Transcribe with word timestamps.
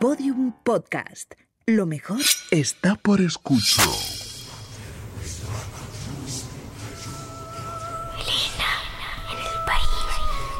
Podium 0.00 0.52
Podcast. 0.64 1.34
Lo 1.66 1.84
mejor 1.84 2.22
está 2.50 2.94
por 2.94 3.20
escucho. 3.20 3.82
Elena, 8.18 8.70
en 9.30 9.38
el 9.38 9.64
país 9.66 10.08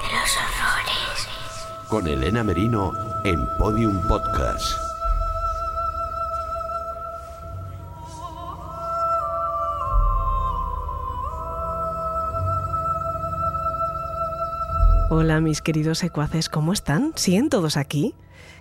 de 0.03 0.09
los 0.13 0.37
horrores. 0.37 1.89
Con 1.89 2.07
Elena 2.07 2.45
Merino 2.45 2.93
en 3.25 3.41
Podium 3.57 4.07
Podcast. 4.09 4.75
Hola 15.09 15.41
mis 15.41 15.63
queridos 15.63 15.97
secuaces, 15.97 16.51
¿cómo 16.51 16.75
están? 16.75 17.15
¿Siguen 17.17 17.49
todos 17.49 17.79
aquí? 17.79 18.15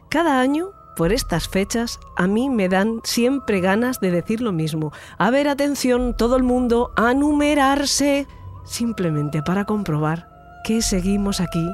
Cada 0.09 0.39
año, 0.39 0.71
por 0.95 1.13
estas 1.13 1.47
fechas, 1.47 1.99
a 2.15 2.25
mí 2.25 2.49
me 2.49 2.67
dan 2.67 3.01
siempre 3.03 3.61
ganas 3.61 3.99
de 3.99 4.09
decir 4.09 4.41
lo 4.41 4.51
mismo. 4.51 4.91
A 5.19 5.29
ver, 5.29 5.47
atención, 5.47 6.15
todo 6.15 6.35
el 6.35 6.41
mundo, 6.41 6.91
a 6.95 7.13
numerarse. 7.13 8.27
Simplemente 8.65 9.43
para 9.43 9.65
comprobar 9.65 10.27
que 10.63 10.81
seguimos 10.81 11.39
aquí 11.39 11.71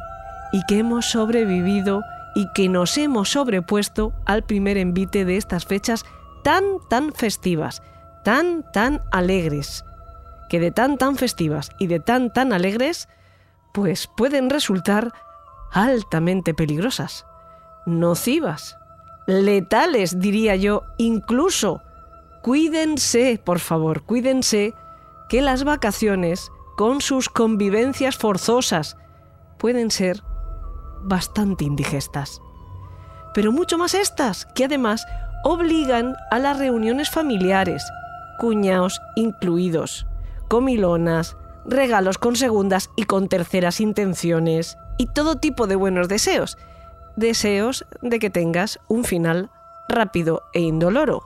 y 0.52 0.62
que 0.68 0.80
hemos 0.80 1.06
sobrevivido 1.06 2.02
y 2.36 2.52
que 2.54 2.68
nos 2.68 2.98
hemos 2.98 3.30
sobrepuesto 3.30 4.14
al 4.26 4.44
primer 4.44 4.78
envite 4.78 5.24
de 5.24 5.38
estas 5.38 5.66
fechas 5.66 6.06
tan, 6.44 6.64
tan 6.90 7.14
festivas, 7.14 7.82
tan, 8.26 8.70
tan 8.74 9.02
alegres. 9.12 9.86
Que 10.50 10.60
de 10.60 10.72
tan, 10.72 10.98
tan 10.98 11.16
festivas 11.16 11.72
y 11.80 11.88
de 11.88 12.02
tan, 12.02 12.32
tan 12.32 12.52
alegres, 12.52 13.08
pues 13.74 14.10
pueden 14.16 14.50
resultar 14.50 15.14
altamente 15.72 16.54
peligrosas, 16.54 17.26
nocivas, 17.86 18.78
letales, 19.28 20.20
diría 20.20 20.56
yo, 20.56 20.84
incluso. 20.98 21.82
Cuídense, 22.42 23.42
por 23.44 23.60
favor, 23.60 24.04
cuídense 24.04 24.74
que 25.30 25.42
las 25.42 25.64
vacaciones, 25.64 26.52
con 26.78 27.02
sus 27.02 27.30
convivencias 27.30 28.18
forzosas, 28.18 28.98
pueden 29.58 29.90
ser 29.90 30.22
bastante 31.04 31.64
indigestas. 31.66 32.42
Pero 33.34 33.52
mucho 33.52 33.78
más 33.78 33.94
estas, 33.94 34.46
que 34.46 34.66
además 34.66 35.06
obligan 35.44 36.16
a 36.32 36.40
las 36.40 36.58
reuniones 36.58 37.10
familiares, 37.10 37.84
cuñados 38.40 39.02
incluidos, 39.16 40.06
comilonas, 40.48 41.38
regalos 41.66 42.18
con 42.18 42.36
segundas 42.36 42.90
y 42.96 43.04
con 43.04 43.28
terceras 43.28 43.80
intenciones 43.82 44.78
y 44.98 45.08
todo 45.08 45.36
tipo 45.36 45.68
de 45.68 45.76
buenos 45.76 46.08
deseos. 46.08 46.58
Deseos 47.16 47.86
de 48.02 48.20
que 48.20 48.30
tengas 48.30 48.80
un 48.88 49.04
final 49.04 49.50
rápido 49.88 50.44
e 50.54 50.62
indoloro. 50.62 51.24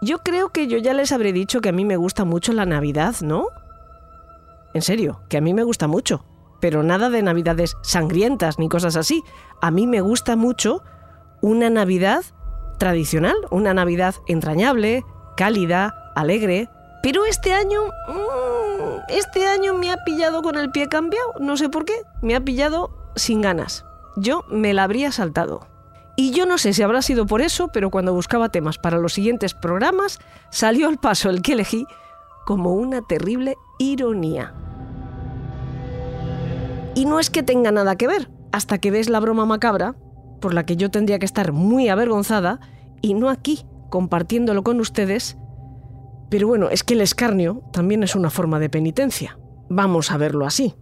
Yo 0.00 0.18
creo 0.18 0.50
que 0.50 0.66
yo 0.66 0.78
ya 0.78 0.92
les 0.92 1.12
habré 1.12 1.32
dicho 1.32 1.60
que 1.60 1.70
a 1.70 1.72
mí 1.72 1.84
me 1.84 1.96
gusta 1.96 2.24
mucho 2.24 2.52
la 2.52 2.66
Navidad, 2.66 3.14
¿no? 3.22 3.46
En 4.74 4.82
serio, 4.82 5.20
que 5.28 5.38
a 5.38 5.40
mí 5.40 5.54
me 5.54 5.62
gusta 5.62 5.86
mucho. 5.86 6.24
Pero 6.60 6.82
nada 6.82 7.10
de 7.10 7.22
Navidades 7.22 7.76
sangrientas 7.82 8.58
ni 8.58 8.68
cosas 8.68 8.96
así. 8.96 9.22
A 9.60 9.70
mí 9.70 9.86
me 9.86 10.00
gusta 10.00 10.36
mucho 10.36 10.82
una 11.40 11.70
Navidad 11.70 12.24
tradicional, 12.78 13.36
una 13.50 13.74
Navidad 13.74 14.14
entrañable, 14.26 15.04
cálida, 15.36 16.12
alegre. 16.14 16.68
Pero 17.02 17.24
este 17.24 17.52
año... 17.52 17.82
mmm, 18.08 19.00
este 19.08 19.46
año 19.46 19.74
me 19.74 19.92
ha 19.92 20.04
pillado 20.04 20.42
con 20.42 20.56
el 20.56 20.70
pie 20.70 20.88
cambiado, 20.88 21.34
no 21.38 21.56
sé 21.56 21.68
por 21.68 21.84
qué. 21.84 21.94
Me 22.22 22.34
ha 22.34 22.40
pillado 22.40 22.90
sin 23.14 23.42
ganas. 23.42 23.84
Yo 24.16 24.44
me 24.48 24.74
la 24.74 24.84
habría 24.84 25.12
saltado. 25.12 25.66
Y 26.16 26.30
yo 26.30 26.46
no 26.46 26.58
sé 26.58 26.72
si 26.72 26.82
habrá 26.82 27.02
sido 27.02 27.26
por 27.26 27.42
eso, 27.42 27.68
pero 27.72 27.90
cuando 27.90 28.14
buscaba 28.14 28.48
temas 28.48 28.78
para 28.78 28.98
los 28.98 29.14
siguientes 29.14 29.54
programas, 29.54 30.20
salió 30.50 30.88
al 30.88 30.98
paso 30.98 31.28
el 31.28 31.42
que 31.42 31.54
elegí 31.54 31.86
como 32.46 32.74
una 32.74 33.02
terrible 33.02 33.56
ironía. 33.78 34.54
Y 36.94 37.06
no 37.06 37.18
es 37.18 37.30
que 37.30 37.42
tenga 37.42 37.72
nada 37.72 37.96
que 37.96 38.06
ver, 38.06 38.30
hasta 38.52 38.78
que 38.78 38.92
ves 38.92 39.08
la 39.08 39.18
broma 39.18 39.46
macabra, 39.46 39.96
por 40.40 40.54
la 40.54 40.64
que 40.64 40.76
yo 40.76 40.90
tendría 40.90 41.18
que 41.18 41.26
estar 41.26 41.52
muy 41.52 41.88
avergonzada, 41.88 42.60
y 43.00 43.14
no 43.14 43.28
aquí, 43.28 43.66
compartiéndolo 43.90 44.62
con 44.62 44.78
ustedes. 44.78 45.36
Pero 46.30 46.46
bueno, 46.46 46.68
es 46.70 46.84
que 46.84 46.94
el 46.94 47.00
escarnio 47.00 47.62
también 47.72 48.04
es 48.04 48.14
una 48.14 48.30
forma 48.30 48.60
de 48.60 48.70
penitencia. 48.70 49.38
Vamos 49.68 50.12
a 50.12 50.16
verlo 50.16 50.46
así. 50.46 50.74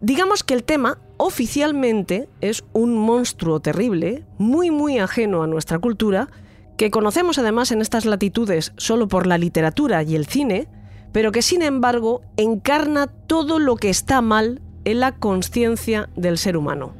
Digamos 0.00 0.44
que 0.44 0.54
el 0.54 0.62
tema 0.62 0.98
oficialmente 1.16 2.28
es 2.40 2.64
un 2.72 2.96
monstruo 2.96 3.60
terrible, 3.60 4.24
muy 4.38 4.70
muy 4.70 4.98
ajeno 4.98 5.42
a 5.42 5.46
nuestra 5.46 5.78
cultura, 5.78 6.28
que 6.76 6.90
conocemos 6.90 7.38
además 7.38 7.72
en 7.72 7.80
estas 7.80 8.04
latitudes 8.04 8.72
solo 8.76 9.08
por 9.08 9.26
la 9.26 9.38
literatura 9.38 10.02
y 10.02 10.14
el 10.14 10.26
cine, 10.26 10.68
pero 11.12 11.32
que 11.32 11.42
sin 11.42 11.62
embargo 11.62 12.22
encarna 12.36 13.06
todo 13.06 13.58
lo 13.58 13.76
que 13.76 13.88
está 13.88 14.20
mal 14.20 14.60
en 14.84 15.00
la 15.00 15.12
conciencia 15.12 16.10
del 16.16 16.38
ser 16.38 16.56
humano. 16.56 16.94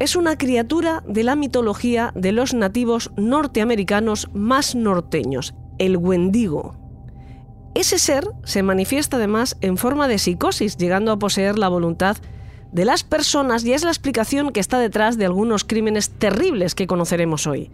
Es 0.00 0.16
una 0.16 0.36
criatura 0.36 1.02
de 1.06 1.24
la 1.24 1.36
mitología 1.36 2.12
de 2.14 2.32
los 2.32 2.54
nativos 2.54 3.10
norteamericanos 3.16 4.28
más 4.32 4.74
norteños, 4.74 5.54
el 5.78 5.96
Wendigo. 5.96 6.74
Ese 7.74 7.98
ser 7.98 8.26
se 8.44 8.62
manifiesta 8.62 9.16
además 9.16 9.56
en 9.60 9.76
forma 9.76 10.08
de 10.08 10.18
psicosis, 10.18 10.76
llegando 10.76 11.12
a 11.12 11.18
poseer 11.18 11.58
la 11.58 11.68
voluntad 11.68 12.16
de 12.72 12.84
las 12.84 13.02
personas 13.02 13.64
y 13.64 13.72
es 13.72 13.84
la 13.84 13.90
explicación 13.90 14.50
que 14.50 14.60
está 14.60 14.78
detrás 14.78 15.18
de 15.18 15.26
algunos 15.26 15.64
crímenes 15.64 16.10
terribles 16.10 16.74
que 16.74 16.86
conoceremos 16.86 17.46
hoy. 17.46 17.70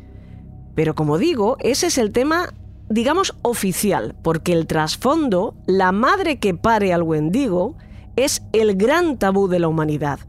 Pero 0.75 0.95
como 0.95 1.19
digo, 1.19 1.57
ese 1.61 1.87
es 1.87 1.99
el 1.99 2.13
tema, 2.13 2.53
digamos, 2.89 3.35
oficial, 3.43 4.15
porque 4.23 4.53
el 4.53 4.67
trasfondo, 4.67 5.55
la 5.67 5.93
madre 5.93 6.39
que 6.39 6.55
pare 6.55 6.93
al 6.93 7.03
Wendigo, 7.03 7.77
es 8.17 8.43
el 8.53 8.77
gran 8.77 9.19
tabú 9.19 9.49
de 9.49 9.59
la 9.59 9.69
humanidad. 9.69 10.21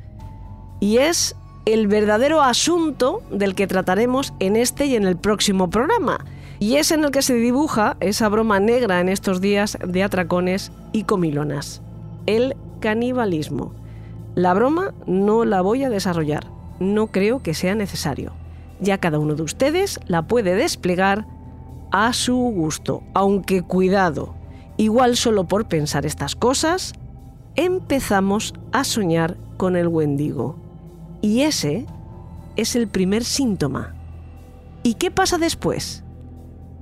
Y 0.80 0.98
es 0.98 1.36
el 1.66 1.88
verdadero 1.88 2.42
asunto 2.42 3.22
del 3.30 3.56
que 3.56 3.68
trataremos 3.68 4.34
en 4.40 4.56
este 4.56 4.86
y 4.86 4.96
en 4.96 5.06
el 5.06 5.18
próximo 5.18 5.70
programa. 5.70 6.26
Y 6.60 6.76
es 6.76 6.92
en 6.92 7.04
el 7.04 7.12
que 7.12 7.22
se 7.22 7.34
dibuja 7.34 7.98
esa 8.00 8.30
broma 8.30 8.60
negra 8.60 9.02
en 9.02 9.10
estos 9.10 9.42
días 9.42 9.78
de 9.86 10.04
atracones 10.04 10.72
y 10.92 11.04
comilonas. 11.04 11.82
El 12.26 12.56
canibalismo. 12.80 13.74
La 14.38 14.54
broma 14.54 14.94
no 15.08 15.46
la 15.46 15.62
voy 15.62 15.84
a 15.84 15.90
desarrollar. 15.90 16.46
No 16.80 17.08
creo 17.08 17.42
que 17.42 17.56
sea 17.56 17.74
necesario. 17.74 18.34
Ya 18.80 19.00
cada 19.00 19.18
uno 19.18 19.34
de 19.34 19.42
ustedes 19.42 20.00
la 20.06 20.28
puede 20.28 20.54
desplegar 20.54 21.26
a 21.92 22.14
su 22.14 22.36
gusto. 22.36 23.02
Aunque 23.16 23.64
cuidado, 23.64 24.36
igual 24.78 25.18
solo 25.18 25.48
por 25.48 25.68
pensar 25.68 26.06
estas 26.06 26.36
cosas, 26.36 26.94
empezamos 27.56 28.54
a 28.72 28.84
soñar 28.84 29.38
con 29.58 29.76
el 29.76 29.88
Wendigo. 29.88 30.56
Y 31.20 31.42
ese 31.42 31.88
es 32.58 32.76
el 32.76 32.88
primer 32.88 33.24
síntoma. 33.24 33.96
¿Y 34.84 34.94
qué 34.94 35.10
pasa 35.10 35.40
después? 35.40 36.04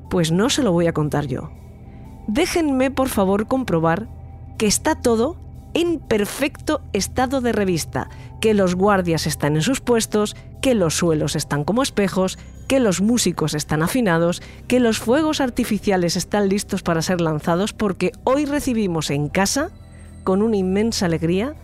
Pues 0.09 0.29
no 0.29 0.49
se 0.49 0.61
lo 0.61 0.73
voy 0.73 0.87
a 0.87 0.93
contar 0.93 1.25
yo. 1.27 1.51
Déjenme 2.27 2.91
por 2.91 3.07
favor 3.07 3.47
comprobar 3.47 4.09
que 4.57 4.67
está 4.67 4.95
todo 4.95 5.44
en 5.75 5.99
perfecto 5.99 6.81
estado 6.93 7.41
de 7.41 7.51
revista, 7.51 8.09
que 8.39 8.53
los 8.53 8.75
guardias 8.75 9.27
están 9.27 9.57
en 9.57 9.61
sus 9.61 9.81
puestos, 9.81 10.35
que 10.61 10.73
los 10.73 10.95
suelos 10.95 11.35
están 11.35 11.65
como 11.65 11.83
espejos, 11.83 12.39
que 12.67 12.79
los 12.79 13.01
músicos 13.01 13.53
están 13.53 13.83
afinados, 13.83 14.41
que 14.67 14.79
los 14.79 14.97
fuegos 14.97 15.41
artificiales 15.41 16.15
están 16.15 16.47
listos 16.49 16.81
para 16.81 17.01
ser 17.01 17.19
lanzados 17.21 17.73
porque 17.73 18.13
hoy 18.23 18.45
recibimos 18.45 19.11
en 19.11 19.27
casa 19.27 19.69
con 20.23 20.41
una 20.41 20.55
inmensa 20.55 21.05
alegría 21.05 21.55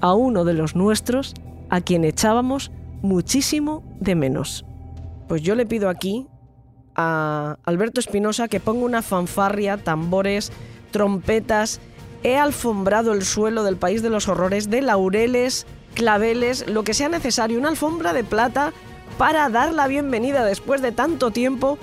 a 0.00 0.14
uno 0.14 0.44
de 0.44 0.54
los 0.54 0.76
nuestros 0.76 1.34
a 1.68 1.80
quien 1.80 2.04
echábamos 2.04 2.70
muchísimo 3.02 3.82
de 4.00 4.14
menos. 4.14 4.64
Pues 5.26 5.42
yo 5.42 5.56
le 5.56 5.66
pido 5.66 5.88
aquí 5.88 6.28
a 6.94 7.58
Alberto 7.64 7.98
Espinosa 7.98 8.46
que 8.46 8.60
ponga 8.60 8.84
una 8.84 9.02
fanfarria, 9.02 9.76
tambores, 9.76 10.52
trompetas. 10.92 11.80
He 12.26 12.36
alfombrado 12.36 13.12
el 13.12 13.24
suelo 13.24 13.62
del 13.62 13.76
país 13.76 14.02
de 14.02 14.10
los 14.10 14.26
horrores 14.26 14.68
de 14.68 14.82
laureles, 14.82 15.64
claveles, 15.94 16.66
lo 16.66 16.82
que 16.82 16.92
sea 16.92 17.08
necesario, 17.08 17.56
una 17.56 17.68
alfombra 17.68 18.12
de 18.12 18.24
plata 18.24 18.72
para 19.16 19.48
dar 19.48 19.72
la 19.72 19.86
bienvenida 19.86 20.44
después 20.44 20.82
de 20.82 20.90
tanto 20.90 21.30
tiempo 21.30 21.78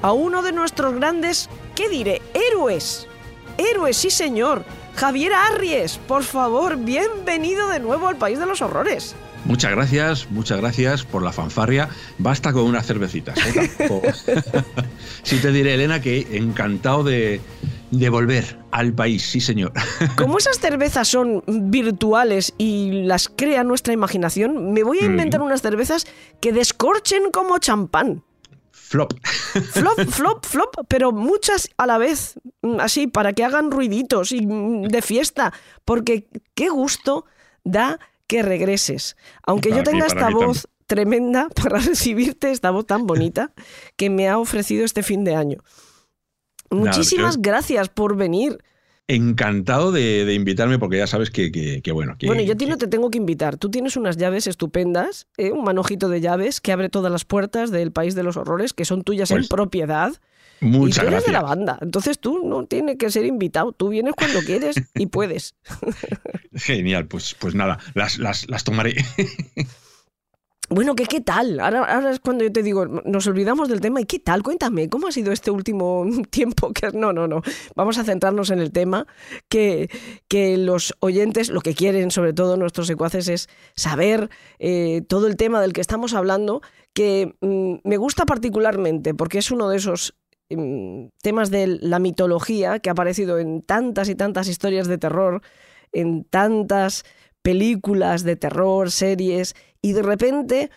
a 0.00 0.12
uno 0.12 0.42
de 0.42 0.52
nuestros 0.52 0.94
grandes, 0.94 1.50
¿qué 1.74 1.88
diré? 1.88 2.22
Héroes. 2.32 3.08
Héroes, 3.56 3.96
sí 3.96 4.10
señor. 4.10 4.62
Javier 4.94 5.32
Arries, 5.32 5.98
por 5.98 6.22
favor, 6.22 6.76
bienvenido 6.76 7.66
de 7.66 7.80
nuevo 7.80 8.06
al 8.06 8.18
País 8.18 8.38
de 8.38 8.46
los 8.46 8.62
Horrores. 8.62 9.16
Muchas 9.48 9.70
gracias, 9.70 10.30
muchas 10.30 10.60
gracias 10.60 11.04
por 11.04 11.22
la 11.22 11.32
fanfarria. 11.32 11.88
Basta 12.18 12.52
con 12.52 12.64
unas 12.64 12.86
cervecitas. 12.86 13.38
¿eh? 13.38 13.70
Sí 15.22 15.38
te 15.40 15.50
diré, 15.52 15.74
Elena, 15.74 16.00
que 16.00 16.26
encantado 16.32 17.02
de, 17.02 17.40
de 17.90 18.10
volver 18.10 18.58
al 18.70 18.92
país, 18.92 19.22
sí 19.24 19.40
señor. 19.40 19.72
Como 20.16 20.38
esas 20.38 20.58
cervezas 20.58 21.08
son 21.08 21.42
virtuales 21.46 22.52
y 22.58 23.02
las 23.04 23.28
crea 23.28 23.64
nuestra 23.64 23.92
imaginación, 23.94 24.72
me 24.72 24.82
voy 24.82 24.98
a 24.98 25.06
inventar 25.06 25.40
unas 25.40 25.62
cervezas 25.62 26.06
que 26.40 26.52
descorchen 26.52 27.30
como 27.32 27.58
champán. 27.58 28.22
Flop. 28.70 29.12
Flop, 29.72 29.98
flop, 30.10 30.46
flop, 30.46 30.76
pero 30.88 31.12
muchas 31.12 31.70
a 31.76 31.86
la 31.86 31.98
vez, 31.98 32.34
mm, 32.62 32.80
así, 32.80 33.06
para 33.06 33.32
que 33.32 33.44
hagan 33.44 33.70
ruiditos 33.70 34.32
y 34.32 34.46
mm, 34.46 34.88
de 34.88 35.02
fiesta, 35.02 35.52
porque 35.84 36.26
qué 36.54 36.68
gusto 36.68 37.24
da 37.64 37.98
que 38.28 38.42
regreses. 38.42 39.16
Aunque 39.44 39.70
yo 39.70 39.78
Para 39.78 39.90
tenga 39.90 40.06
esta 40.06 40.30
voz 40.30 40.68
tremenda 40.86 41.48
para 41.62 41.78
recibirte, 41.80 42.52
esta 42.52 42.70
voz 42.70 42.86
tan 42.86 43.06
bonita 43.06 43.52
que 43.96 44.08
me 44.10 44.28
ha 44.28 44.38
ofrecido 44.38 44.84
este 44.84 45.02
fin 45.02 45.24
de 45.24 45.34
año. 45.34 45.58
Muchísimas 46.70 47.36
yo- 47.36 47.42
gracias 47.42 47.88
por 47.88 48.16
venir. 48.16 48.58
Encantado 49.10 49.90
de, 49.90 50.26
de 50.26 50.34
invitarme 50.34 50.78
porque 50.78 50.98
ya 50.98 51.06
sabes 51.06 51.30
que, 51.30 51.50
que- 51.50 51.80
que 51.80 51.92
bueno. 51.92 52.16
Que, 52.18 52.26
Bueno, 52.26 52.42
yo 52.42 52.52
a 52.52 52.56
ti 52.56 52.66
no 52.66 52.76
te 52.76 52.86
tengo 52.88 53.10
que 53.10 53.16
invitar. 53.16 53.56
Tú 53.56 53.70
tienes 53.70 53.96
unas 53.96 54.18
llaves 54.18 54.46
estupendas, 54.46 55.26
¿eh? 55.38 55.50
un 55.50 55.64
manojito 55.64 56.10
de 56.10 56.20
llaves 56.20 56.60
que 56.60 56.72
abre 56.72 56.90
todas 56.90 57.10
las 57.10 57.24
puertas 57.24 57.70
del 57.70 57.90
país 57.90 58.14
de 58.14 58.22
los 58.22 58.36
horrores, 58.36 58.74
que 58.74 58.84
son 58.84 59.02
tuyas 59.02 59.30
en 59.30 59.38
Pues, 59.38 59.48
propiedad. 59.48 60.12
Muchas 60.60 60.98
y 60.98 61.00
tú 61.00 61.06
eres 61.06 61.26
de 61.26 61.32
la 61.32 61.42
banda. 61.42 61.78
Entonces 61.80 62.18
tú 62.18 62.42
no 62.44 62.66
tienes 62.66 62.96
que 62.96 63.10
ser 63.10 63.26
invitado. 63.26 63.72
Tú 63.72 63.88
vienes 63.88 64.14
cuando 64.16 64.40
quieres 64.40 64.76
y 64.94 65.06
puedes. 65.06 65.54
Genial, 66.54 67.06
pues, 67.06 67.36
pues 67.38 67.54
nada, 67.54 67.78
las, 67.94 68.18
las, 68.18 68.48
las 68.48 68.64
tomaré. 68.64 68.96
Bueno, 70.70 70.94
¿qué, 70.94 71.06
qué 71.06 71.22
tal? 71.22 71.60
Ahora, 71.60 71.82
ahora 71.84 72.10
es 72.10 72.20
cuando 72.20 72.44
yo 72.44 72.52
te 72.52 72.62
digo, 72.62 72.84
nos 72.86 73.26
olvidamos 73.26 73.70
del 73.70 73.80
tema. 73.80 74.02
¿Y 74.02 74.04
qué 74.04 74.18
tal? 74.18 74.42
Cuéntame, 74.42 74.90
¿cómo 74.90 75.06
ha 75.06 75.12
sido 75.12 75.32
este 75.32 75.50
último 75.50 76.04
tiempo? 76.30 76.72
Que 76.74 76.90
No, 76.92 77.14
no, 77.14 77.26
no. 77.26 77.40
Vamos 77.74 77.96
a 77.96 78.04
centrarnos 78.04 78.50
en 78.50 78.58
el 78.58 78.70
tema. 78.70 79.06
Que, 79.48 79.88
que 80.28 80.58
los 80.58 80.94
oyentes, 81.00 81.48
lo 81.48 81.62
que 81.62 81.74
quieren, 81.74 82.10
sobre 82.10 82.34
todo 82.34 82.58
nuestros 82.58 82.86
secuaces, 82.86 83.28
es 83.28 83.48
saber 83.76 84.28
eh, 84.58 85.00
todo 85.08 85.26
el 85.26 85.36
tema 85.36 85.62
del 85.62 85.72
que 85.72 85.80
estamos 85.80 86.12
hablando, 86.12 86.60
que 86.92 87.34
mm, 87.40 87.76
me 87.84 87.96
gusta 87.96 88.26
particularmente 88.26 89.14
porque 89.14 89.38
es 89.38 89.50
uno 89.50 89.70
de 89.70 89.78
esos 89.78 90.17
temas 91.22 91.50
de 91.50 91.66
la 91.66 91.98
mitología 91.98 92.78
que 92.78 92.88
ha 92.88 92.92
aparecido 92.92 93.38
en 93.38 93.62
tantas 93.62 94.08
y 94.08 94.14
tantas 94.14 94.48
historias 94.48 94.88
de 94.88 94.98
terror, 94.98 95.42
en 95.92 96.24
tantas 96.24 97.04
películas 97.42 98.24
de 98.24 98.36
terror, 98.36 98.90
series, 98.90 99.54
y 99.82 99.92
de 99.92 100.02
repente 100.02 100.70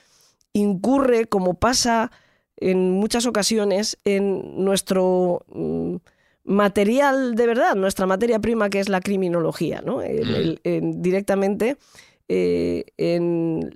incurre, 0.53 1.25
como 1.25 1.55
pasa 1.55 2.11
en 2.57 2.91
muchas 2.91 3.25
ocasiones, 3.25 3.97
en 4.03 4.63
nuestro 4.63 5.45
mm, 5.47 5.95
material 6.43 7.35
de 7.35 7.47
verdad, 7.47 7.75
nuestra 7.75 8.05
materia 8.05 8.39
prima 8.39 8.69
que 8.69 8.79
es 8.79 8.89
la 8.89 8.99
criminología, 9.01 9.81
¿no? 9.85 10.01
El- 10.01 10.35
el- 10.35 10.59
en- 10.63 11.01
directamente 11.01 11.77
eh, 12.27 12.85
en 12.97 13.71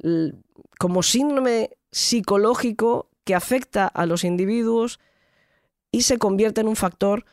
como 0.80 1.04
síndrome 1.04 1.72
psicológico 1.92 3.10
que 3.24 3.36
afecta 3.36 3.88
a 3.88 4.06
los 4.06 4.24
individuos 4.24 5.00
y 5.96 6.02
se 6.02 6.18
convierte 6.18 6.60
en 6.60 6.68
un 6.68 6.76
factor 6.76 7.24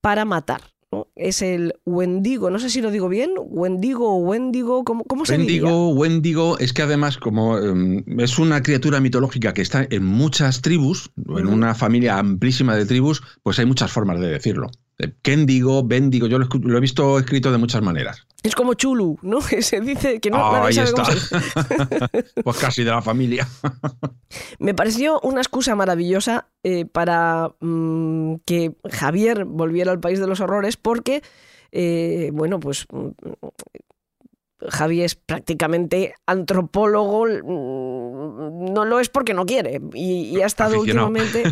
para 0.00 0.24
matar. 0.24 0.60
¿no? 0.92 1.08
Es 1.16 1.42
el 1.42 1.74
Wendigo, 1.84 2.50
no 2.50 2.60
sé 2.60 2.70
si 2.70 2.80
lo 2.80 2.92
digo 2.92 3.08
bien, 3.08 3.32
Wendigo 3.36 4.08
o 4.08 4.18
Wendigo, 4.18 4.84
¿cómo, 4.84 5.02
cómo 5.02 5.26
se 5.26 5.36
diría? 5.36 5.64
Wendigo, 5.64 5.88
Wendigo, 5.88 6.58
es 6.60 6.72
que 6.72 6.82
además, 6.82 7.18
como 7.18 7.58
em, 7.58 8.04
es 8.20 8.38
una 8.38 8.62
criatura 8.62 9.00
mitológica 9.00 9.52
que 9.52 9.62
está 9.62 9.88
en 9.90 10.04
muchas 10.04 10.62
tribus, 10.62 11.10
en 11.16 11.48
una 11.48 11.74
familia 11.74 12.16
amplísima 12.18 12.76
de 12.76 12.86
tribus, 12.86 13.24
pues 13.42 13.58
hay 13.58 13.66
muchas 13.66 13.90
formas 13.90 14.20
de 14.20 14.28
decirlo. 14.28 14.70
Kendigo, 15.22 15.82
Bendigo, 15.84 16.26
yo 16.26 16.38
lo, 16.38 16.46
he 16.76 16.80
visto 16.80 17.18
escrito 17.18 17.52
de 17.52 17.58
muchas 17.58 17.82
maneras. 17.82 18.26
Es 18.42 18.54
como 18.54 18.74
Chulu, 18.74 19.18
¿no? 19.22 19.40
Se 19.60 19.80
dice 19.80 20.20
que 20.20 20.30
no, 20.30 20.38
Ah, 20.38 20.52
nadie 20.60 20.68
ahí 20.80 20.86
sabe 20.86 20.92
cómo 20.92 21.08
está. 21.10 21.38
se- 21.38 22.24
pues 22.42 22.56
casi 22.58 22.82
de 22.84 22.90
la 22.90 23.02
familia. 23.02 23.46
Me 24.58 24.72
pareció 24.74 25.20
una 25.20 25.40
excusa 25.40 25.74
maravillosa 25.74 26.48
eh, 26.62 26.86
para 26.86 27.50
mm, 27.60 28.36
que 28.46 28.72
Javier 28.90 29.44
volviera 29.44 29.92
al 29.92 30.00
país 30.00 30.18
de 30.18 30.26
los 30.26 30.40
horrores 30.40 30.76
porque, 30.78 31.22
eh, 31.72 32.30
bueno, 32.32 32.58
pues 32.58 32.86
mm, 32.90 33.08
Javi 34.68 35.02
es 35.02 35.14
prácticamente 35.14 36.14
antropólogo, 36.26 37.26
mm, 37.26 38.72
no 38.72 38.84
lo 38.86 38.98
es 39.00 39.10
porque 39.10 39.34
no 39.34 39.44
quiere 39.44 39.80
y, 39.92 40.34
y 40.36 40.40
ha 40.40 40.46
estado 40.46 40.76
Aficionado. 40.76 41.08
últimamente 41.08 41.42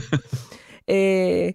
eh, 0.87 1.55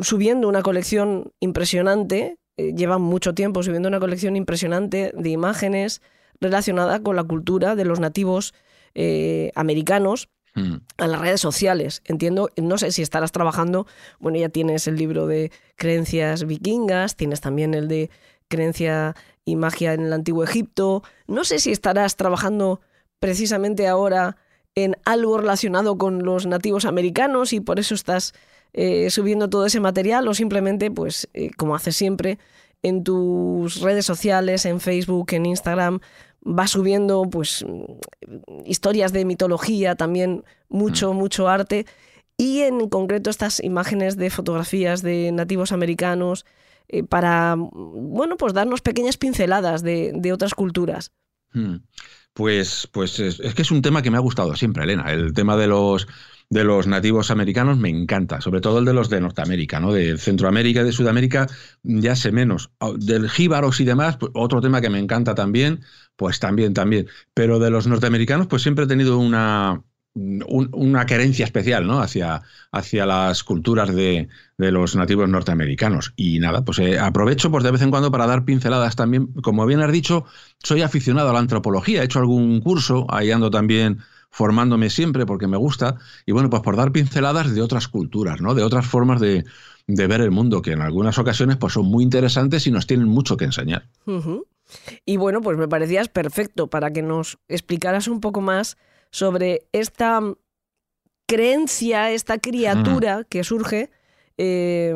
subiendo 0.00 0.48
una 0.48 0.62
colección 0.62 1.32
impresionante, 1.40 2.38
eh, 2.56 2.72
lleva 2.74 2.98
mucho 2.98 3.34
tiempo 3.34 3.62
subiendo 3.62 3.88
una 3.88 4.00
colección 4.00 4.36
impresionante 4.36 5.12
de 5.16 5.30
imágenes 5.30 6.02
relacionada 6.40 7.02
con 7.02 7.16
la 7.16 7.24
cultura 7.24 7.74
de 7.76 7.84
los 7.84 8.00
nativos 8.00 8.54
eh, 8.94 9.52
americanos 9.54 10.28
Mm. 10.54 10.74
a 10.98 11.06
las 11.06 11.20
redes 11.20 11.40
sociales. 11.40 12.02
Entiendo, 12.04 12.50
no 12.56 12.76
sé 12.76 12.92
si 12.92 13.00
estarás 13.00 13.32
trabajando, 13.32 13.86
bueno, 14.18 14.38
ya 14.38 14.50
tienes 14.50 14.86
el 14.86 14.96
libro 14.96 15.26
de 15.26 15.50
creencias 15.76 16.44
vikingas, 16.44 17.16
tienes 17.16 17.40
también 17.40 17.72
el 17.72 17.88
de 17.88 18.10
creencia 18.48 19.16
y 19.46 19.56
magia 19.56 19.94
en 19.94 20.02
el 20.02 20.12
antiguo 20.12 20.44
Egipto. 20.44 21.02
No 21.26 21.44
sé 21.44 21.58
si 21.58 21.72
estarás 21.72 22.16
trabajando 22.16 22.82
precisamente 23.18 23.88
ahora 23.88 24.36
en 24.74 24.96
algo 25.06 25.38
relacionado 25.38 25.96
con 25.96 26.22
los 26.22 26.46
nativos 26.46 26.84
americanos 26.84 27.54
y 27.54 27.60
por 27.60 27.78
eso 27.78 27.94
estás 27.94 28.34
eh, 28.72 29.10
subiendo 29.10 29.48
todo 29.48 29.66
ese 29.66 29.80
material 29.80 30.26
o 30.28 30.34
simplemente, 30.34 30.90
pues, 30.90 31.28
eh, 31.34 31.50
como 31.56 31.74
haces 31.74 31.96
siempre, 31.96 32.38
en 32.82 33.04
tus 33.04 33.80
redes 33.80 34.04
sociales, 34.04 34.64
en 34.66 34.80
Facebook, 34.80 35.32
en 35.32 35.46
Instagram, 35.46 36.00
vas 36.40 36.70
subiendo 36.70 37.22
pues 37.30 37.64
historias 38.66 39.12
de 39.12 39.24
mitología, 39.24 39.94
también 39.94 40.44
mucho, 40.68 41.12
mucho 41.12 41.48
arte, 41.48 41.86
y 42.36 42.60
en 42.62 42.88
concreto 42.88 43.30
estas 43.30 43.62
imágenes 43.62 44.16
de 44.16 44.30
fotografías 44.30 45.02
de 45.02 45.30
nativos 45.30 45.70
americanos 45.70 46.44
eh, 46.88 47.04
para, 47.04 47.54
bueno, 47.56 48.36
pues 48.36 48.52
darnos 48.52 48.80
pequeñas 48.80 49.16
pinceladas 49.16 49.82
de, 49.82 50.12
de 50.14 50.32
otras 50.32 50.54
culturas. 50.54 51.12
Mm. 51.52 51.76
Pues, 52.32 52.88
pues 52.90 53.20
es, 53.20 53.40
es 53.40 53.54
que 53.54 53.62
es 53.62 53.70
un 53.70 53.82
tema 53.82 54.02
que 54.02 54.10
me 54.10 54.16
ha 54.16 54.20
gustado 54.20 54.56
siempre, 54.56 54.84
Elena. 54.84 55.12
El 55.12 55.34
tema 55.34 55.56
de 55.56 55.66
los, 55.66 56.08
de 56.52 56.64
los 56.64 56.86
nativos 56.86 57.30
americanos 57.30 57.78
me 57.78 57.88
encanta, 57.88 58.40
sobre 58.42 58.60
todo 58.60 58.78
el 58.78 58.84
de 58.84 58.92
los 58.92 59.08
de 59.08 59.20
Norteamérica, 59.20 59.80
¿no? 59.80 59.92
De 59.92 60.18
Centroamérica 60.18 60.80
y 60.82 60.84
de 60.84 60.92
Sudamérica 60.92 61.46
ya 61.82 62.14
sé 62.14 62.30
menos. 62.32 62.70
Ah, 62.80 62.92
Del 62.96 63.30
jíbaros 63.30 63.80
y 63.80 63.84
demás, 63.84 64.16
pues, 64.18 64.32
otro 64.34 64.60
tema 64.60 64.80
que 64.80 64.90
me 64.90 64.98
encanta 64.98 65.34
también, 65.34 65.80
pues 66.16 66.40
también, 66.40 66.74
también. 66.74 67.08
Pero 67.34 67.58
de 67.58 67.70
los 67.70 67.86
norteamericanos, 67.86 68.48
pues 68.48 68.62
siempre 68.62 68.84
he 68.84 68.88
tenido 68.88 69.18
una, 69.18 69.82
un- 70.14 70.68
una 70.72 71.06
querencia 71.06 71.44
especial, 71.46 71.86
¿no? 71.86 72.00
Hacia, 72.00 72.42
hacia 72.70 73.06
las 73.06 73.42
culturas 73.44 73.94
de, 73.94 74.28
de 74.58 74.72
los 74.72 74.94
nativos 74.94 75.28
norteamericanos. 75.30 76.12
Y 76.16 76.38
nada, 76.38 76.64
pues 76.64 76.78
eh, 76.80 76.98
aprovecho 76.98 77.50
pues 77.50 77.64
de 77.64 77.70
vez 77.70 77.80
en 77.82 77.90
cuando 77.90 78.10
para 78.10 78.26
dar 78.26 78.44
pinceladas 78.44 78.94
también. 78.96 79.28
Como 79.42 79.64
bien 79.66 79.80
has 79.80 79.90
dicho, 79.92 80.26
soy 80.62 80.82
aficionado 80.82 81.30
a 81.30 81.32
la 81.32 81.38
antropología, 81.38 82.02
he 82.02 82.04
hecho 82.04 82.18
algún 82.18 82.60
curso, 82.60 83.06
ahí 83.08 83.30
ando 83.30 83.50
también 83.50 84.00
formándome 84.32 84.88
siempre 84.88 85.26
porque 85.26 85.46
me 85.46 85.58
gusta, 85.58 85.96
y 86.26 86.32
bueno, 86.32 86.48
pues 86.50 86.62
por 86.62 86.74
dar 86.74 86.90
pinceladas 86.90 87.54
de 87.54 87.60
otras 87.60 87.86
culturas, 87.86 88.40
¿no? 88.40 88.54
De 88.54 88.62
otras 88.62 88.86
formas 88.86 89.20
de, 89.20 89.44
de 89.86 90.06
ver 90.06 90.22
el 90.22 90.30
mundo, 90.30 90.62
que 90.62 90.72
en 90.72 90.80
algunas 90.80 91.18
ocasiones 91.18 91.58
pues 91.58 91.74
son 91.74 91.84
muy 91.86 92.02
interesantes 92.02 92.66
y 92.66 92.70
nos 92.70 92.86
tienen 92.86 93.08
mucho 93.08 93.36
que 93.36 93.44
enseñar. 93.44 93.88
Y 95.04 95.18
bueno, 95.18 95.42
pues 95.42 95.58
me 95.58 95.68
parecías 95.68 96.08
perfecto 96.08 96.68
para 96.68 96.90
que 96.92 97.02
nos 97.02 97.38
explicaras 97.46 98.08
un 98.08 98.20
poco 98.20 98.40
más 98.40 98.78
sobre 99.10 99.66
esta 99.72 100.20
creencia, 101.26 102.10
esta 102.10 102.38
criatura 102.38 103.24
que 103.28 103.44
surge 103.44 103.90
eh, 104.38 104.94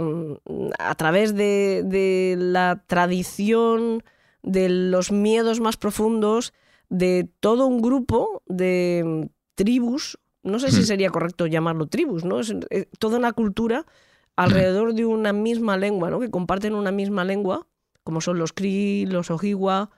a 0.79 0.95
través 0.95 1.35
de, 1.35 1.83
de 1.85 2.37
la 2.39 2.83
tradición, 2.87 4.03
de 4.43 4.71
los 4.71 5.13
miedos 5.13 5.61
más 5.61 5.77
profundos, 5.77 6.55
de 6.89 7.29
todo 7.41 7.67
un 7.67 7.81
grupo 7.81 8.43
de 8.47 9.29
tribus, 9.55 10.19
no 10.43 10.59
sé 10.59 10.71
si 10.71 10.81
Hmm. 10.81 10.85
sería 10.85 11.11
correcto 11.11 11.47
llamarlo 11.47 11.87
tribus, 11.87 12.25
¿no? 12.25 12.41
Es 12.41 12.55
eh, 12.71 12.87
toda 12.99 13.19
una 13.19 13.33
cultura 13.33 13.85
alrededor 14.37 14.95
de 14.95 15.05
una 15.07 15.33
misma 15.33 15.77
lengua, 15.77 16.11
¿no? 16.11 16.21
Que 16.21 16.31
comparten 16.31 16.75
una 16.75 16.93
misma 16.93 17.25
lengua, 17.25 17.67
como 18.05 18.21
son 18.21 18.39
los 18.39 18.53
Cree, 18.53 19.07
los 19.07 19.31
Ojibwa. 19.31 19.91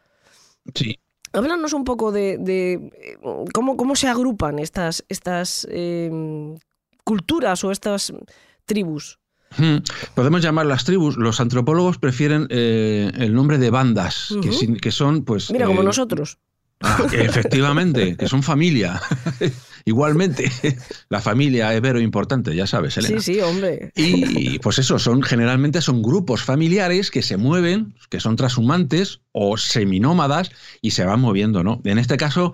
Sí. 0.75 0.99
Háblanos 1.33 1.75
un 1.75 1.85
poco 1.85 2.11
de, 2.13 2.39
de, 2.39 2.73
eh, 2.75 3.19
cómo, 3.53 3.77
cómo 3.77 3.97
se 3.97 4.09
agrupan 4.09 4.59
estas, 4.59 5.05
estas 5.09 5.67
eh, 5.71 6.11
culturas 7.05 7.63
o 7.65 7.71
estas 7.71 8.13
tribus. 8.65 9.19
Hmm. 9.57 9.79
Podemos 10.15 10.43
llamar 10.43 10.67
las 10.67 10.85
tribus. 10.85 11.17
Los 11.17 11.41
antropólogos 11.41 11.99
prefieren 11.99 12.47
eh, 12.51 13.11
el 13.15 13.35
nombre 13.35 13.59
de 13.59 13.71
bandas, 13.71 14.35
que, 14.81 14.91
son, 14.91 15.25
pues. 15.25 15.51
Mira, 15.51 15.67
como 15.67 15.83
nosotros. 15.83 16.39
Ah, 16.81 17.07
efectivamente, 17.13 18.17
que 18.17 18.29
son 18.29 18.43
familia. 18.43 19.01
Igualmente, 19.85 20.51
la 21.09 21.21
familia 21.21 21.75
es 21.75 21.81
vero 21.81 22.01
importante, 22.01 22.55
ya 22.55 22.67
sabes, 22.67 22.99
Elena. 22.99 23.21
Sí, 23.21 23.35
sí, 23.35 23.41
hombre. 23.41 23.91
Y 23.97 24.59
pues 24.59 24.79
eso, 24.79 24.99
son 24.99 25.23
generalmente 25.23 25.81
son 25.81 26.03
grupos 26.03 26.43
familiares 26.43 27.11
que 27.11 27.23
se 27.23 27.39
mueven, 27.39 27.95
que 28.11 28.21
son 28.21 28.37
transhumantes 28.37 29.21
o 29.33 29.57
seminómadas 29.57 30.51
y 30.83 30.91
se 30.91 31.07
van 31.07 31.21
moviendo, 31.21 31.65
¿no? 31.65 31.81
En 31.85 31.99
este 31.99 32.19
caso, 32.19 32.53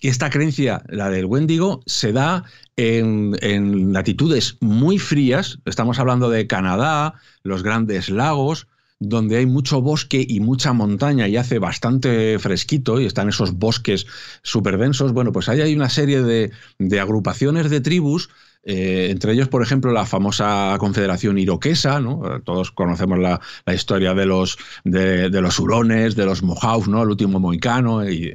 esta 0.00 0.30
creencia, 0.30 0.82
la 0.88 1.10
del 1.10 1.26
Wendigo, 1.26 1.82
se 1.84 2.12
da 2.12 2.44
en, 2.76 3.36
en 3.42 3.92
latitudes 3.92 4.56
muy 4.60 4.98
frías. 4.98 5.58
Estamos 5.66 5.98
hablando 5.98 6.30
de 6.30 6.46
Canadá, 6.46 7.14
los 7.42 7.62
grandes 7.62 8.08
lagos, 8.08 8.68
donde 9.00 9.38
hay 9.38 9.46
mucho 9.46 9.80
bosque 9.80 10.24
y 10.28 10.40
mucha 10.40 10.72
montaña 10.72 11.26
y 11.26 11.36
hace 11.36 11.58
bastante 11.58 12.38
fresquito 12.38 13.00
y 13.00 13.06
están 13.06 13.30
esos 13.30 13.54
bosques 13.54 14.06
súper 14.42 14.78
densos, 14.78 15.12
bueno, 15.12 15.32
pues 15.32 15.48
ahí 15.48 15.62
hay 15.62 15.74
una 15.74 15.88
serie 15.88 16.22
de, 16.22 16.52
de 16.78 17.00
agrupaciones 17.00 17.70
de 17.70 17.80
tribus 17.80 18.28
eh, 18.62 19.08
entre 19.10 19.32
ellos, 19.32 19.48
por 19.48 19.62
ejemplo, 19.62 19.90
la 19.92 20.04
famosa 20.04 20.76
Confederación 20.78 21.38
Iroquesa, 21.38 22.00
¿no? 22.00 22.42
Todos 22.44 22.70
conocemos 22.70 23.18
la, 23.18 23.40
la 23.64 23.74
historia 23.74 24.12
de 24.12 24.26
los, 24.26 24.58
de, 24.84 25.30
los 25.30 25.58
hurones, 25.58 26.14
de 26.14 26.26
los 26.26 26.42
Mohawks, 26.42 26.88
¿no? 26.88 27.02
El 27.02 27.08
último 27.08 27.40
mohicano, 27.40 28.08
y 28.08 28.34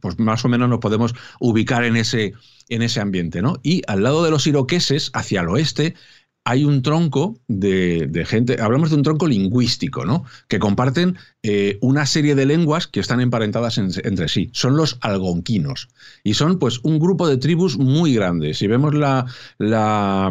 pues 0.00 0.18
más 0.18 0.44
o 0.44 0.48
menos 0.48 0.68
nos 0.68 0.80
podemos 0.80 1.14
ubicar 1.38 1.84
en 1.84 1.96
ese, 1.96 2.32
en 2.68 2.82
ese 2.82 3.00
ambiente, 3.00 3.42
¿no? 3.42 3.60
Y 3.62 3.82
al 3.86 4.02
lado 4.02 4.24
de 4.24 4.30
los 4.30 4.46
iroqueses, 4.46 5.10
hacia 5.14 5.42
el 5.42 5.48
oeste, 5.48 5.94
hay 6.44 6.64
un 6.64 6.82
tronco 6.82 7.38
de, 7.48 8.24
gente, 8.26 8.60
hablamos 8.60 8.90
de 8.90 8.96
un 8.96 9.02
tronco 9.02 9.28
lingüístico, 9.28 10.04
¿no? 10.04 10.24
Que 10.48 10.58
comparten 10.58 11.16
eh, 11.42 11.78
una 11.82 12.06
serie 12.06 12.34
de 12.34 12.46
lenguas 12.46 12.86
que 12.86 13.00
están 13.00 13.20
emparentadas 13.20 13.78
en, 13.78 13.90
entre 14.04 14.28
sí. 14.28 14.50
Son 14.52 14.76
los 14.76 14.98
algonquinos. 15.02 15.88
Y 16.24 16.34
son, 16.34 16.58
pues, 16.58 16.80
un 16.82 16.98
grupo 16.98 17.28
de 17.28 17.36
tribus 17.36 17.76
muy 17.76 18.14
grandes. 18.14 18.58
Si 18.58 18.66
vemos 18.66 18.94
la, 18.94 19.26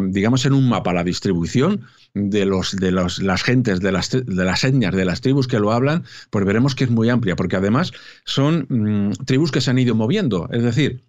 digamos, 0.08 0.44
en 0.44 0.52
un 0.52 0.68
mapa 0.68 0.92
la 0.92 1.04
distribución 1.04 1.82
de, 2.14 2.44
los, 2.44 2.74
de 2.76 2.90
los, 2.90 3.22
las 3.22 3.42
gentes, 3.42 3.80
de 3.80 3.92
las, 3.92 4.10
de 4.10 4.44
las 4.44 4.64
etnias, 4.64 4.94
de 4.94 5.04
las 5.04 5.20
tribus 5.20 5.46
que 5.46 5.60
lo 5.60 5.70
hablan, 5.70 6.04
pues 6.30 6.44
veremos 6.44 6.74
que 6.74 6.84
es 6.84 6.90
muy 6.90 7.08
amplia, 7.08 7.36
porque 7.36 7.56
además 7.56 7.92
son 8.24 8.66
mmm, 8.68 9.12
tribus 9.26 9.52
que 9.52 9.60
se 9.60 9.70
han 9.70 9.78
ido 9.78 9.94
moviendo. 9.94 10.48
Es 10.50 10.64
decir, 10.64 11.04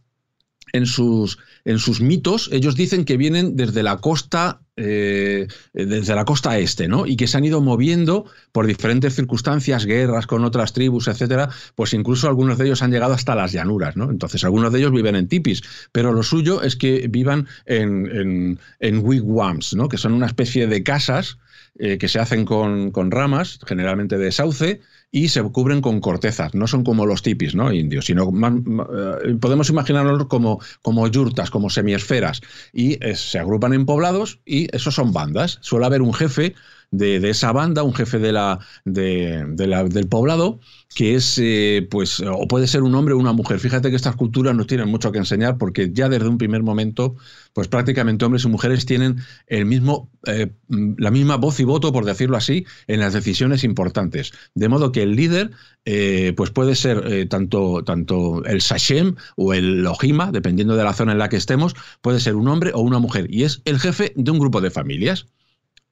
en 0.73 0.85
sus, 0.85 1.37
en 1.65 1.79
sus 1.79 2.01
mitos, 2.01 2.49
ellos 2.51 2.75
dicen 2.75 3.05
que 3.05 3.17
vienen 3.17 3.55
desde 3.55 3.83
la 3.83 3.97
costa, 3.97 4.60
eh, 4.77 5.47
desde 5.73 6.15
la 6.15 6.25
costa 6.25 6.57
este, 6.57 6.87
¿no? 6.87 7.05
Y 7.05 7.15
que 7.15 7.27
se 7.27 7.37
han 7.37 7.45
ido 7.45 7.61
moviendo 7.61 8.25
por 8.51 8.67
diferentes 8.67 9.15
circunstancias, 9.15 9.85
guerras 9.85 10.27
con 10.27 10.45
otras 10.45 10.73
tribus, 10.73 11.07
etcétera, 11.07 11.49
pues 11.75 11.93
incluso 11.93 12.27
algunos 12.27 12.57
de 12.57 12.65
ellos 12.65 12.81
han 12.81 12.91
llegado 12.91 13.13
hasta 13.13 13.35
las 13.35 13.51
llanuras, 13.51 13.97
¿no? 13.97 14.09
Entonces, 14.09 14.43
algunos 14.43 14.71
de 14.71 14.79
ellos 14.79 14.91
viven 14.91 15.15
en 15.15 15.27
tipis, 15.27 15.61
pero 15.91 16.13
lo 16.13 16.23
suyo 16.23 16.61
es 16.61 16.75
que 16.75 17.07
vivan 17.09 17.47
en, 17.65 18.07
en, 18.07 18.59
en 18.79 19.05
wigwams, 19.05 19.73
¿no? 19.73 19.89
Que 19.89 19.97
son 19.97 20.13
una 20.13 20.27
especie 20.27 20.67
de 20.67 20.83
casas 20.83 21.37
eh, 21.79 21.97
que 21.97 22.07
se 22.07 22.19
hacen 22.19 22.45
con, 22.45 22.91
con 22.91 23.11
ramas, 23.11 23.59
generalmente 23.65 24.17
de 24.17 24.31
sauce, 24.31 24.81
y 25.11 25.29
se 25.29 25.41
cubren 25.43 25.81
con 25.81 25.99
cortezas. 25.99 26.53
No 26.53 26.67
son 26.67 26.83
como 26.83 27.05
los 27.05 27.21
tipis 27.21 27.53
¿no? 27.53 27.71
indios, 27.71 28.05
sino 28.05 28.31
más, 28.31 28.53
eh, 28.53 29.35
podemos 29.39 29.69
imaginarlos 29.69 30.25
como, 30.27 30.59
como 30.81 31.07
yurtas, 31.07 31.49
como 31.49 31.69
semiesferas. 31.69 32.41
Y 32.73 33.03
eh, 33.05 33.15
se 33.15 33.39
agrupan 33.39 33.73
en 33.73 33.85
poblados 33.85 34.39
y 34.45 34.73
esos 34.75 34.95
son 34.95 35.11
bandas. 35.13 35.59
Suele 35.61 35.85
haber 35.85 36.01
un 36.01 36.13
jefe 36.13 36.55
de, 36.91 37.29
esa 37.29 37.51
banda, 37.53 37.83
un 37.83 37.93
jefe 37.93 38.19
de 38.19 38.33
la, 38.33 38.59
de, 38.85 39.45
del 39.47 40.07
poblado, 40.07 40.59
que 40.93 41.15
es, 41.15 41.39
eh, 41.41 41.87
pues, 41.89 42.19
o 42.19 42.47
puede 42.47 42.67
ser 42.67 42.83
un 42.83 42.93
hombre 42.95 43.13
o 43.13 43.17
una 43.17 43.31
mujer. 43.31 43.59
Fíjate 43.59 43.89
que 43.89 43.95
estas 43.95 44.17
culturas 44.17 44.53
nos 44.55 44.67
tienen 44.67 44.89
mucho 44.89 45.11
que 45.11 45.17
enseñar 45.17 45.57
porque 45.57 45.91
ya 45.93 46.09
desde 46.09 46.27
un 46.27 46.37
primer 46.37 46.63
momento, 46.63 47.15
pues 47.53 47.69
prácticamente 47.69 48.25
hombres 48.25 48.43
y 48.43 48.49
mujeres 48.49 48.85
tienen 48.85 49.17
el 49.47 49.65
mismo, 49.65 50.11
eh, 50.27 50.51
la 50.67 51.11
misma 51.11 51.37
voz 51.37 51.59
y 51.61 51.63
voto, 51.63 51.93
por 51.93 52.03
decirlo 52.03 52.35
así, 52.35 52.65
en 52.87 52.99
las 52.99 53.13
decisiones 53.13 53.63
importantes. 53.63 54.33
De 54.53 54.67
modo 54.67 54.91
que 54.91 55.03
el 55.03 55.15
líder, 55.15 55.51
eh, 55.85 56.33
pues 56.35 56.51
puede 56.51 56.75
ser 56.75 57.27
tanto, 57.29 57.83
tanto 57.85 58.43
el 58.45 58.61
Sachem 58.61 59.15
o 59.37 59.53
el 59.53 59.87
Ojima, 59.87 60.31
dependiendo 60.31 60.75
de 60.75 60.83
la 60.83 60.93
zona 60.93 61.13
en 61.13 61.19
la 61.19 61.29
que 61.29 61.37
estemos, 61.37 61.73
puede 62.01 62.19
ser 62.19 62.35
un 62.35 62.49
hombre 62.49 62.71
o 62.73 62.81
una 62.81 62.99
mujer. 62.99 63.27
Y 63.33 63.43
es 63.43 63.61
el 63.63 63.79
jefe 63.79 64.11
de 64.17 64.31
un 64.31 64.39
grupo 64.39 64.59
de 64.59 64.71
familias. 64.71 65.27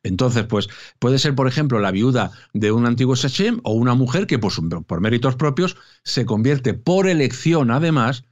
Entonces, 0.04 0.46
pues 0.46 0.68
puede 1.00 1.20
ser, 1.20 1.36
por 1.36 1.48
ejemplo, 1.48 1.80
la 1.80 1.92
viuda 1.92 2.32
de 2.54 2.72
un 2.72 2.86
antiguo 2.86 3.16
Sachem 3.16 3.60
o 3.64 3.74
una 3.74 3.96
mujer 3.96 4.28
que 4.28 4.40
por, 4.40 4.54
por 4.86 5.02
méritos 5.02 5.36
propios 5.36 5.78
se 6.04 6.26
convierte 6.26 6.74
por 6.74 7.08
elección, 7.08 7.72
además, 7.72 8.24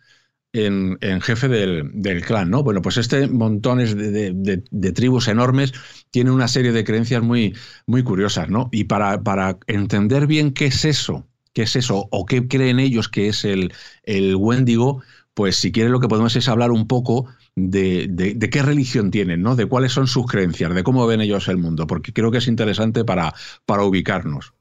en, 0.54 1.22
jefe 1.22 1.48
del, 1.48 2.22
clan, 2.26 2.50
¿no? 2.50 2.64
Bueno, 2.64 2.82
pues 2.82 2.98
este 2.98 3.28
montones 3.28 3.96
de, 3.96 4.34
de, 4.34 4.92
tribus 4.92 5.28
enormes 5.28 5.74
tiene 6.12 6.32
una 6.32 6.48
serie 6.48 6.72
de 6.72 6.84
creencias 6.84 7.22
muy, 7.22 7.56
muy 7.86 8.04
curiosas, 8.04 8.50
¿no? 8.50 8.70
Y 8.72 8.86
para, 8.86 9.22
para 9.24 9.58
entender 9.68 10.28
bien 10.28 10.52
qué 10.54 10.68
es 10.68 10.86
eso, 10.86 11.28
qué 11.54 11.64
es 11.64 11.76
eso, 11.76 12.08
o 12.12 12.26
qué 12.26 12.48
creen 12.48 12.80
ellos 12.80 13.10
que 13.10 13.28
es 13.28 13.46
el, 13.46 13.74
el 14.04 14.36
Wendigo, 14.36 15.02
pues 15.34 15.58
si 15.58 15.72
quieren 15.72 15.92
lo 15.92 16.00
que 16.00 16.08
podemos 16.08 16.36
es 16.36 16.48
hablar 16.48 16.72
un 16.72 16.88
poco 16.88 17.28
de, 17.58 18.06
de, 18.08 18.36
de, 18.36 18.50
qué 18.52 18.62
religión 18.62 19.10
tienen, 19.10 19.42
¿no? 19.42 19.56
De 19.56 19.66
cuáles 19.66 19.92
son 19.92 20.06
sus 20.06 20.28
creencias, 20.28 20.74
de 20.76 20.84
cómo 20.84 21.08
ven 21.08 21.22
ellos 21.22 21.48
el 21.48 21.58
mundo, 21.58 21.88
porque 21.88 22.14
creo 22.14 22.30
que 22.30 22.38
es 22.38 22.48
interesante 22.48 23.04
para, 23.04 23.34
para 23.66 23.84
ubicarnos. 23.84 24.54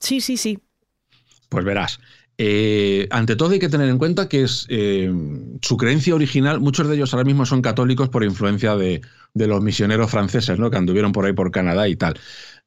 Sí, 0.00 0.20
sí, 0.20 0.36
sí. 0.36 0.58
Pues 1.48 1.64
verás. 1.64 2.00
Eh, 2.38 3.06
ante 3.10 3.36
todo 3.36 3.50
hay 3.50 3.60
que 3.60 3.68
tener 3.68 3.88
en 3.88 3.98
cuenta 3.98 4.28
que 4.28 4.42
es 4.42 4.66
eh, 4.68 5.12
su 5.62 5.76
creencia 5.76 6.14
original, 6.14 6.58
muchos 6.58 6.88
de 6.88 6.96
ellos 6.96 7.14
ahora 7.14 7.24
mismo 7.24 7.46
son 7.46 7.62
católicos 7.62 8.08
por 8.08 8.24
influencia 8.24 8.74
de, 8.74 9.00
de 9.32 9.46
los 9.46 9.62
misioneros 9.62 10.10
franceses, 10.10 10.58
¿no? 10.58 10.72
Que 10.72 10.78
anduvieron 10.78 11.12
por 11.12 11.26
ahí 11.26 11.32
por 11.32 11.52
Canadá 11.52 11.86
y 11.86 11.94
tal. 11.94 12.18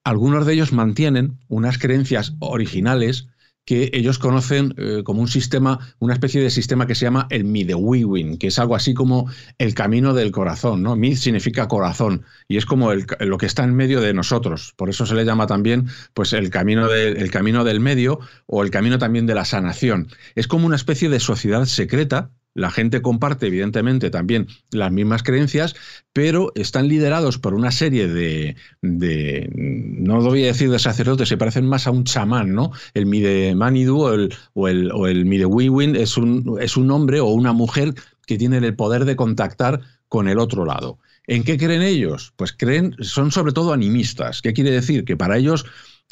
Algunos 0.05 0.45
de 0.45 0.53
ellos 0.53 0.71
mantienen 0.71 1.39
unas 1.49 1.77
creencias 1.77 2.35
originales 2.39 3.27
que 3.65 3.89
ellos 3.93 4.20
conocen 4.20 4.74
eh, 4.77 5.03
como 5.03 5.22
un 5.22 5.27
sistema, 5.27 5.79
una 6.00 6.13
especie 6.13 6.41
de 6.41 6.50
sistema 6.50 6.86
que 6.86 6.96
se 6.96 7.05
llama 7.05 7.27
el 7.29 7.46
Midewiwin, 7.46 8.38
que 8.38 8.48
es 8.48 8.60
algo 8.60 8.75
así 8.75 8.93
como 8.93 9.29
el 9.58 9.74
camino 9.74 10.13
del 10.13 10.32
corazón, 10.32 10.84
¿no? 10.84 10.96
Mid 10.96 11.15
significa 11.15 11.67
corazón 11.67 12.25
y 12.48 12.58
es 12.58 12.65
como 12.65 12.91
el, 12.91 13.05
lo 13.20 13.38
que 13.38 13.46
está 13.46 13.63
en 13.63 13.75
medio 13.75 14.01
de 14.01 14.13
nosotros. 14.13 14.74
Por 14.75 14.89
eso 14.89 15.05
se 15.05 15.15
le 15.15 15.25
llama 15.25 15.48
también 15.48 15.88
pues 16.13 16.34
el 16.34 16.50
camino, 16.50 16.88
de, 16.88 17.12
el 17.13 17.32
camino 17.32 17.63
del 17.63 17.79
medio 17.79 18.20
o 18.46 18.63
el 18.63 18.72
camino 18.72 19.00
también 19.00 19.25
de 19.25 19.36
la 19.36 19.46
sanación. 19.46 20.10
Es 20.36 20.48
como 20.48 20.65
una 20.65 20.75
especie 20.75 21.10
de 21.10 21.20
sociedad 21.20 21.65
secreta 21.65 22.32
la 22.55 22.69
gente 22.69 23.01
comparte, 23.01 23.48
evidentemente, 23.48 24.10
también 24.10 24.48
las 24.72 24.91
mismas 24.91 25.24
creencias, 25.24 25.75
pero 26.13 26.51
están 26.55 26.88
liderados 26.88 27.39
por 27.39 27.53
una 27.53 27.72
serie 27.72 28.07
de, 28.07 28.55
no 28.81 30.22
voy 30.22 30.43
a 30.43 30.48
decir 30.48 30.69
de 30.69 30.79
sacerdotes, 30.79 31.29
se 31.29 31.38
parecen 31.38 31.65
más 31.65 31.88
a 31.88 31.91
un 31.91 32.03
chamán, 32.03 32.53
¿no? 32.53 32.72
El 32.93 33.07
Mide 33.07 33.55
Manidu 33.55 34.01
o 34.01 34.13
el, 34.13 34.33
o 34.53 34.67
el, 34.67 34.91
o 34.91 35.07
el 35.07 35.25
Mide 35.25 35.45
Wiwin 35.45 35.95
es 35.95 36.17
un, 36.17 36.57
es 36.62 36.77
un 36.77 36.91
hombre 36.91 37.19
o 37.19 37.27
una 37.27 37.53
mujer 37.53 37.93
que 38.27 38.38
tienen 38.38 38.63
el 38.63 38.75
poder 38.75 39.05
de 39.05 39.15
contactar 39.15 39.81
con 40.07 40.27
el 40.27 40.38
otro 40.38 40.65
lado. 40.65 41.00
¿En 41.25 41.43
qué 41.43 41.57
creen 41.57 41.81
ellos? 41.81 42.33
Pues 42.36 42.53
creen, 42.53 42.95
son 43.00 43.31
sobre 43.31 43.53
todo 43.53 43.74
animistas. 43.74 44.41
¿Qué 44.41 44.53
quiere 44.53 44.72
decir? 44.72 45.05
Que 45.05 45.17
para 45.17 45.38
ellos 45.38 45.65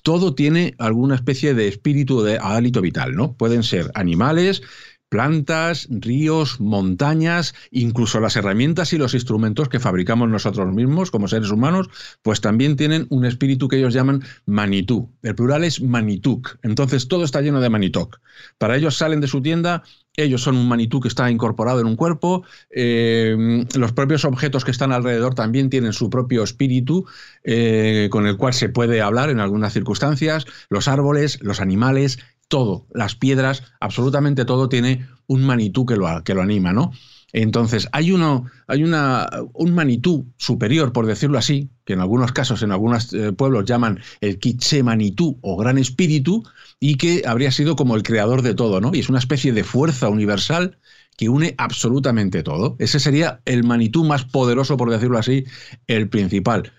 todo 0.03 0.33
tiene 0.33 0.73
alguna 0.79 1.15
especie 1.15 1.53
de 1.53 1.67
espíritu 1.67 2.21
de 2.21 2.37
hálito 2.39 2.81
vital, 2.81 3.15
¿no? 3.15 3.33
Pueden 3.33 3.63
ser 3.63 3.91
animales, 3.93 4.61
plantas, 5.11 5.89
ríos, 5.89 6.61
montañas, 6.61 7.53
incluso 7.69 8.21
las 8.21 8.37
herramientas 8.37 8.93
y 8.93 8.97
los 8.97 9.13
instrumentos 9.13 9.67
que 9.67 9.81
fabricamos 9.81 10.29
nosotros 10.29 10.73
mismos 10.73 11.11
como 11.11 11.27
seres 11.27 11.51
humanos, 11.51 11.89
pues 12.21 12.39
también 12.39 12.77
tienen 12.77 13.07
un 13.09 13.25
espíritu 13.25 13.67
que 13.67 13.77
ellos 13.77 13.93
llaman 13.93 14.23
manitú. 14.45 15.11
El 15.21 15.35
plural 15.35 15.65
es 15.65 15.81
manituk. 15.81 16.57
Entonces 16.63 17.09
todo 17.09 17.25
está 17.25 17.41
lleno 17.41 17.59
de 17.59 17.69
manitok. 17.69 18.21
Para 18.57 18.77
ellos 18.77 18.95
salen 18.95 19.19
de 19.19 19.27
su 19.27 19.41
tienda, 19.41 19.83
ellos 20.15 20.43
son 20.43 20.55
un 20.55 20.69
manitú 20.69 21.01
que 21.01 21.09
está 21.09 21.29
incorporado 21.29 21.81
en 21.81 21.87
un 21.87 21.97
cuerpo, 21.97 22.43
eh, 22.69 23.65
los 23.75 23.91
propios 23.91 24.23
objetos 24.23 24.63
que 24.63 24.71
están 24.71 24.93
alrededor 24.93 25.35
también 25.35 25.69
tienen 25.69 25.91
su 25.91 26.09
propio 26.09 26.43
espíritu 26.43 27.05
eh, 27.43 28.07
con 28.11 28.27
el 28.27 28.37
cual 28.37 28.53
se 28.53 28.69
puede 28.69 29.01
hablar 29.01 29.29
en 29.29 29.41
algunas 29.41 29.73
circunstancias, 29.73 30.45
los 30.69 30.87
árboles, 30.87 31.39
los 31.41 31.59
animales, 31.59 32.19
todo, 32.51 32.85
las 32.93 33.15
piedras, 33.15 33.63
absolutamente 33.79 34.45
todo 34.45 34.69
tiene 34.69 35.07
un 35.25 35.43
manitú 35.43 35.85
que 35.85 35.95
lo, 35.95 36.23
que 36.23 36.35
lo 36.35 36.41
anima, 36.43 36.73
¿no? 36.73 36.91
Entonces, 37.33 37.87
hay, 37.93 38.11
uno, 38.11 38.45
hay 38.67 38.83
una, 38.83 39.25
un 39.53 39.73
manitú 39.73 40.27
superior, 40.35 40.91
por 40.91 41.05
decirlo 41.05 41.37
así, 41.37 41.69
que 41.85 41.93
en 41.93 42.01
algunos 42.01 42.33
casos, 42.33 42.61
en 42.61 42.73
algunos 42.73 43.13
eh, 43.13 43.31
pueblos 43.31 43.63
llaman 43.63 44.01
el 44.19 44.37
Kitse 44.37 44.83
Manitú 44.83 45.39
o 45.41 45.55
Gran 45.55 45.77
Espíritu, 45.77 46.43
y 46.77 46.95
que 46.95 47.23
habría 47.25 47.51
sido 47.51 47.77
como 47.77 47.95
el 47.95 48.03
creador 48.03 48.41
de 48.41 48.53
todo, 48.53 48.81
¿no? 48.81 48.91
Y 48.93 48.99
es 48.99 49.07
una 49.07 49.19
especie 49.19 49.53
de 49.53 49.63
fuerza 49.63 50.09
universal 50.09 50.77
que 51.15 51.29
une 51.29 51.55
absolutamente 51.57 52.43
todo. 52.43 52.75
Ese 52.79 52.99
sería 52.99 53.41
el 53.45 53.63
manitú 53.63 54.03
más 54.03 54.25
poderoso, 54.25 54.75
por 54.75 54.89
decirlo 54.89 55.17
así, 55.17 55.45
el 55.87 56.09
principal. 56.09 56.73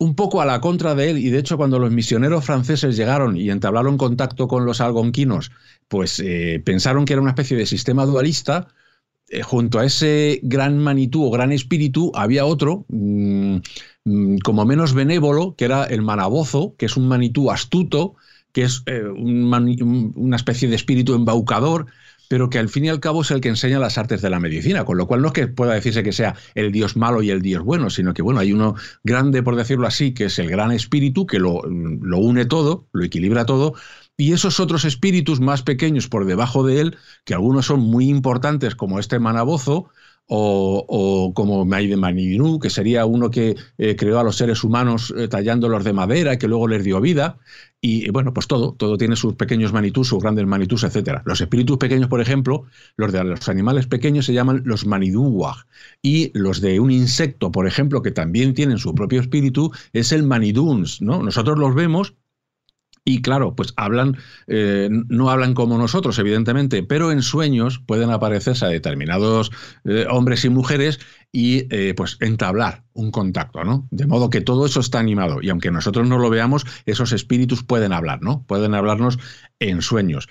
Un 0.00 0.14
poco 0.14 0.40
a 0.40 0.46
la 0.46 0.60
contra 0.60 0.94
de 0.94 1.10
él, 1.10 1.18
y 1.18 1.28
de 1.28 1.38
hecho 1.38 1.58
cuando 1.58 1.78
los 1.78 1.92
misioneros 1.92 2.46
franceses 2.46 2.96
llegaron 2.96 3.36
y 3.36 3.50
entablaron 3.50 3.98
contacto 3.98 4.48
con 4.48 4.64
los 4.64 4.80
algonquinos, 4.80 5.52
pues 5.88 6.20
eh, 6.20 6.62
pensaron 6.64 7.04
que 7.04 7.12
era 7.12 7.22
una 7.22 7.32
especie 7.32 7.56
de 7.56 7.66
sistema 7.66 8.06
dualista, 8.06 8.68
eh, 9.28 9.42
junto 9.42 9.78
a 9.78 9.84
ese 9.84 10.40
gran 10.42 10.78
manitú 10.78 11.24
o 11.26 11.30
gran 11.30 11.52
espíritu 11.52 12.12
había 12.14 12.46
otro, 12.46 12.86
mm, 12.88 13.56
mm, 14.04 14.38
como 14.38 14.64
menos 14.64 14.94
benévolo, 14.94 15.54
que 15.54 15.66
era 15.66 15.84
el 15.84 16.00
manabozo, 16.00 16.74
que 16.78 16.86
es 16.86 16.96
un 16.96 17.06
manitú 17.06 17.50
astuto, 17.50 18.16
que 18.52 18.62
es 18.62 18.82
eh, 18.86 19.02
una 19.06 20.36
especie 20.36 20.68
de 20.68 20.76
espíritu 20.76 21.14
embaucador, 21.14 21.86
pero 22.30 22.48
que 22.48 22.60
al 22.60 22.68
fin 22.68 22.84
y 22.84 22.88
al 22.88 23.00
cabo 23.00 23.22
es 23.22 23.32
el 23.32 23.40
que 23.40 23.48
enseña 23.48 23.80
las 23.80 23.98
artes 23.98 24.22
de 24.22 24.30
la 24.30 24.38
medicina, 24.38 24.84
con 24.84 24.96
lo 24.96 25.08
cual 25.08 25.20
no 25.20 25.26
es 25.26 25.32
que 25.32 25.48
pueda 25.48 25.74
decirse 25.74 26.04
que 26.04 26.12
sea 26.12 26.36
el 26.54 26.70
dios 26.70 26.96
malo 26.96 27.24
y 27.24 27.30
el 27.30 27.42
dios 27.42 27.64
bueno, 27.64 27.90
sino 27.90 28.14
que 28.14 28.22
bueno, 28.22 28.38
hay 28.38 28.52
uno 28.52 28.76
grande, 29.02 29.42
por 29.42 29.56
decirlo 29.56 29.88
así, 29.88 30.14
que 30.14 30.26
es 30.26 30.38
el 30.38 30.48
gran 30.48 30.70
espíritu 30.70 31.26
que 31.26 31.40
lo, 31.40 31.60
lo 31.64 32.18
une 32.18 32.44
todo, 32.44 32.86
lo 32.92 33.02
equilibra 33.04 33.46
todo, 33.46 33.74
y 34.16 34.32
esos 34.32 34.60
otros 34.60 34.84
espíritus 34.84 35.40
más 35.40 35.64
pequeños 35.64 36.06
por 36.06 36.24
debajo 36.24 36.64
de 36.64 36.80
él, 36.80 36.98
que 37.24 37.34
algunos 37.34 37.66
son 37.66 37.80
muy 37.80 38.08
importantes, 38.08 38.76
como 38.76 39.00
este 39.00 39.18
manabozo, 39.18 39.90
o, 40.32 41.32
como 41.34 41.64
Maide 41.64 41.96
Manidinu, 41.96 42.60
que 42.60 42.70
sería 42.70 43.04
uno 43.04 43.30
que 43.30 43.56
eh, 43.78 43.96
creó 43.96 44.20
a 44.20 44.24
los 44.24 44.36
seres 44.36 44.62
humanos 44.62 45.12
eh, 45.16 45.26
tallándolos 45.26 45.82
de 45.82 45.92
madera 45.92 46.34
y 46.34 46.38
que 46.38 46.46
luego 46.46 46.68
les 46.68 46.84
dio 46.84 47.00
vida. 47.00 47.38
Y 47.80 48.08
bueno, 48.10 48.32
pues 48.32 48.46
todo, 48.46 48.74
todo 48.74 48.96
tiene 48.96 49.16
sus 49.16 49.34
pequeños 49.34 49.72
manitús, 49.72 50.08
sus 50.08 50.22
grandes 50.22 50.46
manitús, 50.46 50.84
etc. 50.84 51.22
Los 51.24 51.40
espíritus 51.40 51.78
pequeños, 51.78 52.08
por 52.08 52.20
ejemplo, 52.20 52.64
los 52.96 53.10
de 53.10 53.24
los 53.24 53.48
animales 53.48 53.86
pequeños 53.86 54.26
se 54.26 54.34
llaman 54.34 54.62
los 54.64 54.86
maniduwag. 54.86 55.66
Y 56.02 56.30
los 56.38 56.60
de 56.60 56.78
un 56.78 56.90
insecto, 56.90 57.50
por 57.50 57.66
ejemplo, 57.66 58.02
que 58.02 58.10
también 58.10 58.54
tienen 58.54 58.78
su 58.78 58.94
propio 58.94 59.20
espíritu, 59.20 59.72
es 59.92 60.12
el 60.12 60.22
maniduns. 60.22 61.00
¿no? 61.00 61.22
Nosotros 61.22 61.58
los 61.58 61.74
vemos 61.74 62.14
y 63.04 63.22
claro, 63.22 63.54
pues 63.54 63.72
hablan, 63.76 64.18
eh, 64.46 64.88
no 64.90 65.30
hablan 65.30 65.54
como 65.54 65.78
nosotros, 65.78 66.18
evidentemente, 66.18 66.82
pero 66.82 67.10
en 67.10 67.22
sueños 67.22 67.82
pueden 67.86 68.10
aparecerse 68.10 68.66
a 68.66 68.68
determinados 68.68 69.50
eh, 69.84 70.06
hombres 70.10 70.44
y 70.44 70.50
mujeres 70.50 71.00
y 71.32 71.66
eh, 71.74 71.94
pues 71.96 72.18
entablar 72.20 72.84
un 72.92 73.10
contacto, 73.10 73.64
¿no? 73.64 73.88
De 73.90 74.06
modo 74.06 74.28
que 74.28 74.42
todo 74.42 74.66
eso 74.66 74.80
está 74.80 74.98
animado. 74.98 75.40
Y 75.42 75.48
aunque 75.48 75.70
nosotros 75.70 76.06
no 76.06 76.18
lo 76.18 76.28
veamos, 76.28 76.66
esos 76.86 77.12
espíritus 77.12 77.62
pueden 77.62 77.92
hablar, 77.92 78.20
¿no? 78.20 78.44
Pueden 78.46 78.74
hablarnos 78.74 79.18
en 79.60 79.80
sueños. 79.80 80.28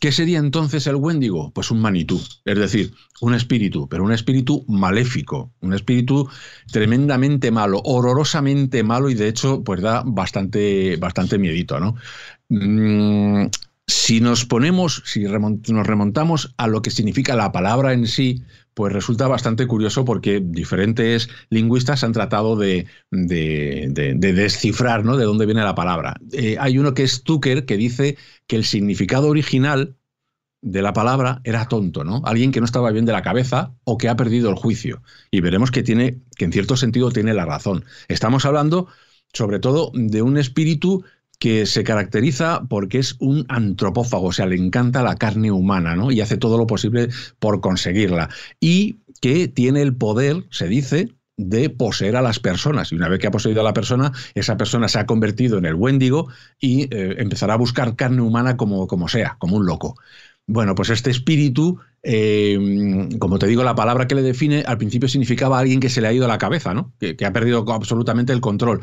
¿Qué 0.00 0.12
sería 0.12 0.38
entonces 0.38 0.86
el 0.86 0.96
Wendigo? 0.96 1.52
Pues 1.52 1.70
un 1.70 1.82
manitú, 1.82 2.18
es 2.46 2.58
decir, 2.58 2.94
un 3.20 3.34
espíritu, 3.34 3.86
pero 3.86 4.02
un 4.02 4.12
espíritu 4.12 4.64
maléfico, 4.66 5.52
un 5.60 5.74
espíritu 5.74 6.26
tremendamente 6.72 7.50
malo, 7.50 7.82
horrorosamente 7.84 8.82
malo 8.82 9.10
y 9.10 9.14
de 9.14 9.28
hecho 9.28 9.62
pues 9.62 9.82
da 9.82 10.02
bastante, 10.06 10.96
bastante 10.96 11.36
miedito, 11.36 11.78
¿no? 11.78 11.96
Mm, 12.48 13.48
si 13.86 14.20
nos 14.20 14.46
ponemos, 14.46 15.02
si 15.04 15.24
nos 15.24 15.86
remontamos 15.86 16.54
a 16.56 16.66
lo 16.66 16.80
que 16.80 16.90
significa 16.90 17.36
la 17.36 17.52
palabra 17.52 17.92
en 17.92 18.06
sí, 18.06 18.42
pues 18.80 18.94
resulta 18.94 19.28
bastante 19.28 19.66
curioso 19.66 20.06
porque 20.06 20.40
diferentes 20.42 21.28
lingüistas 21.50 22.02
han 22.02 22.12
tratado 22.12 22.56
de, 22.56 22.86
descifrar 23.10 25.04
¿no? 25.04 25.18
de 25.18 25.26
dónde 25.26 25.44
viene 25.44 25.62
la 25.62 25.74
palabra. 25.74 26.16
Eh, 26.32 26.56
hay 26.58 26.78
uno 26.78 26.94
que 26.94 27.02
es 27.02 27.22
Tucker 27.22 27.66
que 27.66 27.76
dice 27.76 28.16
que 28.46 28.56
el 28.56 28.64
significado 28.64 29.28
original 29.28 29.98
de 30.62 30.80
la 30.80 30.94
palabra 30.94 31.42
era 31.44 31.68
tonto, 31.68 32.04
¿no? 32.04 32.22
Alguien 32.24 32.52
que 32.52 32.60
no 32.60 32.64
estaba 32.64 32.90
bien 32.90 33.04
de 33.04 33.12
la 33.12 33.20
cabeza 33.20 33.74
o 33.84 33.98
que 33.98 34.08
ha 34.08 34.16
perdido 34.16 34.48
el 34.48 34.56
juicio. 34.56 35.02
Y 35.30 35.42
veremos 35.42 35.70
que 35.70 35.82
tiene, 35.82 36.22
que 36.38 36.46
en 36.46 36.52
cierto 36.52 36.74
sentido 36.78 37.10
tiene 37.10 37.34
la 37.34 37.44
razón. 37.44 37.84
Estamos 38.08 38.46
hablando 38.46 38.88
sobre 39.34 39.58
todo 39.58 39.92
de 39.92 40.22
un 40.22 40.38
espíritu 40.38 41.04
que 41.40 41.64
se 41.64 41.82
caracteriza 41.84 42.62
porque 42.68 42.98
es 42.98 43.16
un 43.18 43.46
antropófago, 43.48 44.26
o 44.26 44.32
sea, 44.32 44.46
le 44.46 44.56
encanta 44.56 45.02
la 45.02 45.16
carne 45.16 45.50
humana, 45.50 45.96
¿no? 45.96 46.12
Y 46.12 46.20
hace 46.20 46.36
todo 46.36 46.58
lo 46.58 46.66
posible 46.66 47.08
por 47.38 47.62
conseguirla. 47.62 48.28
Y 48.60 48.98
que 49.22 49.48
tiene 49.48 49.80
el 49.80 49.96
poder, 49.96 50.44
se 50.50 50.68
dice, 50.68 51.08
de 51.38 51.70
poseer 51.70 52.16
a 52.16 52.22
las 52.22 52.40
personas. 52.40 52.92
Y 52.92 52.96
una 52.96 53.08
vez 53.08 53.20
que 53.20 53.26
ha 53.26 53.30
poseído 53.30 53.62
a 53.62 53.64
la 53.64 53.72
persona, 53.72 54.12
esa 54.34 54.58
persona 54.58 54.86
se 54.86 54.98
ha 54.98 55.06
convertido 55.06 55.56
en 55.56 55.64
el 55.64 55.74
Wendigo 55.74 56.28
y 56.60 56.82
eh, 56.94 57.16
empezará 57.18 57.54
a 57.54 57.56
buscar 57.56 57.96
carne 57.96 58.20
humana 58.20 58.58
como, 58.58 58.86
como 58.86 59.08
sea, 59.08 59.36
como 59.38 59.56
un 59.56 59.64
loco. 59.64 59.96
Bueno, 60.46 60.74
pues 60.74 60.90
este 60.90 61.10
espíritu, 61.10 61.78
eh, 62.02 63.08
como 63.18 63.38
te 63.38 63.46
digo, 63.46 63.62
la 63.62 63.74
palabra 63.74 64.06
que 64.06 64.16
le 64.16 64.22
define 64.22 64.62
al 64.66 64.76
principio 64.76 65.08
significaba 65.08 65.58
alguien 65.58 65.80
que 65.80 65.88
se 65.88 66.02
le 66.02 66.08
ha 66.08 66.12
ido 66.12 66.24
a 66.26 66.28
la 66.28 66.38
cabeza, 66.38 66.74
¿no? 66.74 66.92
que 66.98 67.24
ha 67.24 67.32
perdido 67.32 67.64
absolutamente 67.72 68.32
el 68.32 68.40
control. 68.40 68.80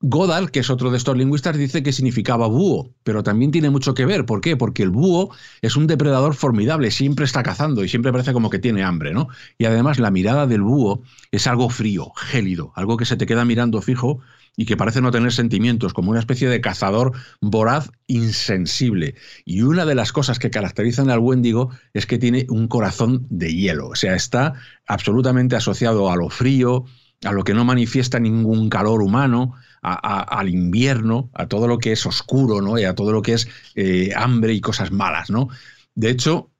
Godal, 0.00 0.50
que 0.50 0.60
es 0.60 0.68
otro 0.68 0.90
de 0.90 0.98
estos 0.98 1.16
lingüistas, 1.16 1.56
dice 1.56 1.82
que 1.82 1.92
significaba 1.92 2.46
búho, 2.46 2.94
pero 3.04 3.22
también 3.22 3.50
tiene 3.50 3.70
mucho 3.70 3.94
que 3.94 4.04
ver. 4.04 4.26
¿Por 4.26 4.40
qué? 4.42 4.56
Porque 4.56 4.82
el 4.82 4.90
búho 4.90 5.30
es 5.62 5.76
un 5.76 5.86
depredador 5.86 6.34
formidable, 6.34 6.90
siempre 6.90 7.24
está 7.24 7.42
cazando 7.42 7.82
y 7.84 7.88
siempre 7.88 8.12
parece 8.12 8.34
como 8.34 8.50
que 8.50 8.58
tiene 8.58 8.82
hambre, 8.82 9.14
¿no? 9.14 9.28
Y 9.56 9.64
además 9.64 9.98
la 9.98 10.10
mirada 10.10 10.46
del 10.46 10.62
búho 10.62 11.02
es 11.30 11.46
algo 11.46 11.70
frío, 11.70 12.12
gélido, 12.16 12.72
algo 12.76 12.96
que 12.98 13.06
se 13.06 13.16
te 13.16 13.24
queda 13.24 13.46
mirando 13.46 13.80
fijo 13.80 14.20
y 14.56 14.66
que 14.66 14.76
parece 14.76 15.00
no 15.00 15.10
tener 15.10 15.32
sentimientos, 15.32 15.94
como 15.94 16.10
una 16.10 16.20
especie 16.20 16.48
de 16.48 16.60
cazador 16.60 17.12
voraz 17.40 17.90
insensible. 18.06 19.14
Y 19.44 19.62
una 19.62 19.84
de 19.84 19.94
las 19.94 20.12
cosas 20.12 20.38
que 20.38 20.50
caracterizan 20.50 21.10
al 21.10 21.18
Wendigo 21.18 21.70
es 21.92 22.06
que 22.06 22.18
tiene 22.18 22.46
un 22.50 22.68
corazón 22.68 23.26
de 23.30 23.54
hielo, 23.54 23.88
o 23.88 23.96
sea, 23.96 24.14
está 24.14 24.54
absolutamente 24.86 25.56
asociado 25.56 26.10
a 26.10 26.16
lo 26.16 26.28
frío, 26.28 26.84
a 27.24 27.32
lo 27.32 27.42
que 27.42 27.54
no 27.54 27.64
manifiesta 27.64 28.20
ningún 28.20 28.68
calor 28.68 29.02
humano, 29.02 29.54
al 29.84 30.48
invierno, 30.48 31.30
a 31.34 31.46
todo 31.46 31.68
lo 31.68 31.78
que 31.78 31.92
es 31.92 32.06
oscuro, 32.06 32.62
¿no? 32.62 32.78
Y 32.78 32.84
a 32.84 32.94
todo 32.94 33.12
lo 33.12 33.22
que 33.22 33.34
es 33.34 33.48
eh, 33.74 34.12
hambre 34.16 34.54
y 34.54 34.60
cosas 34.60 34.90
malas, 34.92 35.30
¿no? 35.30 35.48
De 35.94 36.10
hecho, 36.10 36.50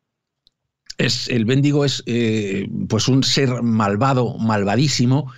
es, 0.98 1.28
el 1.28 1.44
Bendigo 1.44 1.84
es 1.84 2.02
eh, 2.06 2.68
pues 2.88 3.08
un 3.08 3.22
ser 3.24 3.62
malvado, 3.62 4.38
malvadísimo, 4.38 5.32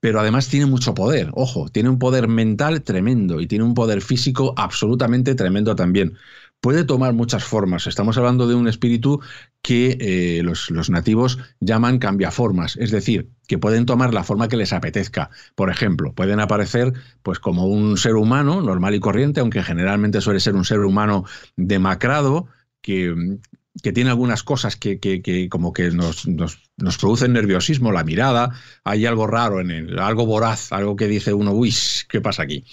pero 0.00 0.20
además 0.20 0.48
tiene 0.48 0.66
mucho 0.66 0.94
poder. 0.94 1.30
Ojo, 1.34 1.68
tiene 1.68 1.88
un 1.88 1.98
poder 1.98 2.28
mental 2.28 2.82
tremendo 2.82 3.40
y 3.40 3.46
tiene 3.46 3.64
un 3.64 3.74
poder 3.74 4.02
físico 4.02 4.54
absolutamente 4.56 5.34
tremendo 5.34 5.76
también 5.76 6.16
puede 6.62 6.84
tomar 6.84 7.12
muchas 7.12 7.44
formas. 7.44 7.86
Estamos 7.88 8.16
hablando 8.16 8.46
de 8.46 8.54
un 8.54 8.68
espíritu 8.68 9.20
que 9.62 9.96
eh, 10.00 10.42
los, 10.42 10.90
nativos 10.90 11.38
llaman 11.60 12.00
cambiaformas, 12.00 12.76
es 12.76 12.90
decir, 12.90 13.30
que 13.46 13.58
pueden 13.58 13.86
tomar 13.86 14.12
la 14.12 14.24
forma 14.24 14.48
que 14.48 14.56
les 14.56 14.72
apetezca. 14.72 15.30
Por 15.54 15.70
ejemplo, 15.70 16.12
pueden 16.14 16.40
aparecer 16.40 16.92
pues 17.22 17.38
como 17.38 17.66
un 17.66 17.96
ser 17.96 18.16
humano 18.16 18.60
normal 18.60 18.96
y 18.96 19.00
corriente, 19.00 19.40
aunque 19.40 19.62
generalmente 19.62 20.20
suele 20.20 20.40
ser 20.40 20.56
un 20.56 20.64
ser 20.64 20.80
humano 20.80 21.24
demacrado, 21.56 22.48
que, 22.80 23.38
que 23.84 23.92
tiene 23.92 24.10
algunas 24.10 24.42
cosas 24.42 24.74
que, 24.74 24.98
que, 24.98 25.48
como 25.48 25.72
que 25.72 25.92
nos, 25.92 26.26
nos, 26.26 26.58
nos, 26.76 26.98
producen 26.98 27.32
nerviosismo, 27.32 27.92
la 27.92 28.02
mirada, 28.02 28.50
hay 28.82 29.06
algo 29.06 29.28
raro 29.28 29.60
en 29.60 29.70
él, 29.70 29.98
algo 30.00 30.26
voraz, 30.26 30.72
algo 30.72 30.96
que 30.96 31.06
dice 31.06 31.32
uno, 31.32 31.52
uy, 31.52 31.72
¿qué 32.08 32.20
pasa 32.20 32.42
aquí? 32.42 32.64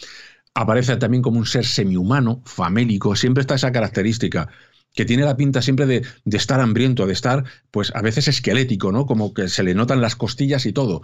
aparece 0.54 0.98
también 0.98 1.24
como 1.24 1.40
un 1.40 1.46
ser 1.46 1.66
semihumano, 1.66 2.42
famélico, 2.46 3.16
siempre 3.16 3.42
está 3.42 3.56
esa 3.56 3.72
característica 3.72 4.50
que 4.94 5.06
tiene 5.06 5.24
la 5.24 5.38
pinta 5.38 5.62
siempre 5.62 5.86
de, 5.86 6.06
estar 6.26 6.60
hambriento, 6.60 7.06
de 7.06 7.14
estar, 7.14 7.44
pues 7.72 7.92
a 7.96 8.02
veces 8.02 8.28
esquelético, 8.28 8.92
¿no? 8.92 9.06
Como 9.06 9.34
que 9.34 9.48
se 9.48 9.64
le 9.64 9.74
notan 9.74 10.02
las 10.02 10.16
costillas 10.16 10.66
y 10.66 10.74
todo. 10.74 11.02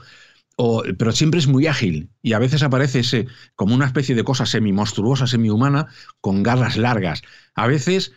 O, 0.57 0.83
pero 0.97 1.11
siempre 1.11 1.39
es 1.39 1.47
muy 1.47 1.67
ágil 1.67 2.09
y 2.21 2.33
a 2.33 2.39
veces 2.39 2.63
aparece 2.63 2.99
ese, 2.99 3.27
como 3.55 3.75
una 3.75 3.85
especie 3.85 4.15
de 4.15 4.23
cosa 4.23 4.45
semi-monstruosa, 4.45 5.27
semi-humana, 5.27 5.87
con 6.21 6.43
garras 6.43 6.77
largas. 6.77 7.21
A 7.55 7.67
veces, 7.67 8.13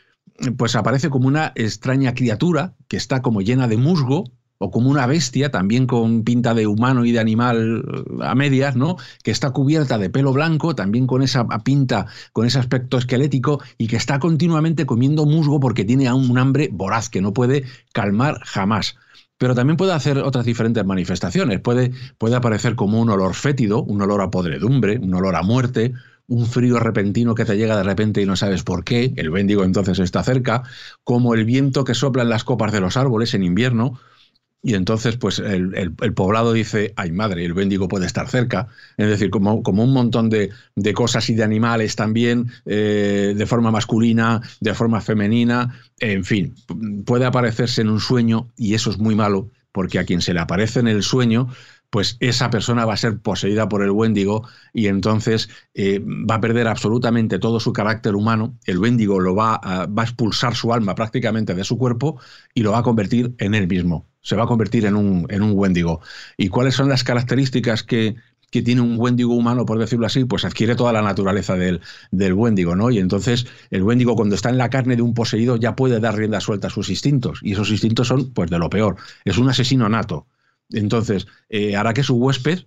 pues 0.56 0.76
aparece 0.76 1.10
como 1.10 1.26
una 1.26 1.52
extraña 1.56 2.14
criatura 2.14 2.76
que 2.86 2.96
está 2.96 3.22
como 3.22 3.40
llena 3.40 3.66
de 3.66 3.76
musgo, 3.76 4.24
o 4.58 4.70
como 4.70 4.90
una 4.90 5.06
bestia, 5.06 5.50
también 5.50 5.86
con 5.86 6.24
pinta 6.24 6.52
de 6.54 6.66
humano 6.66 7.04
y 7.04 7.12
de 7.12 7.20
animal 7.20 7.84
eh, 7.86 8.24
a 8.24 8.34
medias, 8.34 8.76
¿no? 8.76 8.96
Que 9.22 9.30
está 9.30 9.50
cubierta 9.50 9.98
de 9.98 10.10
pelo 10.10 10.32
blanco, 10.32 10.74
también 10.74 11.06
con 11.06 11.22
esa 11.22 11.46
pinta, 11.64 12.06
con 12.32 12.46
ese 12.46 12.58
aspecto 12.58 12.98
esquelético, 12.98 13.62
y 13.78 13.86
que 13.86 13.96
está 13.96 14.18
continuamente 14.18 14.86
comiendo 14.86 15.26
musgo 15.26 15.60
porque 15.60 15.84
tiene 15.84 16.12
un 16.12 16.38
hambre 16.38 16.68
voraz 16.72 17.08
que 17.08 17.22
no 17.22 17.32
puede 17.32 17.64
calmar 17.92 18.40
jamás. 18.44 18.96
Pero 19.38 19.54
también 19.54 19.76
puede 19.76 19.92
hacer 19.92 20.18
otras 20.18 20.44
diferentes 20.44 20.84
manifestaciones. 20.84 21.60
Puede, 21.60 21.92
puede 22.18 22.34
aparecer 22.34 22.74
como 22.74 23.00
un 23.00 23.08
olor 23.08 23.34
fétido, 23.34 23.84
un 23.84 24.02
olor 24.02 24.20
a 24.20 24.30
podredumbre, 24.32 24.98
un 24.98 25.14
olor 25.14 25.36
a 25.36 25.42
muerte, 25.42 25.92
un 26.26 26.46
frío 26.46 26.80
repentino 26.80 27.36
que 27.36 27.44
te 27.44 27.56
llega 27.56 27.76
de 27.76 27.84
repente 27.84 28.20
y 28.20 28.26
no 28.26 28.34
sabes 28.34 28.64
por 28.64 28.84
qué, 28.84 29.12
el 29.16 29.30
bendigo 29.30 29.64
entonces 29.64 29.98
está 29.98 30.22
cerca, 30.22 30.62
como 31.02 31.34
el 31.34 31.44
viento 31.44 31.84
que 31.84 31.94
sopla 31.94 32.22
en 32.22 32.28
las 32.28 32.44
copas 32.44 32.72
de 32.72 32.80
los 32.80 32.96
árboles 32.96 33.32
en 33.32 33.44
invierno, 33.44 33.98
y 34.60 34.74
entonces, 34.74 35.16
pues 35.16 35.38
el, 35.38 35.94
poblado 36.14 36.52
dice, 36.52 36.92
ay 36.96 37.12
madre, 37.12 37.44
el 37.44 37.54
Bendigo 37.54 37.86
puede 37.86 38.06
estar 38.06 38.28
cerca. 38.28 38.66
Es 38.96 39.06
decir, 39.08 39.30
como, 39.30 39.62
como 39.62 39.84
un 39.84 39.92
montón 39.92 40.30
de, 40.30 40.50
cosas 40.94 41.30
y 41.30 41.34
de 41.34 41.44
animales 41.44 41.94
también, 41.94 42.50
eh, 42.66 43.34
de 43.36 43.46
forma 43.46 43.70
masculina, 43.70 44.42
de 44.60 44.74
forma 44.74 45.00
femenina, 45.00 45.78
en 46.00 46.24
fin, 46.24 46.54
puede 47.06 47.24
aparecerse 47.24 47.82
en 47.82 47.88
un 47.88 48.00
sueño 48.00 48.48
y 48.56 48.74
eso 48.74 48.90
es 48.90 48.98
muy 48.98 49.14
malo, 49.14 49.50
porque 49.70 50.00
a 50.00 50.04
quien 50.04 50.20
se 50.20 50.34
le 50.34 50.40
aparece 50.40 50.80
en 50.80 50.88
el 50.88 51.04
sueño, 51.04 51.48
pues 51.90 52.16
esa 52.20 52.50
persona 52.50 52.84
va 52.84 52.94
a 52.94 52.98
ser 52.98 53.18
poseída 53.20 53.68
por 53.68 53.82
el 53.82 53.90
Wendigo 53.90 54.46
y 54.72 54.88
entonces 54.88 55.48
eh, 55.74 56.00
va 56.00 56.36
a 56.36 56.40
perder 56.40 56.68
absolutamente 56.68 57.38
todo 57.38 57.60
su 57.60 57.72
carácter 57.72 58.14
humano. 58.14 58.58
El 58.66 58.78
Wendigo 58.78 59.20
lo 59.20 59.34
va 59.34 59.58
a, 59.62 59.88
expulsar 60.02 60.54
su 60.54 60.72
alma 60.72 60.94
prácticamente 60.94 61.54
de 61.54 61.64
su 61.64 61.78
cuerpo 61.78 62.20
y 62.54 62.62
lo 62.62 62.72
va 62.72 62.78
a 62.78 62.82
convertir 62.82 63.34
en 63.38 63.54
él 63.54 63.68
mismo. 63.68 64.08
Se 64.20 64.36
va 64.36 64.44
a 64.44 64.46
convertir 64.46 64.84
en 64.84 64.96
un, 64.96 65.26
en 65.30 65.42
un. 65.42 65.58
¿Y 66.36 66.48
cuáles 66.48 66.74
son 66.74 66.88
las 66.88 67.04
características 67.04 67.82
que, 67.82 68.16
que 68.50 68.62
tiene 68.62 68.80
un 68.80 68.98
Wendigo 68.98 69.34
humano, 69.34 69.64
por 69.64 69.78
decirlo 69.78 70.06
así, 70.06 70.24
pues 70.24 70.44
adquiere 70.44 70.76
toda 70.76 70.92
la 70.92 71.02
naturaleza 71.02 71.56
del, 71.56 71.80
del 72.10 72.36
¿no? 72.36 72.90
Y 72.90 72.98
entonces 72.98 73.46
el 73.70 73.82
Wendigo 73.82 74.14
cuando 74.16 74.34
está 74.34 74.50
en 74.50 74.58
la 74.58 74.70
carne 74.70 74.96
de 74.96 75.02
un 75.02 75.14
poseído 75.14 75.56
ya 75.56 75.74
puede 75.74 76.00
dar 76.00 76.16
rienda 76.16 76.40
suelta 76.40 76.68
a 76.68 76.70
sus 76.70 76.90
instintos. 76.90 77.40
Y 77.42 77.52
esos 77.52 77.70
instintos 77.70 78.08
son, 78.08 78.32
pues, 78.32 78.50
de 78.50 78.58
lo 78.58 78.68
peor. 78.70 78.96
Es 79.24 79.38
un 79.38 79.48
asesino 79.48 79.88
nato. 79.88 80.26
Entonces, 80.70 81.26
eh, 81.48 81.76
hará 81.76 81.94
que 81.94 82.02
su 82.02 82.16
huésped 82.16 82.60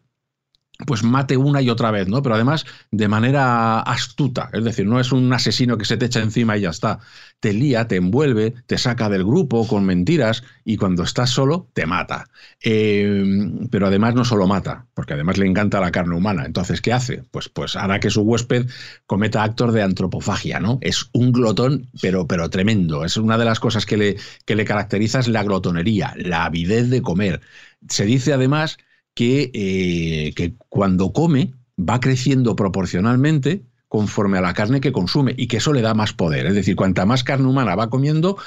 pues 0.86 1.04
mate 1.04 1.38
una 1.38 1.62
y 1.62 1.70
otra 1.70 1.92
vez, 1.92 2.08
¿no? 2.08 2.22
Pero 2.22 2.36
además 2.36 2.66
de 2.92 3.08
manera 3.08 3.80
astuta, 3.82 4.50
es 4.54 4.64
decir, 4.64 4.88
no 4.88 5.00
es 5.00 5.12
un 5.12 5.32
asesino 5.32 5.78
que 5.78 5.86
se 5.86 5.98
te 5.98 6.06
echa 6.06 6.22
encima 6.22 6.58
y 6.58 6.62
ya 6.62 6.70
está. 6.70 7.00
Te 7.40 7.54
lía, 7.54 7.88
te 7.88 7.98
envuelve, 7.98 8.54
te 8.66 8.78
saca 8.78 9.10
del 9.10 9.24
grupo 9.24 9.68
con 9.68 9.86
mentiras 9.86 10.44
y 10.64 10.78
cuando 10.78 11.04
estás 11.04 11.30
solo 11.30 11.70
te 11.74 11.86
mata. 11.86 12.30
Eh, 12.64 13.24
pero 13.70 13.88
además 13.88 14.16
no 14.16 14.26
solo 14.26 14.48
mata, 14.48 14.88
porque 14.94 15.14
además 15.14 15.38
le 15.38 15.48
encanta 15.48 15.80
la 15.80 15.92
carne 15.92 16.16
humana. 16.16 16.46
Entonces, 16.46 16.82
¿qué 16.82 16.94
hace? 16.94 17.24
Pues, 17.32 17.50
pues 17.50 17.76
hará 17.76 18.00
que 18.00 18.10
su 18.10 18.22
huésped 18.22 18.68
cometa 19.06 19.44
actos 19.44 19.74
de 19.74 19.84
antropofagia, 19.84 20.60
¿no? 20.60 20.80
Es 20.82 21.10
un 21.14 21.32
glotón, 21.32 21.90
pero, 22.02 22.28
pero 22.28 22.50
tremendo. 22.50 23.06
Es 23.06 23.18
una 23.18 23.38
de 23.38 23.46
las 23.46 23.60
cosas 23.60 23.86
que 23.86 23.98
le, 23.98 24.18
que 24.46 24.56
le 24.56 24.66
caracteriza 24.66 25.20
es 25.20 25.28
la 25.28 25.44
glotonería, 25.44 26.14
la 26.18 26.46
avidez 26.46 26.90
de 26.90 27.02
comer. 27.02 27.42
Se 27.90 28.06
dice 28.06 28.34
además 28.34 28.78
que, 29.14 29.52
eh, 29.54 30.34
que 30.36 30.56
cuando 30.70 31.14
come 31.14 31.54
va 31.78 32.00
creciendo 32.00 32.56
proporcionalmente 32.56 33.64
conforme 33.88 34.38
a 34.38 34.42
la 34.42 34.54
carne 34.54 34.80
que 34.80 34.94
consume 34.94 35.34
y 35.38 35.48
que 35.48 35.58
eso 35.58 35.74
le 35.74 35.82
da 35.82 35.94
más 35.94 36.14
poder. 36.14 36.46
Es 36.46 36.56
decir, 36.56 36.76
cuanta 36.76 37.06
más 37.06 37.24
carne 37.24 37.48
humana 37.48 37.76
va 37.76 37.90
comiendo, 37.90 38.38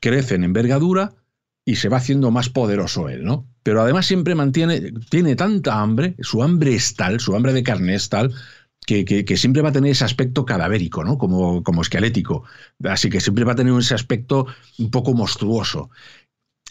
crece 0.00 0.36
en 0.36 0.44
envergadura 0.44 1.14
y 1.64 1.76
se 1.76 1.88
va 1.88 1.96
haciendo 1.96 2.30
más 2.30 2.48
poderoso 2.48 3.08
él, 3.08 3.24
¿no? 3.24 3.48
Pero 3.62 3.80
además 3.80 4.06
siempre 4.06 4.34
mantiene, 4.34 4.92
tiene 5.10 5.34
tanta 5.34 5.80
hambre, 5.80 6.14
su 6.20 6.42
hambre 6.42 6.74
es 6.74 6.94
tal, 6.94 7.18
su 7.18 7.34
hambre 7.34 7.52
de 7.52 7.62
carne 7.62 7.94
es 7.94 8.08
tal, 8.08 8.32
que, 8.86 9.24
siempre 9.36 9.62
va 9.62 9.70
a 9.70 9.72
tener 9.72 9.90
ese 9.90 10.04
aspecto 10.04 10.44
cadavérico, 10.44 11.02
¿no? 11.02 11.16
Como 11.18 11.82
esquelético. 11.82 12.44
Así 12.84 13.08
que 13.08 13.20
siempre 13.20 13.44
va 13.44 13.52
a 13.52 13.56
tener 13.56 13.76
ese 13.76 13.94
aspecto 13.94 14.46
un 14.78 14.90
poco 14.90 15.14
monstruoso 15.14 15.90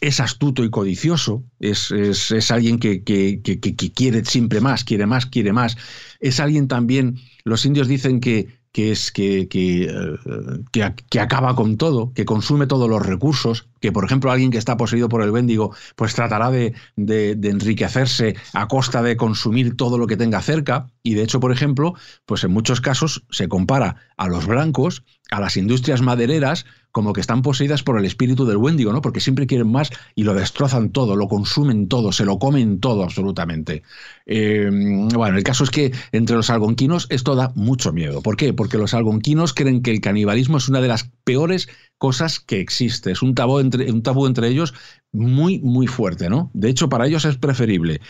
es 0.02 0.20
astuto 0.20 0.64
y 0.64 0.70
codicioso, 0.70 1.44
es, 1.60 1.92
es, 1.92 2.32
es 2.32 2.52
alguien 2.52 2.80
que, 2.80 3.04
que, 3.04 3.42
que, 3.42 3.92
quiere 3.92 4.26
siempre 4.26 4.60
más, 4.60 4.84
quiere 4.84 5.06
más, 5.06 5.26
quiere 5.26 5.54
más. 5.54 5.78
Es 6.20 6.40
alguien 6.40 6.68
también, 6.68 7.20
los 7.46 7.66
indios 7.66 7.88
dicen 7.88 8.20
que, 8.20 8.60
es 8.74 9.12
que, 9.12 9.48
que, 9.48 11.20
acaba 11.20 11.56
con 11.56 11.78
todo, 11.78 12.12
que 12.14 12.26
consume 12.26 12.68
todos 12.68 12.90
los 12.90 13.06
recursos, 13.06 13.68
que 13.80 13.92
por 13.92 14.04
ejemplo 14.04 14.32
alguien 14.32 14.52
que 14.52 14.58
está 14.58 14.78
poseído 14.78 15.10
por 15.10 15.22
el 15.22 15.30
Wendigo, 15.30 15.74
pues 15.96 16.16
tratará 16.16 16.50
de, 16.50 16.74
de, 16.96 17.36
de, 17.36 17.50
enriquecerse 17.50 18.36
a 18.54 18.68
costa 18.68 19.04
de 19.04 19.16
consumir 19.16 19.78
todo 19.78 19.98
lo 19.98 20.08
que 20.08 20.18
tenga 20.18 20.42
cerca. 20.42 20.88
Y 21.04 21.14
de 21.14 21.24
hecho, 21.24 21.40
por 21.40 21.52
ejemplo, 21.52 21.94
pues 22.26 22.44
en 22.44 22.52
muchos 22.52 22.82
casos 22.82 23.24
se 23.30 23.48
compara 23.48 23.96
a 24.18 24.28
los 24.28 24.48
blancos, 24.48 25.04
a 25.32 25.40
las 25.40 25.56
industrias 25.56 26.02
madereras, 26.02 26.66
como 26.94 27.12
que 27.12 27.22
están 27.22 27.42
poseídas 27.42 27.82
por 27.82 27.98
el 27.98 28.06
espíritu 28.06 28.46
del 28.46 28.58
Wendigo, 28.58 28.94
¿no? 28.94 29.02
Porque 29.02 29.20
siempre 29.20 29.48
quieren 29.48 29.70
más 29.70 29.90
y 30.14 30.24
lo 30.24 30.36
destrozan 30.36 30.92
todo, 30.92 31.16
lo 31.16 31.28
consumen 31.28 31.88
todo, 31.88 32.12
se 32.12 32.24
lo 32.24 32.38
comen 32.38 32.80
todo 32.80 33.04
absolutamente. 33.04 33.82
Eh, 34.28 34.70
bueno, 35.14 35.36
el 35.36 35.44
caso 35.44 35.64
es 35.64 35.72
que 35.72 35.92
entre 36.12 36.36
los 36.36 36.52
algonquinos 36.52 37.08
esto 37.10 37.36
da 37.36 37.52
mucho 37.56 37.92
miedo. 37.92 38.22
¿Por 38.22 38.38
qué? 38.38 38.54
Porque 38.54 38.78
los 38.78 38.94
algonquinos 38.94 39.54
creen 39.56 39.82
que 39.82 39.90
el 39.90 40.02
canibalismo 40.02 40.58
es 40.58 40.70
una 40.70 40.82
de 40.82 40.88
las 40.88 41.10
peores 41.24 41.68
cosas 41.98 42.40
que 42.40 42.60
existe. 42.60 43.12
Es 43.12 43.24
un 43.24 43.34
tabú 43.34 43.58
entre, 43.58 43.92
un 43.92 44.04
tabú 44.04 44.28
entre 44.28 44.48
ellos 44.48 44.76
muy, 45.12 45.60
muy 45.60 45.88
fuerte, 45.88 46.30
¿no? 46.30 46.52
De 46.54 46.70
hecho, 46.70 46.90
para 46.90 47.08
ellos 47.08 47.26
es 47.26 47.38
preferible 47.38 48.02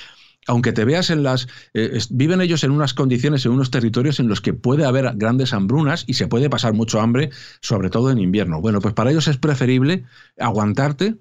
aunque 0.47 0.73
te 0.73 0.85
veas 0.85 1.09
en 1.09 1.23
las... 1.23 1.47
Eh, 1.73 1.99
viven 2.09 2.41
ellos 2.41 2.63
en 2.63 2.71
unas 2.71 2.93
condiciones, 2.93 3.45
en 3.45 3.51
unos 3.51 3.71
territorios 3.71 4.19
en 4.19 4.27
los 4.27 4.41
que 4.41 4.53
puede 4.53 4.85
haber 4.85 5.11
grandes 5.15 5.53
hambrunas 5.53 6.03
y 6.07 6.15
se 6.15 6.27
puede 6.27 6.49
pasar 6.49 6.73
mucho 6.73 7.01
hambre, 7.01 7.29
sobre 7.61 7.89
todo 7.89 8.11
en 8.11 8.19
invierno. 8.19 8.61
Bueno, 8.61 8.81
pues 8.81 8.93
para 8.93 9.11
ellos 9.11 9.27
es 9.27 9.37
preferible 9.37 10.05
aguantarte, 10.37 11.17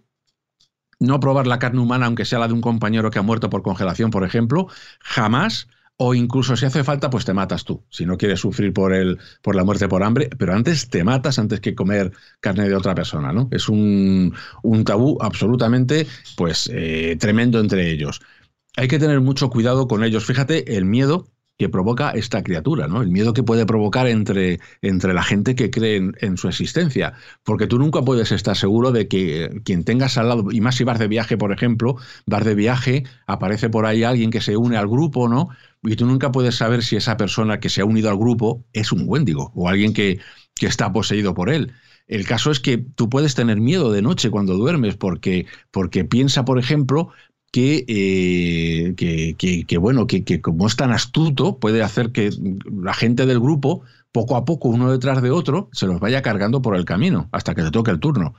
no 0.98 1.20
probar 1.20 1.46
la 1.46 1.58
carne 1.58 1.80
humana, 1.80 2.06
aunque 2.06 2.24
sea 2.24 2.38
la 2.38 2.48
de 2.48 2.54
un 2.54 2.60
compañero 2.60 3.10
que 3.10 3.18
ha 3.18 3.22
muerto 3.22 3.50
por 3.50 3.62
congelación, 3.62 4.10
por 4.10 4.24
ejemplo, 4.24 4.68
jamás, 5.00 5.68
o 5.96 6.14
incluso 6.14 6.56
si 6.56 6.64
hace 6.64 6.84
falta, 6.84 7.10
pues 7.10 7.24
te 7.24 7.34
matas 7.34 7.64
tú, 7.64 7.84
si 7.90 8.06
no 8.06 8.16
quieres 8.16 8.40
sufrir 8.40 8.72
por, 8.72 8.94
el, 8.94 9.18
por 9.42 9.56
la 9.56 9.64
muerte 9.64 9.88
por 9.88 10.02
hambre, 10.02 10.30
pero 10.38 10.54
antes 10.54 10.88
te 10.88 11.04
matas 11.04 11.38
antes 11.38 11.60
que 11.60 11.74
comer 11.74 12.12
carne 12.40 12.68
de 12.68 12.74
otra 12.74 12.94
persona, 12.94 13.32
¿no? 13.32 13.48
Es 13.50 13.68
un, 13.68 14.34
un 14.62 14.84
tabú 14.84 15.18
absolutamente, 15.20 16.06
pues, 16.36 16.70
eh, 16.72 17.16
tremendo 17.18 17.60
entre 17.60 17.90
ellos 17.90 18.20
hay 18.76 18.88
que 18.88 18.98
tener 18.98 19.20
mucho 19.20 19.50
cuidado 19.50 19.86
con 19.88 20.04
ellos. 20.04 20.24
Fíjate 20.24 20.76
el 20.76 20.84
miedo 20.84 21.26
que 21.58 21.68
provoca 21.68 22.10
esta 22.10 22.42
criatura, 22.42 22.88
¿no? 22.88 23.02
El 23.02 23.10
miedo 23.10 23.34
que 23.34 23.42
puede 23.42 23.66
provocar 23.66 24.08
entre, 24.08 24.58
entre 24.80 25.14
la 25.14 25.22
gente 25.22 25.54
que 25.54 25.70
cree 25.70 26.10
en, 26.18 26.36
su 26.36 26.48
existencia. 26.48 27.12
Porque 27.44 27.66
tú 27.66 27.78
nunca 27.78 28.02
puedes 28.02 28.32
estar 28.32 28.56
seguro 28.56 28.90
de 28.90 29.06
que 29.06 29.60
quien 29.64 29.84
tengas 29.84 30.18
al 30.18 30.28
lado, 30.28 30.50
y 30.50 30.60
más 30.60 30.76
si 30.76 30.84
vas 30.84 30.98
de 30.98 31.08
viaje, 31.08 31.36
por 31.36 31.52
ejemplo, 31.52 31.96
vas 32.26 32.44
de 32.44 32.54
viaje, 32.54 33.04
aparece 33.26 33.68
por 33.68 33.86
ahí 33.86 34.02
alguien 34.02 34.30
que 34.30 34.40
se 34.40 34.56
une 34.56 34.76
al 34.76 34.88
grupo, 34.88 35.28
¿no? 35.28 35.50
Y 35.82 35.94
tú 35.94 36.06
nunca 36.06 36.32
puedes 36.32 36.56
saber 36.56 36.82
si 36.82 36.96
esa 36.96 37.16
persona 37.16 37.60
que 37.60 37.68
se 37.68 37.82
ha 37.82 37.84
unido 37.84 38.10
al 38.10 38.16
grupo 38.16 38.64
es 38.72 38.90
un 38.90 39.04
Wendigo 39.06 39.52
o 39.54 39.68
alguien 39.68 39.92
que, 39.92 40.20
que 40.54 40.66
está 40.66 40.92
poseído 40.92 41.34
por 41.34 41.50
él. 41.50 41.72
El 42.08 42.26
caso 42.26 42.50
es 42.50 42.60
que 42.60 42.78
tú 42.78 43.08
puedes 43.08 43.34
tener 43.34 43.60
miedo 43.60 43.92
de 43.92 44.02
noche 44.02 44.30
cuando 44.30 44.54
duermes 44.54 44.96
porque, 44.96 45.46
porque 45.70 46.04
piensa, 46.04 46.44
por 46.44 46.58
ejemplo, 46.58 47.10
que, 47.52 47.84
eh, 47.86 48.94
que, 48.96 49.36
que, 49.36 49.64
que, 49.64 49.78
bueno, 49.78 50.06
que, 50.06 50.24
que 50.24 50.40
como 50.40 50.66
es 50.66 50.74
tan 50.74 50.90
astuto, 50.90 51.58
puede 51.58 51.82
hacer 51.82 52.10
que 52.10 52.30
la 52.82 52.94
gente 52.94 53.26
del 53.26 53.40
grupo, 53.40 53.82
poco 54.10 54.36
a 54.36 54.44
poco, 54.44 54.70
uno 54.70 54.90
detrás 54.90 55.22
de 55.22 55.30
otro, 55.30 55.68
se 55.72 55.86
los 55.86 56.00
vaya 56.00 56.22
cargando 56.22 56.62
por 56.62 56.74
el 56.74 56.86
camino 56.86 57.28
hasta 57.30 57.54
que 57.54 57.62
te 57.62 57.70
toque 57.70 57.90
el 57.90 58.00
turno. 58.00 58.34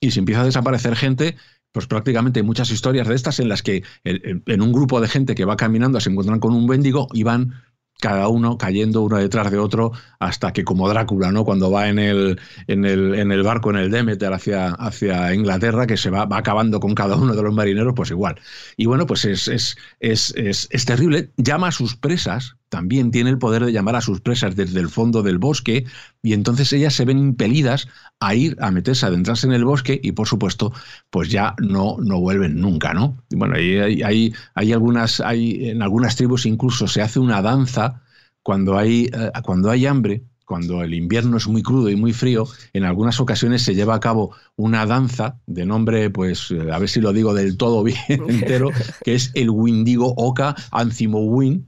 Y 0.00 0.12
si 0.12 0.20
empieza 0.20 0.42
a 0.42 0.44
desaparecer 0.44 0.96
gente, 0.96 1.36
pues 1.72 1.86
prácticamente 1.86 2.40
hay 2.40 2.46
muchas 2.46 2.70
historias 2.70 3.08
de 3.08 3.14
estas 3.16 3.40
en 3.40 3.48
las 3.48 3.62
que 3.62 3.82
en 4.04 4.62
un 4.62 4.72
grupo 4.72 5.00
de 5.00 5.08
gente 5.08 5.34
que 5.34 5.44
va 5.44 5.56
caminando 5.56 6.00
se 6.00 6.10
encuentran 6.10 6.38
con 6.38 6.54
un 6.54 6.66
bendigo 6.66 7.08
y 7.12 7.24
van 7.24 7.54
cada 8.02 8.26
uno 8.26 8.58
cayendo 8.58 9.00
uno 9.02 9.16
detrás 9.16 9.50
de 9.52 9.58
otro 9.58 9.92
hasta 10.18 10.52
que 10.52 10.64
como 10.64 10.88
Drácula, 10.88 11.30
¿no? 11.30 11.44
Cuando 11.44 11.70
va 11.70 11.88
en 11.88 12.00
el, 12.00 12.40
en 12.66 12.84
el, 12.84 13.14
en 13.14 13.30
el 13.30 13.44
barco, 13.44 13.70
en 13.70 13.76
el 13.76 13.92
Demeter 13.92 14.32
hacia, 14.32 14.70
hacia 14.70 15.32
Inglaterra, 15.32 15.86
que 15.86 15.96
se 15.96 16.10
va, 16.10 16.24
va, 16.26 16.38
acabando 16.38 16.80
con 16.80 16.94
cada 16.96 17.14
uno 17.14 17.34
de 17.34 17.42
los 17.42 17.54
marineros, 17.54 17.94
pues 17.94 18.10
igual. 18.10 18.40
Y 18.76 18.86
bueno, 18.86 19.06
pues 19.06 19.24
es, 19.24 19.46
es, 19.46 19.76
es, 20.00 20.34
es, 20.36 20.66
es 20.70 20.84
terrible. 20.84 21.30
Llama 21.36 21.68
a 21.68 21.72
sus 21.72 21.94
presas, 21.94 22.56
también 22.72 23.10
tiene 23.10 23.28
el 23.28 23.36
poder 23.36 23.66
de 23.66 23.70
llamar 23.70 23.96
a 23.96 24.00
sus 24.00 24.22
presas 24.22 24.56
desde 24.56 24.80
el 24.80 24.88
fondo 24.88 25.22
del 25.22 25.36
bosque 25.36 25.84
y 26.22 26.32
entonces 26.32 26.72
ellas 26.72 26.94
se 26.94 27.04
ven 27.04 27.18
impelidas 27.18 27.86
a 28.18 28.34
ir 28.34 28.56
a 28.60 28.70
meterse, 28.70 29.04
a 29.04 29.10
adentrarse 29.10 29.46
en 29.46 29.52
el 29.52 29.66
bosque 29.66 30.00
y 30.02 30.12
por 30.12 30.26
supuesto 30.26 30.72
pues 31.10 31.28
ya 31.28 31.54
no, 31.58 31.98
no 31.98 32.18
vuelven 32.18 32.58
nunca, 32.58 32.94
¿no? 32.94 33.18
Y 33.28 33.36
bueno, 33.36 33.56
hay, 33.56 34.00
hay, 34.00 34.32
hay, 34.54 34.72
algunas, 34.72 35.20
hay, 35.20 35.68
en 35.68 35.82
algunas 35.82 36.16
tribus 36.16 36.46
incluso 36.46 36.88
se 36.88 37.02
hace 37.02 37.18
una 37.18 37.42
danza 37.42 38.00
cuando 38.42 38.78
hay, 38.78 39.10
eh, 39.12 39.30
cuando 39.44 39.68
hay 39.68 39.84
hambre, 39.84 40.22
cuando 40.46 40.82
el 40.82 40.94
invierno 40.94 41.36
es 41.36 41.46
muy 41.48 41.62
crudo 41.62 41.90
y 41.90 41.96
muy 41.96 42.14
frío, 42.14 42.46
en 42.72 42.84
algunas 42.84 43.20
ocasiones 43.20 43.60
se 43.60 43.74
lleva 43.74 43.96
a 43.96 44.00
cabo 44.00 44.34
una 44.56 44.86
danza 44.86 45.36
de 45.46 45.66
nombre, 45.66 46.08
pues 46.08 46.50
a 46.72 46.78
ver 46.78 46.88
si 46.88 47.02
lo 47.02 47.12
digo 47.12 47.34
del 47.34 47.58
todo 47.58 47.82
bien 47.82 47.98
entero, 48.08 48.70
que 49.04 49.14
es 49.14 49.30
el 49.34 49.50
Windigo 49.50 50.14
Oka 50.16 50.56
Ancimo 50.70 51.20
Win. 51.20 51.66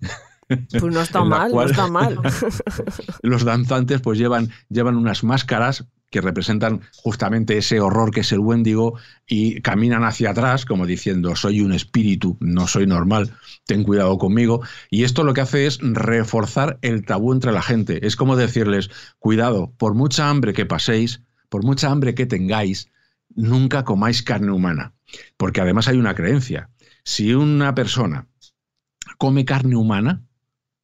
Pues 0.71 0.95
no 0.95 1.01
está 1.01 1.25
mal, 1.25 1.53
no 1.53 1.62
está 1.62 1.87
mal. 1.87 2.19
Los 3.23 3.45
danzantes 3.45 4.01
pues 4.01 4.19
llevan, 4.19 4.51
llevan 4.69 4.97
unas 4.97 5.25
máscaras 5.25 5.87
que 6.14 6.21
representan 6.21 6.81
justamente 6.95 7.59
ese 7.59 7.81
horror 7.81 8.12
que 8.12 8.21
es 8.21 8.31
el 8.31 8.38
Wendigo 8.38 8.97
y 9.27 9.61
caminan 9.62 10.05
hacia 10.05 10.31
atrás 10.31 10.64
como 10.64 10.87
diciendo 10.87 11.35
soy 11.35 11.61
un 11.61 11.73
espíritu, 11.73 12.37
no 12.38 12.69
soy 12.69 12.87
normal, 12.87 13.33
ten 13.67 13.83
cuidado 13.83 14.17
conmigo. 14.17 14.62
Y 14.90 15.03
esto 15.03 15.25
lo 15.25 15.35
que 15.35 15.40
hace 15.40 15.67
es 15.67 15.81
reforzar 15.83 16.79
el 16.83 17.05
tabú 17.05 17.33
entre 17.33 17.51
la 17.51 17.62
gente. 17.62 18.07
Es 18.07 18.14
como 18.14 18.37
decirles, 18.37 18.90
cuidado, 19.19 19.73
por 19.77 19.95
mucha 19.95 20.31
hambre 20.31 20.53
que 20.53 20.67
paséis, 20.67 21.23
por 21.49 21.64
mucha 21.64 21.90
hambre 21.90 22.14
que 22.14 22.27
tengáis, 22.27 22.93
nunca 23.35 23.83
comáis 23.83 24.23
carne 24.23 24.53
humana. 24.53 24.95
Porque 25.37 25.61
además 25.61 25.88
hay 25.88 25.97
una 25.97 26.14
creencia. 26.14 26.71
Si 27.03 27.35
una 27.35 27.75
persona 27.75 28.29
come 29.19 29.45
carne 29.45 29.75
humana, 29.75 30.23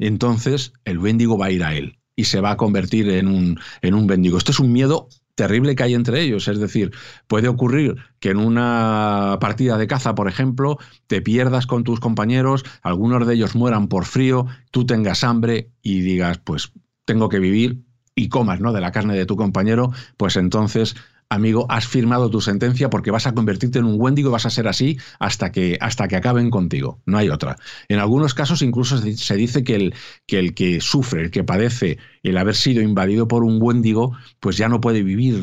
entonces 0.07 0.73
el 0.85 0.99
Wendigo 0.99 1.39
va 1.39 1.47
a 1.47 1.51
ir 1.51 1.65
a 1.65 1.75
él 1.75 1.99
y 2.17 2.25
se 2.25 2.41
va 2.41 2.53
a 2.53 2.57
convertir 2.57 3.09
en 3.09 3.29
un, 3.29 3.59
en 3.83 3.95
un 3.95 4.09
Wendigo. 4.09 4.39
Esto 4.39 4.53
es 4.53 4.61
un 4.61 4.73
miedo 4.73 5.09
terrible 5.41 5.75
que 5.75 5.83
hay 5.83 5.95
entre 5.95 6.21
ellos. 6.21 6.49
Es 6.49 6.59
decir, 6.59 6.93
puede 7.27 7.49
ocurrir 7.49 7.97
que 8.19 8.29
en 8.29 8.37
una 8.37 9.39
partida 9.41 9.79
de 9.79 9.87
caza, 9.87 10.15
por 10.15 10.29
ejemplo, 10.29 10.79
te 11.07 11.23
pierdas 11.23 11.67
con 11.67 11.83
tus 11.83 11.99
compañeros, 11.99 12.63
algunos 12.83 13.27
de 13.27 13.35
ellos 13.35 13.55
mueran 13.55 13.89
por 13.89 14.05
frío, 14.05 14.47
tú 14.71 14.85
tengas 14.85 15.25
hambre 15.25 15.71
y 15.83 16.01
digas, 16.01 16.39
pues 16.45 16.73
tengo 17.07 17.31
que 17.31 17.39
vivir 17.39 17.83
y 18.15 18.29
comas 18.29 18.61
¿no? 18.61 18.75
de 18.75 18.83
la 18.83 18.93
carne 18.93 19.17
de 19.17 19.25
tu 19.25 19.37
compañero, 19.37 19.93
pues 20.19 20.37
entonces 20.37 20.95
amigo, 21.31 21.65
has 21.69 21.87
firmado 21.87 22.29
tu 22.29 22.41
sentencia 22.41 22.91
porque 22.91 23.13
vas 23.13 23.27
a 23.27 23.33
convertirte 23.33 23.79
en 23.79 23.85
un 23.85 24.01
Wendigo 24.01 24.29
y 24.29 24.33
vas 24.33 24.47
a 24.47 24.51
ser 24.51 24.67
así 24.67 24.99
hasta 25.21 25.53
que, 25.53 25.79
hasta 25.81 26.09
que 26.09 26.17
acaben 26.17 26.51
contigo. 26.51 27.01
No 27.07 27.19
hay 27.19 27.29
otra. 27.29 27.57
En 27.89 28.01
algunos 28.01 28.35
casos 28.35 28.63
incluso 28.63 28.99
se 28.99 29.37
dice 29.37 29.63
que 29.63 29.93
el, 30.27 30.55
que 30.55 30.81
sufre, 30.81 31.23
el 31.23 31.31
que 31.31 31.45
padece 31.45 31.99
el 32.25 32.37
haber 32.37 32.57
sido 32.57 32.83
invadido 32.83 33.29
por 33.29 33.45
un 33.45 33.63
Wendigo, 33.63 34.17
pues 34.41 34.57
ya 34.57 34.69
no 34.69 34.81
puede 34.81 35.03
vivir 35.03 35.41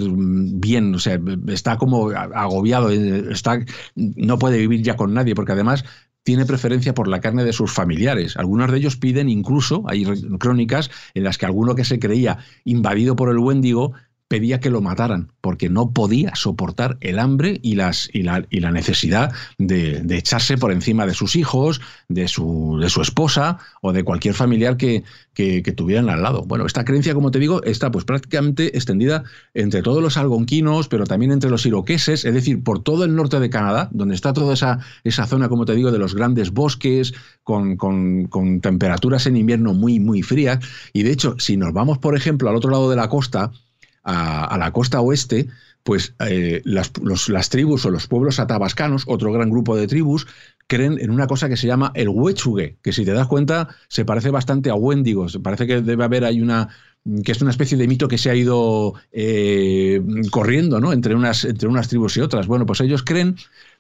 bien, 0.60 0.94
o 0.94 1.00
sea, 1.00 1.20
está 1.48 1.78
como 1.78 2.10
agobiado, 2.10 2.92
está, 2.92 3.60
no 3.96 4.38
puede 4.38 4.60
vivir 4.60 4.84
ya 4.84 4.98
con 4.98 5.14
nadie, 5.14 5.36
porque 5.36 5.54
además 5.54 5.86
tiene 6.28 6.46
preferencia 6.46 6.94
por 6.94 7.08
la 7.08 7.22
carne 7.22 7.46
de 7.46 7.54
sus 7.54 7.72
familiares. 7.72 8.36
Algunos 8.36 8.70
de 8.70 8.80
ellos 8.80 8.98
piden 8.98 9.30
incluso, 9.30 9.86
hay 9.88 10.04
crónicas 10.38 10.92
en 11.14 11.24
las 11.24 11.38
que 11.38 11.46
alguno 11.46 11.74
que 11.74 11.86
se 11.86 12.00
creía 12.00 12.40
invadido 12.66 13.16
por 13.16 13.30
el 13.30 13.38
Wendigo 13.38 13.94
pedía 14.28 14.60
que 14.60 14.70
lo 14.70 14.82
mataran, 14.82 15.32
porque 15.42 15.70
no 15.70 15.92
podía 15.92 16.36
soportar 16.36 16.98
el 17.00 17.20
hambre 17.20 17.60
y, 17.62 17.76
la, 17.76 17.92
necesidad 18.72 19.32
de, 19.58 20.04
echarse 20.10 20.58
por 20.58 20.72
encima 20.72 21.06
de 21.06 21.14
sus 21.14 21.36
hijos, 21.36 21.82
de 22.10 22.28
su, 22.28 22.80
esposa 23.02 23.60
o 23.82 23.94
de 23.94 24.04
cualquier 24.04 24.34
familiar 24.34 24.76
que, 24.76 25.04
que, 25.34 25.62
tuvieran 25.72 26.10
al 26.10 26.24
lado. 26.24 26.44
Bueno, 26.44 26.66
esta 26.66 26.84
creencia, 26.84 27.14
como 27.14 27.32
te 27.32 27.40
digo, 27.40 27.64
está 27.64 27.92
pues 27.92 28.04
prácticamente 28.04 28.76
extendida 28.76 29.24
entre 29.54 29.82
todos 29.82 30.02
los 30.02 30.18
algonquinos, 30.18 30.88
pero 30.88 31.06
también 31.06 31.32
entre 31.32 31.50
los 31.50 31.66
iroqueses, 31.66 32.26
es 32.26 32.34
decir, 32.34 32.64
por 32.64 32.84
todo 32.84 33.06
el 33.06 33.16
norte 33.16 33.40
de 33.40 33.50
Canadá, 33.50 33.90
donde 33.92 34.16
está 34.16 34.34
toda 34.34 34.54
esa, 34.54 35.28
zona, 35.28 35.48
como 35.48 35.66
te 35.66 35.76
digo, 35.76 35.92
de 35.92 36.00
los 36.00 36.16
grandes 36.16 36.52
bosques, 36.52 37.14
con, 37.44 37.78
con, 37.78 38.26
con 38.26 38.60
temperaturas 38.60 39.26
en 39.26 39.38
invierno 39.38 39.74
muy, 39.74 40.02
muy 40.02 40.22
frías. 40.22 40.60
Y 40.92 41.04
de 41.04 41.12
hecho, 41.12 41.36
si 41.40 41.56
nos 41.56 41.72
vamos, 41.72 41.98
por 42.00 42.16
ejemplo, 42.18 42.50
al 42.50 42.56
otro 42.58 42.72
lado 42.72 42.90
de 42.90 42.98
la 42.98 43.08
costa, 43.08 43.52
a, 44.08 44.58
la 44.58 44.72
costa 44.72 45.02
oeste, 45.02 45.48
pues 45.84 46.16
eh, 46.20 46.62
las, 46.64 46.92
tribus 47.50 47.86
o 47.86 47.90
los 47.90 48.08
pueblos 48.08 48.40
atabascanos, 48.40 49.04
otro 49.08 49.32
gran 49.34 49.50
grupo 49.50 49.76
de 49.76 49.88
tribus, 49.88 50.28
creen 50.68 50.98
en 51.00 51.12
una 51.12 51.28
cosa 51.28 51.50
que 51.50 51.58
se 51.58 51.68
llama 51.68 51.92
el 51.94 52.10
huechugue, 52.10 52.78
que 52.82 52.94
si 52.94 53.06
te 53.06 53.12
das 53.12 53.28
cuenta 53.28 53.70
se 53.90 54.06
parece 54.06 54.30
bastante 54.30 54.70
a 54.70 54.76
Wendigo, 54.76 55.28
parece 55.44 55.68
que 55.68 55.82
debe 55.82 56.04
haber 56.04 56.24
ahí 56.24 56.42
una 56.42 56.70
que 57.24 57.32
es 57.32 57.42
una 57.42 57.52
especie 57.52 57.78
de 57.78 57.88
mito 57.88 58.10
que 58.10 58.18
se 58.18 58.30
ha 58.30 58.36
ido 58.36 58.94
eh, 59.14 60.02
corriendo 60.30 60.82
¿no? 60.82 60.92
entre, 60.92 61.16
unas, 61.16 61.46
entre 61.46 61.70
unas 61.70 61.88
tribus 61.88 62.18
y 62.18 62.20
otras. 62.20 62.48
Bueno, 62.48 62.66
pues 62.66 62.82
ellos 62.82 63.02
creen 63.02 63.38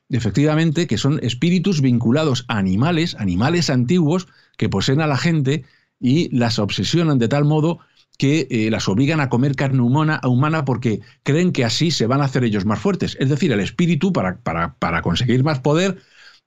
efectivamente 0.09 0.87
que 0.87 0.97
son 0.97 1.19
espíritus 1.21 1.81
vinculados 1.81 2.45
a 2.47 2.57
animales, 2.57 3.15
animales 3.15 3.69
antiguos 3.69 4.29
que 4.55 4.69
poseen 4.69 5.01
a 5.01 5.07
la 5.07 5.17
gente 5.17 5.65
y 5.99 6.33
las 6.33 6.57
obsesionan 6.57 7.19
de 7.19 7.27
tal 7.27 7.43
modo 7.43 7.79
que 8.17 8.47
eh, 8.49 8.69
las 8.71 8.87
obligan 8.87 9.19
a 9.19 9.29
comer 9.29 9.55
carne 9.55 9.81
humana, 9.81 10.19
humana 10.23 10.65
porque 10.65 11.01
creen 11.23 11.51
que 11.51 11.65
así 11.65 11.91
se 11.91 12.07
van 12.07 12.21
a 12.21 12.25
hacer 12.25 12.43
ellos 12.43 12.65
más 12.65 12.79
fuertes. 12.79 13.15
Es 13.19 13.29
decir, 13.29 13.51
el 13.51 13.59
espíritu, 13.59 14.11
para, 14.13 14.39
para, 14.41 14.75
para 14.75 15.01
conseguir 15.01 15.43
más 15.43 15.59
poder, 15.59 15.97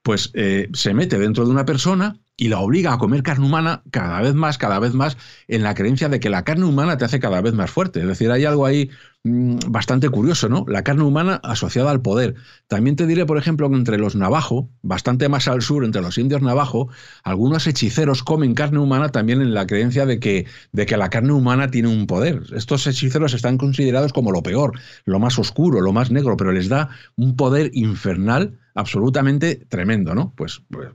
pues 0.02 0.30
eh, 0.34 0.68
se 0.72 0.94
mete 0.94 1.18
dentro 1.18 1.44
de 1.44 1.50
una 1.50 1.64
persona 1.64 2.18
y 2.36 2.48
la 2.48 2.60
obliga 2.60 2.94
a 2.94 2.98
comer 2.98 3.22
carne 3.22 3.44
humana 3.46 3.82
cada 3.90 4.20
vez 4.22 4.34
más, 4.34 4.58
cada 4.58 4.78
vez 4.78 4.94
más, 4.94 5.16
en 5.46 5.62
la 5.62 5.74
creencia 5.74 6.08
de 6.08 6.20
que 6.20 6.30
la 6.30 6.44
carne 6.44 6.64
humana 6.64 6.96
te 6.96 7.04
hace 7.04 7.20
cada 7.20 7.40
vez 7.42 7.52
más 7.54 7.70
fuerte. 7.70 8.00
Es 8.00 8.06
decir, 8.06 8.30
hay 8.30 8.44
algo 8.46 8.66
ahí 8.66 8.90
bastante 9.22 10.08
curioso, 10.08 10.48
¿no? 10.48 10.64
La 10.66 10.82
carne 10.82 11.02
humana 11.02 11.40
asociada 11.42 11.90
al 11.90 12.00
poder. 12.00 12.36
También 12.68 12.96
te 12.96 13.06
diré, 13.06 13.26
por 13.26 13.36
ejemplo, 13.36 13.68
que 13.68 13.76
entre 13.76 13.98
los 13.98 14.16
navajo, 14.16 14.70
bastante 14.82 15.28
más 15.28 15.46
al 15.46 15.60
sur, 15.60 15.84
entre 15.84 16.00
los 16.00 16.16
indios 16.16 16.40
navajo, 16.40 16.88
algunos 17.22 17.66
hechiceros 17.66 18.22
comen 18.22 18.54
carne 18.54 18.78
humana 18.78 19.10
también 19.10 19.42
en 19.42 19.52
la 19.52 19.66
creencia 19.66 20.06
de 20.06 20.20
que, 20.20 20.46
de 20.72 20.86
que 20.86 20.96
la 20.96 21.10
carne 21.10 21.32
humana 21.32 21.70
tiene 21.70 21.88
un 21.88 22.06
poder. 22.06 22.44
Estos 22.54 22.86
hechiceros 22.86 23.34
están 23.34 23.58
considerados 23.58 24.12
como 24.14 24.32
lo 24.32 24.42
peor, 24.42 24.78
lo 25.04 25.18
más 25.18 25.38
oscuro, 25.38 25.82
lo 25.82 25.92
más 25.92 26.10
negro, 26.10 26.36
pero 26.38 26.52
les 26.52 26.68
da 26.70 26.88
un 27.16 27.36
poder 27.36 27.70
infernal 27.74 28.58
absolutamente 28.74 29.66
tremendo, 29.68 30.14
¿no? 30.14 30.32
Pues, 30.34 30.62
pues, 30.70 30.88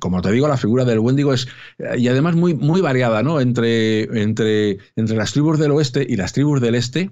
como 0.00 0.20
te 0.20 0.32
digo, 0.32 0.48
la 0.48 0.56
figura 0.58 0.84
del 0.84 0.98
Wendigo 0.98 1.32
es, 1.32 1.48
y 1.96 2.08
además 2.08 2.36
muy, 2.36 2.54
muy 2.54 2.82
variada, 2.82 3.22
¿no? 3.22 3.40
Entre, 3.40 4.02
entre, 4.20 4.78
entre 4.96 5.16
las 5.16 5.32
tribus 5.32 5.58
del 5.58 5.70
oeste 5.70 6.06
y 6.06 6.16
las 6.16 6.32
tribus 6.32 6.60
del 6.60 6.74
este, 6.74 7.10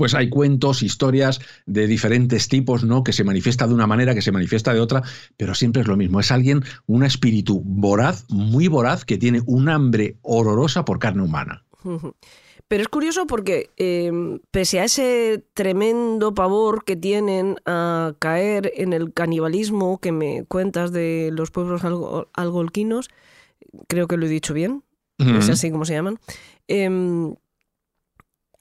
pues 0.00 0.14
hay 0.14 0.30
cuentos, 0.30 0.82
historias 0.82 1.42
de 1.66 1.86
diferentes 1.86 2.48
tipos, 2.48 2.84
¿no? 2.84 3.04
Que 3.04 3.12
se 3.12 3.22
manifiesta 3.22 3.66
de 3.66 3.74
una 3.74 3.86
manera, 3.86 4.14
que 4.14 4.22
se 4.22 4.32
manifiesta 4.32 4.72
de 4.72 4.80
otra, 4.80 5.02
pero 5.36 5.54
siempre 5.54 5.82
es 5.82 5.88
lo 5.88 5.98
mismo. 5.98 6.20
Es 6.20 6.32
alguien, 6.32 6.64
un 6.86 7.04
espíritu 7.04 7.60
voraz, 7.62 8.24
muy 8.30 8.66
voraz, 8.66 9.04
que 9.04 9.18
tiene 9.18 9.42
un 9.44 9.68
hambre 9.68 10.16
horrorosa 10.22 10.86
por 10.86 10.98
carne 10.98 11.22
humana. 11.22 11.66
Pero 12.66 12.80
es 12.80 12.88
curioso 12.88 13.26
porque 13.26 13.68
em, 13.76 14.38
pese 14.50 14.80
a 14.80 14.84
ese 14.84 15.44
tremendo 15.52 16.32
pavor 16.32 16.82
que 16.84 16.96
tienen 16.96 17.56
a 17.66 18.14
caer 18.20 18.72
en 18.76 18.94
el 18.94 19.12
canibalismo 19.12 20.00
que 20.00 20.12
me 20.12 20.46
cuentas 20.46 20.92
de 20.92 21.28
los 21.30 21.50
pueblos 21.50 21.82
algolquinos, 22.32 23.10
creo 23.86 24.08
que 24.08 24.16
lo 24.16 24.24
he 24.24 24.30
dicho 24.30 24.54
bien, 24.54 24.82
es 25.18 25.50
así 25.50 25.70
como 25.70 25.84
se 25.84 25.92
llaman, 25.92 26.18
em, 26.68 27.34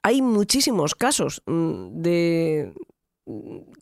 hay 0.03 0.21
muchísimos 0.21 0.95
casos 0.95 1.41
mm, 1.45 2.01
de 2.01 2.73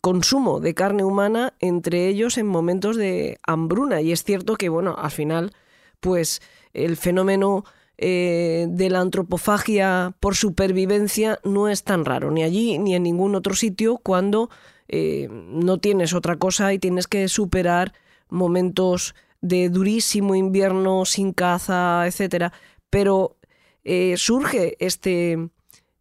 consumo 0.02 0.60
de 0.60 0.74
carne 0.74 1.04
humana 1.04 1.54
entre 1.58 2.08
ellos 2.08 2.36
en 2.36 2.46
momentos 2.46 2.96
de 2.96 3.38
hambruna 3.42 4.02
y 4.02 4.12
es 4.12 4.22
cierto 4.22 4.56
que 4.56 4.68
bueno 4.68 4.94
al 4.98 5.10
final 5.10 5.52
pues 6.00 6.42
el 6.74 6.96
fenómeno 6.96 7.64
eh, 8.00 8.66
de 8.68 8.90
la 8.90 9.00
antropofagia 9.00 10.14
por 10.20 10.36
supervivencia 10.36 11.40
no 11.42 11.68
es 11.68 11.82
tan 11.82 12.04
raro, 12.04 12.30
ni 12.30 12.44
allí 12.44 12.78
ni 12.78 12.94
en 12.94 13.02
ningún 13.02 13.34
otro 13.34 13.54
sitio, 13.54 13.98
cuando 13.98 14.50
eh, 14.86 15.26
no 15.30 15.78
tienes 15.78 16.14
otra 16.14 16.36
cosa 16.36 16.72
y 16.72 16.78
tienes 16.78 17.08
que 17.08 17.26
superar 17.26 17.92
momentos 18.28 19.16
de 19.40 19.68
durísimo 19.68 20.36
invierno 20.36 21.04
sin 21.06 21.32
caza, 21.32 22.06
etc. 22.06 22.52
Pero 22.88 23.36
eh, 23.82 24.14
surge 24.16 24.76
este, 24.78 25.48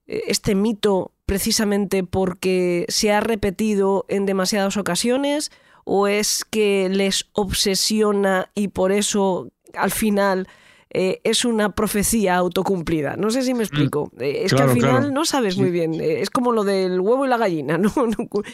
este 0.08 0.56
mito 0.56 1.12
precisamente 1.26 2.04
porque 2.04 2.86
se 2.88 3.12
ha 3.12 3.20
repetido 3.20 4.06
en 4.08 4.26
demasiadas 4.26 4.78
ocasiones 4.78 5.52
o 5.84 6.08
es 6.08 6.46
que 6.50 6.90
les 6.90 7.28
obsesiona 7.34 8.50
y 8.56 8.70
por 8.70 8.92
eso 8.92 9.50
al 9.74 9.92
final 9.92 10.48
eh, 10.90 11.20
es 11.24 11.44
una 11.44 11.76
profecía 11.76 12.38
autocumplida. 12.38 13.18
No 13.18 13.30
sé 13.30 13.42
si 13.42 13.54
me 13.54 13.64
explico. 13.64 14.12
Mm. 14.16 14.22
Eh, 14.22 14.46
es 14.46 14.54
que 14.54 14.62
al 14.62 14.70
final 14.70 15.14
no 15.14 15.26
sabes 15.26 15.58
muy 15.58 15.70
bien. 15.70 15.94
Eh, 15.96 16.22
es 16.22 16.30
como 16.30 16.54
lo 16.54 16.64
del 16.64 17.00
huevo 17.02 17.26
y 17.26 17.30
la 17.30 17.38
gallina, 17.38 17.78
¿no? 17.78 17.94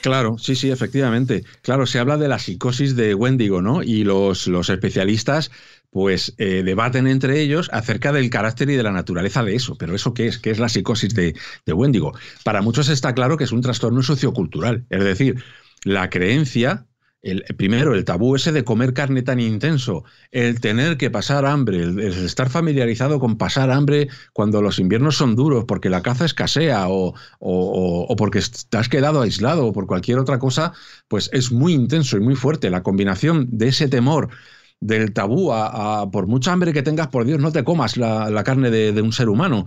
claro, 0.01 0.37
sí, 0.39 0.55
sí, 0.55 0.71
efectivamente. 0.71 1.43
Claro, 1.61 1.85
se 1.85 1.99
habla 1.99 2.17
de 2.17 2.27
la 2.27 2.39
psicosis 2.39 2.95
de 2.95 3.13
Wendigo, 3.13 3.61
¿no? 3.61 3.83
Y 3.83 4.03
los, 4.03 4.47
los 4.47 4.69
especialistas 4.69 5.51
pues 5.93 6.36
debaten 6.38 7.08
entre 7.08 7.39
ellos 7.39 7.69
acerca 7.71 8.12
del 8.12 8.29
carácter 8.29 8.69
y 8.69 8.75
de 8.75 8.84
la 8.84 8.91
naturaleza 8.91 9.43
de 9.43 9.56
eso. 9.56 9.75
Pero 9.77 9.95
¿eso 9.95 10.13
qué 10.13 10.27
es? 10.27 10.39
¿Qué 10.39 10.49
es 10.49 10.60
la 10.60 10.67
psicosis 10.67 11.13
de, 11.13 11.34
Wendigo? 11.67 12.13
Para 12.43 12.62
muchos 12.62 12.89
está 12.89 13.13
claro 13.13 13.38
que 13.38 13.43
es 13.43 13.51
un 13.51 13.62
trastorno 13.62 14.01
sociocultural. 14.01 14.86
Es 14.89 15.03
decir, 15.03 15.43
la 15.84 16.10
creencia 16.10 16.88
el, 17.23 17.43
primero, 17.58 17.95
el 17.95 18.03
tabú 18.03 18.36
ese 18.36 18.51
de 18.51 18.65
comer 18.65 18.93
carne 18.93 19.21
tan 19.21 19.39
intenso, 19.39 20.03
el 20.32 20.60
tener 20.60 20.97
que 20.97 21.10
pasar 21.10 21.45
hambre, 21.45 21.82
el, 21.82 21.99
estar 21.99 22.49
familiarizado 22.49 23.17
con 23.19 23.38
pasar 23.38 23.71
hambre 23.71 24.10
cuando 24.34 24.62
los 24.62 24.77
inviernos 24.77 25.15
son 25.15 25.36
duros, 25.36 25.63
porque 25.65 25.89
la 25.89 26.01
caza 26.01 26.25
escasea 26.25 26.89
o, 26.89 27.13
o, 27.39 28.15
porque 28.17 28.41
te 28.69 28.77
has 28.77 28.89
quedado 28.89 29.21
aislado 29.21 29.67
o 29.67 29.73
por 29.73 29.88
cualquier 29.88 30.19
otra 30.19 30.38
cosa, 30.38 30.73
pues 31.08 31.29
es 31.32 31.51
muy 31.51 31.73
intenso 31.73 32.17
y 32.17 32.19
muy 32.19 32.36
fuerte. 32.36 32.69
La 32.69 32.84
combinación 32.84 33.47
de 33.51 33.69
ese 33.69 33.88
temor 33.88 34.29
del 34.84 35.13
tabú 35.13 35.52
a, 35.54 36.10
por 36.12 36.28
mucha 36.28 36.52
hambre 36.52 36.74
que 36.74 36.84
tengas, 36.84 37.08
por 37.08 37.26
Dios, 37.26 37.39
no 37.39 37.52
te 37.52 37.63
comas 37.63 37.98
la, 37.98 38.43
carne 38.43 38.69
de, 38.69 39.02
un 39.02 39.13
ser 39.13 39.30
humano 39.30 39.65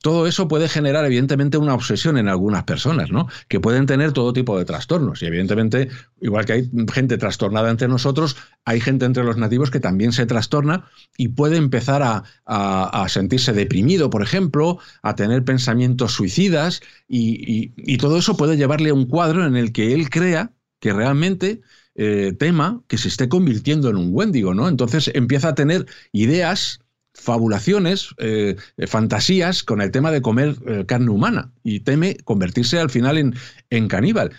todo 0.00 0.28
eso 0.28 0.46
puede 0.46 0.68
generar, 0.68 1.04
evidentemente, 1.04 1.58
una 1.58 1.74
obsesión 1.74 2.16
en 2.16 2.28
algunas 2.28 2.62
personas, 2.64 3.10
¿no? 3.10 3.26
Que 3.48 3.58
pueden 3.58 3.86
tener 3.86 4.12
todo 4.12 4.32
tipo 4.32 4.56
de 4.56 4.64
trastornos. 4.64 5.22
Y, 5.22 5.26
evidentemente, 5.26 5.88
igual 6.20 6.44
que 6.44 6.52
hay 6.52 6.70
gente 6.92 7.18
trastornada 7.18 7.68
entre 7.68 7.88
nosotros, 7.88 8.36
hay 8.64 8.80
gente 8.80 9.06
entre 9.06 9.24
los 9.24 9.36
nativos 9.36 9.70
que 9.70 9.80
también 9.80 10.12
se 10.12 10.24
trastorna 10.24 10.88
y 11.16 11.28
puede 11.28 11.56
empezar 11.56 12.02
a, 12.04 13.08
sentirse 13.08 13.52
deprimido, 13.52 14.08
por 14.08 14.22
ejemplo, 14.22 14.78
a 15.02 15.16
tener 15.16 15.44
pensamientos 15.44 16.12
suicidas, 16.12 16.80
y, 17.08 17.96
todo 17.98 18.18
eso 18.18 18.36
puede 18.36 18.56
llevarle 18.56 18.90
a 18.90 18.94
un 18.94 19.06
cuadro 19.06 19.44
en 19.44 19.56
el 19.56 19.72
que 19.72 19.94
él 19.94 20.10
crea 20.10 20.52
que 20.80 20.92
realmente 20.92 21.60
eh, 21.94 22.32
tema 22.38 22.82
que 22.88 22.98
se 22.98 23.08
esté 23.08 23.28
convirtiendo 23.28 23.90
en 23.90 23.96
un 23.96 24.10
Wendigo, 24.12 24.54
¿no? 24.54 24.68
Entonces 24.68 25.10
empieza 25.14 25.48
a 25.48 25.54
tener 25.54 25.86
ideas 26.12 26.80
fabulaciones, 27.14 28.14
eh, 28.18 28.56
fantasías 28.86 29.62
con 29.62 29.80
el 29.82 29.90
tema 29.90 30.10
de 30.10 30.22
comer 30.22 30.56
eh, 30.66 30.84
carne 30.86 31.10
humana 31.10 31.52
y 31.62 31.80
teme 31.80 32.16
convertirse 32.24 32.78
al 32.78 32.90
final 32.90 33.18
en, 33.18 33.34
en 33.70 33.88
caníbal. 33.88 34.32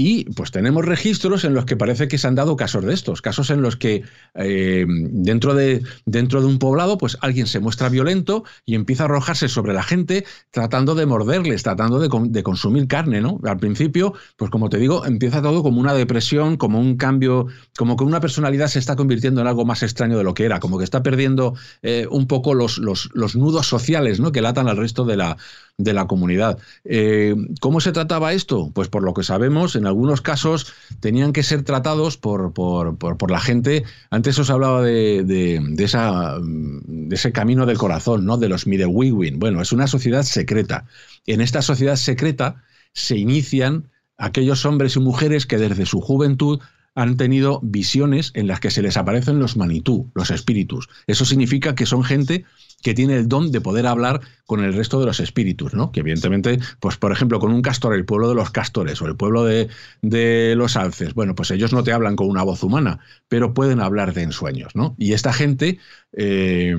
Y 0.00 0.26
pues 0.26 0.52
tenemos 0.52 0.84
registros 0.84 1.42
en 1.42 1.54
los 1.54 1.64
que 1.64 1.76
parece 1.76 2.06
que 2.06 2.18
se 2.18 2.28
han 2.28 2.36
dado 2.36 2.54
casos 2.54 2.84
de 2.84 2.94
estos, 2.94 3.20
casos 3.20 3.50
en 3.50 3.62
los 3.62 3.74
que 3.74 4.04
eh, 4.36 4.86
dentro, 4.86 5.54
de, 5.54 5.82
dentro 6.06 6.40
de 6.40 6.46
un 6.46 6.60
poblado, 6.60 6.98
pues 6.98 7.18
alguien 7.20 7.48
se 7.48 7.58
muestra 7.58 7.88
violento 7.88 8.44
y 8.64 8.76
empieza 8.76 9.02
a 9.02 9.06
arrojarse 9.06 9.48
sobre 9.48 9.74
la 9.74 9.82
gente 9.82 10.24
tratando 10.52 10.94
de 10.94 11.04
morderles, 11.04 11.64
tratando 11.64 11.98
de, 11.98 12.08
de, 12.30 12.42
consumir 12.44 12.86
carne, 12.86 13.20
¿no? 13.20 13.40
Al 13.42 13.56
principio, 13.56 14.14
pues 14.36 14.52
como 14.52 14.68
te 14.68 14.78
digo, 14.78 15.04
empieza 15.04 15.42
todo 15.42 15.64
como 15.64 15.80
una 15.80 15.94
depresión, 15.94 16.58
como 16.58 16.78
un 16.78 16.96
cambio, 16.96 17.48
como 17.76 17.96
que 17.96 18.04
una 18.04 18.20
personalidad 18.20 18.68
se 18.68 18.78
está 18.78 18.94
convirtiendo 18.94 19.40
en 19.40 19.48
algo 19.48 19.64
más 19.64 19.82
extraño 19.82 20.16
de 20.16 20.22
lo 20.22 20.32
que 20.32 20.44
era, 20.44 20.60
como 20.60 20.78
que 20.78 20.84
está 20.84 21.02
perdiendo 21.02 21.54
eh, 21.82 22.06
un 22.08 22.28
poco 22.28 22.54
los, 22.54 22.78
los, 22.78 23.10
los 23.14 23.34
nudos 23.34 23.66
sociales, 23.66 24.20
¿no? 24.20 24.30
Que 24.30 24.42
latan 24.42 24.68
al 24.68 24.76
resto 24.76 25.04
de 25.04 25.16
la, 25.16 25.38
de 25.78 25.92
la 25.92 26.08
comunidad. 26.08 26.58
Eh, 26.84 27.36
¿Cómo 27.60 27.80
se 27.80 27.92
trataba 27.92 28.32
esto? 28.32 28.70
Pues 28.74 28.88
por 28.88 29.04
lo 29.04 29.14
que 29.14 29.22
sabemos, 29.22 29.76
en 29.76 29.86
algunos 29.86 30.20
casos 30.20 30.74
tenían 30.98 31.32
que 31.32 31.44
ser 31.44 31.62
tratados 31.62 32.16
por, 32.16 32.52
por, 32.52 32.98
por, 32.98 33.30
la 33.30 33.40
gente. 33.40 33.84
Antes 34.10 34.38
os 34.40 34.50
hablaba 34.50 34.82
de, 34.82 35.22
de, 35.22 35.84
esa, 35.84 36.36
de, 36.42 37.14
ese 37.14 37.30
camino 37.30 37.64
del 37.64 37.78
corazón, 37.78 38.26
¿no? 38.26 38.36
De 38.36 38.48
los 38.48 38.66
Midewewin. 38.66 39.38
Bueno, 39.38 39.62
es 39.62 39.70
una 39.70 39.86
sociedad 39.86 40.24
secreta. 40.24 40.84
En 41.26 41.40
esta 41.40 41.62
sociedad 41.62 41.96
secreta 41.96 42.64
se 42.92 43.16
inician 43.16 43.88
aquellos 44.16 44.66
hombres 44.66 44.96
y 44.96 45.00
mujeres 45.00 45.46
que 45.46 45.58
desde 45.58 45.86
su 45.86 46.00
juventud 46.00 46.60
han 46.96 47.16
tenido 47.16 47.60
visiones 47.62 48.32
en 48.34 48.48
las 48.48 48.58
que 48.58 48.72
se 48.72 48.82
les 48.82 48.96
aparecen 48.96 49.38
los 49.38 49.56
manitú, 49.56 50.10
los 50.14 50.32
espíritus. 50.32 50.88
Eso 51.06 51.24
significa 51.24 51.76
que 51.76 51.86
son 51.86 52.02
gente 52.02 52.44
que 52.82 52.94
tiene 52.94 53.16
el 53.16 53.28
don 53.28 53.50
de 53.50 53.60
poder 53.60 53.86
hablar 53.86 54.20
con 54.46 54.62
el 54.62 54.72
resto 54.72 55.00
de 55.00 55.06
los 55.06 55.20
espíritus, 55.20 55.74
¿no? 55.74 55.90
Que 55.90 56.00
evidentemente, 56.00 56.58
pues 56.80 56.96
por 56.96 57.12
ejemplo, 57.12 57.40
con 57.40 57.52
un 57.52 57.62
castor, 57.62 57.94
el 57.94 58.04
pueblo 58.04 58.28
de 58.28 58.34
los 58.34 58.50
castores 58.50 59.02
o 59.02 59.06
el 59.06 59.16
pueblo 59.16 59.44
de, 59.44 59.68
de 60.02 60.54
los 60.56 60.76
alces, 60.76 61.14
bueno, 61.14 61.34
pues 61.34 61.50
ellos 61.50 61.72
no 61.72 61.82
te 61.82 61.92
hablan 61.92 62.16
con 62.16 62.28
una 62.28 62.42
voz 62.42 62.62
humana, 62.62 63.00
pero 63.28 63.54
pueden 63.54 63.80
hablar 63.80 64.14
de 64.14 64.22
ensueños, 64.22 64.74
¿no? 64.74 64.94
Y 64.98 65.12
esta 65.12 65.32
gente... 65.32 65.78
Eh, 66.12 66.76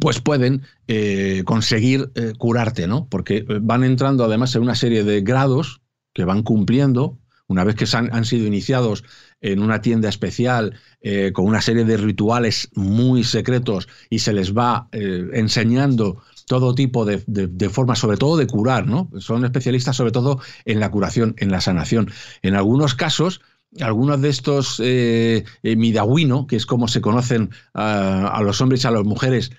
pues 0.00 0.20
pueden 0.20 0.62
eh, 0.88 1.42
conseguir 1.46 2.10
eh, 2.16 2.32
curarte, 2.36 2.86
¿no? 2.86 3.06
Porque 3.08 3.46
van 3.62 3.84
entrando 3.84 4.24
además 4.24 4.54
en 4.54 4.62
una 4.62 4.74
serie 4.74 5.04
de 5.04 5.22
grados 5.22 5.80
que 6.12 6.24
van 6.24 6.42
cumpliendo 6.42 7.18
una 7.46 7.64
vez 7.64 7.76
que 7.76 7.86
han, 7.96 8.12
han 8.12 8.24
sido 8.24 8.46
iniciados 8.46 9.04
en 9.40 9.60
una 9.62 9.80
tienda 9.80 10.08
especial 10.08 10.78
eh, 11.00 11.32
con 11.32 11.46
una 11.46 11.60
serie 11.60 11.84
de 11.84 11.96
rituales 11.96 12.68
muy 12.74 13.24
secretos 13.24 13.88
y 14.10 14.20
se 14.20 14.32
les 14.32 14.56
va 14.56 14.88
eh, 14.92 15.28
enseñando 15.34 16.22
todo 16.46 16.74
tipo 16.74 17.04
de, 17.04 17.22
de, 17.26 17.68
formas, 17.68 17.98
sobre 17.98 18.16
todo 18.16 18.36
de 18.36 18.46
curar, 18.46 18.86
¿no? 18.86 19.10
Son 19.18 19.44
especialistas 19.44 19.96
sobre 19.96 20.12
todo 20.12 20.40
en 20.64 20.78
la 20.78 20.90
curación, 20.90 21.34
en 21.38 21.50
la 21.50 21.60
sanación. 21.60 22.10
En 22.42 22.54
algunos 22.54 22.94
casos, 22.94 23.40
algunos 23.80 24.20
de 24.22 24.28
estos 24.28 24.80
eh, 24.82 25.44
midawino, 25.62 26.46
que 26.46 26.54
es 26.54 26.64
como 26.64 26.86
se 26.86 27.00
conocen 27.00 27.50
a, 27.74 28.28
a 28.28 28.42
los 28.42 28.60
hombres 28.60 28.84
y 28.84 28.86
a 28.86 28.92
las 28.92 29.04
mujeres 29.04 29.50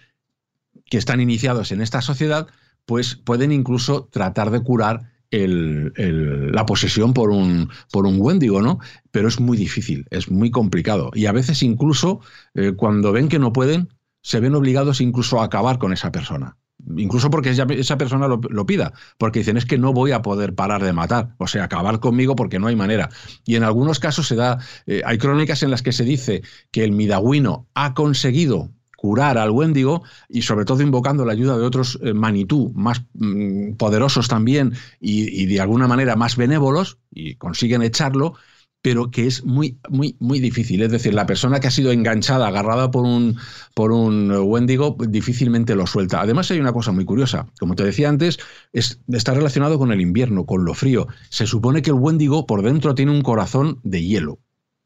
que 0.86 0.98
están 0.98 1.20
iniciados 1.20 1.74
en 1.74 1.82
esta 1.82 2.02
sociedad, 2.02 2.48
pues 2.86 3.16
pueden 3.16 3.52
incluso 3.52 4.06
tratar 4.06 4.50
de 4.50 4.62
curar 4.62 5.17
la 5.32 6.66
posesión 6.66 7.14
por 7.14 7.32
un, 7.32 7.70
por 7.92 8.06
un 8.06 8.20
Wendigo, 8.20 8.62
¿no? 8.62 8.80
Pero 9.12 9.28
es 9.28 9.40
muy 9.40 9.58
difícil, 9.58 10.06
es 10.10 10.32
muy 10.32 10.52
complicado. 10.52 11.12
Y 11.14 11.26
a 11.26 11.32
veces 11.32 11.64
incluso 11.64 12.22
eh, 12.54 12.74
cuando 12.76 13.12
ven 13.12 13.28
que 13.28 13.40
no 13.40 13.54
pueden, 13.54 13.90
se 14.22 14.40
ven 14.40 14.56
obligados 14.56 15.02
incluso 15.02 15.42
a 15.42 15.46
acabar 15.46 15.78
con 15.80 15.94
esa 15.94 16.12
persona. 16.12 16.58
Incluso 16.96 17.32
porque 17.32 17.50
esa, 17.50 17.98
persona 17.98 18.28
lo, 18.28 18.40
lo, 18.50 18.66
pida, 18.66 18.94
porque 19.18 19.40
dicen 19.40 19.58
es 19.58 19.66
que 19.66 19.80
no 19.80 19.94
voy 19.94 20.12
a 20.12 20.22
poder 20.22 20.54
parar 20.54 20.84
de 20.84 20.94
matar, 20.94 21.34
o 21.40 21.48
sea, 21.48 21.64
acabar 21.64 22.00
conmigo 22.00 22.36
porque 22.36 22.60
no 22.60 22.68
hay 22.68 22.76
manera. 22.76 23.10
Y 23.46 23.56
en 23.56 23.64
algunos 23.64 24.00
casos 24.00 24.28
se 24.28 24.36
da, 24.36 24.60
eh, 24.86 25.02
hay 25.04 25.18
crónicas 25.18 25.64
en 25.64 25.72
las 25.72 25.82
que 25.82 25.92
se 25.92 26.04
dice 26.04 26.44
que 26.72 26.84
el 26.84 26.92
midagüino 26.92 27.68
ha 27.74 27.96
conseguido 27.96 28.72
curar 29.08 29.38
al 29.38 29.52
Wendigo 29.52 30.04
y 30.28 30.42
sobre 30.42 30.66
todo 30.66 30.82
invocando 30.82 31.24
la 31.24 31.32
ayuda 31.32 31.58
de 31.58 31.64
otros 31.64 31.98
eh, 32.04 32.14
manitú 32.14 32.74
más 32.76 33.04
mm, 33.14 33.76
poderosos 33.76 34.28
también 34.28 34.74
y, 35.00 35.46
de 35.46 35.62
alguna 35.62 35.88
manera 35.88 36.18
más 36.18 36.36
benévolos 36.36 36.98
y 37.10 37.36
consiguen 37.36 37.84
echarlo, 37.84 38.34
pero 38.82 39.10
que 39.10 39.26
es 39.26 39.46
muy, 39.46 39.80
muy, 39.88 40.18
muy 40.20 40.42
difícil. 40.42 40.82
Es 40.82 40.92
decir, 40.92 41.14
la 41.14 41.26
persona 41.26 41.62
que 41.62 41.68
ha 41.68 41.72
sido 41.72 41.94
enganchada, 41.94 42.50
agarrada 42.50 42.92
por 42.92 43.06
un, 43.06 43.38
por 43.74 43.94
un 43.94 44.30
Wendigo, 44.30 44.98
difícilmente 45.08 45.74
lo 45.74 45.88
suelta. 45.88 46.20
Además 46.20 46.52
hay 46.52 46.60
una 46.60 46.74
cosa 46.74 46.92
muy 46.92 47.06
curiosa. 47.06 47.48
Como 47.62 47.76
te 47.76 47.86
decía 47.86 48.10
antes, 48.10 48.40
es, 48.74 49.00
está 49.08 49.34
relacionado 49.34 49.80
con 49.80 49.94
el 49.94 50.02
invierno, 50.02 50.46
con 50.46 50.66
lo 50.66 50.74
frío. 50.74 51.08
Se 51.30 51.48
supone 51.48 51.82
que 51.82 51.92
el 51.92 51.98
Wendigo 51.98 52.46
por 52.46 52.62
dentro 52.62 52.94
tiene 52.94 53.14
un 53.14 53.22
corazón 53.22 53.80
de 53.84 54.04
hielo. 54.04 54.40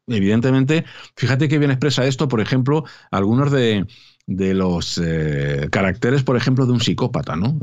Evidentemente, 0.08 0.84
fíjate 1.16 1.48
que 1.48 1.58
bien 1.58 1.70
expresa 1.70 2.04
esto, 2.06 2.26
por 2.26 2.40
ejemplo, 2.40 2.84
algunos 3.10 3.52
de, 3.52 3.86
de 4.26 4.54
los 4.54 5.00
eh, 5.02 5.68
caracteres, 5.70 6.22
por 6.22 6.36
ejemplo, 6.36 6.64
de 6.66 6.72
un 6.72 6.80
psicópata, 6.80 7.36
¿no? 7.36 7.58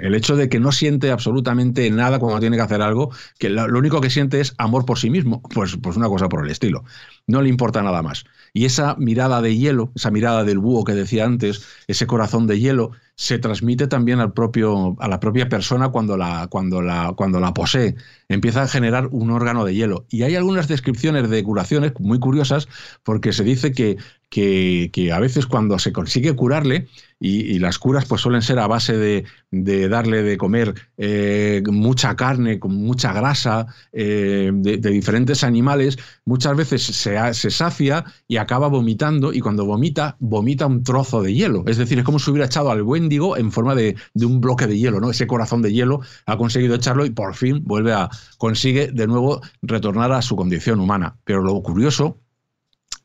El, 0.00 0.14
hecho 0.14 0.36
de 0.36 0.48
que 0.48 0.58
no 0.58 0.72
siente 0.72 1.10
absolutamente 1.10 1.88
nada 1.90 2.18
cuando 2.18 2.40
tiene 2.40 2.56
que 2.56 2.62
hacer 2.62 2.82
algo, 2.82 3.10
que 3.38 3.48
lo, 3.48 3.68
lo, 3.68 3.78
único 3.78 4.00
que 4.00 4.10
siente 4.10 4.40
es 4.40 4.54
amor 4.58 4.84
por 4.84 4.98
sí 4.98 5.10
mismo, 5.10 5.42
pues, 5.42 5.76
pues 5.76 5.96
una 5.96 6.08
cosa 6.08 6.28
por 6.28 6.44
el 6.44 6.50
estilo. 6.50 6.84
No 7.26 7.40
le 7.40 7.48
importa 7.48 7.82
nada 7.82 8.02
más. 8.02 8.24
Y 8.52 8.64
esa 8.64 8.96
mirada 8.96 9.40
de 9.40 9.56
hielo, 9.56 9.92
esa 9.94 10.10
mirada 10.10 10.44
del 10.44 10.58
búho 10.58 10.84
que 10.84 10.94
decía 10.94 11.24
antes, 11.24 11.64
ese 11.86 12.06
corazón 12.06 12.46
de 12.46 12.58
hielo, 12.58 12.90
se 13.14 13.38
transmite 13.38 13.86
también 13.86 14.20
al 14.20 14.32
propio, 14.32 14.96
a 15.00 15.08
la 15.08 15.20
propia 15.20 15.48
persona 15.48 15.90
cuando 15.90 16.16
la, 16.16 16.48
cuando, 16.48 16.82
la, 16.82 17.12
cuando 17.16 17.40
la 17.40 17.54
posee. 17.54 17.94
Empieza 18.28 18.62
a 18.62 18.68
generar 18.68 19.08
un 19.12 19.30
órgano 19.30 19.64
de 19.64 19.74
hielo. 19.74 20.06
Y 20.10 20.22
hay 20.24 20.34
algunas 20.34 20.68
descripciones 20.68 21.30
de 21.30 21.44
curaciones 21.44 21.92
muy 21.98 22.18
curiosas 22.18 22.68
porque 23.04 23.32
se 23.32 23.44
dice 23.44 23.72
que, 23.72 23.98
que, 24.32 25.12
a 25.12 25.20
veces 25.20 25.46
cuando 25.46 25.78
se 25.78 25.92
consigue 25.92 26.34
curarle, 26.34 26.88
y, 27.20 27.54
y, 27.54 27.58
las 27.60 27.78
curas 27.78 28.06
pues 28.06 28.20
suelen 28.20 28.42
ser 28.42 28.58
a 28.58 28.66
base 28.66 28.96
de, 28.96 29.24
de 29.52 29.88
darle 29.88 30.24
de 30.24 30.36
comer 30.36 30.74
eh, 30.96 31.62
mucha 31.70 32.16
carne, 32.16 32.58
con 32.58 32.74
mucha 32.74 33.12
grasa, 33.12 33.66
eh, 33.92 34.50
de, 34.52 34.78
de, 34.78 34.90
diferentes 34.90 35.44
animales, 35.44 35.98
muchas 36.24 36.56
veces 36.56 36.82
se, 36.82 37.34
se, 37.34 37.50
sacia 37.50 38.04
y 38.26 38.38
acaba 38.38 38.66
vomitando 38.66 39.32
y 39.32 39.38
cuando 39.38 39.66
vomita, 39.66 40.16
vomita 40.18 40.66
un 40.66 40.82
trozo 40.82 41.22
de 41.22 41.32
hielo. 41.32 41.62
Es 41.68 41.76
decir, 41.76 41.98
es 41.98 42.04
como 42.04 42.18
si 42.18 42.30
hubiera 42.30 42.46
echado 42.46 42.72
al 42.72 42.82
Wendigo 42.82 43.36
en 43.36 43.52
forma 43.52 43.76
de, 43.76 43.94
de 44.14 44.26
un 44.26 44.40
bloque 44.40 44.66
de 44.66 44.78
hielo, 44.78 44.98
¿no? 44.98 45.10
Ese 45.10 45.28
corazón 45.28 45.62
de 45.62 45.72
hielo 45.72 46.00
ha 46.26 46.36
conseguido 46.36 46.74
echarlo 46.74 47.04
y 47.06 47.10
por 47.10 47.36
fin 47.36 47.62
vuelve 47.64 47.92
a, 47.92 48.10
consigue 48.38 48.90
de 48.90 49.06
nuevo 49.06 49.42
retornar 49.60 50.10
a 50.10 50.22
su 50.22 50.34
condición 50.34 50.80
humana. 50.80 51.18
Pero 51.24 51.42
lo 51.42 51.62
curioso 51.62 52.21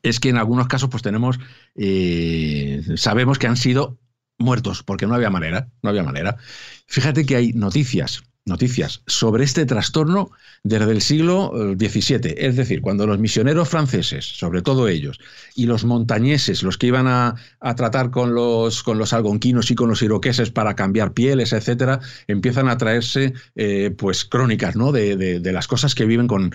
es 0.02 0.20
que 0.20 0.28
en 0.28 0.36
algunos 0.36 0.68
casos 0.68 0.90
pues 0.90 1.02
tenemos, 1.02 1.38
eh, 1.74 2.82
sabemos 2.96 3.38
que 3.38 3.46
han 3.46 3.56
sido 3.56 3.98
muertos, 4.38 4.82
porque 4.82 5.06
no 5.06 5.14
había 5.14 5.30
manera, 5.30 5.68
no 5.82 5.90
había 5.90 6.02
manera. 6.02 6.36
Fíjate 6.86 7.26
que 7.26 7.36
hay 7.36 7.52
noticias, 7.52 8.22
noticias 8.48 9.02
sobre 9.06 9.44
este 9.44 9.66
trastorno 9.66 10.30
desde 10.64 10.90
el 10.90 11.00
siglo 11.00 11.52
XVII, 11.78 12.34
es 12.36 12.56
decir, 12.56 12.80
cuando 12.80 13.06
los 13.06 13.18
misioneros 13.18 13.68
franceses, 13.68 14.24
sobre 14.24 14.62
todo 14.62 14.88
ellos, 14.88 15.20
y 15.54 15.66
los 15.66 15.84
montañeses, 15.84 16.62
los 16.62 16.78
que 16.78 16.88
iban 16.88 17.06
a, 17.06 17.36
tratar 17.76 18.10
con 18.10 18.34
los, 18.34 18.82
con 18.82 18.98
los 18.98 19.12
algonquinos 19.12 19.70
y 19.70 19.74
con 19.74 19.88
los 19.88 20.02
iroqueses 20.02 20.50
para 20.50 20.74
cambiar 20.74 21.12
pieles, 21.12 21.52
etcétera, 21.52 22.00
empiezan 22.26 22.68
a 22.68 22.76
traerse 22.76 23.34
eh, 23.54 23.94
pues 23.96 24.24
crónicas 24.24 24.76
¿no? 24.76 24.92
de, 24.92 25.40
las 25.44 25.66
cosas 25.68 25.94
que 25.94 26.04
viven 26.04 26.26
con, 26.26 26.52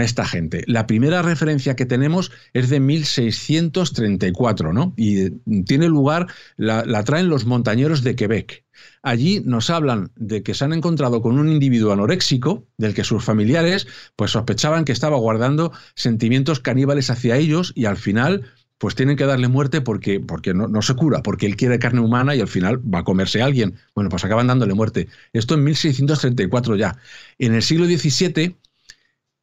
esta 0.00 0.24
gente. 0.24 0.64
La 0.66 0.86
primera 0.86 1.22
referencia 1.22 1.76
que 1.76 1.86
tenemos 1.86 2.32
es 2.54 2.70
de 2.70 2.80
1634, 2.80 4.72
¿no? 4.72 4.94
Y 4.96 5.30
tiene 5.64 5.88
lugar, 5.88 6.28
la 6.56 7.04
traen 7.04 7.28
los 7.28 7.44
montañeros 7.44 8.02
de 8.02 8.16
Quebec. 8.16 8.64
Allí 9.02 9.42
nos 9.44 9.70
hablan 9.70 10.10
de 10.16 10.42
que 10.42 10.54
se 10.54 10.64
han 10.64 10.72
encontrado 10.72 11.22
con 11.22 11.38
un 11.38 11.48
individuo 11.48 11.92
anoréxico, 11.92 12.66
del 12.78 12.94
que 12.94 13.04
sus 13.04 13.24
familiares 13.24 13.86
pues 14.16 14.30
sospechaban 14.30 14.84
que 14.84 14.92
estaba 14.92 15.16
guardando 15.16 15.72
sentimientos 15.94 16.60
caníbales 16.60 17.10
hacia 17.10 17.36
ellos 17.36 17.72
y 17.74 17.86
al 17.86 17.96
final 17.96 18.52
pues 18.82 18.96
tienen 18.96 19.16
que 19.16 19.26
darle 19.26 19.46
muerte 19.46 19.80
porque, 19.80 20.18
porque 20.18 20.54
no, 20.54 20.82
se 20.82 20.94
cura, 20.94 21.22
porque 21.22 21.46
él 21.46 21.54
quiere 21.54 21.78
carne 21.78 22.00
humana 22.00 22.34
y 22.34 22.40
al 22.40 22.48
final 22.48 22.80
va 22.92 22.98
a 22.98 23.04
comerse 23.04 23.40
a 23.40 23.44
alguien. 23.44 23.76
Bueno, 23.94 24.10
pues 24.10 24.24
acaban 24.24 24.48
dándole 24.48 24.74
muerte. 24.74 25.06
Esto 25.32 25.54
en 25.54 25.62
1634 25.62 26.74
ya. 26.74 26.98
En 27.38 27.54
el 27.54 27.62
siglo 27.62 27.86
XVII 27.86 28.56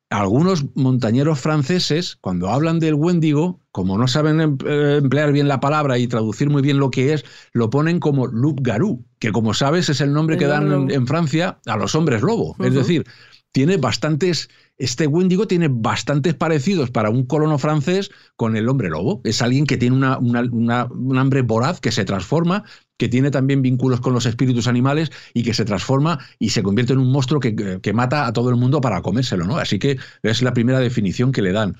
algunos 0.10 0.66
montañeros 0.76 1.40
franceses, 1.40 2.18
cuando 2.20 2.50
hablan 2.50 2.80
del 2.80 2.96
Wendigo, 2.96 3.60
como 3.72 3.98
no 3.98 4.08
saben 4.08 4.42
emplear 4.42 5.32
bien 5.32 5.48
la 5.48 5.60
palabra 5.60 6.00
y 6.00 6.08
traducir 6.08 6.50
muy 6.50 6.62
bien 6.62 6.80
lo 6.80 6.90
que 6.90 7.14
es, 7.14 7.26
lo 7.54 7.70
ponen 7.70 8.00
como 8.00 8.26
loup 8.26 8.60
garou, 8.62 9.06
que 9.20 9.32
como 9.32 9.54
sabes 9.54 9.88
es 9.90 10.02
el 10.02 10.12
nombre 10.14 10.36
el 10.36 10.40
que 10.40 10.48
dan 10.48 10.72
en, 10.72 10.92
en, 10.92 11.06
Francia 11.06 11.60
a 11.68 11.78
los 11.78 11.94
hombres 11.94 12.22
lobo. 12.24 12.52
Uh 12.52 12.56
-huh. 12.56 12.68
Es 12.68 12.74
decir, 12.74 13.06
tiene 13.52 13.78
bastantes, 13.78 14.50
este 14.78 15.08
Wendigo 15.08 15.48
tiene 15.48 15.68
bastantes 15.72 16.34
parecidos 16.34 16.90
para 16.92 17.10
un 17.10 17.26
colono 17.26 17.58
francés 17.58 18.10
con 18.36 18.56
el 18.56 18.70
hombre 18.70 18.90
lobo. 18.90 19.22
Es 19.24 19.42
alguien 19.42 19.66
que 19.66 19.78
tiene 19.78 19.96
una, 19.96 20.18
un 20.18 21.18
hambre 21.18 21.42
voraz, 21.42 21.80
que 21.80 21.92
se 21.92 22.06
transforma, 22.06 22.64
que 23.00 23.08
tiene 23.08 23.32
también 23.32 23.64
vínculos 23.64 24.02
con 24.02 24.14
los 24.14 24.28
espíritus 24.28 24.68
animales 24.68 25.10
y 25.34 25.42
que 25.42 25.56
se 25.56 25.66
transforma 25.66 26.20
y 26.38 26.50
se 26.50 26.62
convierte 26.62 26.94
en 26.94 27.00
un 27.00 27.12
monstruo 27.12 27.40
que, 27.40 27.80
que 27.82 27.94
mata 27.94 28.28
a 28.28 28.34
todo 28.34 28.50
el 28.50 28.58
mundo 28.58 28.82
para 28.82 29.02
comérselo, 29.02 29.46
¿no? 29.46 29.58
Así 29.58 29.80
que 29.80 29.98
es 30.22 30.42
la 30.44 30.54
primera 30.54 30.80
definición 30.80 31.32
que 31.32 31.42
le 31.42 31.54
dan. 31.54 31.78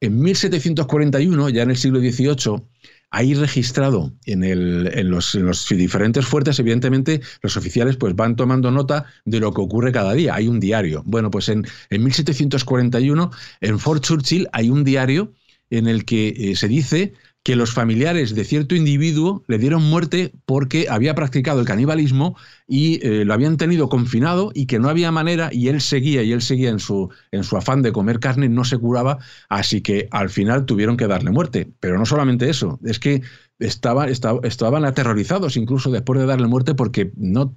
En 0.00 0.18
1741, 0.20 1.50
ya 1.50 1.62
en 1.62 1.70
el 1.70 1.76
siglo 1.76 1.98
XVIII, 1.98 2.62
hay 3.10 3.34
registrado 3.34 4.12
en, 4.24 4.44
en, 4.44 5.10
los, 5.10 5.36
diferentes 5.68 6.24
fuertes, 6.24 6.58
evidentemente, 6.60 7.20
los 7.42 7.56
oficiales 7.56 7.96
pues, 7.96 8.14
van 8.14 8.36
tomando 8.36 8.70
nota 8.70 9.06
de 9.24 9.40
lo 9.40 9.52
que 9.52 9.60
ocurre 9.60 9.90
cada 9.90 10.14
día. 10.14 10.36
Hay 10.36 10.46
un 10.46 10.60
diario. 10.60 11.02
Bueno, 11.04 11.30
pues 11.32 11.48
en, 11.48 11.66
en 11.90 12.04
1741, 12.04 13.30
en 13.60 13.78
Fort 13.80 14.04
Churchill, 14.04 14.48
hay 14.52 14.70
un 14.70 14.84
diario 14.84 15.34
en 15.70 15.88
el 15.88 16.04
que 16.04 16.28
eh, 16.28 16.56
se 16.56 16.68
dice 16.68 17.14
que 17.42 17.56
los 17.56 17.72
familiares 17.72 18.34
de 18.34 18.44
cierto 18.44 18.74
individuo 18.74 19.44
le 19.48 19.58
dieron 19.58 19.82
muerte 19.82 20.32
porque 20.44 20.88
había 20.90 21.14
practicado 21.14 21.60
el 21.60 21.66
canibalismo 21.66 22.36
y 22.68 23.04
eh, 23.06 23.24
lo 23.24 23.32
habían 23.32 23.56
tenido 23.56 23.88
confinado 23.88 24.52
y 24.54 24.66
que 24.66 24.78
no 24.78 24.90
había 24.90 25.10
manera 25.10 25.48
y 25.50 25.68
él 25.68 25.80
seguía 25.80 26.22
y 26.22 26.32
él 26.32 26.42
seguía 26.42 26.68
en 26.68 26.80
su, 26.80 27.08
en 27.32 27.42
su 27.42 27.56
afán 27.56 27.80
de 27.80 27.92
comer 27.92 28.20
carne, 28.20 28.48
no 28.50 28.64
se 28.64 28.76
curaba, 28.76 29.18
así 29.48 29.80
que 29.80 30.06
al 30.10 30.28
final 30.28 30.66
tuvieron 30.66 30.98
que 30.98 31.06
darle 31.06 31.30
muerte. 31.30 31.72
Pero 31.80 31.98
no 31.98 32.04
solamente 32.04 32.50
eso, 32.50 32.78
es 32.84 32.98
que 32.98 33.22
estaba, 33.58 34.06
estaban 34.06 34.84
aterrorizados 34.84 35.56
incluso 35.56 35.90
después 35.90 36.20
de 36.20 36.26
darle 36.26 36.46
muerte 36.46 36.74
porque 36.74 37.10
no, 37.16 37.54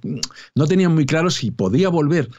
no 0.54 0.66
tenían 0.66 0.94
muy 0.94 1.04
claro 1.04 1.30
si 1.30 1.50
podía 1.50 1.90
volver 1.90 2.30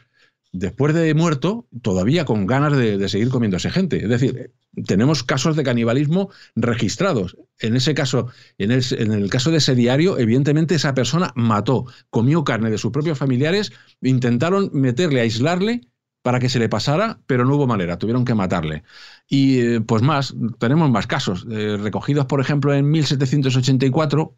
después 0.58 0.94
de 0.94 1.14
muerto, 1.14 1.66
todavía 1.82 2.24
con 2.24 2.46
ganas 2.46 2.76
de, 2.76 3.08
seguir 3.08 3.28
comiéndose 3.28 3.70
gente. 3.70 4.02
Es 4.02 4.08
decir, 4.08 4.52
tenemos 4.86 5.22
casos 5.22 5.54
de 5.56 5.62
canibalismo 5.62 6.30
registrados. 6.54 7.36
En 7.60 7.76
ese 7.76 7.94
caso, 7.94 8.28
en 8.58 8.70
el, 8.70 8.84
en 8.98 9.12
el, 9.12 9.30
caso 9.30 9.50
de 9.50 9.58
ese 9.58 9.74
diario, 9.74 10.18
evidentemente 10.18 10.74
esa 10.74 10.94
persona 10.94 11.32
mató, 11.34 11.86
comió 12.10 12.44
carne 12.44 12.70
de 12.70 12.78
sus 12.78 12.90
propios 12.90 13.18
familiares, 13.18 13.72
intentaron 14.00 14.70
meterle, 14.72 15.20
aislarle 15.20 15.82
para 16.22 16.40
que 16.40 16.48
se 16.48 16.58
le 16.58 16.68
pasara, 16.68 17.20
pero 17.26 17.44
no 17.44 17.54
hubo 17.54 17.66
manera, 17.66 17.98
tuvieron 17.98 18.24
que 18.24 18.34
matarle. 18.34 18.82
Y 19.28 19.60
eh, 19.60 19.80
pues 19.80 20.02
más, 20.02 20.34
tenemos 20.58 20.90
más 20.90 21.06
casos. 21.06 21.46
Eh, 21.50 21.76
recogidos, 21.76 22.26
por 22.26 22.40
ejemplo, 22.40 22.74
en 22.74 22.90
1784, 22.90 24.34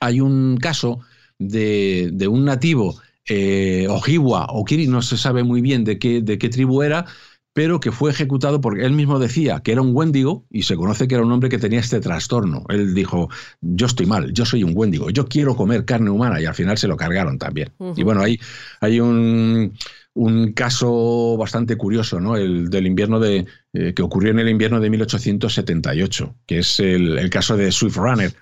hay 0.00 0.20
un 0.20 0.56
caso 0.56 1.00
de, 1.38 2.10
de 2.12 2.28
un 2.28 2.44
nativo 2.44 2.96
eh, 3.26 3.86
Ojiwa 3.88 4.46
o 4.50 4.64
Kiri, 4.64 4.86
no 4.86 5.02
se 5.02 5.16
sabe 5.16 5.42
muy 5.42 5.60
bien 5.60 5.84
de 5.84 5.98
qué, 5.98 6.20
de 6.20 6.38
qué 6.38 6.48
tribu 6.48 6.82
era, 6.82 7.06
pero 7.54 7.78
que 7.78 7.92
fue 7.92 8.10
ejecutado 8.10 8.60
porque 8.60 8.84
él 8.84 8.92
mismo 8.92 9.18
decía 9.18 9.60
que 9.60 9.72
era 9.72 9.80
un 9.80 9.94
Wendigo 9.94 10.44
y 10.50 10.64
se 10.64 10.76
conoce 10.76 11.06
que 11.06 11.14
era 11.14 11.24
un 11.24 11.32
hombre 11.32 11.48
que 11.48 11.58
tenía 11.58 11.78
este 11.78 12.00
trastorno. 12.00 12.64
Él 12.68 12.94
dijo, 12.94 13.30
yo 13.60 13.86
estoy 13.86 14.06
mal, 14.06 14.32
yo 14.32 14.44
soy 14.44 14.64
un 14.64 14.72
Wendigo, 14.74 15.08
yo 15.10 15.26
quiero 15.26 15.54
comer 15.54 15.84
carne 15.84 16.10
humana 16.10 16.40
y 16.40 16.46
al 16.46 16.54
final 16.54 16.76
se 16.76 16.88
lo 16.88 16.96
cargaron 16.96 17.38
también. 17.38 17.72
Y 17.96 18.02
bueno, 18.02 18.22
hay, 18.22 18.40
hay 18.80 18.98
un, 18.98 19.72
un, 20.14 20.52
caso 20.52 21.36
bastante 21.38 21.76
curioso, 21.76 22.20
¿no? 22.20 22.36
El 22.36 22.68
del 22.70 22.88
invierno 22.88 23.20
de, 23.20 23.46
eh, 23.72 23.94
que 23.94 24.02
ocurrió 24.02 24.32
en 24.32 24.40
el 24.40 24.48
invierno 24.48 24.80
de 24.80 24.90
1878, 24.90 26.34
que 26.46 26.58
es 26.58 26.80
el, 26.80 27.30
caso 27.30 27.56
de 27.56 27.70
Swift 27.70 27.96
Runner, 27.96 28.34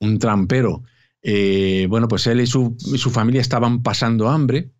un 0.00 0.18
trampero 0.18 0.82
eh, 1.22 1.86
bueno, 1.88 2.08
pues 2.08 2.26
él 2.26 2.40
y 2.40 2.46
su, 2.46 2.76
familia 3.10 3.40
estaban 3.40 3.82
pasando 3.82 4.28
hambre 4.28 4.70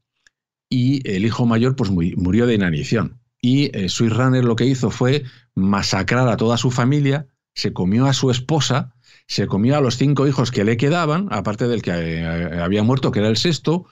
y 0.68 1.08
el 1.10 1.24
hijo 1.24 1.46
mayor 1.46 1.76
pues 1.76 1.90
murió 1.90 2.46
de 2.46 2.54
inanición. 2.54 3.20
Y 3.40 3.76
eh, 3.76 3.88
Sweet 3.88 4.12
Runner 4.12 4.44
lo 4.44 4.56
que 4.56 4.66
hizo 4.66 4.90
fue 4.90 5.24
masacrar 5.54 6.28
a 6.28 6.36
toda 6.36 6.56
su 6.56 6.70
familia, 6.70 7.26
se 7.54 7.72
comió 7.72 8.06
a 8.06 8.12
su 8.12 8.30
esposa, 8.30 8.94
se 9.26 9.46
comió 9.46 9.76
a 9.76 9.80
los 9.80 9.96
cinco 9.96 10.26
hijos 10.26 10.50
que 10.50 10.64
le 10.64 10.76
quedaban, 10.76 11.28
aparte 11.30 11.68
del 11.68 11.82
que 11.82 11.90
eh, 11.90 12.60
había 12.60 12.82
muerto, 12.82 13.10
que 13.10 13.20
era 13.20 13.28
el 13.28 13.36
sexto, 13.36 13.86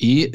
y 0.00 0.30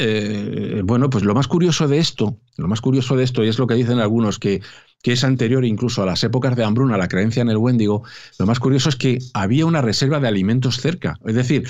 bueno, 0.81 1.09
pues 1.09 1.23
lo 1.23 1.33
más 1.33 1.47
curioso 1.47 1.87
de 1.87 1.97
esto, 1.97 2.37
lo 2.57 2.67
más 2.67 2.81
curioso 2.81 3.15
de 3.15 3.23
esto, 3.23 3.45
y 3.45 3.47
es 3.47 3.57
lo 3.57 3.65
que 3.65 3.75
dicen 3.75 3.99
algunos, 3.99 4.37
que 4.37 4.61
que 5.03 5.11
es 5.11 5.23
anterior 5.23 5.65
incluso 5.65 6.01
a 6.01 6.05
las 6.07 6.23
épocas 6.23 6.55
de 6.55 6.63
hambruna, 6.63 6.95
a 6.95 6.97
la 6.97 7.09
creencia 7.09 7.41
en 7.41 7.49
el 7.49 7.57
Wendigo, 7.57 8.03
lo 8.39 8.45
más 8.47 8.59
curioso 8.59 8.89
es 8.89 8.95
que 8.95 9.19
había 9.33 9.65
una 9.65 9.81
reserva 9.81 10.19
de 10.19 10.29
alimentos 10.29 10.77
cerca. 10.77 11.19
Es 11.25 11.35
decir, 11.35 11.67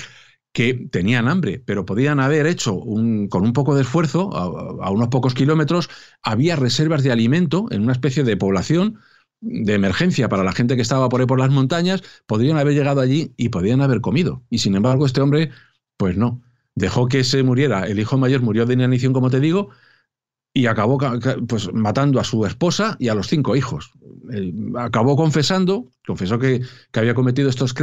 que 0.52 0.72
tenían 0.72 1.26
hambre, 1.26 1.60
pero 1.66 1.84
podían 1.84 2.20
haber 2.20 2.46
hecho 2.46 2.74
un, 2.74 3.28
con 3.28 3.42
un 3.42 3.52
poco 3.52 3.74
de 3.74 3.82
esfuerzo, 3.82 4.34
a, 4.36 4.90
unos 4.90 5.08
pocos 5.08 5.34
kilómetros, 5.34 5.90
había 6.22 6.54
reservas 6.54 7.02
de 7.02 7.10
alimento 7.10 7.66
en 7.72 7.82
una 7.82 7.92
especie 7.92 8.22
de 8.22 8.36
población 8.36 9.00
de 9.40 9.74
emergencia 9.74 10.28
para 10.28 10.44
la 10.44 10.52
gente 10.52 10.76
que 10.76 10.82
estaba 10.82 11.08
por 11.08 11.20
ahí 11.20 11.26
por 11.26 11.40
las 11.40 11.50
montañas, 11.50 12.02
podrían 12.26 12.56
haber 12.56 12.74
llegado 12.74 13.00
allí 13.00 13.34
y 13.36 13.48
podían 13.48 13.82
haber 13.82 14.00
comido. 14.00 14.44
Y 14.48 14.58
sin 14.58 14.76
embargo, 14.76 15.06
este 15.06 15.20
hombre, 15.20 15.50
pues 15.96 16.16
no, 16.16 16.40
dejó 16.76 17.08
que 17.08 17.24
se 17.24 17.42
muriera. 17.42 17.88
El 17.88 17.98
hijo 17.98 18.16
mayor 18.16 18.40
murió 18.40 18.64
de 18.64 18.74
inanición, 18.74 19.12
como 19.12 19.30
te 19.30 19.40
digo, 19.40 19.70
y 20.56 20.66
acabó 20.66 20.98
pues, 21.48 21.72
matando 21.74 22.20
a 22.20 22.24
su 22.24 22.46
esposa 22.46 22.96
y 23.00 23.08
a 23.08 23.14
los 23.14 23.26
cinco 23.26 23.56
hijos. 23.56 23.90
acabó 24.78 25.16
confesando, 25.16 25.90
confesó 26.06 26.38
que, 26.38 26.62
había 26.92 27.14
cometido 27.14 27.48
estos, 27.48 27.74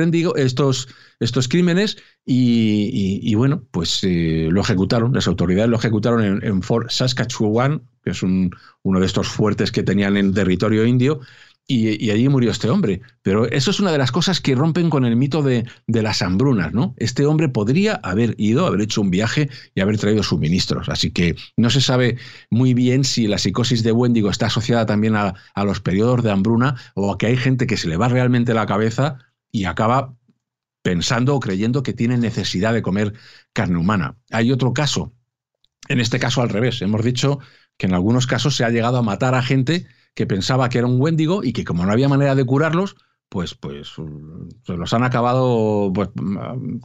estos, 1.20 1.48
crímenes 1.50 1.98
y, 2.26 3.36
bueno, 3.36 3.64
pues 3.72 4.00
eh, 4.06 4.48
lo 4.50 4.62
ejecutaron, 4.62 5.14
las 5.14 5.28
autoridades 5.28 5.70
lo 5.70 5.78
ejecutaron 5.78 6.42
en, 6.42 6.64
Fort 6.64 6.90
Saskatchewan, 6.90 7.82
que 8.06 8.12
es 8.12 8.24
un, 8.24 8.56
uno 8.84 9.02
de 9.02 9.06
estos 9.06 9.28
fuertes 9.28 9.74
que 9.74 9.84
tenían 9.84 10.16
en 10.16 10.34
territorio 10.34 10.86
indio, 10.86 11.20
y, 11.68 12.10
allí 12.10 12.28
murió 12.28 12.52
este 12.52 12.70
hombre. 12.70 13.02
Pero 13.22 13.46
eso 13.50 13.72
es 13.72 13.80
una 13.80 13.92
de 13.92 13.98
las 13.98 14.12
cosas 14.12 14.42
que 14.42 14.56
rompen 14.56 14.90
con 14.90 15.06
el 15.06 15.16
mito 15.16 15.42
de, 15.42 15.66
las 15.88 16.22
hambrunas, 16.22 16.74
¿no? 16.74 16.94
Este 16.98 17.26
hombre 17.26 17.50
podría 17.50 17.96
haber 18.04 18.36
ido, 18.38 18.68
haber 18.68 18.82
hecho 18.82 19.02
un 19.02 19.10
viaje 19.10 19.50
y 19.74 19.82
haber 19.82 19.98
traído 19.98 20.24
suministros. 20.24 20.90
Así 20.90 21.12
que 21.12 21.36
no 21.58 21.70
se 21.70 21.82
sabe 21.82 22.18
muy 22.50 22.74
bien 22.74 23.04
si 23.04 23.28
la 23.28 23.38
psicosis 23.38 23.84
de 23.84 23.92
Wendigo 23.92 24.30
está 24.30 24.48
asociada 24.48 24.86
también 24.86 25.16
a, 25.16 25.36
a 25.54 25.64
los 25.64 25.80
periodos 25.80 26.24
de 26.24 26.32
hambruna 26.32 26.76
o 26.96 27.14
a 27.14 27.18
que 27.18 27.28
hay 27.28 27.38
gente 27.38 27.68
que 27.68 27.78
se 27.78 27.88
le 27.88 27.98
va 27.98 28.10
realmente 28.10 28.54
la 28.54 28.66
cabeza 28.66 29.20
y 29.52 29.66
acaba 29.66 30.16
pensando 30.82 31.36
o 31.36 31.40
creyendo 31.40 31.84
que 31.84 31.94
tiene 31.94 32.18
necesidad 32.18 32.74
de 32.74 32.82
comer 32.82 33.14
carne 33.54 33.78
humana. 33.78 34.18
Hay 34.32 34.52
otro 34.52 34.74
caso, 34.74 35.14
en 35.88 36.00
este 36.00 36.20
caso 36.20 36.42
al 36.42 36.50
revés. 36.50 36.82
Hemos 36.82 37.04
dicho 37.04 37.40
que 37.78 37.86
en 37.86 37.94
algunos 37.94 38.28
casos 38.28 38.56
se 38.56 38.64
ha 38.64 38.70
llegado 38.70 38.98
a 38.98 39.04
matar 39.04 39.36
a 39.36 39.44
gente 39.44 39.88
que 40.14 40.28
pensaba 40.28 40.70
que 40.70 40.78
era 40.78 40.88
un 40.88 41.02
Wendigo 41.02 41.44
y 41.44 41.54
que 41.54 41.64
como 41.64 41.86
no 41.86 41.92
había 41.92 42.10
manera 42.10 42.36
de 42.36 42.46
curarlos, 42.46 42.96
pues, 43.30 43.56
pues 43.56 43.94
se 44.66 44.74
los 44.74 44.94
han 44.94 45.04
acabado 45.04 45.92
pues, 45.94 46.10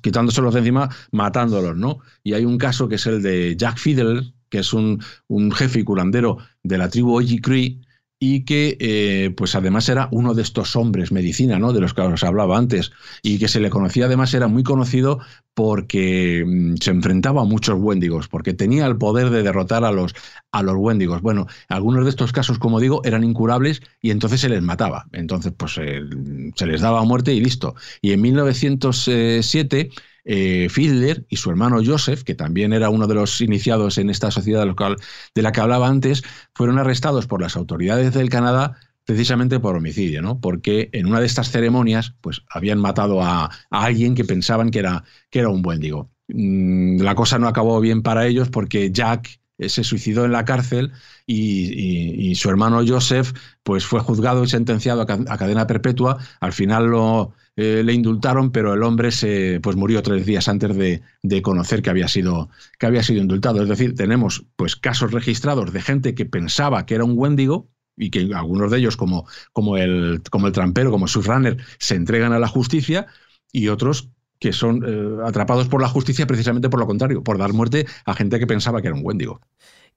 quitándoselos 0.00 0.54
de 0.54 0.60
encima, 0.60 0.88
matándolos, 1.10 1.76
¿no? 1.76 1.98
Y 2.22 2.34
hay 2.34 2.44
un 2.44 2.56
caso 2.56 2.88
que 2.88 2.94
es 2.94 3.06
el 3.06 3.20
de 3.20 3.56
Jack 3.56 3.78
Fiddler, 3.78 4.22
que 4.48 4.58
es 4.58 4.72
un, 4.72 5.02
un 5.26 5.50
jefe 5.50 5.80
y 5.80 5.84
curandero 5.84 6.38
de 6.62 6.78
la 6.78 6.88
tribu 6.88 7.16
Oji 7.16 7.40
Cree, 7.40 7.80
y 8.18 8.44
que 8.44 8.76
eh, 8.80 9.30
pues 9.36 9.54
además 9.54 9.88
era 9.88 10.08
uno 10.10 10.34
de 10.34 10.42
estos 10.42 10.74
hombres 10.74 11.12
medicina, 11.12 11.58
¿no? 11.58 11.72
De 11.72 11.80
los 11.80 11.92
que 11.92 12.00
os 12.00 12.24
hablaba 12.24 12.56
antes, 12.56 12.92
y 13.22 13.38
que 13.38 13.48
se 13.48 13.60
le 13.60 13.70
conocía 13.70 14.06
además, 14.06 14.32
era 14.32 14.48
muy 14.48 14.62
conocido 14.62 15.20
porque 15.54 16.44
mm, 16.46 16.76
se 16.80 16.90
enfrentaba 16.90 17.42
a 17.42 17.44
muchos 17.44 17.78
Wendigos, 17.78 18.28
porque 18.28 18.54
tenía 18.54 18.86
el 18.86 18.96
poder 18.96 19.30
de 19.30 19.42
derrotar 19.42 19.84
a 19.84 19.92
los, 19.92 20.14
a 20.52 20.62
los. 20.62 20.76
Bueno, 21.22 21.46
algunos 21.68 22.04
de 22.04 22.10
estos 22.10 22.32
casos, 22.32 22.58
como 22.58 22.80
digo, 22.80 23.02
eran 23.04 23.24
incurables 23.24 23.82
y 24.00 24.10
entonces 24.10 24.40
se 24.40 24.48
les 24.48 24.62
mataba. 24.62 25.06
Entonces, 25.12 25.52
pues 25.56 25.78
eh, 25.78 26.00
se 26.54 26.66
les 26.66 26.80
daba 26.80 27.04
muerte 27.04 27.34
y 27.34 27.40
listo. 27.40 27.74
Y 28.00 28.12
en 28.12 28.20
1907 28.20 29.90
eh, 30.26 30.68
Fiedler 30.68 31.24
y 31.28 31.36
su 31.36 31.50
hermano 31.50 31.80
Joseph, 31.84 32.24
que 32.24 32.34
también 32.34 32.72
era 32.72 32.90
uno 32.90 33.06
de 33.06 33.14
los 33.14 33.40
iniciados 33.40 33.96
en 33.96 34.10
esta 34.10 34.30
sociedad 34.30 34.66
local 34.66 34.96
de 35.34 35.42
la 35.42 35.52
que 35.52 35.60
hablaba 35.60 35.88
antes, 35.88 36.24
fueron 36.52 36.78
arrestados 36.78 37.26
por 37.26 37.40
las 37.40 37.56
autoridades 37.56 38.12
del 38.12 38.28
Canadá 38.28 38.76
precisamente 39.04 39.60
por 39.60 39.76
homicidio, 39.76 40.20
¿no? 40.20 40.40
Porque 40.40 40.90
en 40.92 41.06
una 41.06 41.20
de 41.20 41.26
estas 41.26 41.50
ceremonias, 41.50 42.14
pues 42.20 42.42
habían 42.50 42.80
matado 42.80 43.22
a, 43.22 43.50
alguien 43.70 44.16
que 44.16 44.24
pensaban 44.24 44.70
que 44.70 44.80
era, 44.80 45.04
que 45.30 45.38
era 45.38 45.48
un 45.48 45.62
digo. 45.78 46.10
Mm, 46.28 47.00
la 47.00 47.14
cosa 47.14 47.38
no 47.38 47.46
acabó 47.46 47.80
bien 47.80 48.02
para 48.02 48.26
ellos 48.26 48.48
porque 48.50 48.90
Jack 48.90 49.40
eh, 49.58 49.68
se 49.68 49.84
suicidó 49.84 50.24
en 50.24 50.32
la 50.32 50.44
cárcel 50.44 50.92
y, 51.24 52.34
su 52.34 52.50
hermano 52.50 52.82
Joseph 52.86 53.32
pues 53.62 53.86
fue 53.86 54.00
juzgado 54.00 54.44
y 54.44 54.48
sentenciado 54.48 55.02
a, 55.02 55.06
cadena 55.06 55.68
perpetua. 55.68 56.18
Al 56.40 56.52
final 56.52 56.88
lo, 56.88 57.32
eh, 57.56 57.82
le 57.82 57.94
indultaron, 57.94 58.52
pero 58.52 58.74
el 58.74 58.82
hombre 58.82 59.10
se 59.10 59.60
pues 59.62 59.76
murió 59.76 60.02
tres 60.02 60.26
días 60.26 60.46
antes 60.48 60.76
de, 60.76 61.02
conocer 61.42 61.82
que 61.82 61.90
había 61.90 62.06
sido 62.06 62.50
que 62.78 62.86
había 62.86 63.02
sido 63.02 63.22
indultado. 63.22 63.62
Es 63.62 63.68
decir, 63.68 63.94
tenemos 63.94 64.44
pues 64.56 64.76
casos 64.76 65.12
registrados 65.12 65.72
de 65.72 65.80
gente 65.80 66.14
que 66.14 66.26
pensaba 66.26 66.84
que 66.86 66.94
era 66.94 67.04
un 67.04 67.18
Wendigo 67.18 67.70
y 67.96 68.10
que 68.10 68.30
algunos 68.34 68.70
de 68.70 68.78
ellos 68.78 68.96
como, 68.96 69.26
como, 69.52 69.78
el, 69.78 70.22
como 70.30 70.46
el 70.48 70.52
trampero, 70.52 70.90
como 70.90 71.06
runner, 71.06 71.56
se 71.78 71.94
entregan 71.94 72.32
a 72.32 72.38
la 72.38 72.48
justicia 72.48 73.06
y 73.52 73.68
otros 73.68 74.10
que 74.38 74.52
son 74.52 74.84
eh, 74.86 75.22
atrapados 75.24 75.68
por 75.68 75.80
la 75.80 75.88
justicia 75.88 76.26
precisamente 76.26 76.68
por 76.68 76.80
lo 76.80 76.86
contrario, 76.86 77.22
por 77.22 77.38
dar 77.38 77.54
muerte 77.54 77.86
a 78.04 78.14
gente 78.14 78.38
que 78.38 78.46
pensaba 78.46 78.82
que 78.82 78.88
era 78.88 78.96
un 78.96 79.04
Wendigo. 79.04 79.40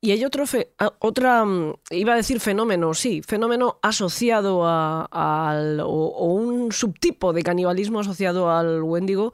Y 0.01 0.11
hay 0.11 0.23
otro, 0.23 0.47
fe- 0.47 0.71
otra, 0.99 1.43
mm, 1.43 1.73
iba 1.91 2.13
a 2.13 2.15
decir 2.15 2.39
fenómeno, 2.39 2.93
sí, 2.93 3.21
fenómeno 3.21 3.79
asociado 3.81 4.65
a, 4.65 5.05
al- 5.11 5.81
o, 5.81 5.87
o 5.87 6.33
un 6.33 6.71
subtipo 6.71 7.33
de 7.33 7.43
canibalismo 7.43 7.99
asociado 7.99 8.49
al 8.49 8.81
Wendigo, 8.83 9.33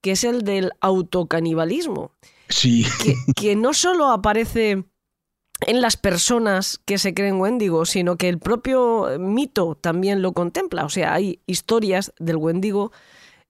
que 0.00 0.12
es 0.12 0.24
el 0.24 0.42
del 0.42 0.70
autocanibalismo, 0.80 2.12
Sí, 2.48 2.86
que, 3.02 3.14
que 3.34 3.56
no 3.56 3.74
solo 3.74 4.06
aparece 4.06 4.84
en 5.66 5.80
las 5.80 5.96
personas 5.96 6.78
que 6.84 6.96
se 6.98 7.12
creen 7.12 7.40
Wendigo, 7.40 7.84
sino 7.86 8.16
que 8.16 8.28
el 8.28 8.38
propio 8.38 9.08
mito 9.18 9.74
también 9.74 10.22
lo 10.22 10.32
contempla. 10.32 10.84
O 10.84 10.88
sea, 10.88 11.12
hay 11.14 11.40
historias 11.46 12.12
del 12.18 12.36
Wendigo 12.36 12.92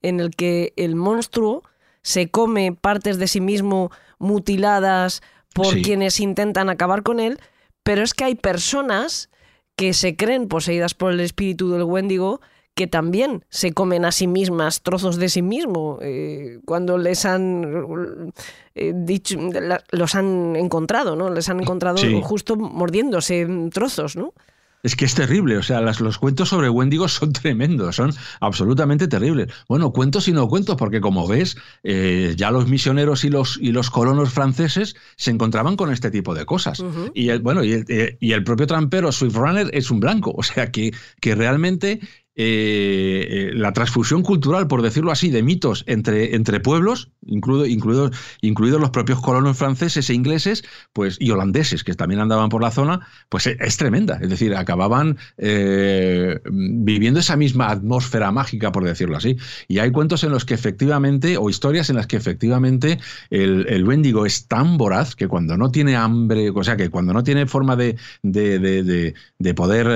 en 0.02 0.20
el 0.20 0.30
que 0.30 0.72
el 0.76 0.94
monstruo 0.96 1.62
se 2.02 2.30
come 2.30 2.72
partes 2.72 3.18
de 3.18 3.26
sí 3.28 3.40
mismo 3.40 3.90
mutiladas 4.18 5.20
por 5.56 5.72
Sí. 5.74 5.82
quienes 5.82 6.20
intentan 6.20 6.68
acabar 6.68 7.02
con 7.02 7.18
él, 7.18 7.38
pero 7.82 8.02
es 8.02 8.14
que 8.14 8.24
hay 8.24 8.34
personas 8.34 9.30
que 9.76 9.92
se 9.94 10.14
creen 10.16 10.48
poseídas 10.48 10.94
por 10.94 11.12
el 11.12 11.20
espíritu 11.20 11.70
del 11.70 11.82
Wendigo 11.84 12.40
que 12.74 12.86
también 12.86 13.42
se 13.48 13.72
comen 13.72 14.04
a 14.04 14.12
sí 14.12 14.26
mismas 14.26 14.82
trozos 14.82 15.16
de 15.16 15.30
sí 15.30 15.40
mismo 15.40 15.98
eh, 16.02 16.58
cuando 16.66 16.98
les 16.98 17.24
han 17.24 18.32
eh, 18.74 18.92
dicho, 18.94 19.38
la- 19.50 19.82
los 19.92 20.14
han 20.14 20.56
encontrado, 20.56 21.16
¿no? 21.16 21.30
Les 21.30 21.48
han 21.48 21.60
encontrado 21.60 21.96
Sí. 21.96 22.20
justo 22.22 22.56
mordiéndose 22.56 23.40
en 23.40 23.70
trozos, 23.70 24.14
¿no? 24.16 24.34
Es 24.82 24.94
que 24.94 25.04
es 25.04 25.14
terrible, 25.14 25.56
o 25.56 25.62
sea, 25.62 25.80
las- 25.80 26.00
los 26.00 26.18
cuentos 26.18 26.50
sobre 26.50 26.68
Wendigo 26.70 27.08
son 27.08 27.32
tremendos, 27.32 27.96
son 27.96 28.12
absolutamente 28.40 29.08
terribles. 29.08 29.48
Bueno, 29.68 29.92
cuentos 29.92 30.28
y 30.28 30.32
no 30.32 30.48
cuentos, 30.48 30.76
porque 30.76 31.00
como 31.00 31.26
ves, 31.26 31.56
eh, 31.82 32.34
ya 32.36 32.50
los 32.50 32.68
misioneros 32.68 33.24
y 33.24 33.30
los, 33.30 33.58
y 33.60 33.72
los 33.72 33.90
colonos 33.90 34.32
franceses 34.32 34.94
se 35.16 35.30
encontraban 35.30 35.76
con 35.76 35.92
este 35.92 36.10
tipo 36.10 36.34
de 36.34 36.44
cosas. 36.46 36.82
Y 37.14 37.30
el, 37.30 37.40
bueno, 37.40 37.64
y 37.64 37.72
el, 37.72 37.84
eh, 37.88 38.16
y 38.20 38.32
el 38.32 38.44
propio 38.44 38.66
trampero 38.66 39.10
Swift 39.10 39.34
Runner 39.36 39.68
es 39.72 39.90
un 39.90 40.00
blanco, 40.00 40.32
o 40.36 40.42
sea 40.42 40.70
que, 40.70 40.92
que 41.20 41.34
realmente 41.34 42.00
eh, 42.36 43.26
eh, 43.28 43.50
la 43.54 43.72
transfusión 43.72 44.22
cultural, 44.22 44.66
por 44.68 44.82
decirlo 44.82 45.10
así, 45.10 45.30
de 45.30 45.42
mitos 45.42 45.84
entre, 45.86 46.34
entre 46.36 46.60
pueblos, 46.60 47.10
incluido, 47.26 47.66
incluidos, 47.66 48.12
incluidos 48.42 48.80
los 48.80 48.90
propios 48.90 49.20
colonos 49.22 49.56
franceses 49.56 50.10
e 50.10 50.14
ingleses, 50.14 50.62
pues, 50.92 51.16
y 51.18 51.30
holandeses, 51.30 51.82
que 51.82 51.94
también 51.94 52.20
andaban 52.20 52.48
por 52.50 52.62
la 52.62 52.70
zona, 52.70 53.06
pues 53.30 53.46
es, 53.46 53.56
es 53.60 53.76
tremenda. 53.78 54.18
Es 54.22 54.28
decir, 54.30 54.54
acababan 54.54 55.16
eh, 55.38 56.38
viviendo 56.50 57.20
esa 57.20 57.36
misma 57.36 57.68
atmósfera 57.70 58.30
mágica, 58.32 58.70
por 58.72 58.84
decirlo 58.84 59.16
así. 59.16 59.36
Y 59.68 59.78
hay 59.78 59.90
cuentos 59.90 60.22
en 60.24 60.30
los 60.30 60.44
que 60.44 60.54
efectivamente, 60.54 61.36
o 61.38 61.48
historias 61.50 61.90
en 61.90 61.96
las 61.96 62.06
que 62.06 62.16
efectivamente 62.16 62.98
el, 63.30 63.66
el 63.68 63.84
Wendigo 63.84 64.26
es 64.26 64.46
tan 64.46 64.76
voraz 64.76 65.14
que 65.16 65.28
cuando 65.28 65.56
no 65.56 65.70
tiene 65.70 65.96
hambre, 65.96 66.50
o 66.50 66.64
sea, 66.64 66.76
que 66.76 66.90
cuando 66.90 67.12
no 67.12 67.24
tiene 67.24 67.46
forma 67.46 67.76
de, 67.76 67.96
de, 68.22 68.58
de- 68.58 68.82
de- 68.82 69.14
de 69.38 69.54
poder 69.54 69.86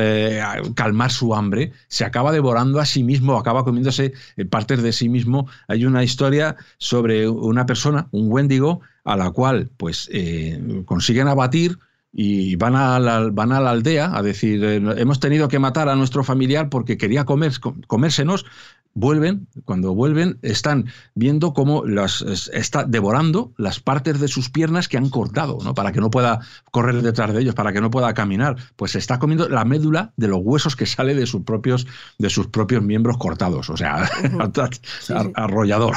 calmar 0.75 1.11
su 1.11 1.35
hambre, 1.35 1.73
se 1.89 2.05
acaba 2.05 2.30
devorando 2.33 2.81
a 2.81 2.87
sí 2.87 3.03
mismo, 3.03 3.39
acaba 3.39 3.65
comiéndose 3.65 4.13
eh, 4.37 4.45
partes 4.45 4.83
de 4.83 4.93
sí 4.93 5.09
mismo. 5.09 5.49
Hay 5.69 5.85
una 5.85 6.03
historia 6.05 6.57
sobre 6.79 7.29
una 7.29 7.67
persona, 7.67 8.09
un 8.11 8.31
Wendigo, 8.31 8.81
a 9.05 9.17
la 9.17 9.31
cual 9.31 9.71
pues 9.77 10.09
eh, 10.13 10.83
consiguen 10.85 11.29
abatir 11.29 11.79
y 12.13 12.57
van 12.57 12.75
a, 12.75 12.99
la, 12.99 13.29
van 13.31 13.53
a 13.53 13.61
la 13.61 13.71
aldea 13.71 14.17
a 14.17 14.23
decir, 14.23 14.65
eh, 14.65 14.83
hemos 14.97 15.21
tenido 15.21 15.49
que 15.49 15.59
matar 15.59 15.89
a 15.89 15.95
nuestro 15.95 16.25
familiar 16.25 16.69
porque 16.69 16.97
quería 16.97 17.25
comérsenos. 17.25 18.47
Vuelven, 18.93 19.47
cuando 19.65 19.95
vuelven, 19.95 20.39
están 20.43 20.87
viendo 21.15 21.53
cómo 21.55 21.85
las 21.87 22.23
es- 22.23 22.51
está 22.53 22.85
devorando 22.85 23.53
las 23.57 23.79
partes 23.79 24.19
de 24.19 24.27
sus 24.27 24.51
piernas 24.51 24.89
que 24.89 24.97
han 24.97 25.11
cortado, 25.11 25.59
¿no? 25.63 25.75
Para 25.75 25.93
que 25.93 26.01
no 26.01 26.11
pueda 26.11 26.41
correr 26.73 27.01
detrás 27.01 27.33
de 27.33 27.41
ellos, 27.41 27.55
para 27.55 27.73
que 27.73 27.81
no 27.81 27.91
pueda 27.91 28.13
caminar. 28.15 28.57
Pues 28.75 28.91
se 28.93 28.99
está 28.99 29.21
comiendo 29.21 29.49
la 29.49 29.65
médula 29.65 30.13
de 30.17 30.27
los 30.29 30.41
huesos 30.43 30.75
que 30.75 30.87
sale 30.87 31.15
de 31.15 31.27
sus 31.27 31.43
propios, 31.45 31.87
de 32.19 32.31
sus 32.31 32.49
propios 32.49 32.83
miembros 32.83 33.17
cortados. 33.17 33.71
O 33.71 33.77
sea, 33.77 34.09
sí. 35.01 35.13
ar- 35.13 35.31
arrollador. 35.35 35.95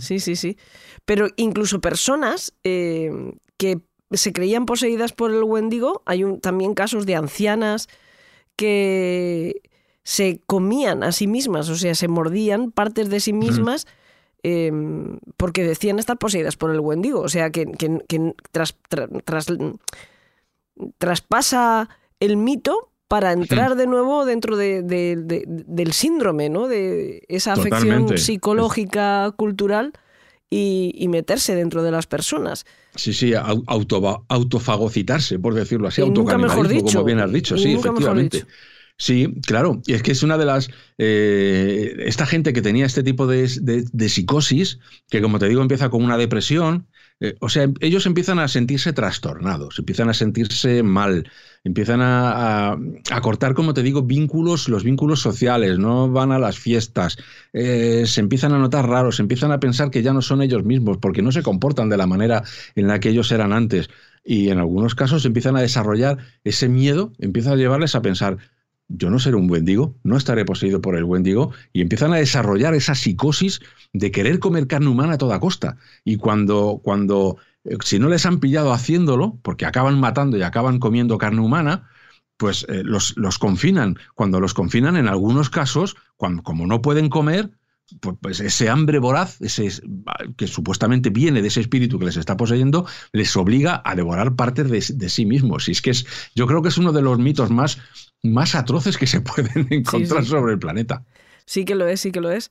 Sí, 0.00 0.18
sí, 0.18 0.34
sí. 0.34 0.56
Pero 1.04 1.28
incluso 1.36 1.80
personas 1.80 2.52
eh, 2.64 3.10
que 3.56 3.80
se 4.10 4.32
creían 4.32 4.66
poseídas 4.66 5.12
por 5.12 5.30
el 5.32 5.44
Wendigo, 5.44 6.02
hay 6.06 6.24
un- 6.24 6.40
también 6.40 6.74
casos 6.74 7.06
de 7.06 7.14
ancianas 7.14 7.88
que 8.56 9.62
se 10.04 10.40
comían 10.46 11.02
a 11.02 11.12
sí 11.12 11.26
mismas, 11.26 11.68
o 11.68 11.76
sea, 11.76 11.94
se 11.94 12.08
mordían 12.08 12.70
partes 12.72 13.08
de 13.08 13.20
sí 13.20 13.32
mismas 13.32 13.86
eh, 14.42 14.72
porque 15.36 15.62
decían 15.62 16.00
estar 16.00 16.18
poseídas 16.18 16.56
por 16.56 16.72
el 16.72 16.80
Wendigo. 16.80 17.20
O 17.20 17.28
sea, 17.28 17.50
que, 17.50 17.66
que- 17.66 18.02
que 18.08 18.34
tras- 18.52 18.74
tra- 18.90 19.08
tras- 19.24 19.46
traspasa 20.98 21.88
el 22.20 22.36
mito 22.36 22.90
para 23.08 23.32
entrar 23.32 23.76
de 23.76 23.86
nuevo 23.86 24.24
dentro 24.24 24.56
de- 24.56 24.82
de- 24.82 25.16
de- 25.16 25.44
del 25.46 25.92
síndrome, 25.92 26.48
¿no? 26.48 26.66
De 26.66 27.22
esa 27.28 27.52
afección 27.52 27.82
Totalmente. 27.82 28.18
psicológica, 28.18 29.32
cultural 29.36 29.92
y, 30.48 30.92
y 30.96 31.08
meterse 31.08 31.54
dentro 31.54 31.82
de 31.82 31.90
las 31.90 32.06
personas. 32.06 32.64
Sí, 32.96 33.12
sí, 33.12 33.32
au- 33.34 33.64
auto, 33.66 34.24
autofagocitarse, 34.28 35.38
por 35.38 35.54
decirlo 35.54 35.88
así, 35.88 36.00
autocanibalismo, 36.00 36.90
como 36.90 37.04
bien 37.04 37.20
has 37.20 37.32
dicho, 37.32 37.56
sí, 37.58 37.74
efectivamente. 37.74 38.44
Sí, 39.04 39.34
claro, 39.46 39.82
y 39.84 39.94
es 39.94 40.02
que 40.04 40.12
es 40.12 40.22
una 40.22 40.38
de 40.38 40.44
las... 40.44 40.70
eh, 40.96 41.96
esta 42.06 42.24
gente 42.24 42.52
que 42.52 42.62
tenía 42.62 42.86
este 42.86 43.02
tipo 43.02 43.26
de, 43.26 43.48
de- 43.60 43.84
de 43.92 44.08
psicosis, 44.08 44.78
que 45.10 45.20
como 45.20 45.40
te 45.40 45.48
digo 45.48 45.60
empieza 45.60 45.88
con 45.90 46.04
una 46.04 46.16
depresión, 46.16 46.86
eh, 47.18 47.34
o 47.40 47.48
sea, 47.48 47.66
ellos 47.80 48.06
empiezan 48.06 48.38
a 48.38 48.46
sentirse 48.46 48.92
trastornados, 48.92 49.78
empiezan 49.80 50.08
a 50.08 50.14
sentirse 50.14 50.84
mal, 50.84 51.28
empiezan 51.64 52.00
a, 52.00 52.72
a- 53.10 53.20
cortar, 53.22 53.54
como 53.54 53.74
te 53.74 53.82
digo, 53.82 54.02
vínculos, 54.02 54.68
los 54.68 54.84
vínculos 54.84 55.20
sociales, 55.20 55.78
no 55.80 56.08
van 56.08 56.30
a 56.30 56.38
las 56.38 56.58
fiestas, 56.60 57.16
eh, 57.52 58.04
se 58.06 58.20
empiezan 58.20 58.52
a 58.52 58.58
notar 58.58 58.88
raros, 58.88 59.18
empiezan 59.18 59.50
a 59.50 59.58
pensar 59.60 59.90
que 59.90 60.02
ya 60.02 60.12
no 60.12 60.22
son 60.22 60.42
ellos 60.42 60.64
mismos, 60.64 60.98
porque 60.98 61.22
no 61.22 61.32
se 61.32 61.42
comportan 61.42 61.88
de 61.88 61.96
la 61.96 62.06
manera 62.06 62.44
en 62.76 62.86
la 62.86 63.00
que 63.00 63.08
ellos 63.08 63.32
eran 63.32 63.52
antes. 63.52 63.88
Y 64.24 64.50
en 64.50 64.58
algunos 64.58 64.94
casos 64.94 65.24
empiezan 65.24 65.56
a 65.56 65.60
desarrollar 65.62 66.18
ese 66.44 66.68
miedo, 66.68 67.12
empieza 67.18 67.52
a 67.52 67.56
llevarles 67.56 67.94
a 67.96 68.02
pensar, 68.02 68.38
yo 68.88 69.10
no 69.10 69.18
seré 69.18 69.36
un 69.36 69.50
Wendigo, 69.50 69.96
no 70.02 70.16
estaré 70.16 70.44
poseído 70.44 70.80
por 70.80 70.96
el 70.96 71.04
Wendigo, 71.04 71.52
y 71.72 71.80
empiezan 71.80 72.12
a 72.12 72.16
desarrollar 72.16 72.74
esa 72.74 72.94
psicosis 72.94 73.60
de 73.92 74.10
querer 74.10 74.38
comer 74.38 74.66
carne 74.66 74.88
humana 74.88 75.14
a 75.14 75.18
toda 75.18 75.40
costa. 75.40 75.76
Y 76.04 76.16
cuando, 76.16 76.80
cuando 76.82 77.38
eh, 77.64 77.76
si 77.84 77.98
no 77.98 78.08
les 78.08 78.26
han 78.26 78.40
pillado 78.40 78.72
haciéndolo, 78.72 79.38
porque 79.42 79.66
acaban 79.66 79.98
matando 79.98 80.36
y 80.36 80.42
acaban 80.42 80.78
comiendo 80.78 81.18
carne 81.18 81.40
humana, 81.40 81.88
pues 82.36 82.66
eh, 82.68 82.82
los, 82.84 83.16
los 83.16 83.38
confinan. 83.38 83.96
Cuando 84.14 84.40
los 84.40 84.54
confinan, 84.54 84.96
en 84.96 85.08
algunos 85.08 85.50
casos, 85.50 85.96
cuando, 86.16 86.42
como 86.42 86.66
no 86.66 86.82
pueden 86.82 87.08
comer, 87.08 87.50
pues, 88.00 88.16
pues 88.20 88.40
ese 88.40 88.68
hambre 88.68 88.98
voraz, 88.98 89.40
ese, 89.40 89.68
que 90.36 90.46
supuestamente 90.46 91.10
viene 91.10 91.42
de 91.42 91.48
ese 91.48 91.60
espíritu 91.60 91.98
que 91.98 92.06
les 92.06 92.16
está 92.16 92.36
poseyendo, 92.36 92.86
les 93.12 93.36
obliga 93.36 93.82
a 93.84 93.94
devorar 93.94 94.34
partes 94.34 94.70
de, 94.70 94.96
de 94.96 95.08
sí 95.08 95.26
mismos. 95.26 95.68
Y 95.68 95.72
es 95.72 95.82
que 95.82 95.90
es, 95.90 96.06
yo 96.34 96.46
creo 96.46 96.62
que 96.62 96.68
es 96.68 96.78
uno 96.78 96.92
de 96.92 97.02
los 97.02 97.18
mitos 97.18 97.50
más, 97.50 97.78
más 98.22 98.54
atroces 98.54 98.96
que 98.96 99.06
se 99.06 99.20
pueden 99.20 99.66
encontrar 99.70 100.24
sí. 100.24 100.30
sobre 100.30 100.54
el 100.54 100.58
planeta. 100.58 101.04
Sí 101.44 101.64
que 101.64 101.74
lo 101.74 101.86
es, 101.86 102.00
sí 102.00 102.12
que 102.12 102.20
lo 102.20 102.30
es. 102.30 102.50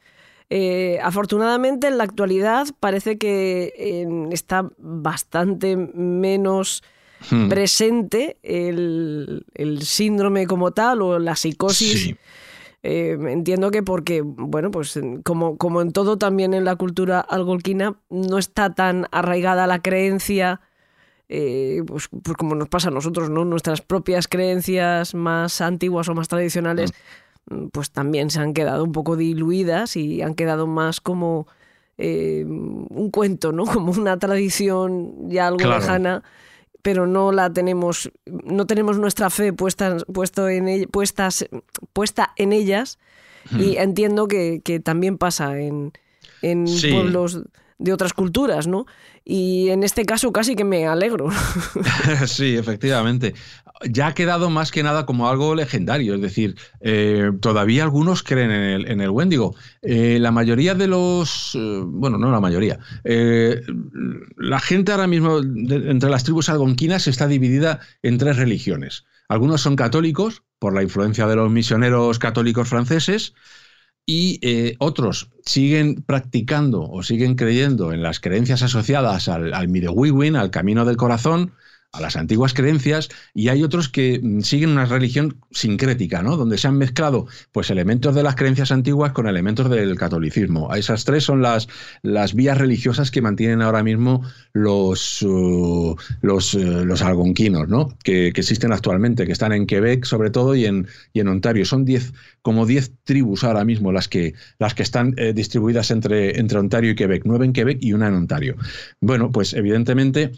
Eh, 0.49 0.99
afortunadamente, 1.01 1.87
en 1.87 1.97
la 1.97 2.03
actualidad 2.03 2.67
parece 2.79 3.17
que 3.17 3.73
eh, 3.77 4.07
está 4.31 4.69
bastante 4.77 5.77
menos 5.77 6.83
Hmm. 7.29 7.49
presente 7.49 8.37
el, 8.41 9.45
el 9.53 9.83
síndrome 9.83 10.47
como 10.47 10.71
tal 10.71 11.01
o 11.01 11.19
la 11.19 11.35
psicosis. 11.35 12.03
Sí. 12.03 12.15
Eh, 12.83 13.15
entiendo 13.27 13.69
que 13.69 13.83
porque, 13.83 14.21
bueno, 14.21 14.71
pues 14.71 14.99
como, 15.23 15.57
como 15.57 15.81
en 15.81 15.91
todo 15.91 16.17
también 16.17 16.53
en 16.55 16.65
la 16.65 16.75
cultura 16.75 17.19
algolquina, 17.19 17.95
no 18.09 18.37
está 18.39 18.73
tan 18.73 19.05
arraigada 19.11 19.67
la 19.67 19.79
creencia, 19.83 20.61
eh, 21.29 21.83
pues, 21.85 22.09
pues 22.23 22.35
como 22.37 22.55
nos 22.55 22.69
pasa 22.69 22.87
a 22.89 22.91
nosotros, 22.91 23.29
¿no? 23.29 23.45
Nuestras 23.45 23.81
propias 23.81 24.27
creencias 24.27 25.13
más 25.13 25.61
antiguas 25.61 26.09
o 26.09 26.15
más 26.15 26.27
tradicionales, 26.27 26.91
mm, 27.49 27.67
pues 27.67 27.91
también 27.91 28.31
se 28.31 28.39
han 28.39 28.53
quedado 28.53 28.83
un 28.83 28.91
poco 28.91 29.15
diluidas 29.15 29.95
y 29.95 30.21
han 30.23 30.33
quedado 30.33 30.65
más 30.65 31.01
como 31.01 31.47
eh, 31.97 32.43
un 32.47 33.11
cuento, 33.11 33.51
¿no? 33.51 33.63
Como 33.85 33.91
una 33.91 34.17
tradición 34.17 35.29
ya 35.29 35.45
algo 35.47 35.59
Claro. 35.59 35.79
lejana 35.81 36.23
pero 36.81 37.07
no 37.07 37.31
la 37.31 37.51
tenemos, 37.51 38.11
no 38.25 38.65
tenemos 38.67 38.97
nuestra 38.97 39.29
fe 39.29 39.53
puesta, 39.53 39.97
puesto 40.13 40.47
en 40.49 40.85
puestas, 40.89 41.45
puesta 41.93 42.31
en 42.37 42.53
ellas. 42.53 42.99
Y 43.57 43.77
entiendo 43.77 44.27
que, 44.27 44.61
que 44.63 44.79
también 44.79 45.17
pasa 45.17 45.59
en, 45.59 45.93
en 46.43 46.67
Sí. 46.67 46.91
pueblos 46.91 47.41
de 47.81 47.93
otras 47.93 48.13
culturas, 48.13 48.67
¿no? 48.67 48.85
Y 49.25 49.69
en 49.69 49.83
este 49.83 50.05
caso 50.05 50.31
casi 50.31 50.55
que 50.55 50.63
me 50.63 50.85
alegro. 50.87 51.29
sí, 52.27 52.55
efectivamente. 52.55 53.33
Ya 53.89 54.07
ha 54.07 54.13
quedado 54.13 54.51
más 54.51 54.71
que 54.71 54.83
nada 54.83 55.07
como 55.07 55.27
algo 55.27 55.55
legendario, 55.55 56.13
es 56.13 56.21
decir, 56.21 56.55
eh, 56.81 57.31
todavía 57.41 57.83
algunos 57.83 58.21
creen 58.21 58.51
en 58.51 58.61
el, 58.61 58.91
en 58.91 59.01
el 59.01 59.09
Wendigo. 59.09 59.55
Eh, 59.81 60.19
la 60.21 60.31
mayoría 60.31 60.75
de 60.75 60.87
los, 60.87 61.55
eh, 61.55 61.81
bueno, 61.83 62.19
no 62.19 62.31
la 62.31 62.39
mayoría, 62.39 62.79
la 63.03 64.59
gente 64.59 64.91
ahora 64.91 65.07
mismo 65.07 65.39
entre 65.39 66.11
las 66.11 66.23
tribus 66.23 66.49
algonquinas 66.49 67.07
está 67.07 67.27
dividida 67.27 67.79
en 68.03 68.19
tres 68.19 68.37
religiones. 68.37 69.05
Algunos 69.27 69.61
son 69.61 69.75
católicos, 69.75 70.43
por 70.59 70.75
la 70.75 70.83
influencia 70.83 71.25
de 71.25 71.35
los 71.35 71.49
misioneros 71.49 72.19
católicos 72.19 72.69
franceses, 72.69 73.33
y 74.11 74.39
eh, 74.41 74.75
otros 74.79 75.29
siguen 75.45 76.03
practicando 76.05 76.83
o 76.83 77.01
siguen 77.01 77.35
creyendo 77.35 77.93
en 77.93 78.03
las 78.03 78.19
creencias 78.19 78.61
asociadas 78.61 79.29
al, 79.29 79.53
al 79.53 79.69
Midewiwin, 79.69 80.35
al 80.35 80.51
camino 80.51 80.83
del 80.83 80.97
corazón, 80.97 81.53
a 81.93 81.99
las 81.99 82.15
antiguas 82.15 82.53
creencias 82.53 83.09
y 83.33 83.49
hay 83.49 83.63
otros 83.63 83.89
que 83.89 84.19
mm, 84.21 84.41
siguen 84.41 84.69
una 84.69 84.85
religión 84.85 85.37
sincrética, 85.51 86.21
¿no? 86.21 86.37
Donde 86.37 86.57
se 86.57 86.67
han 86.67 86.77
mezclado 86.77 87.27
pues 87.51 87.69
elementos 87.69 88.15
de 88.15 88.23
las 88.23 88.35
creencias 88.35 88.71
antiguas 88.71 89.11
con 89.11 89.27
elementos 89.27 89.69
del 89.69 89.97
catolicismo. 89.97 90.73
Esas 90.73 91.03
tres 91.03 91.23
son 91.25 91.41
las, 91.41 91.67
las 92.01 92.33
vías 92.33 92.57
religiosas 92.57 93.11
que 93.11 93.21
mantienen 93.21 93.61
ahora 93.61 93.83
mismo 93.83 94.23
los, 94.53 95.21
uh, 95.21 95.95
los, 96.21 96.53
uh, 96.53 96.85
los, 96.85 97.01
algonquinos, 97.01 97.67
¿no? 97.67 97.89
Que, 98.03 98.27
existen 98.27 98.71
actualmente, 98.71 99.25
que 99.25 99.33
están 99.33 99.51
en 99.51 99.67
Quebec 99.67 100.05
sobre 100.05 100.29
todo 100.31 100.55
y 100.55 100.65
en, 100.65 100.87
y 101.13 101.19
en 101.19 101.27
Ontario. 101.27 101.65
Son 101.65 101.83
diez, 101.83 102.13
como 102.41 102.65
10 102.65 103.03
tribus 103.03 103.43
ahora 103.43 103.65
mismo 103.65 103.91
las 103.91 104.07
que, 104.07 104.33
las 104.59 104.73
que 104.73 104.83
están 104.83 105.13
eh, 105.17 105.33
distribuidas 105.33 105.91
entre, 105.91 106.39
entre 106.39 106.57
Ontario 106.57 106.91
y 106.91 106.95
Quebec, 106.95 107.23
nueve 107.25 107.45
en 107.45 107.53
Quebec 107.53 107.77
y 107.81 107.93
una 107.93 108.07
en 108.07 108.15
Ontario. 108.15 108.55
Bueno, 108.99 109.31
pues 109.31 109.53
evidentemente 109.53 110.31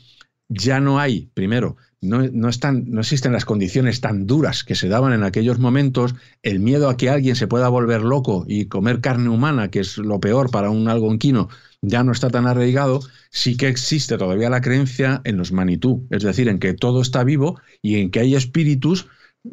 ya 0.54 0.80
no 0.80 1.00
hay, 1.00 1.30
primero, 1.34 1.78
no, 2.04 2.50
están, 2.50 2.86
no 2.90 3.00
existen 3.00 3.32
las 3.32 3.46
condiciones 3.46 4.02
tan 4.02 4.28
duras 4.28 4.64
que 4.64 4.76
se 4.76 4.90
daban 4.90 5.14
en 5.14 5.24
aquellos 5.24 5.60
momentos, 5.60 6.16
el 6.42 6.60
miedo 6.60 6.90
a 6.90 6.98
que 6.98 7.10
alguien 7.10 7.36
se 7.36 7.48
pueda 7.48 7.70
volver 7.70 8.02
loco 8.02 8.46
y 8.48 8.66
comer 8.66 9.00
carne 9.00 9.30
humana, 9.30 9.70
que 9.70 9.80
es 9.80 9.98
lo 9.98 10.20
peor 10.20 10.52
para 10.52 10.70
un 10.70 10.90
algonquino, 10.90 11.50
ya 11.82 12.04
no 12.04 12.12
está 12.12 12.30
tan 12.30 12.46
arraigado, 12.46 13.00
sí 13.32 13.56
que 13.56 13.68
existe 13.68 14.18
todavía 14.18 14.50
la 14.50 14.62
creencia 14.62 15.22
en 15.24 15.38
los 15.38 15.52
manitú, 15.52 16.06
es 16.10 16.24
decir, 16.24 16.50
en 16.50 16.60
que 16.60 16.74
todo 16.74 17.02
está 17.02 17.24
vivo 17.24 17.60
y 17.82 18.02
en 18.02 18.12
que 18.12 18.20
hay 18.20 18.36
espíritus 18.36 19.08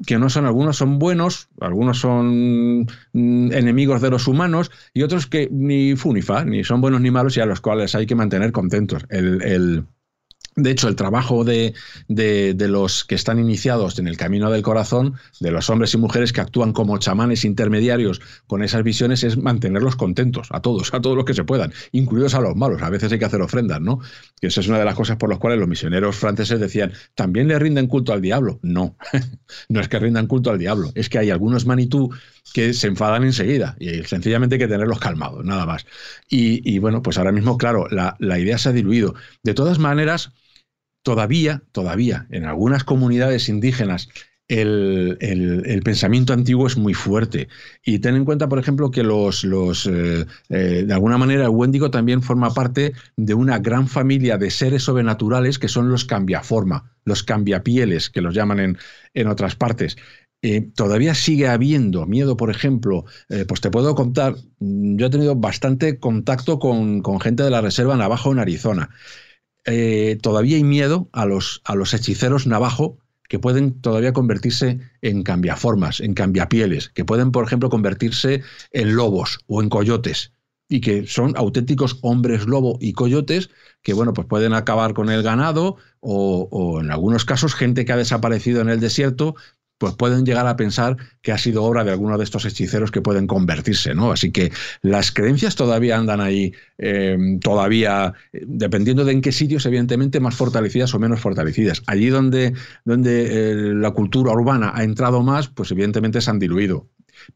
que 0.07 0.19
no 0.19 0.31
son, 0.31 0.47
algunos 0.47 0.77
son 0.77 1.01
buenos, 1.01 1.49
algunos 1.61 1.99
son 1.99 2.83
mm, 3.13 3.53
enemigos 3.53 4.01
de 4.01 4.11
los 4.11 4.29
humanos 4.29 4.71
y 4.95 5.03
otros 5.03 5.27
que 5.27 5.49
ni 5.51 5.97
fu 5.97 6.13
ni 6.13 6.23
fa, 6.23 6.45
ni 6.45 6.63
son 6.63 6.81
buenos 6.81 7.01
ni 7.01 7.11
malos 7.11 7.37
y 7.37 7.41
a 7.41 7.47
los 7.47 7.61
cuales 7.61 7.97
hay 7.97 8.07
que 8.07 8.15
mantener 8.15 8.53
contentos. 8.53 9.05
el 9.11 9.85
de 10.63 10.71
hecho, 10.71 10.89
el 10.89 10.97
trabajo 10.97 11.45
de, 11.45 11.75
los 12.09 13.05
que 13.05 13.15
están 13.15 13.39
iniciados 13.39 13.99
en 13.99 14.09
el 14.09 14.17
camino 14.17 14.51
del 14.51 14.63
corazón, 14.63 15.15
de 15.41 15.51
los 15.51 15.71
hombres 15.71 15.95
y 15.95 15.99
mujeres 15.99 16.33
que 16.33 16.41
actúan 16.41 16.73
como 16.73 16.99
chamanes 16.99 17.45
intermediarios 17.45 18.21
con 18.47 18.63
esas 18.63 18.83
visiones, 18.83 19.25
es 19.25 19.37
mantenerlos 19.37 19.97
contentos, 19.97 20.49
a 20.51 20.61
todos, 20.61 20.93
a 20.95 21.01
todos 21.01 21.17
los 21.17 21.25
que 21.25 21.35
se 21.35 21.45
puedan, 21.45 21.73
incluidos 21.93 22.35
a 22.35 22.41
los 22.41 22.57
malos. 22.57 22.83
A 22.83 22.91
veces 22.91 23.13
hay 23.13 23.19
que 23.19 23.25
hacer 23.25 23.43
ofrendas, 23.43 23.81
¿no? 23.81 24.01
Que 24.41 24.49
esa 24.49 24.61
es 24.61 24.69
una 24.69 24.79
de 24.79 24.85
las 24.85 24.95
cosas 24.95 25.17
por 25.17 25.31
las 25.31 25.39
cuales 25.39 25.59
los 25.59 25.69
misioneros 25.69 26.17
franceses 26.17 26.61
decían, 26.61 26.93
¿también 27.15 27.49
le 27.49 27.59
rinden 27.59 27.87
culto 27.87 28.13
al 28.13 28.21
diablo? 28.21 28.59
No, 28.63 28.97
no 29.69 29.81
es 29.81 29.89
que 29.89 29.99
rindan 29.99 30.27
culto 30.27 30.51
al 30.51 30.59
diablo, 30.59 30.91
es 30.95 31.09
que 31.09 31.19
hay 31.19 31.31
algunos 31.31 31.67
manitú 31.67 32.11
que 32.53 32.73
se 32.73 32.89
enfadan 32.89 33.25
enseguida 33.25 33.77
y 33.79 34.03
sencillamente 34.05 34.57
hay 34.57 34.59
que 34.61 34.69
tenerlos 34.69 34.99
calmados, 34.99 35.45
nada 35.45 35.67
más. 35.67 35.87
Y, 36.29 36.79
bueno, 36.79 37.03
pues 37.03 37.19
ahora 37.19 37.33
mismo, 37.33 37.59
claro, 37.59 37.87
la, 37.91 38.17
la 38.19 38.39
idea 38.39 38.59
se 38.59 38.71
ha 38.71 38.73
diluido. 38.73 39.15
De 39.43 39.55
todas 39.55 39.79
maneras, 39.79 40.33
todavía, 41.03 41.63
todavía, 41.73 42.27
en 42.31 42.45
algunas 42.45 42.85
comunidades 42.85 43.49
indígenas, 43.49 44.09
el, 44.51 45.81
pensamiento 45.85 46.33
antiguo 46.33 46.67
es 46.67 46.77
muy 46.77 46.95
fuerte. 46.95 47.49
Y 47.85 48.01
ten 48.01 48.17
en 48.17 48.25
cuenta, 48.25 48.49
por 48.49 48.59
ejemplo, 48.59 48.91
que 48.91 49.03
los, 49.03 49.45
eh, 49.45 50.27
eh, 50.49 50.85
de 50.87 50.93
alguna 50.93 51.19
manera 51.19 51.45
el 51.45 51.51
Wendigo 51.51 51.91
también 51.91 52.23
forma 52.23 52.53
parte 52.53 52.93
de 53.17 53.35
una 53.35 53.59
gran 53.59 53.87
familia 53.89 54.39
de 54.39 54.51
seres 54.51 54.83
sobrenaturales 54.83 55.59
que 55.59 55.69
son 55.69 55.89
los 55.91 56.05
cambiaforma, 56.05 56.93
los 57.05 57.23
cambiapieles, 57.23 58.11
que 58.11 58.21
los 58.21 58.35
llaman 58.35 58.61
en, 58.61 58.79
en 59.15 59.29
otras 59.29 59.55
partes. 59.55 59.97
Eh, 60.43 60.63
todavía 60.75 61.15
sigue 61.15 61.49
habiendo 61.49 62.07
miedo, 62.07 62.37
por 62.37 62.51
ejemplo, 62.51 63.05
pues 63.47 63.61
te 63.61 63.71
puedo 63.71 63.95
contar, 63.95 64.37
yo 64.59 65.07
he 65.07 65.11
tenido 65.11 65.37
bastante 65.37 65.99
contacto 65.99 66.59
con, 66.59 67.03
con 67.03 67.21
gente 67.21 67.43
de 67.43 67.51
la 67.51 67.61
Reserva 67.61 67.97
Navajo 67.97 68.33
en 68.33 68.39
Arizona. 68.39 68.89
Eh, 69.65 70.19
todavía 70.23 70.57
hay 70.57 70.65
miedo 70.65 71.09
a 71.13 71.27
los, 71.27 71.61
a 71.65 71.75
los 71.75 71.95
hechiceros 71.95 72.47
navajo 72.47 72.99
que 73.29 73.39
pueden 73.39 73.81
todavía 73.81 74.13
convertirse 74.13 74.81
en 75.03 75.23
cambiaformas, 75.23 76.01
en 76.01 76.15
cambiapieles, 76.15 76.89
que 76.89 77.05
pueden, 77.05 77.31
por 77.31 77.45
ejemplo, 77.45 77.71
convertirse 77.71 78.43
en 78.73 78.97
lobos 78.97 79.39
o 79.47 79.63
en 79.63 79.69
coyotes 79.69 80.33
y 80.69 80.81
que 80.81 81.07
son 81.07 81.35
auténticos 81.37 81.99
hombres 82.03 82.47
lobo 82.47 82.79
y 82.81 82.93
coyotes 82.93 83.51
que, 83.83 83.93
bueno, 83.93 84.15
pues 84.15 84.27
pueden 84.27 84.53
acabar 84.53 84.95
con 84.95 85.11
el 85.11 85.23
ganado 85.23 85.77
o, 86.01 86.49
o, 86.51 86.81
en 86.81 86.91
algunos 86.91 87.25
casos 87.25 87.55
gente 87.55 87.85
que 87.85 87.93
ha 87.93 87.97
desaparecido 87.97 88.61
en 88.63 88.69
el 88.69 88.81
desierto 88.81 89.35
pues 89.81 89.95
pueden 89.95 90.26
llegar 90.26 90.47
a 90.47 90.57
pensar 90.57 90.99
que 91.22 91.33
ha 91.33 91.39
sido 91.39 91.64
obra 91.64 91.85
de 91.85 91.91
alguno 91.91 92.18
de 92.18 92.24
estos 92.24 92.45
hechiceros 92.45 92.91
que 92.91 93.01
pueden 93.01 93.26
convertirse, 93.26 93.95
¿no? 93.95 94.12
Así 94.12 94.31
que 94.31 94.53
las 94.83 95.11
creencias 95.11 95.57
todavía 95.57 95.97
andan 95.97 96.20
ahí, 96.20 96.53
eh, 96.76 97.16
todavía, 97.43 98.12
dependiendo 98.31 99.07
de 99.07 99.12
en 99.12 99.22
qué 99.22 99.33
sitios, 99.33 99.64
evidentemente, 99.64 100.20
más 100.20 100.37
fortalecidas 100.37 100.93
o 100.93 100.99
menos 100.99 101.20
fortalecidas. 101.20 101.83
Allí 101.87 102.11
donde, 102.11 102.53
donde 102.85 103.53
eh, 103.53 103.55
la 103.74 103.93
cultura 103.93 104.33
urbana 104.33 104.70
ha 104.74 104.85
entrado 104.85 105.22
más, 105.22 105.49
pues 105.49 105.70
evidentemente 105.70 106.20
se 106.20 106.31
han 106.31 106.39
diluido. 106.39 106.87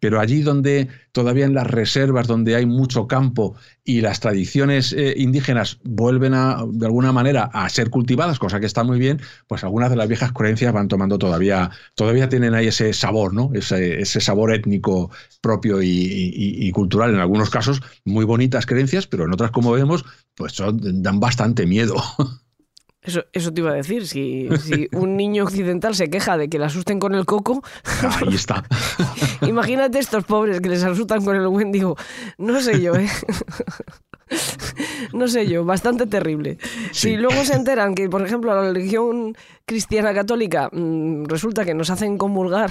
Pero 0.00 0.20
allí 0.20 0.42
donde 0.42 0.88
todavía 1.12 1.44
en 1.44 1.54
las 1.54 1.66
reservas, 1.66 2.26
donde 2.26 2.56
hay 2.56 2.66
mucho 2.66 3.06
campo 3.06 3.54
y 3.84 4.00
las 4.00 4.20
tradiciones 4.20 4.92
eh, 4.92 5.14
indígenas 5.16 5.78
vuelven 5.84 6.34
a, 6.34 6.64
de 6.66 6.86
alguna 6.86 7.12
manera 7.12 7.50
a 7.52 7.68
ser 7.68 7.90
cultivadas, 7.90 8.38
cosa 8.38 8.60
que 8.60 8.66
está 8.66 8.82
muy 8.82 8.98
bien, 8.98 9.20
pues 9.46 9.62
algunas 9.64 9.90
de 9.90 9.96
las 9.96 10.08
viejas 10.08 10.32
creencias 10.32 10.72
van 10.72 10.88
tomando 10.88 11.18
todavía, 11.18 11.70
todavía 11.94 12.28
tienen 12.28 12.54
ahí 12.54 12.68
ese 12.68 12.92
sabor, 12.92 13.34
¿no? 13.34 13.50
Ese, 13.54 14.04
sabor 14.20 14.52
étnico 14.52 15.10
propio 15.40 15.80
y, 15.82 16.70
cultural. 16.72 17.14
En 17.14 17.20
algunos 17.20 17.50
casos, 17.50 17.80
muy 18.04 18.24
bonitas 18.24 18.66
creencias, 18.66 19.06
pero 19.06 19.24
en 19.24 19.32
otras, 19.32 19.50
como 19.50 19.72
vemos, 19.72 20.04
pues 20.34 20.56
dan 20.82 21.20
bastante 21.20 21.66
miedo. 21.66 21.94
Eso, 23.04 23.24
eso 23.32 23.52
te 23.52 23.60
iba 23.60 23.70
a 23.70 23.74
decir, 23.74 24.06
si, 24.06 24.48
si, 24.58 24.88
un 24.92 25.16
niño 25.16 25.44
occidental 25.44 25.94
se 25.94 26.08
queja 26.08 26.38
de 26.38 26.48
que 26.48 26.58
le 26.58 26.64
asusten 26.64 26.98
con 26.98 27.14
el 27.14 27.26
coco... 27.26 27.62
Ahí 28.02 28.34
está. 28.34 28.64
imagínate 29.42 29.98
estos 29.98 30.24
pobres 30.24 30.60
que 30.60 30.70
les 30.70 30.82
asustan 30.82 31.22
con 31.22 31.36
el 31.36 31.46
Wendigo. 31.46 31.96
No 32.38 32.60
sé 32.60 32.80
yo, 32.80 32.94
¿eh? 32.94 33.08
no 35.12 35.28
sé 35.28 35.46
yo, 35.46 35.64
bastante 35.64 36.06
terrible. 36.06 36.56
Si 36.92 37.16
luego 37.16 37.44
se 37.44 37.54
enteran 37.54 37.94
que, 37.94 38.08
por 38.08 38.24
ejemplo, 38.24 38.54
la 38.54 38.72
religión 38.72 39.36
cristiana 39.66 40.14
católica 40.14 40.70
mm, 40.72 41.24
resulta 41.26 41.64
que 41.64 41.74
nos 41.74 41.90
hacen 41.90 42.16
comulgar 42.16 42.70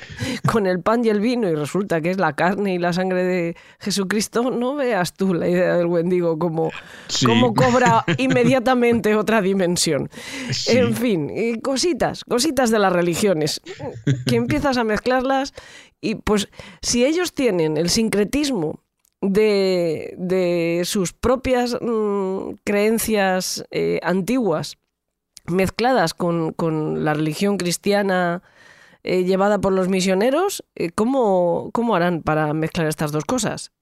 con 0.50 0.66
el 0.66 0.80
pan 0.80 1.04
y 1.04 1.08
el 1.08 1.20
vino 1.20 1.48
y 1.48 1.54
resulta 1.54 2.00
que 2.00 2.10
es 2.10 2.18
la 2.18 2.34
carne 2.34 2.74
y 2.74 2.78
la 2.78 2.92
sangre 2.92 3.24
de 3.24 3.56
Jesucristo, 3.80 4.50
no 4.50 4.74
veas 4.74 5.14
tú 5.14 5.34
la 5.34 5.48
idea 5.48 5.76
del 5.76 5.86
Wendigo 5.86 6.38
como, 6.38 6.70
como 7.24 7.54
cobra 7.54 8.04
inmediatamente 8.18 9.14
otra 9.14 9.40
dimensión. 9.40 10.10
En 10.66 10.94
fin, 10.94 11.30
cositas, 11.60 12.24
cositas 12.24 12.70
de 12.70 12.78
las 12.78 12.92
religiones, 12.92 13.60
que 14.26 14.36
empiezas 14.36 14.76
a 14.76 14.84
mezclarlas 14.84 15.54
y 16.00 16.16
pues 16.16 16.48
si 16.80 17.04
ellos 17.04 17.32
tienen 17.32 17.76
el 17.76 17.90
sincretismo 17.90 18.80
de, 19.20 20.82
sus 20.84 21.12
propias 21.12 21.78
mm, 21.80 22.54
creencias 22.64 23.64
eh, 23.70 24.00
antiguas 24.02 24.78
mezcladas 25.46 26.14
con, 26.14 26.52
con 26.52 27.04
la 27.04 27.14
religión 27.14 27.56
cristiana, 27.56 28.42
eh, 29.04 29.24
llevada 29.24 29.60
por 29.60 29.72
los 29.72 29.88
misioneros, 29.88 30.64
eh, 30.74 30.90
¿cómo, 30.90 31.70
¿cómo 31.72 31.96
harán 31.96 32.22
para 32.22 32.52
mezclar 32.54 32.86
estas 32.86 33.12
dos 33.12 33.24
cosas? 33.24 33.72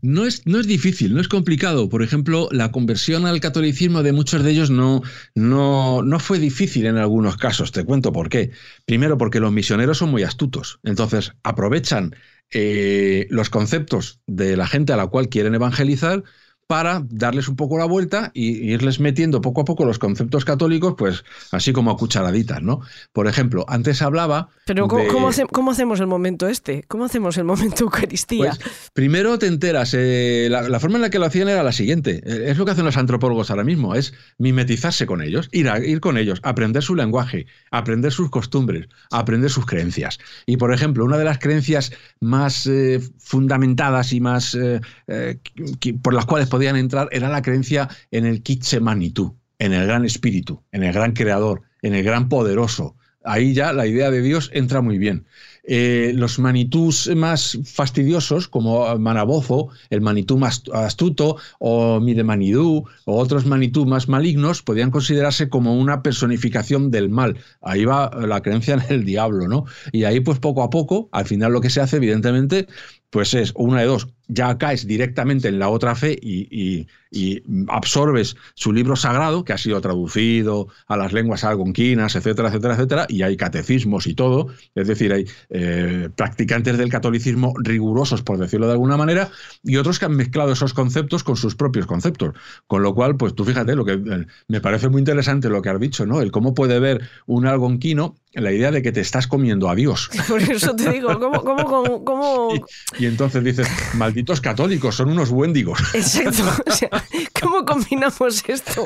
No 0.00 0.24
es, 0.24 0.46
no 0.46 0.60
es, 0.60 0.66
difícil, 0.66 1.14
no 1.14 1.20
es 1.20 1.28
complicado. 1.28 1.88
Por 1.88 2.02
ejemplo, 2.02 2.48
la 2.52 2.70
conversión 2.70 3.26
al 3.26 3.40
catolicismo 3.40 4.02
de 4.02 4.12
muchos 4.12 4.44
de 4.44 4.50
ellos 4.52 4.70
no, 4.70 5.02
no, 5.34 6.02
no, 6.02 6.20
fue 6.20 6.38
difícil 6.38 6.86
en 6.86 6.96
algunos 6.96 7.36
casos. 7.36 7.72
Te 7.72 7.84
cuento 7.84 8.12
por 8.12 8.28
qué. 8.28 8.52
Primero, 8.84 9.18
porque 9.18 9.40
los 9.40 9.52
misioneros 9.52 9.98
son 9.98 10.10
muy 10.10 10.22
astutos. 10.22 10.78
Entonces, 10.84 11.32
aprovechan 11.42 12.14
eh, 12.50 13.26
los 13.30 13.50
conceptos 13.50 14.20
de 14.26 14.56
la 14.56 14.66
gente 14.66 14.92
a 14.92 14.96
la 14.96 15.08
cual 15.08 15.28
quieren 15.28 15.54
evangelizar 15.54 16.22
para 16.68 17.02
darles 17.08 17.48
un 17.48 17.56
poco 17.56 17.78
la 17.78 17.86
vuelta 17.86 18.30
y 18.34 18.70
irles 18.72 19.00
metiendo 19.00 19.40
poco 19.40 19.62
a 19.62 19.64
poco 19.64 19.86
los 19.86 19.98
conceptos 19.98 20.44
católicos, 20.44 20.94
pues 20.98 21.24
así 21.50 21.72
como 21.72 21.90
a 21.90 21.96
cucharaditas, 21.96 22.62
¿no? 22.62 22.82
Por 23.14 23.26
ejemplo, 23.26 23.64
antes 23.68 24.02
hablaba. 24.02 24.50
Pero 24.66 24.86
¿cómo, 24.86 25.02
de- 25.02 25.08
cómo 25.08 25.28
hace- 25.28 25.46
cómo 25.46 25.70
hacemos 25.70 25.98
el 26.00 26.06
momento 26.06 26.46
este? 26.46 26.84
¿Cómo 26.86 27.06
hacemos 27.06 27.38
el 27.38 27.44
momento 27.44 27.84
Eucaristía? 27.84 28.50
Pues, 28.50 28.90
primero 28.92 29.38
te 29.38 29.46
enteras, 29.46 29.94
eh, 29.96 30.48
la, 30.50 30.68
la 30.68 30.78
forma 30.78 30.96
en 30.96 31.02
la 31.02 31.10
que 31.10 31.18
lo 31.18 31.24
hacían 31.24 31.48
era 31.48 31.62
la 31.62 31.72
siguiente, 31.72 32.22
eh, 32.26 32.50
es 32.50 32.58
lo 32.58 32.66
que 32.66 32.72
hacen 32.72 32.84
los 32.84 32.98
antropólogos 32.98 33.50
ahora 33.50 33.64
mismo, 33.64 33.94
es 33.94 34.12
mimetizarse 34.36 35.06
con 35.06 35.22
ellos, 35.22 35.48
ir, 35.52 35.70
a- 35.70 35.78
ir 35.82 36.00
con 36.00 36.18
ellos, 36.18 36.38
aprender 36.42 36.82
su 36.82 36.94
lenguaje, 36.94 37.46
aprender 37.70 38.12
sus 38.12 38.28
costumbres, 38.28 38.88
aprender 39.10 39.50
sus 39.50 39.64
creencias. 39.64 40.18
Y 40.44 40.58
por 40.58 40.74
ejemplo, 40.74 41.06
una 41.06 41.16
de 41.16 41.24
las 41.24 41.38
creencias 41.38 41.92
más 42.20 42.66
eh, 42.66 43.00
fundamentadas 43.18 44.12
y 44.12 44.20
más 44.20 44.54
eh, 44.54 44.80
por 46.02 46.12
las 46.12 46.26
cuales 46.26 46.48
podían 46.58 46.74
entrar 46.74 47.08
era 47.12 47.28
la 47.28 47.40
creencia 47.40 47.88
en 48.10 48.26
el 48.26 48.42
Kitse 48.42 48.80
Manitou, 48.80 49.36
en 49.60 49.72
el 49.72 49.86
gran 49.86 50.04
espíritu, 50.04 50.60
en 50.72 50.82
el 50.82 50.92
gran 50.92 51.12
creador, 51.12 51.62
en 51.82 51.94
el 51.94 52.02
gran 52.02 52.28
poderoso. 52.28 52.96
Ahí 53.22 53.54
ya 53.54 53.72
la 53.72 53.86
idea 53.86 54.10
de 54.10 54.22
Dios 54.22 54.50
entra 54.52 54.80
muy 54.80 54.98
bien. 54.98 55.24
Eh, 55.62 56.10
los 56.16 56.40
manitús 56.40 57.14
más 57.14 57.56
fastidiosos, 57.64 58.48
como 58.48 58.98
Manabozo, 58.98 59.68
el 59.88 60.00
manitú 60.00 60.36
más 60.36 60.64
astuto, 60.74 61.36
o 61.60 62.00
Midemanidú, 62.00 62.86
o 63.04 63.16
otros 63.16 63.46
manitú 63.46 63.86
más 63.86 64.08
malignos, 64.08 64.62
podían 64.62 64.90
considerarse 64.90 65.48
como 65.48 65.78
una 65.78 66.02
personificación 66.02 66.90
del 66.90 67.08
mal. 67.08 67.36
Ahí 67.60 67.84
va 67.84 68.10
la 68.26 68.40
creencia 68.40 68.74
en 68.74 68.82
el 68.88 69.04
diablo, 69.04 69.46
¿no? 69.46 69.64
Y 69.92 70.02
ahí, 70.02 70.18
pues 70.18 70.40
poco 70.40 70.64
a 70.64 70.70
poco, 70.70 71.08
al 71.12 71.26
final 71.26 71.52
lo 71.52 71.60
que 71.60 71.70
se 71.70 71.80
hace, 71.80 71.98
evidentemente, 71.98 72.66
pues 73.10 73.32
es 73.34 73.52
una 73.54 73.80
de 73.80 73.86
dos, 73.86 74.08
ya 74.28 74.56
caes 74.58 74.86
directamente 74.86 75.48
en 75.48 75.58
la 75.58 75.68
otra 75.70 75.94
fe 75.94 76.16
y, 76.20 76.48
y- 76.50 76.86
y 77.10 77.42
absorbes 77.68 78.36
su 78.54 78.72
libro 78.72 78.96
sagrado, 78.96 79.44
que 79.44 79.52
ha 79.52 79.58
sido 79.58 79.80
traducido 79.80 80.68
a 80.86 80.96
las 80.96 81.12
lenguas 81.12 81.44
algonquinas, 81.44 82.16
etcétera, 82.16 82.48
etcétera, 82.48 82.74
etcétera, 82.74 83.06
y 83.08 83.22
hay 83.22 83.36
catecismos 83.36 84.06
y 84.06 84.14
todo, 84.14 84.48
es 84.74 84.88
decir, 84.88 85.12
hay 85.12 85.26
eh, 85.50 86.08
practicantes 86.14 86.76
del 86.78 86.90
catolicismo 86.90 87.54
rigurosos, 87.58 88.22
por 88.22 88.38
decirlo 88.38 88.66
de 88.66 88.72
alguna 88.72 88.96
manera, 88.96 89.30
y 89.62 89.76
otros 89.76 89.98
que 89.98 90.04
han 90.06 90.16
mezclado 90.16 90.52
esos 90.52 90.74
conceptos 90.74 91.24
con 91.24 91.36
sus 91.36 91.54
propios 91.54 91.86
conceptos. 91.86 92.34
Con 92.66 92.82
lo 92.82 92.94
cual, 92.94 93.16
pues 93.16 93.34
tú 93.34 93.44
fíjate, 93.44 93.74
lo 93.74 93.84
que 93.84 93.92
eh, 93.94 94.26
me 94.48 94.60
parece 94.60 94.88
muy 94.88 95.00
interesante 95.00 95.48
lo 95.48 95.62
que 95.62 95.70
has 95.70 95.80
dicho, 95.80 96.06
¿no? 96.06 96.20
El 96.20 96.30
cómo 96.30 96.54
puede 96.54 96.78
ver 96.80 97.08
un 97.26 97.46
algonquino 97.46 98.16
la 98.34 98.52
idea 98.52 98.70
de 98.70 98.82
que 98.82 98.92
te 98.92 99.00
estás 99.00 99.26
comiendo 99.26 99.68
a 99.68 99.74
Dios. 99.74 100.10
Por 100.28 100.40
eso 100.42 100.74
te 100.76 100.90
digo, 100.92 101.18
¿cómo, 101.18 101.42
cómo, 101.42 101.64
cómo, 101.64 102.04
cómo- 102.04 102.66
Y 102.98 103.06
entonces 103.06 103.42
dices, 103.42 103.68
malditos 103.94 104.40
católicos, 104.40 104.94
son 104.94 105.10
unos 105.10 105.30
buendigos. 105.30 105.80
Exacto. 105.94 106.42
O 106.66 106.72
sea, 106.72 106.90
¿Cómo 107.40 107.64
combinamos 107.64 108.42
esto? 108.48 108.84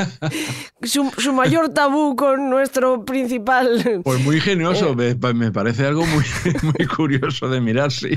Su, 0.82 1.10
su 1.18 1.32
mayor 1.32 1.70
tabú 1.70 2.14
con 2.16 2.50
nuestro 2.50 3.04
principal. 3.04 4.00
Pues 4.04 4.20
muy 4.24 4.40
generoso, 4.40 4.94
me, 4.94 5.14
me 5.34 5.50
parece 5.52 5.86
algo 5.86 6.04
muy, 6.06 6.24
muy 6.62 6.86
curioso 6.86 7.48
de 7.48 7.60
mirar, 7.60 7.90
sí. 7.92 8.10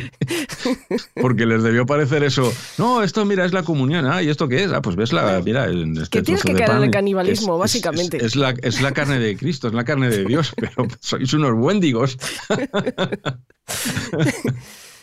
Porque 1.16 1.46
les 1.46 1.64
debió 1.64 1.86
parecer 1.86 2.24
eso. 2.24 2.52
No, 2.78 3.02
esto, 3.04 3.24
mira, 3.26 3.46
es 3.46 3.54
la 3.54 3.64
comunión. 3.64 4.06
Ah, 4.08 4.22
¿y 4.22 4.30
esto 4.30 4.48
qué 4.48 4.64
es? 4.64 4.72
Ah, 4.72 4.82
pues 4.82 4.96
ves 4.96 5.14
la. 5.14 5.42
Mira, 5.44 5.68
este 5.68 6.10
Que 6.10 6.22
tienes 6.24 6.44
que 6.44 6.54
caer 6.54 6.72
en 6.78 6.84
el 6.84 6.92
canibalismo, 6.92 7.56
Es- 7.56 7.60
básicamente. 7.60 8.18
Es, 8.18 8.24
es 8.24 8.36
la, 8.36 8.54
es 8.62 8.82
la 8.82 8.92
carne 8.92 9.20
de 9.20 9.36
Cristo, 9.38 9.68
es 9.68 9.74
la 9.74 9.84
carne 9.84 10.10
de 10.10 10.26
Dios, 10.26 10.54
pero 10.58 10.88
sois 11.00 11.32
unos 11.34 11.54
buendigos. 11.56 12.18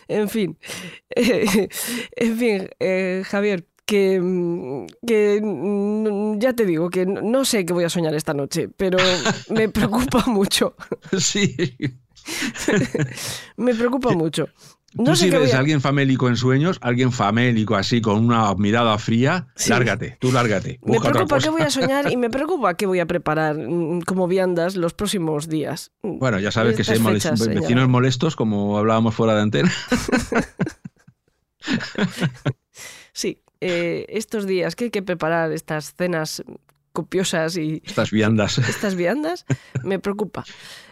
En 0.09 0.29
fin. 0.29 0.59
Eh, 1.15 1.69
en 2.17 2.39
fin, 2.39 2.69
eh, 2.81 3.23
Javier, 3.27 3.67
que, 3.87 4.87
que 5.07 5.41
mm, 5.43 6.39
ya 6.39 6.53
te 6.55 6.65
digo 6.67 6.89
que 6.91 7.05
no- 7.07 7.45
sé 7.45 7.65
qué 7.67 7.73
voy 7.73 7.85
a 7.85 7.89
soñar 7.91 8.15
esta 8.15 8.35
noche, 8.35 8.69
pero 8.77 8.99
me 9.51 9.69
preocupa 9.69 10.25
mucho. 10.27 10.75
Sí. 11.19 11.55
Me 13.57 13.75
preocupa 13.75 14.13
mucho. 14.13 14.47
Tú 14.95 15.03
No 15.05 15.17
sé 15.17 15.25
si 15.25 15.31
qué 15.31 15.39
voy 15.39 15.47
ves 15.47 15.55
a- 15.55 15.57
a 15.57 15.61
alguien 15.61 15.81
famélico 15.81 16.29
en 16.29 16.37
sueños, 16.37 16.79
alguien 16.83 17.11
famélico 17.13 17.75
así, 17.77 18.01
con 18.03 18.25
una 18.25 18.55
mirada 18.55 18.97
fría, 18.99 19.49
Sí. 19.57 19.71
lárgate, 19.71 20.19
tú 20.21 20.31
lárgate. 20.31 20.79
Me 20.85 21.01
preocupa 21.01 21.39
qué 21.41 21.49
voy 21.49 21.63
a 21.63 21.71
soñar 21.71 22.13
y 22.13 22.17
me 22.17 22.29
preocupa 22.31 22.75
qué 22.75 22.87
voy 22.87 23.01
a 23.01 23.07
preparar 23.07 23.57
mm, 23.57 24.03
como 24.03 24.29
viandas 24.29 24.77
los 24.77 24.93
próximos 24.95 25.49
días. 25.49 25.91
Bueno, 26.03 26.39
ya 26.39 26.53
sabes 26.53 26.77
que 26.77 26.85
si 26.85 26.93
hay 26.93 26.99
vecinos 27.01 27.89
molestos, 27.89 28.37
como 28.37 28.79
hablábamos 28.79 29.15
fuera 29.15 29.35
de 29.35 29.41
antena. 29.43 29.73
Eh, 33.65 34.07
estos 34.09 34.45
días 34.45 34.75
que 34.75 34.85
hay 34.85 34.91
que 34.91 35.03
preparar 35.03 35.53
estas 35.53 35.95
cenas 35.95 36.43
copiosas 36.93 37.57
y 37.57 37.81
Estas 37.87 38.11
viandas. 38.11 38.59
estas 38.59 38.97
viandas, 38.97 39.47
me 39.85 40.01
preocupa. 40.01 40.45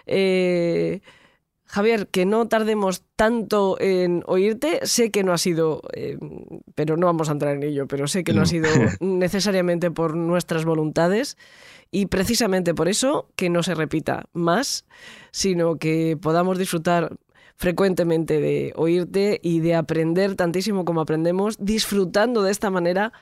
Eh, 0.06 1.00
Javier, 1.66 2.06
que 2.06 2.26
no 2.26 2.46
tardemos 2.46 3.02
tanto 3.16 3.76
en 3.80 4.22
oírte, 4.26 4.78
sé 4.84 5.10
que 5.10 5.24
no 5.24 5.32
ha 5.32 5.38
sido, 5.38 5.82
eh, 5.92 6.16
pero 6.76 6.96
no 6.96 7.06
vamos 7.06 7.28
a 7.28 7.32
entrar 7.32 7.56
en 7.56 7.64
ello, 7.64 7.88
pero 7.88 8.06
sé 8.06 8.22
que 8.22 8.32
no, 8.32 8.42
ha 8.42 8.46
sido 8.46 8.68
necesariamente 9.00 9.90
por 9.90 10.16
nuestras 10.16 10.64
voluntades 10.64 11.36
y 11.90 12.06
precisamente 12.06 12.72
por 12.72 12.88
eso 12.88 13.28
que 13.34 13.50
no 13.50 13.64
se 13.64 13.74
repita 13.74 14.26
más, 14.32 14.84
sino 15.32 15.76
que 15.76 16.16
podamos 16.20 16.56
disfrutar 16.56 17.16
frecuentemente 17.60 18.40
de 18.40 18.72
oírte 18.74 19.38
y 19.42 19.60
de 19.60 19.74
aprender 19.74 20.34
tantísimo 20.34 20.86
como 20.86 21.02
aprendemos, 21.02 21.58
disfrutando 21.60 22.42
de 22.42 22.52
esta 22.52 22.70
manera 22.70 23.12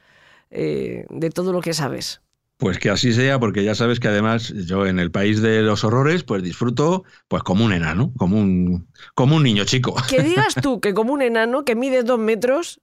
eh, 0.53 1.07
de 1.11 1.30
todo 1.30 1.53
lo 1.53 1.61
que 1.61 1.74
sabes. 1.74 2.20
Pues 2.59 2.80
que 2.80 2.90
así 2.90 3.12
sea, 3.12 3.38
porque 3.38 3.62
ya 3.62 3.76
sabes 3.76 4.00
que 4.00 4.09
además 4.09 4.52
yo 4.66 4.84
en 4.84 4.98
el 4.98 5.12
país 5.12 5.40
de 5.40 5.62
los 5.62 5.84
horrores, 5.84 6.24
pues 6.24 6.42
disfruto 6.42 7.04
pues 7.28 7.44
como 7.44 7.64
un 7.64 7.72
enano, 7.72 8.12
como 8.18 8.36
un, 8.36 8.88
como 9.14 9.36
un 9.36 9.44
niño 9.44 9.62
chico. 9.64 9.94
Que 10.11 10.24
digas 10.24 10.56
tú 10.61 10.80
que 10.80 10.92
como 10.92 11.12
un 11.12 11.22
enano 11.22 11.64
que 11.64 11.76
mide 11.76 12.02
dos 12.02 12.18
metros, 12.18 12.80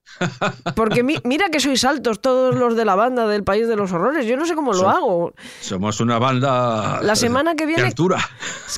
porque 0.76 1.04
mi- 1.04 1.20
mira 1.26 1.50
que 1.50 1.60
sois 1.60 1.84
altos 1.84 2.22
todos 2.22 2.56
los 2.56 2.78
de 2.78 2.86
la 2.86 2.96
banda 2.96 3.28
del 3.28 3.44
País 3.44 3.68
de 3.68 3.76
los 3.76 3.92
Horrores, 3.92 4.26
yo 4.26 4.38
no 4.38 4.46
sé 4.46 4.56
cómo 4.56 4.72
lo 4.72 4.80
So- 4.80 4.90
hago. 4.90 5.34
Somos 5.60 6.00
una 6.00 6.20
banda 6.20 7.02
La 7.04 7.18
semana 7.18 7.56
que 7.56 7.66
de 7.66 7.74
viene, 7.74 7.88
altura. 7.90 8.20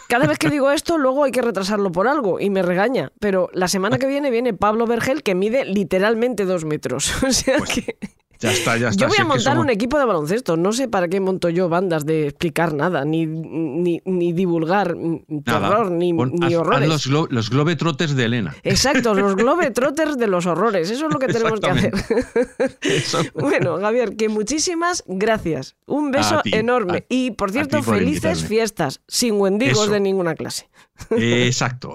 cada 0.09 0.25
vez 0.25 0.39
que 0.39 0.49
digo 0.49 0.71
esto, 0.71 0.97
luego 0.97 1.25
hay 1.25 1.31
que 1.31 1.43
retrasarlo 1.43 1.91
por 1.91 2.07
algo 2.07 2.39
y 2.39 2.49
me 2.49 2.63
regaña. 2.63 3.11
Pero 3.19 3.49
la 3.53 3.67
semana 3.67 3.99
que 3.99 4.07
viene 4.07 4.31
viene 4.31 4.55
Pablo 4.55 4.87
Vergel 4.87 5.21
que 5.21 5.35
mide 5.35 5.63
literalmente 5.63 6.45
dos 6.45 6.65
metros. 6.65 7.13
O 7.23 7.31
sea 7.31 7.57
que 7.59 7.97
Ya 8.39 8.51
está, 8.51 8.77
ya 8.77 8.89
está. 8.89 9.05
yo 9.05 9.07
voy 9.09 9.17
a 9.19 9.25
montar 9.25 9.53
somos- 9.53 9.63
un 9.63 9.69
equipo 9.69 9.97
de 9.97 10.05
baloncesto. 10.05 10.57
No 10.57 10.71
sé 10.73 10.87
para 10.87 11.07
qué 11.07 11.19
monto 11.19 11.49
yo 11.49 11.69
bandas 11.69 12.05
de 12.05 12.27
explicar 12.27 12.73
nada, 12.73 13.03
ni, 13.05 13.25
ni, 13.25 14.01
ni 14.05 14.33
divulgar 14.33 14.95
mm, 14.95 15.21
Nada. 15.45 15.69
terror, 15.69 15.91
ni, 15.91 16.13
Pon- 16.13 16.31
ni 16.33 16.45
haz- 16.47 16.51
haz 16.53 16.55
horrores. 16.59 16.89
los, 16.89 17.09
glo- 17.09 17.27
los 17.29 17.49
globetrotters 17.49 18.15
de 18.15 18.25
Elena. 18.25 18.55
Exacto, 18.63 19.13
los 19.13 19.35
globetrotters 19.37 20.17
de 20.17 20.27
los 20.27 20.45
horrores. 20.45 20.89
Eso 20.91 21.07
es 21.07 21.13
lo 21.13 21.19
que 21.19 21.27
tenemos 21.27 21.59
que 21.59 21.69
hacer. 21.69 21.93
Bueno, 23.33 23.77
Javier, 23.79 24.15
que 24.15 24.29
muchísimas 24.29 25.03
gracias. 25.07 25.75
Un 25.85 26.11
beso 26.11 26.41
ti, 26.43 26.51
enorme. 26.53 26.97
a- 26.99 27.03
y, 27.09 27.31
por 27.31 27.51
cierto, 27.51 27.77
por 27.81 27.95
felices 27.95 28.23
invitarme. 28.23 28.47
fiestas, 28.47 29.01
sin 29.07 29.35
wendigos 29.35 29.83
Eso. 29.83 29.91
de 29.91 29.99
ninguna 29.99 30.35
clase. 30.35 30.69
Exacto. 31.11 31.93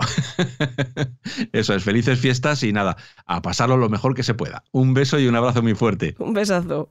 Eso 1.52 1.74
es, 1.74 1.84
felices 1.84 2.18
fiestas 2.18 2.62
y 2.62 2.72
nada, 2.72 2.96
a 3.26 3.42
pasarlo 3.42 3.76
lo 3.76 3.88
mejor 3.88 4.14
que 4.14 4.22
se 4.22 4.34
pueda. 4.34 4.64
Un 4.72 4.94
beso 4.94 5.18
y 5.18 5.26
un 5.26 5.36
abrazo 5.36 5.62
muy 5.62 5.74
fuerte. 5.74 6.14
Un 6.18 6.32
besazo. 6.32 6.88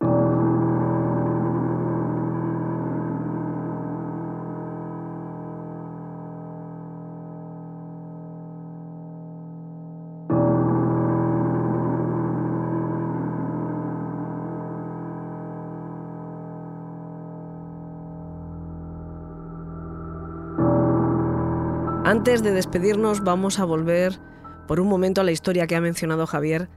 Antes 22.12 22.44
de 22.44 22.52
despedirnos, 22.52 23.24
vamos 23.24 23.58
a 23.58 23.64
volver 23.64 24.20
por 24.68 24.82
un 24.82 24.90
momento 24.90 25.22
a 25.22 25.24
la 25.24 25.32
historia 25.32 25.66
que 25.66 25.78
ha 25.78 25.80
mencionado 25.82 26.28
Javier 26.28 26.68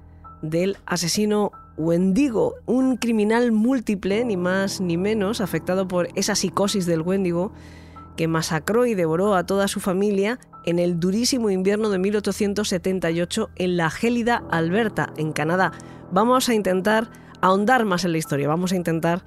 del 0.42 0.76
asesino 0.86 1.50
Wendigo, 1.76 2.54
un 2.66 2.98
criminal 2.98 3.50
múltiple, 3.50 4.24
ni 4.24 4.36
más 4.36 4.80
ni 4.80 4.96
menos, 4.96 5.40
afectado 5.40 5.88
por 5.88 6.06
esa 6.14 6.36
psicosis 6.36 6.86
del 6.86 7.02
Wendigo, 7.02 7.50
que 8.16 8.28
masacró 8.28 8.86
y 8.86 8.94
devoró 8.94 9.34
a 9.34 9.44
toda 9.44 9.66
su 9.66 9.80
familia 9.80 10.38
en 10.66 10.78
el 10.78 11.00
durísimo 11.00 11.50
invierno 11.50 11.88
de 11.88 11.98
1878 11.98 13.50
en 13.56 13.76
la 13.76 13.90
gélida 13.90 14.44
Alberta, 14.52 15.12
en 15.16 15.32
Canadá. 15.32 15.72
Vamos 16.12 16.48
a 16.48 16.54
intentar 16.54 17.10
ahondar 17.40 17.84
más 17.86 18.04
en 18.04 18.12
la 18.12 18.18
historia, 18.18 18.46
vamos 18.46 18.70
a 18.70 18.76
intentar 18.76 19.24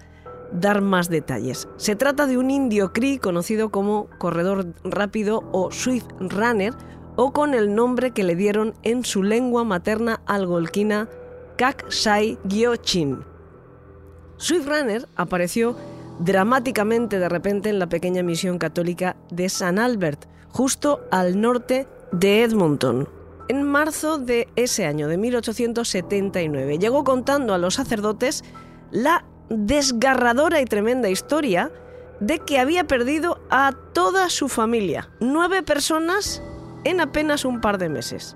dar 0.52 0.82
más 0.82 1.10
detalles. 1.10 1.68
Se 1.78 1.96
trata 1.96 2.28
de 2.28 2.38
un 2.38 2.52
indio 2.52 2.94
Cree 2.94 3.20
conocido 3.20 3.70
como 3.70 4.08
corredor 4.18 4.68
rápido 4.84 5.44
o 5.52 5.72
Swift 5.72 6.08
Runner 6.20 6.74
o 7.16 7.34
con 7.34 7.54
el 7.54 7.74
nombre 7.74 8.12
que 8.12 8.24
le 8.24 8.36
dieron 8.36 8.74
en 8.84 9.04
su 9.04 9.24
lengua 9.24 9.64
materna 9.64 10.22
algolquina 10.26 11.10
Kaksai 11.58 12.38
Gyochin. 12.46 13.24
Swift 14.38 14.68
Runner 14.68 15.08
apareció 15.16 15.76
dramáticamente 16.20 17.20
de 17.20 17.30
repente 17.30 17.70
en 17.70 17.80
la 17.80 17.90
pequeña 17.90 18.24
misión 18.24 18.58
católica 18.60 19.16
de 19.32 19.50
San 19.50 19.80
Albert, 19.80 20.26
justo 20.50 21.02
al 21.12 21.42
norte 21.42 21.88
de 22.12 22.44
Edmonton. 22.44 23.10
En 23.50 23.64
marzo 23.64 24.18
de 24.18 24.48
ese 24.56 24.86
año, 24.86 25.08
de 25.08 25.18
1879, 25.18 26.80
llegó 26.80 27.04
contando 27.04 27.54
a 27.54 27.58
los 27.58 27.76
sacerdotes 27.76 28.44
la 28.92 29.26
desgarradora 29.50 30.62
y 30.62 30.66
tremenda 30.66 31.10
historia 31.10 31.72
de 32.20 32.40
que 32.40 32.60
había 32.60 32.86
perdido 32.86 33.40
a 33.50 33.74
toda 33.94 34.30
su 34.30 34.50
familia, 34.50 35.10
nueve 35.20 35.64
personas 35.64 36.42
en 36.84 37.02
apenas 37.02 37.46
un 37.46 37.62
par 37.62 37.78
de 37.78 37.90
meses. 37.90 38.36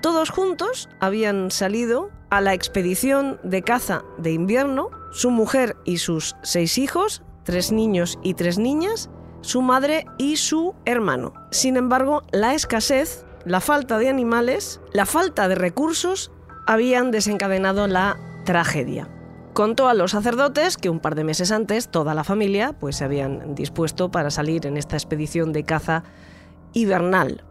Todos 0.00 0.30
juntos 0.30 0.88
habían 1.00 1.50
salido 1.50 2.10
a 2.30 2.40
la 2.40 2.54
expedición 2.54 3.38
de 3.42 3.62
caza 3.62 4.02
de 4.18 4.32
invierno, 4.32 4.90
su 5.12 5.30
mujer 5.30 5.76
y 5.84 5.98
sus 5.98 6.34
seis 6.42 6.78
hijos, 6.78 7.22
tres 7.44 7.70
niños 7.70 8.18
y 8.22 8.34
tres 8.34 8.58
niñas, 8.58 9.10
su 9.42 9.62
madre 9.62 10.06
y 10.18 10.36
su 10.36 10.74
hermano. 10.84 11.34
Sin 11.50 11.76
embargo, 11.76 12.22
la 12.32 12.54
escasez, 12.54 13.26
la 13.44 13.60
falta 13.60 13.98
de 13.98 14.08
animales, 14.08 14.80
la 14.92 15.06
falta 15.06 15.48
de 15.48 15.56
recursos 15.56 16.32
habían 16.66 17.10
desencadenado 17.10 17.86
la 17.86 18.16
tragedia. 18.44 19.08
Contó 19.52 19.88
a 19.88 19.94
los 19.94 20.12
sacerdotes 20.12 20.78
que 20.78 20.88
un 20.88 20.98
par 20.98 21.14
de 21.14 21.24
meses 21.24 21.52
antes 21.52 21.88
toda 21.88 22.14
la 22.14 22.24
familia 22.24 22.72
pues, 22.72 22.96
se 22.96 23.04
habían 23.04 23.54
dispuesto 23.54 24.10
para 24.10 24.30
salir 24.30 24.66
en 24.66 24.78
esta 24.78 24.96
expedición 24.96 25.52
de 25.52 25.64
caza 25.64 26.04
hibernal. 26.72 27.44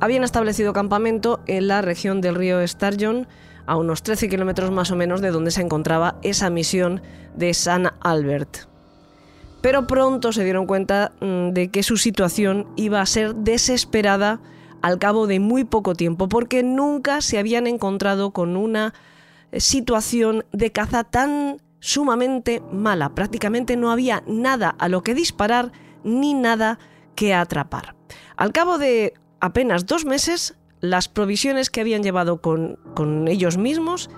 Habían 0.00 0.24
establecido 0.24 0.72
campamento 0.72 1.40
en 1.46 1.68
la 1.68 1.82
región 1.82 2.20
del 2.20 2.34
río 2.34 2.66
Sturgeon, 2.66 3.28
a 3.64 3.76
unos 3.76 4.02
13 4.02 4.28
kilómetros 4.28 4.72
más 4.72 4.90
o 4.90 4.96
menos 4.96 5.20
de 5.20 5.30
donde 5.30 5.52
se 5.52 5.62
encontraba 5.62 6.16
esa 6.22 6.50
misión 6.50 7.00
de 7.36 7.54
San 7.54 7.92
Albert. 8.00 8.66
Pero 9.60 9.86
pronto 9.86 10.32
se 10.32 10.42
dieron 10.42 10.66
cuenta 10.66 11.12
mm, 11.20 11.50
de 11.50 11.70
que 11.70 11.84
su 11.84 11.96
situación 11.96 12.66
iba 12.74 13.00
a 13.00 13.06
ser 13.06 13.36
desesperada 13.36 14.40
al 14.82 14.98
cabo 14.98 15.28
de 15.28 15.38
muy 15.38 15.62
poco 15.62 15.94
tiempo, 15.94 16.28
porque 16.28 16.64
nunca 16.64 17.20
se 17.20 17.38
habían 17.38 17.68
encontrado 17.68 18.32
con 18.32 18.56
una 18.56 18.94
situación 19.58 20.44
de 20.52 20.72
caza 20.72 21.04
tan 21.04 21.60
sumamente 21.80 22.62
mala. 22.72 23.14
Prácticamente 23.14 23.76
no 23.76 23.90
había 23.90 24.22
nada 24.26 24.70
a 24.78 24.88
lo 24.88 25.02
que 25.02 25.14
disparar 25.14 25.72
ni 26.04 26.34
nada 26.34 26.78
que 27.14 27.34
atrapar. 27.34 27.94
Al 28.36 28.52
cabo 28.52 28.78
de 28.78 29.14
apenas 29.40 29.86
dos 29.86 30.04
meses, 30.04 30.56
las 30.80 31.08
provisiones 31.08 31.70
que 31.70 31.80
habían 31.80 32.02
llevado 32.02 32.40
con, 32.40 32.78
con 32.94 33.28
ellos 33.28 33.58
mismos 33.58 34.10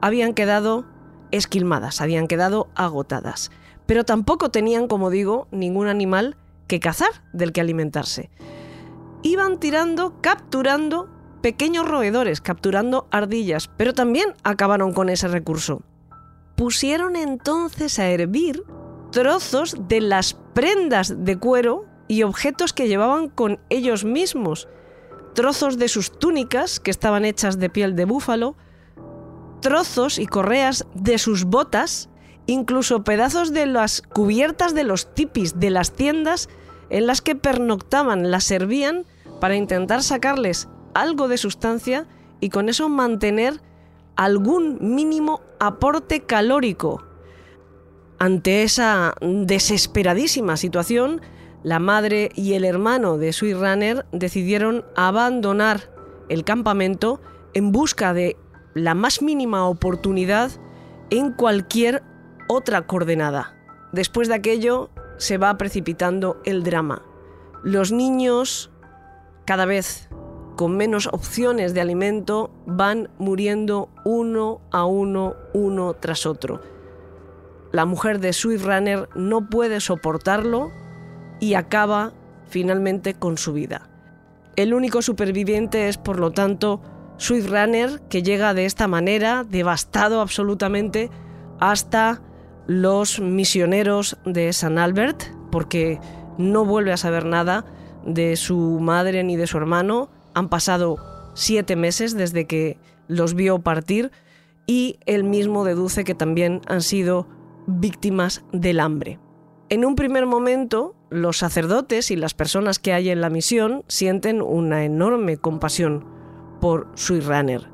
habían 0.00 0.34
quedado 0.34 0.86
esquilmadas, 1.30 2.00
habían 2.00 2.28
quedado 2.28 2.68
agotadas. 2.74 3.50
Pero 3.86 4.04
tampoco 4.04 4.50
tenían, 4.50 4.86
como 4.86 5.10
digo, 5.10 5.48
ningún 5.50 5.88
animal 5.88 6.36
que 6.66 6.80
cazar, 6.80 7.10
del 7.32 7.52
que 7.52 7.60
alimentarse. 7.60 8.30
Iban 9.22 9.58
tirando, 9.58 10.20
capturando 10.20 11.08
pequeños 11.40 11.88
roedores 11.88 12.40
capturando 12.40 13.06
ardillas, 13.10 13.70
pero 13.76 13.94
también 13.94 14.34
acabaron 14.42 14.92
con 14.92 15.08
ese 15.08 15.28
recurso. 15.28 15.82
Pusieron 16.56 17.16
entonces 17.16 17.98
a 17.98 18.08
hervir 18.08 18.64
trozos 19.12 19.76
de 19.88 20.00
las 20.00 20.34
prendas 20.54 21.24
de 21.24 21.38
cuero 21.38 21.86
y 22.08 22.22
objetos 22.22 22.72
que 22.72 22.88
llevaban 22.88 23.28
con 23.28 23.60
ellos 23.68 24.04
mismos, 24.04 24.68
trozos 25.34 25.78
de 25.78 25.88
sus 25.88 26.18
túnicas 26.18 26.80
que 26.80 26.90
estaban 26.90 27.24
hechas 27.24 27.58
de 27.58 27.70
piel 27.70 27.94
de 27.94 28.04
búfalo, 28.04 28.56
trozos 29.60 30.18
y 30.18 30.26
correas 30.26 30.86
de 30.94 31.18
sus 31.18 31.44
botas, 31.44 32.08
incluso 32.46 33.04
pedazos 33.04 33.52
de 33.52 33.66
las 33.66 34.02
cubiertas 34.02 34.74
de 34.74 34.84
los 34.84 35.14
tipis 35.14 35.60
de 35.60 35.70
las 35.70 35.92
tiendas 35.92 36.48
en 36.90 37.06
las 37.06 37.20
que 37.20 37.34
pernoctaban, 37.34 38.30
las 38.30 38.44
servían 38.44 39.04
para 39.40 39.56
intentar 39.56 40.02
sacarles 40.02 40.68
algo 40.94 41.28
de 41.28 41.38
sustancia 41.38 42.06
y 42.40 42.50
con 42.50 42.68
eso 42.68 42.88
mantener 42.88 43.60
algún 44.16 44.78
mínimo 44.80 45.40
aporte 45.60 46.20
calórico. 46.20 47.04
Ante 48.18 48.64
esa 48.64 49.14
desesperadísima 49.20 50.56
situación, 50.56 51.20
la 51.62 51.78
madre 51.78 52.30
y 52.34 52.54
el 52.54 52.64
hermano 52.64 53.16
de 53.16 53.32
Sweet 53.32 53.56
Runner 53.56 54.06
decidieron 54.12 54.84
abandonar 54.96 55.92
el 56.28 56.44
campamento 56.44 57.20
en 57.54 57.72
busca 57.72 58.12
de 58.12 58.36
la 58.74 58.94
más 58.94 59.22
mínima 59.22 59.66
oportunidad 59.66 60.50
en 61.10 61.32
cualquier 61.32 62.02
otra 62.48 62.86
coordenada. 62.86 63.56
Después 63.92 64.28
de 64.28 64.34
aquello 64.34 64.90
se 65.16 65.38
va 65.38 65.56
precipitando 65.56 66.40
el 66.44 66.62
drama. 66.62 67.02
Los 67.62 67.92
niños 67.92 68.70
cada 69.44 69.64
vez 69.64 70.07
con 70.58 70.76
menos 70.76 71.06
opciones 71.12 71.72
de 71.72 71.80
alimento 71.80 72.50
van 72.66 73.10
muriendo 73.16 73.90
uno 74.04 74.60
a 74.72 74.86
uno, 74.86 75.36
uno 75.54 75.94
tras 75.94 76.26
otro. 76.26 76.60
La 77.70 77.84
mujer 77.84 78.18
de 78.18 78.32
Swift 78.32 78.64
Runner 78.64 79.08
no 79.14 79.48
puede 79.48 79.78
soportarlo 79.78 80.72
y 81.38 81.54
acaba 81.54 82.12
finalmente 82.48 83.14
con 83.14 83.38
su 83.38 83.52
vida. 83.52 83.88
El 84.56 84.74
único 84.74 85.00
superviviente 85.00 85.88
es, 85.88 85.96
por 85.96 86.18
lo 86.18 86.32
tanto, 86.32 86.80
Swift 87.18 87.50
Runner, 87.50 88.00
que 88.08 88.24
llega 88.24 88.52
de 88.52 88.64
esta 88.64 88.88
manera, 88.88 89.44
devastado 89.48 90.20
absolutamente, 90.20 91.08
hasta 91.60 92.20
los 92.66 93.20
misioneros 93.20 94.18
de 94.24 94.52
San 94.52 94.76
Albert, 94.78 95.22
porque 95.52 96.00
no 96.36 96.64
vuelve 96.64 96.92
a 96.92 96.96
saber 96.96 97.26
nada 97.26 97.64
de 98.04 98.34
su 98.34 98.80
madre 98.80 99.22
ni 99.22 99.36
de 99.36 99.46
su 99.46 99.56
hermano, 99.56 100.10
han 100.38 100.48
pasado 100.48 100.96
siete 101.34 101.76
meses 101.76 102.16
desde 102.16 102.46
que 102.46 102.78
los 103.08 103.34
vio 103.34 103.58
partir 103.58 104.10
y 104.66 104.98
él 105.06 105.24
mismo 105.24 105.64
deduce 105.64 106.04
que 106.04 106.14
también 106.14 106.60
han 106.66 106.82
sido 106.82 107.26
víctimas 107.66 108.44
del 108.52 108.80
hambre. 108.80 109.18
En 109.68 109.84
un 109.84 109.96
primer 109.96 110.26
momento, 110.26 110.94
los 111.10 111.38
sacerdotes 111.38 112.10
y 112.10 112.16
las 112.16 112.34
personas 112.34 112.78
que 112.78 112.92
hay 112.92 113.10
en 113.10 113.20
la 113.20 113.30
misión 113.30 113.84
sienten 113.88 114.40
una 114.40 114.84
enorme 114.84 115.36
compasión 115.36 116.06
por 116.60 116.88
Sweet 116.94 117.24
Runner, 117.24 117.68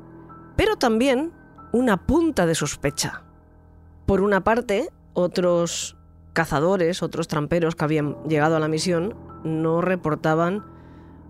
pero 0.55 0.75
también 0.75 1.31
una 1.71 2.05
punta 2.05 2.45
de 2.45 2.55
sospecha. 2.55 3.23
Por 4.05 4.21
una 4.21 4.43
parte, 4.43 4.89
otros 5.13 5.97
cazadores, 6.33 7.01
otros 7.03 7.27
tramperos 7.27 7.75
que 7.75 7.85
habían 7.85 8.15
llegado 8.27 8.55
a 8.55 8.59
la 8.59 8.67
misión, 8.67 9.15
no 9.43 9.81
reportaban 9.81 10.74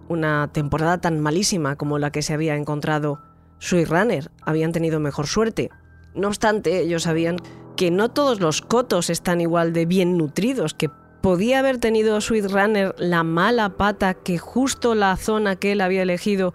una 0.08 0.50
temporada 0.52 1.00
tan 1.00 1.20
malísima 1.20 1.76
como 1.76 2.00
la 2.00 2.12
que 2.12 2.22
se 2.22 2.34
había 2.34 2.56
encontrado 2.56 3.20
Sweet 3.60 3.90
Runner. 3.90 4.32
Habían 4.42 4.72
tenido 4.72 5.00
mejor 5.00 5.28
suerte. 5.28 5.70
No 6.14 6.28
obstante, 6.28 6.80
ellos 6.80 7.04
sabían 7.04 7.38
que 7.76 7.92
no 7.92 8.10
todos 8.10 8.40
los 8.40 8.62
cotos 8.62 9.10
están 9.10 9.42
igual 9.42 9.74
de 9.74 9.86
bien 9.86 10.18
nutridos, 10.18 10.74
que 10.74 10.90
podía 11.22 11.60
haber 11.60 11.80
tenido 11.80 12.22
Sweet 12.22 12.52
Runner 12.52 12.96
la 12.98 13.24
mala 13.24 13.78
pata 13.78 14.14
que 14.14 14.38
justo 14.38 14.96
la 14.96 15.18
zona 15.18 15.56
que 15.56 15.72
él 15.72 15.82
había 15.82 16.04
elegido 16.04 16.54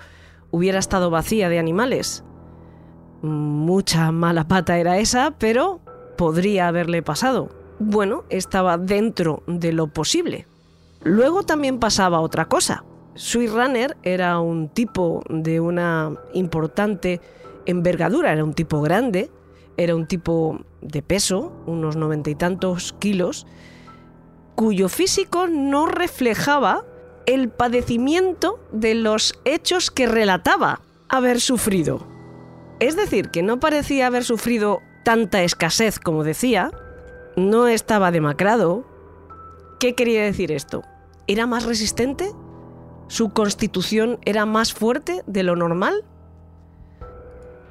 hubiera 0.51 0.79
estado 0.79 1.11
vacía 1.11 1.49
de 1.49 1.59
animales. 1.59 2.25
Mucha 3.23 4.13
mala 4.13 4.49
pata 4.49 4.79
era 4.79 4.99
esa, 4.99 5.33
pero 5.39 5.81
podría 6.17 6.69
haberle 6.69 7.03
pasado. 7.03 7.51
Bueno, 7.79 8.25
estaba 8.31 8.79
dentro 8.79 9.43
de 9.47 9.73
lo 9.73 9.89
posible. 9.89 10.47
Luego 11.03 11.43
también 11.43 11.79
pasaba 11.79 12.21
otra 12.21 12.47
cosa. 12.47 12.85
Sweet 13.15 13.51
Runner 13.51 13.97
era 14.03 14.41
un 14.41 14.69
tipo 14.69 15.23
de 15.29 15.61
una 15.61 16.15
importante 16.33 17.21
envergadura, 17.67 18.33
era 18.33 18.45
un 18.45 18.55
tipo 18.55 18.81
grande, 18.81 19.31
era 19.77 19.95
un 19.95 20.07
tipo 20.07 20.61
de 20.81 21.03
peso, 21.03 21.53
unos 21.67 21.97
noventa 21.97 22.31
y 22.31 22.35
tantos 22.35 22.95
kilos, 22.99 23.47
cuyo 24.55 24.89
físico 24.89 25.47
no 25.47 25.87
reflejaba 25.87 26.85
el 27.27 27.49
padecimiento 27.49 28.61
de 28.73 28.95
los 28.95 29.35
hechos 29.45 29.91
que 29.91 30.07
relataba 30.07 30.81
haber 31.09 31.41
sufrido. 31.41 32.07
Es 32.79 32.97
decir, 32.97 33.31
que 33.31 33.43
no 33.43 33.61
parecía 33.61 34.07
haber 34.07 34.25
sufrido 34.25 34.81
tanta 35.05 35.43
escasez 35.43 35.99
como 35.99 36.25
decía, 36.25 36.71
no 37.37 37.67
estaba 37.69 38.11
demacrado. 38.11 38.85
¿Qué 39.79 39.95
quería 39.95 40.23
decir 40.23 40.53
esto? 40.53 40.83
¿Era 41.27 41.47
más 41.47 41.65
resistente? 41.65 42.31
Su 43.11 43.31
constitución 43.31 44.21
era 44.25 44.47
más 44.47 44.73
fuerte 44.73 45.25
de 45.27 45.43
lo 45.43 45.57
normal? 45.57 46.05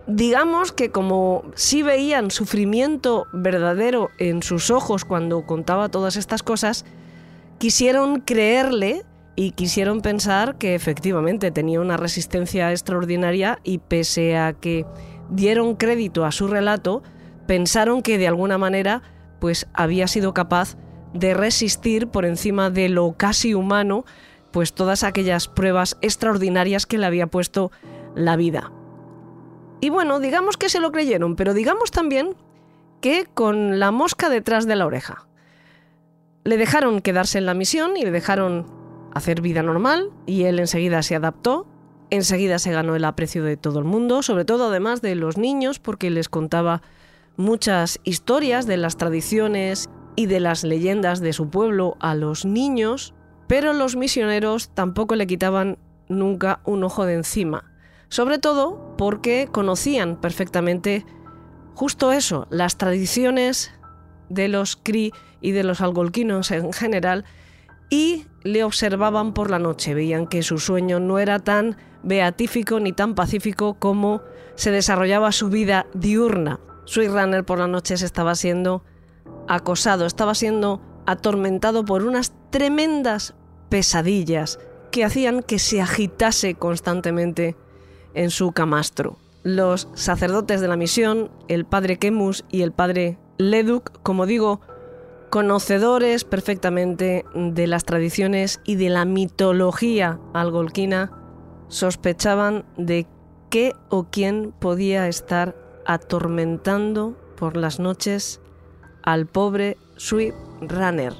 Digamos 0.06 0.74
que 0.74 0.92
como 0.92 1.46
sí 1.56 1.82
veían 1.82 2.30
sufrimiento 2.30 3.26
verdadero 3.32 4.10
en 4.18 4.44
sus 4.44 4.70
ojos 4.70 5.06
cuando 5.06 5.46
contaba 5.46 5.88
todas 5.88 6.18
estas 6.18 6.44
cosas, 6.44 6.84
quisieron 7.58 8.20
creerle 8.20 9.06
y 9.38 9.52
quisieron 9.52 10.02
pensar 10.02 10.58
que 10.58 10.76
efectivamente 10.76 11.52
tenía 11.52 11.80
una 11.80 11.96
resistencia 11.96 12.72
extraordinaria 12.72 13.60
y 13.64 13.78
pese 13.78 14.36
a 14.36 14.52
que 14.52 14.86
dieron 15.30 15.78
crédito 15.78 16.26
a 16.26 16.34
su 16.34 16.50
relato, 16.50 17.02
pensaron 17.48 18.02
que 18.02 18.18
de 18.18 18.28
alguna 18.28 18.58
manera 18.58 19.04
pues 19.40 19.68
había 19.74 20.10
sido 20.10 20.34
capaz 20.34 20.76
de 21.14 21.34
resistir 21.34 22.08
por 22.08 22.26
encima 22.26 22.70
de 22.70 22.90
lo 22.90 23.14
casi 23.14 23.54
humano 23.54 24.04
pues 24.52 24.74
todas 24.74 25.04
aquellas 25.04 25.48
pruebas 25.48 25.98
extraordinarias 26.02 26.86
que 26.86 26.98
le 26.98 27.06
había 27.06 27.28
puesto 27.28 27.72
la 28.16 28.36
vida. 28.36 28.72
Y 29.82 29.90
bueno, 29.90 30.20
digamos 30.20 30.58
que 30.58 30.70
se 30.70 30.80
lo 30.80 30.92
creyeron, 30.92 31.36
pero 31.36 31.54
digamos 31.54 31.92
también 31.92 32.36
que 33.02 33.26
con 33.34 33.80
la 33.80 33.92
mosca 33.92 34.30
detrás 34.30 34.68
de 34.68 34.76
la 34.76 34.86
oreja. 34.86 35.28
Le 36.44 36.58
dejaron 36.58 37.02
quedarse 37.02 37.38
en 37.38 37.46
la 37.46 37.54
misión 37.54 37.96
y 37.96 38.04
le 38.04 38.12
dejaron 38.12 38.66
hacer 39.14 39.42
vida 39.42 39.64
normal 39.64 40.10
y 40.26 40.44
él 40.44 40.60
enseguida 40.60 41.02
se 41.02 41.16
adaptó, 41.16 41.68
enseguida 42.10 42.60
se 42.60 42.72
ganó 42.72 42.96
el 42.96 43.06
aprecio 43.06 43.44
de 43.44 43.58
todo 43.58 43.80
el 43.80 43.86
mundo, 43.86 44.22
sobre 44.22 44.46
todo 44.46 44.68
además 44.70 45.02
de 45.02 45.16
los 45.16 45.38
niños 45.38 45.80
porque 45.80 46.10
les 46.10 46.30
contaba 46.30 46.82
muchas 47.38 48.00
historias 48.04 48.68
de 48.68 48.78
las 48.78 48.98
tradiciones 48.98 49.90
y 50.16 50.26
de 50.26 50.40
las 50.40 50.64
leyendas 50.64 51.22
de 51.22 51.34
su 51.34 51.50
pueblo 51.50 51.96
a 52.00 52.16
los 52.16 52.44
niños, 52.46 53.14
pero 53.50 53.74
los 53.74 53.96
misioneros 53.96 54.70
tampoco 54.76 55.16
le 55.16 55.26
quitaban 55.26 55.80
nunca 56.08 56.60
un 56.66 56.84
ojo 56.84 57.08
de 57.08 57.16
encima, 57.16 57.66
sobre 58.08 58.38
todo 58.38 58.96
porque 58.96 59.50
conocían 59.52 60.22
perfectamente 60.22 61.04
justo 61.74 62.12
eso, 62.12 62.46
las 62.52 62.78
tradiciones 62.78 63.72
de 64.30 64.50
los 64.50 64.76
Cri 64.76 65.12
y 65.42 65.50
de 65.52 65.64
los 65.64 65.82
algolquinos 65.82 66.52
en 66.52 66.72
general, 66.72 67.26
y 67.90 68.28
le 68.44 68.64
observaban 68.64 69.34
por 69.34 69.50
la 69.50 69.58
noche, 69.58 69.96
veían 69.96 70.28
que 70.28 70.44
su 70.44 70.60
sueño 70.60 71.00
no 71.00 71.18
era 71.18 71.40
tan 71.40 71.76
beatífico 72.04 72.80
ni 72.80 72.94
tan 72.94 73.16
pacífico 73.16 73.80
como 73.80 74.22
se 74.54 74.70
desarrollaba 74.70 75.32
su 75.32 75.50
vida 75.50 75.88
diurna. 75.96 76.60
Sweet 76.86 77.10
Runner 77.10 77.44
por 77.44 77.58
la 77.58 77.68
noche 77.68 77.98
se 77.98 78.06
estaba 78.06 78.36
siendo 78.36 78.84
acosado, 79.48 80.06
estaba 80.06 80.36
siendo 80.36 80.82
atormentado 81.10 81.86
por 81.86 82.04
unas 82.04 82.34
tremendas 82.52 83.34
pesadillas 83.70 84.60
que 84.92 85.04
hacían 85.04 85.42
que 85.42 85.58
se 85.58 85.82
agitase 85.82 86.54
constantemente 86.54 87.56
en 88.14 88.30
su 88.30 88.52
camastro. 88.52 89.18
Los 89.42 89.88
sacerdotes 89.96 90.62
de 90.62 90.68
la 90.68 90.76
misión, 90.76 91.32
el 91.48 91.66
padre 91.66 91.98
Kemus 91.98 92.46
y 92.52 92.62
el 92.62 92.74
padre 92.74 93.18
Leduk, 93.40 94.04
como 94.04 94.28
digo, 94.28 94.62
conocedores 95.32 96.26
perfectamente 96.26 97.26
de 97.34 97.66
las 97.66 97.86
tradiciones 97.86 98.62
y 98.64 98.76
de 98.76 98.90
la 98.90 99.06
mitología 99.06 100.20
algolquina, 100.36 101.12
sospechaban 101.70 102.66
de 102.78 103.08
qué 103.50 103.74
o 103.90 104.10
quién 104.12 104.54
podía 104.60 105.08
estar 105.08 105.56
atormentando 105.88 107.18
por 107.36 107.58
las 107.58 107.80
noches 107.80 108.42
al 109.02 109.26
pobre 109.26 109.76
Sweet 109.98 110.49
Runner. 110.62 111.14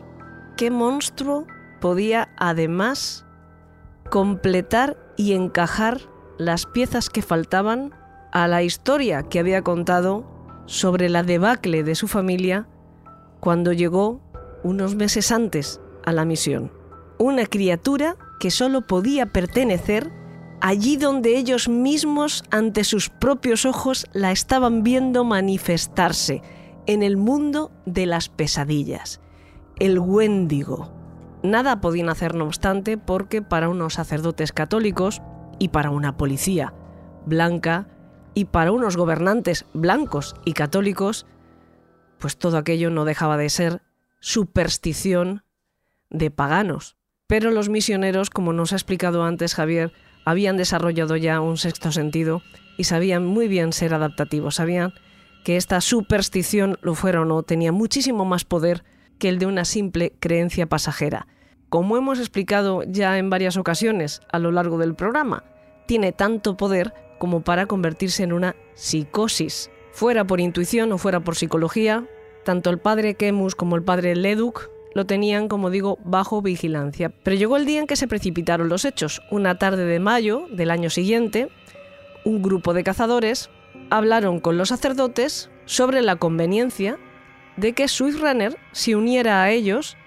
¿Qué 0.58 0.72
monstruo 0.72 1.46
podía 1.80 2.30
además 2.38 3.26
completar 4.10 4.98
y 5.18 5.34
encajar 5.34 6.02
las 6.38 6.66
piezas 6.66 7.10
que 7.10 7.22
faltaban 7.22 7.94
a 8.32 8.48
la 8.48 8.64
historia 8.64 9.24
que 9.24 9.40
había 9.40 9.62
contado 9.62 10.26
sobre 10.66 11.10
la 11.10 11.24
debacle 11.24 11.84
de 11.84 11.96
su 11.96 12.08
familia 12.08 12.68
cuando 13.40 13.74
llegó 13.74 14.22
unos 14.64 14.96
meses 14.96 15.32
antes 15.32 15.80
a 16.06 16.12
la 16.12 16.26
misión. 16.26 16.72
Una 17.18 17.46
criatura 17.46 18.16
que 18.40 18.52
solo 18.52 18.86
podía 18.88 19.28
pertenecer 19.28 20.12
allí 20.62 20.98
donde 20.98 21.38
ellos 21.38 21.70
mismos 21.70 22.44
ante 22.52 22.84
sus 22.84 23.10
propios 23.10 23.66
ojos 23.66 24.08
la 24.14 24.32
estaban 24.32 24.84
viendo 24.84 25.24
manifestarse, 25.24 26.42
en 26.86 27.04
el 27.04 27.18
mundo 27.18 27.72
de 27.86 28.08
las 28.08 28.30
pesadillas, 28.30 29.22
el 29.80 30.00
Wendigo. 30.00 30.92
Nada 31.42 31.80
podían 31.80 32.10
hacer 32.10 32.36
no 32.36 32.46
obstante 32.46 32.98
porque 32.98 33.42
para 33.42 33.70
unos 33.70 33.94
sacerdotes 33.94 34.52
católicos 34.52 35.22
y 35.58 35.70
para 35.70 35.90
una 35.90 36.18
policía 36.18 36.74
blanca 37.26 37.88
y 38.34 38.46
para 38.46 38.72
unos 38.72 38.98
gobernantes 38.98 39.66
blancos 39.74 40.36
y 40.46 40.54
católicos, 40.54 41.26
pues 42.18 42.38
todo 42.38 42.58
aquello 42.58 42.90
no 42.90 43.06
dejaba 43.06 43.38
de 43.38 43.50
ser 43.50 43.82
superstición 44.20 45.44
de 46.10 46.32
paganos. 46.32 46.98
Pero 47.28 47.52
los 47.52 47.70
misioneros, 47.70 48.30
como 48.30 48.54
nos 48.54 48.74
ha 48.74 48.76
explicado 48.76 49.24
antes 49.24 49.56
Javier, 49.56 49.94
habían 50.26 50.58
desarrollado 50.58 51.16
ya 51.16 51.40
un 51.42 51.58
sexto 51.58 51.92
sentido 51.92 52.42
y 52.78 52.86
sabían 52.86 53.26
muy 53.26 53.48
bien 53.48 53.72
ser 53.72 53.94
adaptativos, 53.94 54.56
sabían 54.56 54.94
que 55.44 55.56
esta 55.56 55.80
superstición, 55.80 56.78
lo 56.82 56.96
fuera 56.96 57.22
o 57.22 57.26
no, 57.26 57.44
tenía 57.44 57.72
muchísimo 57.72 58.26
más 58.26 58.44
poder 58.44 58.84
que 59.20 59.30
el 59.30 59.38
de 59.38 59.46
una 59.46 59.66
simple 59.66 60.14
creencia 60.20 60.66
pasajera. 60.66 61.28
Como 61.70 61.98
hemos 61.98 62.18
explicado 62.18 62.82
ya 62.84 63.18
en 63.20 63.30
varias 63.30 63.58
ocasiones 63.58 64.22
a 64.32 64.40
lo 64.40 64.52
largo 64.52 64.80
del 64.80 64.96
programa, 64.96 65.44
tiene 65.86 66.12
tanto 66.12 66.58
poder 66.58 66.94
como 67.20 67.42
para 67.42 67.68
convertirse 67.68 68.24
en 68.24 68.34
una 68.34 68.56
psicosis. 68.74 69.70
Fuera 69.92 70.26
por 70.26 70.40
intuición 70.40 70.92
o 70.92 70.98
fuera 70.98 71.20
por 71.20 71.36
psicología, 71.36 72.08
tanto 72.44 72.70
el 72.72 72.80
padre 72.80 73.16
Kemus 73.16 73.54
como 73.54 73.76
el 73.76 73.84
padre 73.84 74.16
Leduk 74.16 74.72
lo 74.96 75.06
tenían, 75.06 75.48
como 75.48 75.70
digo, 75.70 76.00
bajo 76.04 76.42
vigilancia. 76.42 77.10
Pero 77.24 77.38
llegó 77.38 77.58
el 77.58 77.66
día 77.66 77.80
en 77.80 77.88
que 77.88 77.96
se 77.96 78.08
precipitaron 78.08 78.70
los 78.70 78.86
hechos. 78.86 79.22
Una 79.30 79.60
tarde 79.60 79.86
de 79.86 80.00
mayo 80.00 80.48
del 80.52 80.72
año 80.72 80.90
siguiente, 80.90 81.50
un 82.26 82.42
grupo 82.42 82.74
de 82.74 82.84
cazadores 82.84 83.50
hablaron 83.92 84.40
con 84.40 84.58
los 84.58 84.70
sacerdotes 84.70 85.52
sobre 85.66 86.02
la 86.02 86.16
conveniencia 86.16 86.98
de 87.58 87.74
que 87.74 87.88
Swift 87.88 88.20
Runner 88.20 88.58
se 88.72 88.96
uniera 88.96 89.44
a 89.44 89.52
ellos 89.52 89.98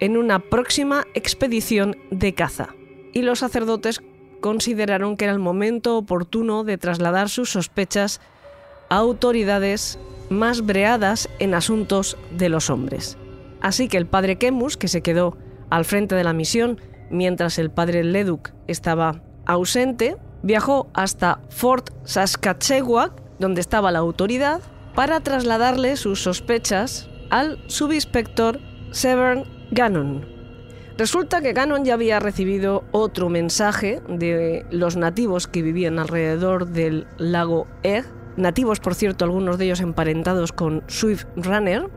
en 0.00 0.16
una 0.16 0.38
próxima 0.38 1.04
expedición 1.14 1.96
de 2.10 2.34
caza. 2.34 2.74
Y 3.12 3.22
los 3.22 3.40
sacerdotes 3.40 4.00
consideraron 4.40 5.16
que 5.16 5.24
era 5.24 5.32
el 5.32 5.40
momento 5.40 5.96
oportuno 5.96 6.64
de 6.64 6.78
trasladar 6.78 7.28
sus 7.28 7.50
sospechas 7.50 8.20
a 8.88 8.96
autoridades 8.96 9.98
más 10.30 10.64
breadas 10.64 11.28
en 11.38 11.54
asuntos 11.54 12.16
de 12.30 12.48
los 12.48 12.70
hombres. 12.70 13.18
Así 13.60 13.88
que 13.88 13.96
el 13.96 14.06
padre 14.06 14.36
Kemus, 14.36 14.76
que 14.76 14.88
se 14.88 15.02
quedó 15.02 15.36
al 15.70 15.84
frente 15.84 16.14
de 16.14 16.24
la 16.24 16.32
misión 16.32 16.80
mientras 17.10 17.58
el 17.58 17.70
padre 17.70 18.04
Leduk 18.04 18.50
estaba 18.66 19.22
ausente, 19.46 20.16
viajó 20.42 20.88
hasta 20.94 21.40
Fort 21.48 21.90
Saskatchewan, 22.04 23.12
donde 23.38 23.60
estaba 23.60 23.90
la 23.90 23.98
autoridad, 23.98 24.60
para 24.98 25.20
trasladarle 25.20 25.96
sus 25.96 26.24
sospechas 26.24 27.08
al 27.30 27.62
subinspector 27.68 28.58
Severn 28.90 29.44
Gannon. 29.70 30.26
Resulta 30.96 31.40
que 31.40 31.52
Gannon 31.52 31.84
ya 31.84 31.94
había 31.94 32.18
recibido 32.18 32.82
otro 32.90 33.28
mensaje 33.28 34.02
de 34.08 34.66
los 34.72 34.96
nativos 34.96 35.46
que 35.46 35.62
vivían 35.62 36.00
alrededor 36.00 36.66
del 36.66 37.06
lago 37.16 37.68
Egg, 37.84 38.06
nativos 38.36 38.80
por 38.80 38.96
cierto, 38.96 39.24
algunos 39.24 39.56
de 39.56 39.66
ellos 39.66 39.80
emparentados 39.80 40.50
con 40.50 40.82
Swift 40.88 41.26
Runner, 41.36 41.88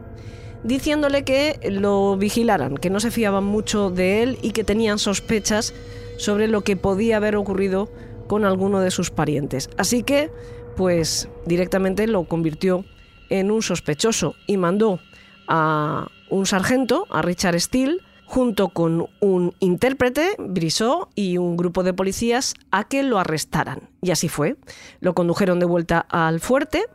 diciéndole 0.63 1.23
que 1.23 1.59
lo 1.71 2.17
vigilaran, 2.17 2.77
que 2.77 2.91
no 2.91 2.99
se 2.99 3.09
fiaban 3.09 3.45
mucho 3.45 3.89
de 3.89 4.21
él 4.21 4.37
y 4.43 4.51
que 4.51 4.63
tenían 4.63 4.99
sospechas 4.99 5.73
sobre 6.17 6.47
lo 6.47 6.61
que 6.61 6.75
podía 6.75 7.17
haber 7.17 7.35
ocurrido 7.35 7.89
con 8.27 8.45
alguno 8.45 8.79
de 8.79 8.91
sus 8.91 9.09
parientes. 9.09 9.71
Así 9.75 10.03
que, 10.03 10.29
pues 10.75 11.29
directamente 11.45 12.07
lo 12.07 12.25
convirtió 12.25 12.85
en 13.29 13.51
un 13.51 13.61
sospechoso 13.61 14.35
y 14.47 14.57
mandó 14.57 14.99
a 15.47 16.07
un 16.29 16.45
sargento, 16.45 17.07
a 17.09 17.21
Richard 17.21 17.59
Steele, 17.59 17.99
junto 18.25 18.69
con 18.69 19.09
un 19.19 19.53
intérprete, 19.59 20.35
Brissot, 20.39 21.09
y 21.15 21.37
un 21.37 21.57
grupo 21.57 21.83
de 21.83 21.93
policías 21.93 22.53
a 22.71 22.85
que 22.85 23.03
lo 23.03 23.19
arrestaran. 23.19 23.89
Y 24.01 24.11
así 24.11 24.29
fue. 24.29 24.55
Lo 25.01 25.13
condujeron 25.13 25.59
de 25.59 25.65
vuelta 25.65 26.05
al 26.09 26.39
fuerte 26.39 26.85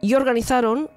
y 0.00 0.14
organizaron 0.14 0.88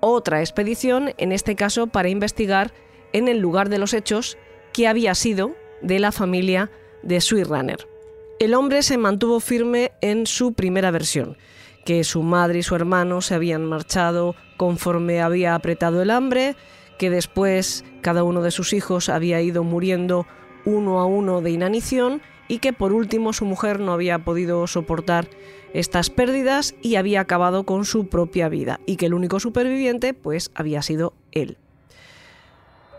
otra 0.00 0.40
expedición, 0.40 1.14
en 1.16 1.32
este 1.32 1.56
caso 1.56 1.86
para 1.86 2.10
investigar 2.10 2.74
en 3.14 3.28
el 3.28 3.38
lugar 3.38 3.68
de 3.68 3.78
los 3.78 3.94
hechos 3.94 4.36
que 4.74 4.88
había 4.88 5.14
sido 5.14 5.54
de 5.80 5.98
la 5.98 6.12
familia 6.12 6.70
de 7.02 7.20
Sweet 7.20 7.46
Runner. 7.46 7.88
El 8.38 8.54
hombre 8.54 8.82
se 8.82 8.98
mantuvo 8.98 9.40
firme 9.40 9.92
en 10.00 10.26
su 10.26 10.52
primera 10.52 10.90
versión, 10.90 11.36
que 11.84 12.04
su 12.04 12.22
madre 12.22 12.60
y 12.60 12.62
su 12.62 12.74
hermano 12.74 13.20
se 13.20 13.34
habían 13.34 13.64
marchado 13.64 14.34
conforme 14.56 15.20
había 15.20 15.54
apretado 15.54 16.02
el 16.02 16.10
hambre, 16.10 16.56
que 16.98 17.10
después 17.10 17.84
cada 18.00 18.22
uno 18.22 18.42
de 18.42 18.50
sus 18.50 18.72
hijos 18.72 19.08
había 19.08 19.40
ido 19.40 19.64
muriendo 19.64 20.26
uno 20.64 21.00
a 21.00 21.06
uno 21.06 21.40
de 21.40 21.50
inanición 21.50 22.22
y 22.48 22.58
que 22.58 22.72
por 22.72 22.92
último 22.92 23.32
su 23.32 23.44
mujer 23.44 23.80
no 23.80 23.92
había 23.92 24.20
podido 24.20 24.66
soportar 24.66 25.28
estas 25.72 26.10
pérdidas 26.10 26.74
y 26.82 26.96
había 26.96 27.20
acabado 27.20 27.64
con 27.64 27.84
su 27.84 28.08
propia 28.08 28.48
vida 28.48 28.78
y 28.86 28.96
que 28.96 29.06
el 29.06 29.14
único 29.14 29.40
superviviente 29.40 30.14
pues 30.14 30.50
había 30.54 30.82
sido 30.82 31.14
él. 31.32 31.56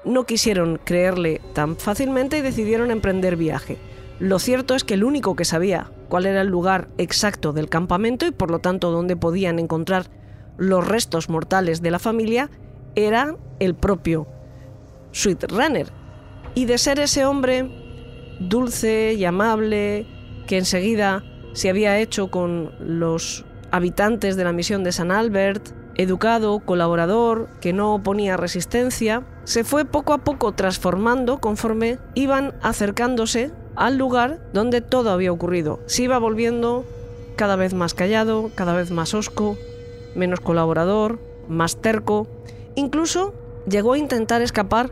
No 0.06 0.26
quisieron 0.26 0.80
creerle 0.84 1.40
tan 1.54 1.78
fácilmente 1.78 2.38
y 2.38 2.42
decidieron 2.42 2.92
emprender 2.92 3.38
viaje. 3.38 3.78
Lo 4.20 4.40
cierto 4.40 4.76
es 4.76 4.84
que 4.84 4.96
el 4.96 5.04
único 5.04 5.36
que 5.36 5.46
sabía 5.46 5.92
cuál 6.14 6.28
era 6.28 6.42
el 6.42 6.48
lugar 6.48 6.90
exacto 7.00 7.54
del 7.54 7.70
campamento 7.70 8.28
y 8.28 8.32
por 8.32 8.52
lo 8.52 8.60
tanto 8.60 8.92
dónde 8.92 9.16
podían 9.16 9.58
encontrar 9.58 10.12
los 10.58 10.88
restos 10.88 11.28
mortales 11.28 11.82
de 11.82 11.90
la 11.90 11.98
familia 11.98 12.52
era 12.94 13.36
el 13.58 13.74
propio 13.74 14.28
Sweet 15.12 15.46
Runner. 15.52 15.88
Y 16.54 16.66
de 16.66 16.78
ser 16.78 17.00
ese 17.00 17.26
hombre 17.26 17.68
dulce 18.40 19.16
y 19.18 19.26
amable, 19.26 20.06
que 20.46 20.60
enseguida 20.60 21.24
se 21.54 21.72
había 21.72 21.98
hecho 21.98 22.30
con 22.30 22.76
los 22.80 23.44
habitantes 23.72 24.36
de 24.36 24.44
la 24.44 24.54
misión 24.54 24.84
de 24.84 24.92
San 24.92 25.10
Albert, 25.10 25.70
educado, 25.96 26.60
colaborador, 26.60 27.50
que 27.60 27.74
no 27.74 27.92
oponía 27.96 28.38
resistencia, 28.38 29.24
se 29.46 29.64
fue 29.64 29.84
poco 29.84 30.14
a 30.14 30.20
poco 30.20 30.52
transformando 30.52 31.40
conforme 31.40 31.98
iban 32.14 32.54
acercándose 32.62 33.52
al 33.76 33.98
lugar 33.98 34.40
donde 34.54 34.82
todo 34.82 35.12
había 35.12 35.32
ocurrido. 35.32 35.80
Se 35.86 36.04
iba 36.04 36.18
volviendo 36.20 36.86
cada 37.36 37.56
vez 37.56 37.74
más 37.74 37.94
callado, 37.94 38.52
cada 38.56 38.74
vez 38.74 38.92
más 38.92 39.14
osco, 39.14 39.58
menos 40.16 40.40
colaborador, 40.40 41.20
más 41.48 41.82
terco. 41.82 42.28
Incluso 42.76 43.34
llegó 43.68 43.94
a 43.94 43.98
intentar 43.98 44.42
escapar 44.42 44.92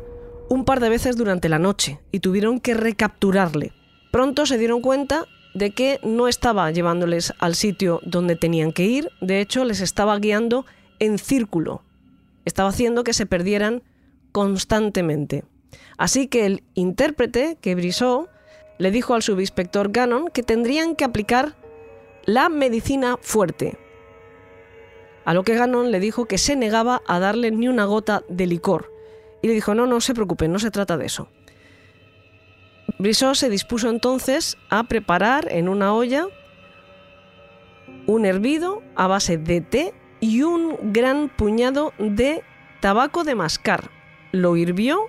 un 0.49 0.65
par 0.65 0.79
de 0.79 0.89
veces 0.89 1.15
durante 1.15 1.49
la 1.49 1.59
noche 1.59 1.99
y 2.11 2.19
tuvieron 2.19 2.59
que 2.59 2.73
recapturarle. 2.73 3.73
Pronto 4.11 4.45
se 4.45 4.57
dieron 4.57 4.81
cuenta 4.81 5.25
de 5.53 5.71
que 5.71 5.99
no 6.03 6.27
estaba 6.27 6.71
llevándoles 6.71 7.33
al 7.39 7.55
sitio 7.55 7.99
donde 8.03 8.35
tenían 8.35 8.71
que 8.71 8.83
ir, 8.83 9.09
de 9.21 9.41
hecho 9.41 9.63
les 9.65 9.81
estaba 9.81 10.17
guiando 10.17 10.65
en 10.99 11.17
círculo. 11.17 11.83
Estaba 12.45 12.69
haciendo 12.69 13.03
que 13.03 13.13
se 13.13 13.25
perdieran 13.25 13.83
constantemente. 14.31 15.43
Así 15.97 16.27
que 16.27 16.45
el 16.45 16.63
intérprete, 16.73 17.57
que 17.61 17.75
brisó, 17.75 18.27
le 18.81 18.89
dijo 18.89 19.13
al 19.13 19.21
subinspector 19.21 19.91
Gannon 19.91 20.29
que 20.29 20.41
tendrían 20.41 20.95
que 20.95 21.03
aplicar 21.03 21.55
la 22.25 22.49
medicina 22.49 23.19
fuerte. 23.21 23.77
A 25.23 25.35
lo 25.35 25.43
que 25.43 25.53
Gannon 25.53 25.91
le 25.91 25.99
dijo 25.99 26.25
que 26.25 26.39
se 26.39 26.55
negaba 26.55 27.03
a 27.05 27.19
darle 27.19 27.51
ni 27.51 27.67
una 27.67 27.85
gota 27.85 28.23
de 28.27 28.47
licor. 28.47 28.91
Y 29.43 29.47
le 29.47 29.53
dijo, 29.53 29.75
no, 29.75 29.85
no 29.85 30.01
se 30.01 30.15
preocupe, 30.15 30.47
no 30.47 30.57
se 30.57 30.71
trata 30.71 30.97
de 30.97 31.05
eso. 31.05 31.29
Brissot 32.97 33.35
se 33.35 33.49
dispuso 33.49 33.87
entonces 33.87 34.57
a 34.71 34.83
preparar 34.85 35.51
en 35.51 35.69
una 35.69 35.93
olla 35.93 36.25
un 38.07 38.25
hervido 38.25 38.81
a 38.95 39.05
base 39.05 39.37
de 39.37 39.61
té 39.61 39.93
y 40.21 40.41
un 40.41 40.91
gran 40.91 41.29
puñado 41.29 41.93
de 41.99 42.41
tabaco 42.79 43.23
de 43.23 43.35
mascar. 43.35 43.91
Lo 44.31 44.57
hirvió 44.57 45.05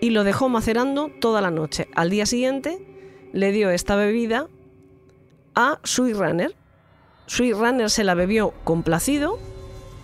y 0.00 0.10
lo 0.10 0.22
dejó 0.22 0.48
macerando 0.48 1.08
toda 1.20 1.40
la 1.40 1.50
noche. 1.50 1.88
Al 1.96 2.08
día 2.08 2.24
siguiente 2.24 2.86
le 3.32 3.52
dio 3.52 3.70
esta 3.70 3.96
bebida 3.96 4.46
a 5.54 5.78
Sweet 5.84 6.16
Runner. 6.16 6.54
Sweet 7.26 7.54
Runner 7.54 7.90
se 7.90 8.04
la 8.04 8.14
bebió 8.14 8.52
complacido, 8.64 9.38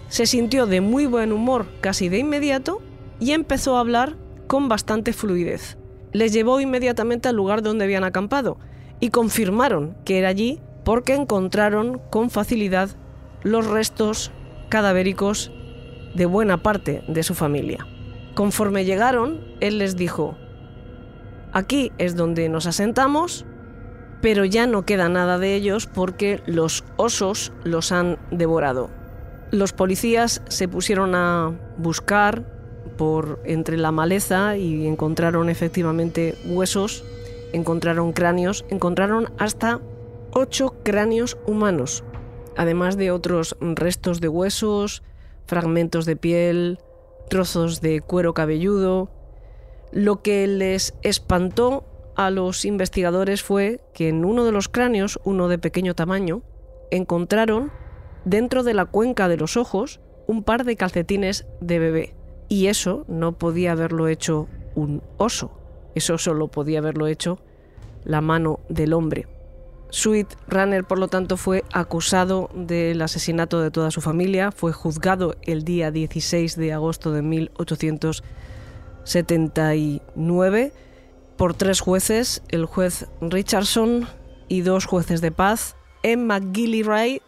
se 0.09 0.27
sintió 0.27 0.66
de 0.66 0.81
muy 0.81 1.07
buen 1.07 1.33
humor 1.33 1.66
casi 1.81 2.09
de 2.09 2.18
inmediato 2.18 2.81
y 3.18 3.33
empezó 3.33 3.77
a 3.77 3.81
hablar 3.81 4.16
con 4.47 4.68
bastante 4.68 5.12
fluidez. 5.12 5.77
Les 6.12 6.33
llevó 6.33 6.61
inmediatamente 6.61 7.29
al 7.29 7.37
lugar 7.37 7.62
donde 7.62 7.85
habían 7.85 8.05
acampado 8.05 8.59
y 9.01 9.11
confirmaron 9.11 9.97
que 10.05 10.18
era 10.18 10.29
allí 10.29 10.61
porque 10.85 11.14
encontraron 11.14 12.01
con 12.11 12.31
facilidad 12.31 12.91
los 13.43 13.66
restos 13.66 14.31
cadavéricos 14.68 15.51
de 16.14 16.27
buena 16.27 16.62
parte 16.62 17.03
de 17.09 17.22
su 17.22 17.35
familia. 17.35 17.87
Conforme 18.35 18.85
llegaron, 18.85 19.41
él 19.61 19.79
les 19.79 19.97
dijo, 19.97 20.37
aquí 21.57 21.91
es 21.97 22.17
donde 22.17 22.51
nos 22.51 22.67
asentamos, 22.67 23.47
pero 24.21 24.45
ya 24.45 24.67
no 24.67 24.85
queda 24.85 25.09
nada 25.09 25.39
de 25.39 25.55
ellos 25.55 25.87
porque 25.87 26.43
los 26.47 26.85
osos 26.97 27.53
los 27.65 27.93
han 27.93 28.19
devorado. 28.31 28.91
Los 29.51 29.73
policías 29.73 30.43
se 30.49 30.69
pusieron 30.69 31.15
a 31.15 31.59
buscar 31.79 32.45
por 32.99 33.41
entre 33.45 33.79
la 33.79 33.91
maleza 33.91 34.57
y 34.59 34.87
encontraron 34.87 35.49
efectivamente 35.49 36.35
huesos, 36.45 37.05
encontraron 37.53 38.13
cráneos, 38.13 38.67
encontraron 38.69 39.31
hasta 39.39 39.81
ocho 40.33 40.75
cráneos 40.83 41.39
humanos, 41.47 42.05
además 42.57 42.99
de 42.99 43.11
otros 43.11 43.57
restos 43.61 44.21
de 44.21 44.29
huesos, 44.29 45.03
fragmentos 45.47 46.05
de 46.05 46.17
piel, 46.17 46.79
trozos 47.31 47.81
de 47.81 48.03
cuero 48.03 48.35
cabelludo. 48.35 49.11
Lo 49.93 50.22
que 50.22 50.47
les 50.47 50.95
espantó 51.03 51.84
a 52.16 52.30
los 52.30 52.64
investigadores 52.64 53.43
fue 53.43 53.80
que 53.95 54.09
en 54.09 54.24
uno 54.24 54.45
de 54.45 54.53
los 54.53 54.68
cráneos, 54.68 55.20
uno 55.24 55.49
de 55.49 55.59
pequeño 55.59 55.95
tamaño, 55.95 56.43
encontraron 56.91 57.70
dentro 58.24 58.62
de 58.62 58.74
la 58.74 58.87
cuenca 58.87 59.28
de 59.28 59.37
los 59.37 59.57
ojos 59.57 60.01
un 60.26 60.43
par 60.43 60.64
de 60.64 60.76
calcetines 60.76 61.47
de 61.61 61.78
bebé. 61.78 62.14
Y 62.49 62.66
eso 62.66 63.05
no 63.09 63.32
podía 63.32 63.72
haberlo 63.72 64.09
hecho 64.09 64.49
un 64.74 65.03
oso, 65.16 65.53
eso 65.95 66.18
solo 66.18 66.49
podía 66.49 66.78
haberlo 66.78 67.07
hecho 67.07 67.39
la 68.05 68.20
mano 68.20 68.61
del 68.68 68.93
hombre. 68.93 69.26
Sweet 69.91 70.28
Runner, 70.49 70.84
por 70.84 70.99
lo 70.99 71.09
tanto, 71.09 71.37
fue 71.37 71.64
acusado 71.72 72.51
del 72.55 73.01
asesinato 73.03 73.61
de 73.61 73.70
toda 73.70 73.91
su 73.91 74.01
familia, 74.01 74.51
fue 74.53 74.72
juzgado 74.72 75.37
el 75.43 75.64
día 75.64 75.91
16 75.91 76.57
de 76.57 76.72
agosto 76.72 77.12
de 77.12 77.22
1879 79.07 80.73
por 81.37 81.55
tres 81.55 81.81
jueces, 81.81 82.43
el 82.49 82.67
juez 82.67 83.07
Richardson 83.21 84.09
y 84.49 84.63
dos 84.63 84.87
jueces 84.87 85.21
de 85.21 85.31
paz, 85.31 85.77
Emma 86.03 86.41
Gilliray 86.53 87.23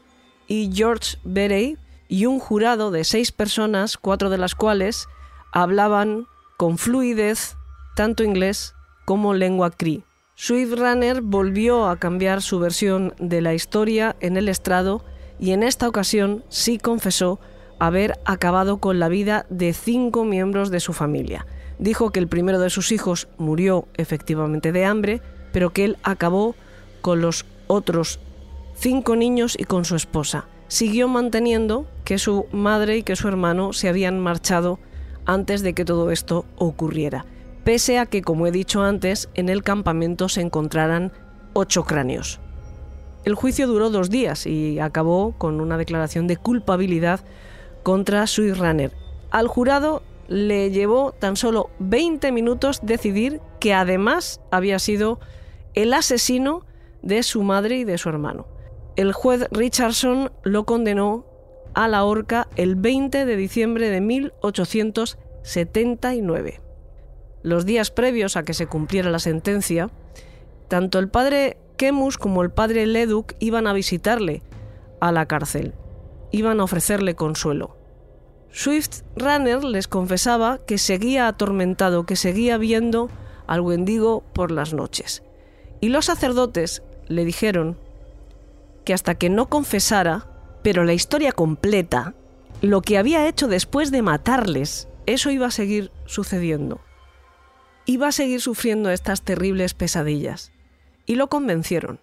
y 0.46 0.70
George 0.74 1.18
Berey, 1.24 1.78
y 2.08 2.26
un 2.26 2.38
jurado 2.38 2.90
de 2.90 3.04
seis 3.04 3.32
personas, 3.32 3.98
cuatro 3.98 4.30
de 4.30 4.38
las 4.38 4.54
cuales 4.54 5.06
hablaban 5.52 6.26
con 6.56 6.78
fluidez 6.78 7.56
tanto 7.94 8.24
inglés 8.24 8.74
como 9.04 9.34
lengua 9.34 9.70
cree. 9.70 10.04
Swift 10.34 10.78
Runner 10.78 11.20
volvió 11.20 11.86
a 11.86 11.98
cambiar 11.98 12.42
su 12.42 12.58
versión 12.60 13.14
de 13.18 13.40
la 13.42 13.54
historia 13.54 14.16
en 14.20 14.36
el 14.36 14.48
estrado 14.48 15.04
y 15.38 15.52
en 15.52 15.62
esta 15.62 15.88
ocasión 15.88 16.44
sí 16.48 16.78
confesó 16.78 17.40
haber 17.78 18.18
acabado 18.24 18.78
con 18.78 18.98
la 18.98 19.08
vida 19.08 19.46
de 19.50 19.72
cinco 19.72 20.24
miembros 20.24 20.70
de 20.70 20.80
su 20.80 20.92
familia. 20.92 21.46
Dijo 21.78 22.10
que 22.10 22.20
el 22.20 22.28
primero 22.28 22.58
de 22.58 22.70
sus 22.70 22.92
hijos 22.92 23.28
murió 23.38 23.86
efectivamente 23.94 24.72
de 24.72 24.84
hambre, 24.84 25.22
pero 25.52 25.70
que 25.70 25.84
él 25.84 25.96
acabó 26.02 26.54
con 27.00 27.20
los 27.20 27.46
otros 27.66 28.20
cinco 28.74 29.16
niños 29.16 29.56
y 29.58 29.64
con 29.64 29.84
su 29.84 29.96
esposa 29.96 30.46
siguió 30.68 31.08
manteniendo 31.08 31.86
que 32.04 32.18
su 32.18 32.46
madre 32.52 32.98
y 32.98 33.02
que 33.02 33.16
su 33.16 33.26
hermano 33.26 33.72
se 33.72 33.88
habían 33.88 34.20
marchado 34.20 34.78
antes 35.24 35.62
de 35.62 35.72
que 35.74 35.84
todo 35.84 36.10
esto 36.10 36.44
ocurriera, 36.56 37.26
pese 37.64 37.98
a 37.98 38.06
que, 38.06 38.22
como 38.22 38.46
he 38.46 38.50
dicho 38.50 38.82
antes, 38.82 39.28
en 39.34 39.48
el 39.48 39.62
campamento 39.62 40.28
se 40.28 40.40
encontraran 40.40 41.12
ocho 41.54 41.84
cráneos. 41.84 42.40
El 43.24 43.34
juicio 43.34 43.66
duró 43.66 43.90
dos 43.90 44.10
días 44.10 44.46
y 44.46 44.78
acabó 44.78 45.32
con 45.36 45.60
una 45.60 45.76
declaración 45.76 46.26
de 46.26 46.36
culpabilidad 46.36 47.20
contra 47.82 48.26
Sweet 48.26 48.56
Runner. 48.56 48.92
Al 49.30 49.48
jurado 49.48 50.02
le 50.28 50.70
llevó 50.70 51.12
tan 51.12 51.36
solo 51.36 51.70
20 51.80 52.32
minutos 52.32 52.80
decidir 52.82 53.40
que 53.60 53.74
además 53.74 54.40
había 54.50 54.78
sido 54.78 55.20
el 55.74 55.94
asesino 55.94 56.64
de 57.02 57.22
su 57.22 57.42
madre 57.42 57.78
y 57.78 57.84
de 57.84 57.98
su 57.98 58.08
hermano 58.08 58.46
el 58.98 59.12
juez 59.12 59.46
Richardson 59.52 60.32
lo 60.42 60.64
condenó 60.64 61.24
a 61.72 61.86
la 61.86 62.02
horca 62.02 62.48
el 62.56 62.74
20 62.74 63.26
de 63.26 63.36
diciembre 63.36 63.90
de 63.90 64.00
1879. 64.00 66.60
Los 67.44 67.64
días 67.64 67.92
previos 67.92 68.36
a 68.36 68.42
que 68.42 68.54
se 68.54 68.66
cumpliera 68.66 69.10
la 69.10 69.20
sentencia, 69.20 69.88
tanto 70.66 70.98
el 70.98 71.08
padre 71.08 71.58
Kemus 71.76 72.18
como 72.18 72.42
el 72.42 72.50
padre 72.50 72.88
Leduc 72.88 73.34
iban 73.38 73.68
a 73.68 73.72
visitarle 73.72 74.42
a 74.98 75.12
la 75.12 75.26
cárcel, 75.26 75.74
iban 76.32 76.58
a 76.58 76.64
ofrecerle 76.64 77.14
consuelo. 77.14 77.77
Swift 78.50 79.02
Runner 79.16 79.62
les 79.62 79.88
confesaba 79.88 80.58
que 80.66 80.78
seguía 80.78 81.28
atormentado, 81.28 82.06
que 82.06 82.16
seguía 82.16 82.58
viendo 82.58 83.10
al 83.46 83.60
Wendigo 83.60 84.22
por 84.32 84.50
las 84.50 84.72
noches. 84.72 85.22
Y 85.80 85.88
los 85.90 86.06
sacerdotes 86.06 86.82
le 87.06 87.24
dijeron 87.24 87.78
que 88.84 88.94
hasta 88.94 89.14
que 89.14 89.30
no 89.30 89.48
confesara, 89.48 90.26
pero 90.62 90.84
la 90.84 90.92
historia 90.92 91.32
completa, 91.32 92.14
lo 92.62 92.82
que 92.82 92.98
había 92.98 93.28
hecho 93.28 93.48
después 93.48 93.90
de 93.90 94.02
matarles, 94.02 94.88
eso 95.06 95.30
iba 95.30 95.46
a 95.46 95.50
seguir 95.50 95.90
sucediendo. 96.06 96.80
Iba 97.86 98.08
a 98.08 98.12
seguir 98.12 98.40
sufriendo 98.40 98.90
estas 98.90 99.22
terribles 99.22 99.74
pesadillas. 99.74 100.52
Y 101.06 101.14
lo 101.14 101.28
convencieron. 101.28 102.00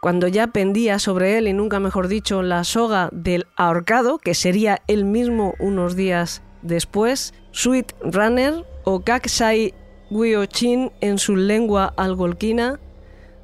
Cuando 0.00 0.28
ya 0.28 0.46
pendía 0.46 0.98
sobre 0.98 1.36
él, 1.36 1.46
y 1.46 1.52
nunca 1.52 1.78
mejor 1.78 2.08
dicho, 2.08 2.42
la 2.42 2.64
soga 2.64 3.10
del 3.12 3.46
ahorcado, 3.56 4.18
que 4.18 4.34
sería 4.34 4.80
él 4.86 5.04
mismo 5.04 5.54
unos 5.58 5.94
días 5.94 6.42
después, 6.62 7.34
Sweet 7.52 7.92
Runner 8.00 8.64
o 8.84 9.00
Kaksai 9.00 9.74
Guiochin 10.08 10.90
en 11.02 11.18
su 11.18 11.36
lengua 11.36 11.92
algolquina, 11.98 12.80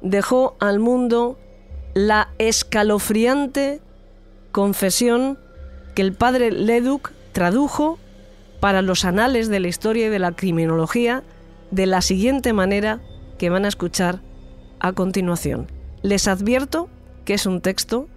dejó 0.01 0.57
al 0.59 0.79
mundo 0.79 1.37
la 1.93 2.29
escalofriante 2.39 3.79
confesión 4.51 5.37
que 5.93 6.01
el 6.01 6.13
padre 6.13 6.51
Leduc 6.51 7.11
tradujo 7.33 7.99
para 8.59 8.81
los 8.81 9.05
anales 9.05 9.47
de 9.47 9.59
la 9.59 9.67
historia 9.67 10.07
y 10.07 10.09
de 10.09 10.19
la 10.19 10.31
criminología 10.31 11.23
de 11.69 11.85
la 11.85 12.01
siguiente 12.01 12.51
manera 12.53 12.99
que 13.37 13.51
van 13.51 13.65
a 13.65 13.67
escuchar 13.67 14.21
a 14.79 14.93
continuación. 14.93 15.76
Les 16.03 16.27
advierto 16.27 16.89
que 17.25 17.33
es 17.33 17.45
un 17.45 17.61
texto 17.61 18.07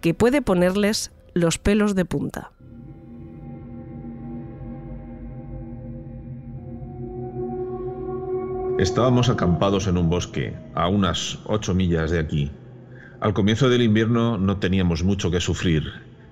que 0.00 0.14
puede 0.14 0.42
ponerles 0.42 1.12
los 1.34 1.58
pelos 1.58 1.94
de 1.94 2.04
punta. 2.04 2.52
Estábamos 8.78 9.28
acampados 9.30 9.86
en 9.86 9.96
un 9.96 10.08
bosque, 10.08 10.54
a 10.74 10.88
unas 10.88 11.38
ocho 11.46 11.74
millas 11.74 12.10
de 12.10 12.18
aquí. 12.18 12.50
Al 13.20 13.32
comienzo 13.34 13.68
del 13.68 13.82
invierno 13.82 14.38
no 14.38 14.58
teníamos 14.58 15.02
mucho 15.02 15.30
que 15.30 15.40
sufrir. 15.40 15.84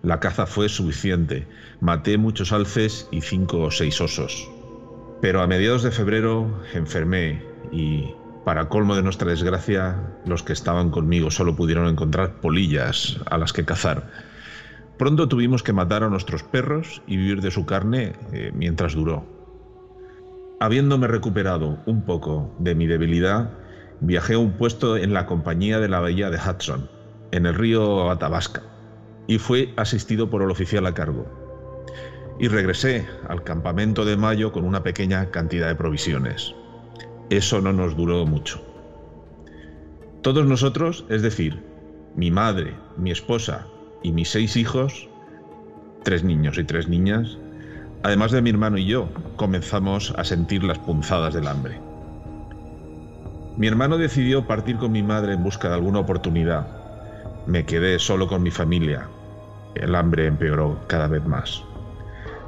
La 0.02 0.20
caza 0.20 0.46
fue 0.46 0.68
suficiente. 0.68 1.46
Maté 1.80 2.18
muchos 2.18 2.52
alces 2.52 3.08
y 3.10 3.22
cinco 3.22 3.60
o 3.60 3.70
seis 3.70 4.00
osos. 4.00 4.50
Pero 5.22 5.40
a 5.40 5.46
mediados 5.46 5.82
de 5.82 5.90
febrero 5.90 6.62
enfermé 6.74 7.42
y, 7.72 8.10
para 8.44 8.68
colmo 8.68 8.94
de 8.94 9.02
nuestra 9.02 9.30
desgracia, 9.30 9.96
los 10.26 10.42
que 10.42 10.52
estaban 10.52 10.90
conmigo 10.90 11.30
solo 11.30 11.56
pudieron 11.56 11.88
encontrar 11.88 12.40
polillas 12.40 13.18
a 13.30 13.38
las 13.38 13.52
que 13.52 13.64
cazar. 13.64 14.10
Pronto 14.98 15.28
tuvimos 15.28 15.62
que 15.62 15.72
matar 15.72 16.04
a 16.04 16.10
nuestros 16.10 16.42
perros 16.42 17.02
y 17.06 17.16
vivir 17.16 17.40
de 17.40 17.50
su 17.50 17.66
carne 17.66 18.12
eh, 18.32 18.52
mientras 18.54 18.94
duró. 18.94 19.24
Habiéndome 20.60 21.08
recuperado 21.08 21.78
un 21.86 22.02
poco 22.02 22.54
de 22.58 22.74
mi 22.74 22.86
debilidad, 22.86 23.50
viajé 24.00 24.34
a 24.34 24.38
un 24.38 24.52
puesto 24.52 24.96
en 24.96 25.12
la 25.14 25.26
compañía 25.26 25.80
de 25.80 25.88
la 25.88 26.00
bahía 26.00 26.30
de 26.30 26.38
Hudson, 26.38 26.88
en 27.32 27.46
el 27.46 27.54
río 27.54 28.10
Athabasca, 28.10 28.62
y 29.26 29.38
fui 29.38 29.72
asistido 29.76 30.30
por 30.30 30.42
el 30.42 30.50
oficial 30.50 30.86
a 30.86 30.94
cargo. 30.94 31.26
Y 32.38 32.48
regresé 32.48 33.06
al 33.28 33.42
campamento 33.42 34.04
de 34.04 34.16
mayo 34.16 34.52
con 34.52 34.64
una 34.64 34.82
pequeña 34.82 35.30
cantidad 35.30 35.68
de 35.68 35.76
provisiones. 35.76 36.54
Eso 37.30 37.60
no 37.60 37.72
nos 37.72 37.96
duró 37.96 38.26
mucho. 38.26 38.60
Todos 40.22 40.46
nosotros, 40.46 41.04
es 41.08 41.22
decir, 41.22 41.62
mi 42.16 42.30
madre, 42.30 42.74
mi 42.96 43.10
esposa 43.10 43.66
y 44.02 44.12
mis 44.12 44.30
seis 44.30 44.56
hijos, 44.56 45.08
tres 46.02 46.22
niños 46.22 46.58
y 46.58 46.64
tres 46.64 46.88
niñas, 46.88 47.38
además 48.02 48.30
de 48.30 48.42
mi 48.42 48.50
hermano 48.50 48.78
y 48.78 48.86
yo, 48.86 49.08
comenzamos 49.36 50.14
a 50.16 50.24
sentir 50.24 50.62
las 50.64 50.78
punzadas 50.78 51.34
del 51.34 51.46
hambre. 51.46 51.80
Mi 53.56 53.66
hermano 53.66 53.98
decidió 53.98 54.46
partir 54.46 54.76
con 54.76 54.92
mi 54.92 55.02
madre 55.02 55.34
en 55.34 55.42
busca 55.42 55.68
de 55.68 55.74
alguna 55.74 56.00
oportunidad. 56.00 56.66
Me 57.46 57.64
quedé 57.64 57.98
solo 57.98 58.26
con 58.26 58.42
mi 58.42 58.50
familia. 58.50 59.08
El 59.74 59.94
hambre 59.94 60.26
empeoró 60.26 60.80
cada 60.88 61.06
vez 61.06 61.24
más. 61.24 61.62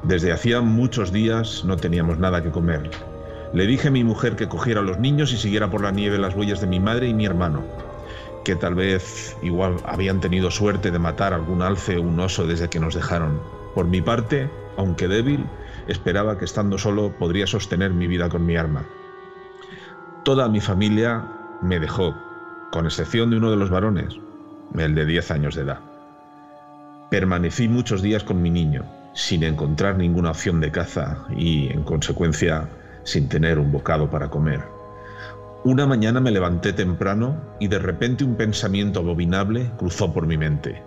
Desde 0.03 0.33
hacía 0.33 0.61
muchos 0.61 1.13
días 1.13 1.65
no 1.65 1.77
teníamos 1.77 2.19
nada 2.19 2.43
que 2.43 2.51
comer. 2.51 2.91
Le 3.53 3.67
dije 3.67 3.89
a 3.89 3.91
mi 3.91 4.05
mujer 4.05 4.37
que 4.37 4.49
cogiera 4.49 4.81
a 4.81 4.85
los 4.85 4.99
niños 4.99 5.33
y 5.33 5.37
siguiera 5.37 5.71
por 5.71 5.83
la 5.83 5.93
nieve 5.93 6.19
las 6.19 6.35
huellas 6.35 6.61
de 6.61 6.67
mi 6.67 6.81
madre 6.81 7.09
y 7.09 7.15
mi 7.15 7.27
hermano, 7.27 7.65
que 8.45 8.57
tal 8.57 8.75
vez 8.75 9.37
igual 9.43 9.77
habían 9.85 10.21
tenido 10.21 10.51
suerte 10.51 10.91
de 10.91 10.99
matar 10.99 11.33
algún 11.33 11.63
alce 11.63 11.97
o 11.97 12.03
un 12.03 12.19
oso 12.21 12.47
desde 12.47 12.69
que 12.69 12.81
nos 12.81 12.95
dejaron. 12.95 13.41
Por 13.75 13.87
mi 13.87 14.01
parte, 14.01 14.51
aunque 14.77 15.09
débil, 15.09 15.47
esperaba 15.87 16.39
que 16.39 16.45
estando 16.45 16.79
solo 16.79 17.13
podría 17.19 17.47
sostener 17.47 17.93
mi 17.93 18.07
vida 18.07 18.29
con 18.29 18.45
mi 18.45 18.57
arma. 18.57 18.85
Toda 20.25 20.49
mi 20.49 20.61
familia 20.61 21.25
me 21.63 21.79
dejó, 21.79 22.15
con 22.73 22.87
excepción 22.87 23.31
de 23.31 23.37
uno 23.37 23.51
de 23.51 23.57
los 23.57 23.71
varones, 23.71 24.19
el 24.77 24.95
de 24.95 25.07
10 25.07 25.31
años 25.31 25.55
de 25.55 25.63
edad. 25.63 25.81
Permanecí 27.11 27.69
muchos 27.69 28.03
días 28.03 28.25
con 28.25 28.43
mi 28.43 28.51
niño, 28.51 28.85
sin 29.15 29.45
encontrar 29.45 29.97
ninguna 29.97 30.31
opción 30.31 30.61
de 30.61 30.73
caza 30.73 31.25
y, 31.37 31.69
en 31.73 31.85
consecuencia, 31.85 32.69
sin 33.07 33.29
tener 33.29 33.59
un 33.59 33.73
bocado 33.73 34.11
para 34.11 34.29
comer. 34.29 34.61
Una 35.65 35.87
mañana 35.87 36.21
me 36.21 36.31
levanté 36.31 36.73
temprano 36.73 37.41
y 37.59 37.69
de 37.69 37.79
repente 37.79 38.25
un 38.25 38.37
pensamiento 38.37 39.01
abominable 39.01 39.71
cruzó 39.79 40.13
por 40.13 40.27
mi 40.27 40.37
mente. 40.37 40.83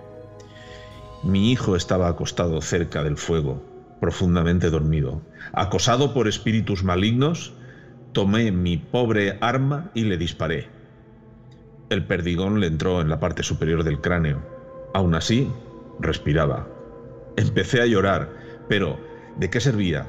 Mi 1.23 1.51
hijo 1.51 1.75
estaba 1.75 2.07
acostado 2.07 2.61
cerca 2.61 3.03
del 3.03 3.17
fuego, 3.17 3.63
profundamente 3.99 4.69
dormido. 4.69 5.21
Acosado 5.53 6.13
por 6.13 6.27
espíritus 6.27 6.83
malignos, 6.83 7.53
tomé 8.13 8.51
mi 8.51 8.77
pobre 8.77 9.37
arma 9.41 9.91
y 9.93 10.03
le 10.03 10.17
disparé. 10.17 10.67
El 11.89 12.05
perdigón 12.05 12.59
le 12.59 12.67
entró 12.67 13.01
en 13.01 13.09
la 13.09 13.19
parte 13.19 13.43
superior 13.43 13.83
del 13.83 13.99
cráneo. 13.99 14.41
Aún 14.93 15.15
así, 15.15 15.51
respiraba. 15.99 16.67
Empecé 17.35 17.81
a 17.81 17.85
llorar, 17.85 18.29
pero 18.67 18.99
¿de 19.37 19.49
qué 19.49 19.59
servía? 19.59 20.07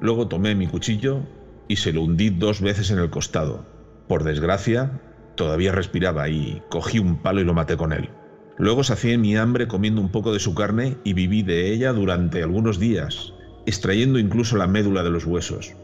Luego 0.00 0.28
tomé 0.28 0.54
mi 0.54 0.66
cuchillo 0.66 1.20
y 1.68 1.76
se 1.76 1.92
lo 1.92 2.02
hundí 2.02 2.30
dos 2.30 2.60
veces 2.60 2.90
en 2.90 2.98
el 2.98 3.10
costado. 3.10 3.66
Por 4.08 4.24
desgracia, 4.24 5.00
todavía 5.34 5.72
respiraba 5.72 6.28
y 6.28 6.62
cogí 6.68 6.98
un 6.98 7.22
palo 7.22 7.40
y 7.40 7.44
lo 7.44 7.54
maté 7.54 7.76
con 7.76 7.92
él. 7.92 8.10
Luego 8.58 8.84
sacié 8.84 9.18
mi 9.18 9.36
hambre 9.36 9.68
comiendo 9.68 10.00
un 10.00 10.10
poco 10.10 10.32
de 10.32 10.38
su 10.38 10.54
carne 10.54 10.96
y 11.04 11.12
viví 11.12 11.42
de 11.42 11.72
ella 11.72 11.92
durante 11.92 12.42
algunos 12.42 12.78
días, 12.78 13.34
extrayendo 13.66 14.18
incluso 14.18 14.56
la 14.56 14.66
médula 14.66 15.02
de 15.02 15.10
los 15.10 15.26
huesos. 15.26 15.74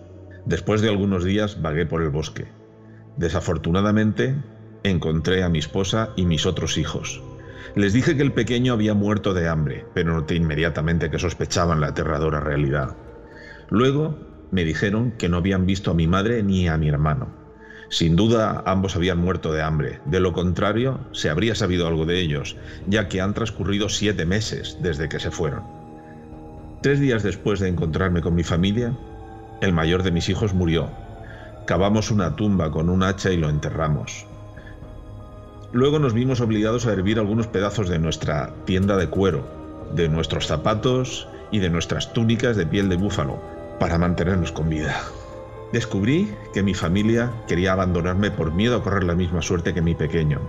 Después 0.46 0.80
de 0.80 0.88
algunos 0.88 1.24
días 1.24 1.60
vagué 1.60 1.84
por 1.84 2.02
el 2.02 2.08
bosque. 2.08 2.46
Desafortunadamente, 3.16 4.36
encontré 4.84 5.42
a 5.42 5.50
mi 5.50 5.58
esposa 5.58 6.10
y 6.16 6.24
mis 6.24 6.46
otros 6.46 6.78
hijos. 6.78 7.22
Les 7.74 7.92
dije 7.92 8.16
que 8.16 8.22
el 8.22 8.32
pequeño 8.32 8.72
había 8.72 8.94
muerto 8.94 9.34
de 9.34 9.48
hambre, 9.48 9.86
pero 9.94 10.14
noté 10.14 10.34
inmediatamente 10.34 11.10
que 11.10 11.18
sospechaban 11.18 11.80
la 11.80 11.88
aterradora 11.88 12.40
realidad. 12.40 12.96
Luego 13.70 14.31
me 14.52 14.64
dijeron 14.64 15.12
que 15.18 15.28
no 15.28 15.38
habían 15.38 15.66
visto 15.66 15.90
a 15.90 15.94
mi 15.94 16.06
madre 16.06 16.42
ni 16.44 16.68
a 16.68 16.76
mi 16.76 16.88
hermano. 16.88 17.28
Sin 17.88 18.16
duda 18.16 18.62
ambos 18.64 18.94
habían 18.94 19.18
muerto 19.18 19.52
de 19.52 19.62
hambre, 19.62 20.00
de 20.06 20.20
lo 20.20 20.32
contrario 20.32 21.00
se 21.12 21.28
habría 21.28 21.54
sabido 21.54 21.88
algo 21.88 22.06
de 22.06 22.20
ellos, 22.20 22.56
ya 22.86 23.08
que 23.08 23.20
han 23.20 23.34
transcurrido 23.34 23.88
siete 23.88 24.24
meses 24.24 24.78
desde 24.80 25.08
que 25.08 25.20
se 25.20 25.30
fueron. 25.30 25.64
Tres 26.82 27.00
días 27.00 27.22
después 27.22 27.60
de 27.60 27.68
encontrarme 27.68 28.20
con 28.20 28.34
mi 28.34 28.44
familia, 28.44 28.96
el 29.60 29.72
mayor 29.72 30.02
de 30.02 30.10
mis 30.10 30.28
hijos 30.28 30.54
murió. 30.54 30.90
Cavamos 31.66 32.10
una 32.10 32.36
tumba 32.36 32.70
con 32.70 32.88
un 32.88 33.02
hacha 33.02 33.30
y 33.30 33.36
lo 33.36 33.48
enterramos. 33.48 34.26
Luego 35.72 35.98
nos 35.98 36.12
vimos 36.12 36.40
obligados 36.40 36.86
a 36.86 36.92
hervir 36.92 37.18
algunos 37.18 37.46
pedazos 37.46 37.88
de 37.88 37.98
nuestra 37.98 38.52
tienda 38.66 38.96
de 38.96 39.08
cuero, 39.08 39.46
de 39.94 40.08
nuestros 40.08 40.46
zapatos 40.46 41.28
y 41.50 41.60
de 41.60 41.70
nuestras 41.70 42.12
túnicas 42.12 42.56
de 42.56 42.66
piel 42.66 42.88
de 42.88 42.96
búfalo, 42.96 43.40
para 43.82 43.98
mantenernos 43.98 44.52
con 44.52 44.68
vida. 44.68 44.94
Descubrí 45.72 46.32
que 46.54 46.62
mi 46.62 46.72
familia 46.72 47.32
quería 47.48 47.72
abandonarme 47.72 48.30
por 48.30 48.52
miedo 48.52 48.76
a 48.76 48.82
correr 48.84 49.02
la 49.02 49.16
misma 49.16 49.42
suerte 49.42 49.74
que 49.74 49.82
mi 49.82 49.96
pequeño. 49.96 50.40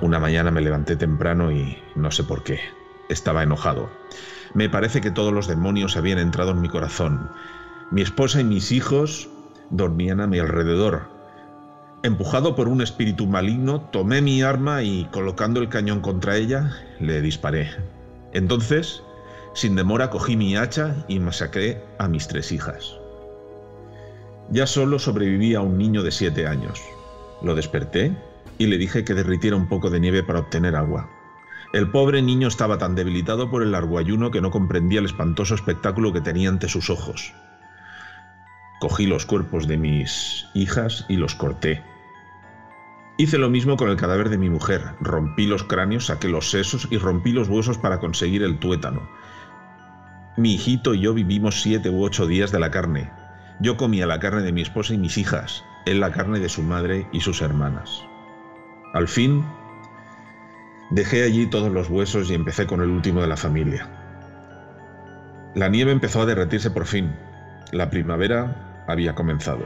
Una 0.00 0.18
mañana 0.18 0.50
me 0.50 0.60
levanté 0.60 0.96
temprano 0.96 1.52
y 1.52 1.78
no 1.94 2.10
sé 2.10 2.24
por 2.24 2.42
qué. 2.42 2.58
Estaba 3.08 3.44
enojado. 3.44 3.88
Me 4.54 4.68
parece 4.68 5.00
que 5.00 5.12
todos 5.12 5.32
los 5.32 5.46
demonios 5.46 5.96
habían 5.96 6.18
entrado 6.18 6.50
en 6.50 6.60
mi 6.60 6.68
corazón. 6.68 7.30
Mi 7.92 8.02
esposa 8.02 8.40
y 8.40 8.44
mis 8.44 8.72
hijos 8.72 9.28
dormían 9.70 10.20
a 10.20 10.26
mi 10.26 10.40
alrededor. 10.40 11.02
Empujado 12.02 12.56
por 12.56 12.66
un 12.66 12.82
espíritu 12.82 13.28
maligno, 13.28 13.82
tomé 13.92 14.20
mi 14.20 14.42
arma 14.42 14.82
y, 14.82 15.04
colocando 15.12 15.60
el 15.60 15.68
cañón 15.68 16.00
contra 16.00 16.34
ella, 16.36 16.72
le 16.98 17.20
disparé. 17.20 17.70
Entonces, 18.32 19.00
sin 19.56 19.74
demora, 19.74 20.10
cogí 20.10 20.36
mi 20.36 20.54
hacha 20.54 20.94
y 21.08 21.18
masacré 21.18 21.82
a 21.98 22.08
mis 22.08 22.28
tres 22.28 22.52
hijas. 22.52 22.94
Ya 24.50 24.66
solo 24.66 24.98
sobrevivía 24.98 25.62
un 25.62 25.78
niño 25.78 26.02
de 26.02 26.12
siete 26.12 26.46
años. 26.46 26.78
Lo 27.42 27.54
desperté 27.54 28.14
y 28.58 28.66
le 28.66 28.76
dije 28.76 29.02
que 29.02 29.14
derritiera 29.14 29.56
un 29.56 29.66
poco 29.66 29.88
de 29.88 29.98
nieve 29.98 30.22
para 30.22 30.40
obtener 30.40 30.76
agua. 30.76 31.08
El 31.72 31.90
pobre 31.90 32.20
niño 32.20 32.48
estaba 32.48 32.76
tan 32.76 32.94
debilitado 32.94 33.50
por 33.50 33.62
el 33.62 33.72
largo 33.72 33.98
ayuno 33.98 34.30
que 34.30 34.42
no 34.42 34.50
comprendía 34.50 35.00
el 35.00 35.06
espantoso 35.06 35.54
espectáculo 35.54 36.12
que 36.12 36.20
tenía 36.20 36.50
ante 36.50 36.68
sus 36.68 36.90
ojos. 36.90 37.32
Cogí 38.78 39.06
los 39.06 39.24
cuerpos 39.24 39.66
de 39.66 39.78
mis 39.78 40.46
hijas 40.52 41.06
y 41.08 41.16
los 41.16 41.34
corté. 41.34 41.82
Hice 43.16 43.38
lo 43.38 43.48
mismo 43.48 43.78
con 43.78 43.88
el 43.88 43.96
cadáver 43.96 44.28
de 44.28 44.36
mi 44.36 44.50
mujer. 44.50 44.82
Rompí 45.00 45.46
los 45.46 45.64
cráneos, 45.64 46.06
saqué 46.06 46.28
los 46.28 46.50
sesos 46.50 46.86
y 46.90 46.98
rompí 46.98 47.32
los 47.32 47.48
huesos 47.48 47.78
para 47.78 47.98
conseguir 48.00 48.42
el 48.42 48.58
tuétano. 48.58 49.08
Mi 50.36 50.54
hijito 50.54 50.92
y 50.92 51.00
yo 51.00 51.14
vivimos 51.14 51.62
siete 51.62 51.88
u 51.88 52.02
ocho 52.04 52.26
días 52.26 52.52
de 52.52 52.60
la 52.60 52.70
carne, 52.70 53.10
yo 53.58 53.78
comía 53.78 54.06
la 54.06 54.20
carne 54.20 54.42
de 54.42 54.52
mi 54.52 54.60
esposa 54.60 54.92
y 54.92 54.98
mis 54.98 55.16
hijas, 55.16 55.64
él 55.86 56.00
la 56.00 56.12
carne 56.12 56.40
de 56.40 56.50
su 56.50 56.62
madre 56.62 57.06
y 57.10 57.20
sus 57.20 57.40
hermanas. 57.40 58.04
Al 58.92 59.08
fin, 59.08 59.44
dejé 60.90 61.22
allí 61.22 61.46
todos 61.46 61.72
los 61.72 61.88
huesos 61.88 62.30
y 62.30 62.34
empecé 62.34 62.66
con 62.66 62.82
el 62.82 62.90
último 62.90 63.22
de 63.22 63.28
la 63.28 63.38
familia. 63.38 63.88
La 65.54 65.68
nieve 65.68 65.92
empezó 65.92 66.20
a 66.20 66.26
derretirse 66.26 66.70
por 66.70 66.84
fin. 66.84 67.16
La 67.72 67.88
primavera 67.88 68.84
había 68.86 69.14
comenzado. 69.14 69.64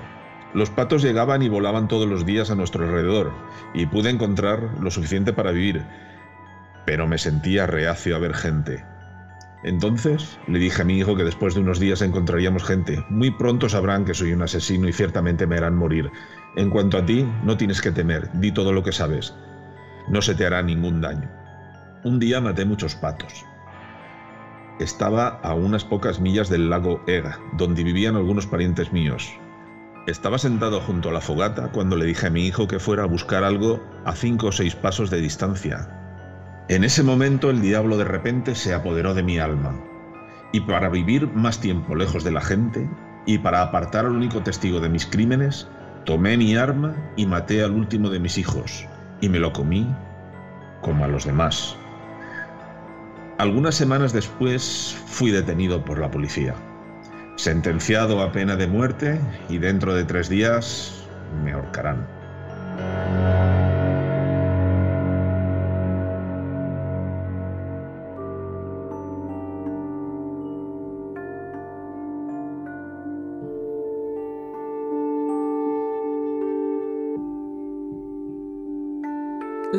Los 0.54 0.70
patos 0.70 1.02
llegaban 1.02 1.42
y 1.42 1.48
volaban 1.48 1.88
todos 1.88 2.08
los 2.08 2.24
días 2.24 2.50
a 2.50 2.54
nuestro 2.54 2.84
alrededor, 2.84 3.32
y 3.74 3.86
pude 3.86 4.10
encontrar 4.10 4.70
lo 4.80 4.90
suficiente 4.92 5.32
para 5.32 5.50
vivir. 5.50 5.82
pero 6.86 7.06
me 7.06 7.18
sentía 7.18 7.66
reacio 7.66 8.16
a 8.16 8.18
ver 8.18 8.34
gente. 8.34 8.84
Entonces 9.62 10.38
le 10.48 10.58
dije 10.58 10.82
a 10.82 10.84
mi 10.84 10.98
hijo 10.98 11.16
que 11.16 11.24
después 11.24 11.54
de 11.54 11.60
unos 11.60 11.78
días 11.78 12.00
encontraríamos 12.00 12.64
gente. 12.64 13.04
Muy 13.10 13.30
pronto 13.30 13.68
sabrán 13.68 14.04
que 14.04 14.14
soy 14.14 14.32
un 14.32 14.42
asesino 14.42 14.88
y 14.88 14.92
ciertamente 14.92 15.46
me 15.46 15.56
harán 15.56 15.76
morir. 15.76 16.10
En 16.56 16.70
cuanto 16.70 16.96
a 16.96 17.04
ti, 17.04 17.26
no 17.44 17.56
tienes 17.56 17.80
que 17.80 17.92
temer, 17.92 18.30
di 18.32 18.52
todo 18.52 18.72
lo 18.72 18.82
que 18.82 18.92
sabes. 18.92 19.34
No 20.08 20.22
se 20.22 20.34
te 20.34 20.46
hará 20.46 20.62
ningún 20.62 21.00
daño. 21.00 21.30
Un 22.04 22.18
día 22.18 22.40
maté 22.40 22.64
muchos 22.64 22.94
patos. 22.94 23.44
Estaba 24.80 25.28
a 25.42 25.52
unas 25.52 25.84
pocas 25.84 26.20
millas 26.20 26.48
del 26.48 26.70
lago 26.70 27.02
Ega, 27.06 27.38
donde 27.58 27.84
vivían 27.84 28.16
algunos 28.16 28.46
parientes 28.46 28.94
míos. 28.94 29.30
Estaba 30.06 30.38
sentado 30.38 30.80
junto 30.80 31.10
a 31.10 31.12
la 31.12 31.20
fogata 31.20 31.70
cuando 31.70 31.96
le 31.96 32.06
dije 32.06 32.28
a 32.28 32.30
mi 32.30 32.46
hijo 32.46 32.66
que 32.66 32.78
fuera 32.78 33.02
a 33.02 33.06
buscar 33.06 33.44
algo 33.44 33.84
a 34.06 34.14
cinco 34.14 34.46
o 34.46 34.52
seis 34.52 34.74
pasos 34.74 35.10
de 35.10 35.20
distancia. 35.20 35.99
En 36.70 36.84
ese 36.84 37.02
momento 37.02 37.50
el 37.50 37.60
diablo 37.60 37.98
de 37.98 38.04
repente 38.04 38.54
se 38.54 38.72
apoderó 38.72 39.12
de 39.12 39.24
mi 39.24 39.40
alma. 39.40 39.74
Y 40.52 40.60
para 40.60 40.88
vivir 40.88 41.26
más 41.26 41.58
tiempo 41.58 41.96
lejos 41.96 42.22
de 42.22 42.30
la 42.30 42.40
gente, 42.40 42.88
y 43.26 43.38
para 43.38 43.60
apartar 43.60 44.06
al 44.06 44.12
único 44.12 44.40
testigo 44.44 44.78
de 44.78 44.88
mis 44.88 45.04
crímenes, 45.04 45.66
tomé 46.04 46.36
mi 46.36 46.54
arma 46.54 46.94
y 47.16 47.26
maté 47.26 47.64
al 47.64 47.72
último 47.72 48.08
de 48.08 48.20
mis 48.20 48.38
hijos, 48.38 48.86
y 49.20 49.28
me 49.28 49.40
lo 49.40 49.52
comí 49.52 49.84
como 50.80 51.04
a 51.04 51.08
los 51.08 51.24
demás. 51.24 51.76
Algunas 53.38 53.74
semanas 53.74 54.12
después 54.12 54.96
fui 55.06 55.32
detenido 55.32 55.84
por 55.84 55.98
la 55.98 56.12
policía, 56.12 56.54
sentenciado 57.34 58.22
a 58.22 58.30
pena 58.30 58.54
de 58.54 58.68
muerte 58.68 59.20
y 59.48 59.58
dentro 59.58 59.92
de 59.92 60.04
tres 60.04 60.28
días 60.28 61.04
me 61.42 61.50
ahorcarán. 61.50 62.06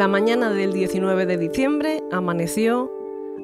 La 0.02 0.08
mañana 0.08 0.50
del 0.50 0.74
19 0.74 1.28
de 1.28 1.38
diciembre 1.38 2.04
amaneció 2.12 2.92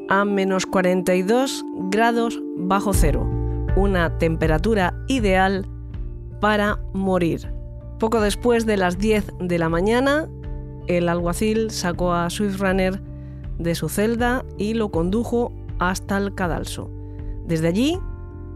a 0.09 0.25
menos 0.25 0.65
42 0.65 1.63
grados 1.91 2.41
bajo 2.55 2.95
cero, 2.95 3.29
una 3.75 4.17
temperatura 4.17 4.95
ideal 5.07 5.67
para 6.41 6.79
morir. 6.95 7.53
Poco 7.99 8.21
después 8.21 8.65
de 8.65 8.75
las 8.75 8.97
10 8.97 9.33
de 9.39 9.59
la 9.59 9.69
mañana, 9.69 10.27
el 10.87 11.09
alguacil 11.09 11.69
sacó 11.69 12.13
a 12.13 12.27
Swift 12.31 12.59
Runner 12.59 12.99
de 13.59 13.75
su 13.75 13.87
celda 13.87 14.43
y 14.57 14.73
lo 14.73 14.89
condujo 14.89 15.53
hasta 15.77 16.17
el 16.17 16.33
cadalso. 16.33 16.89
Desde 17.45 17.67
allí 17.67 17.99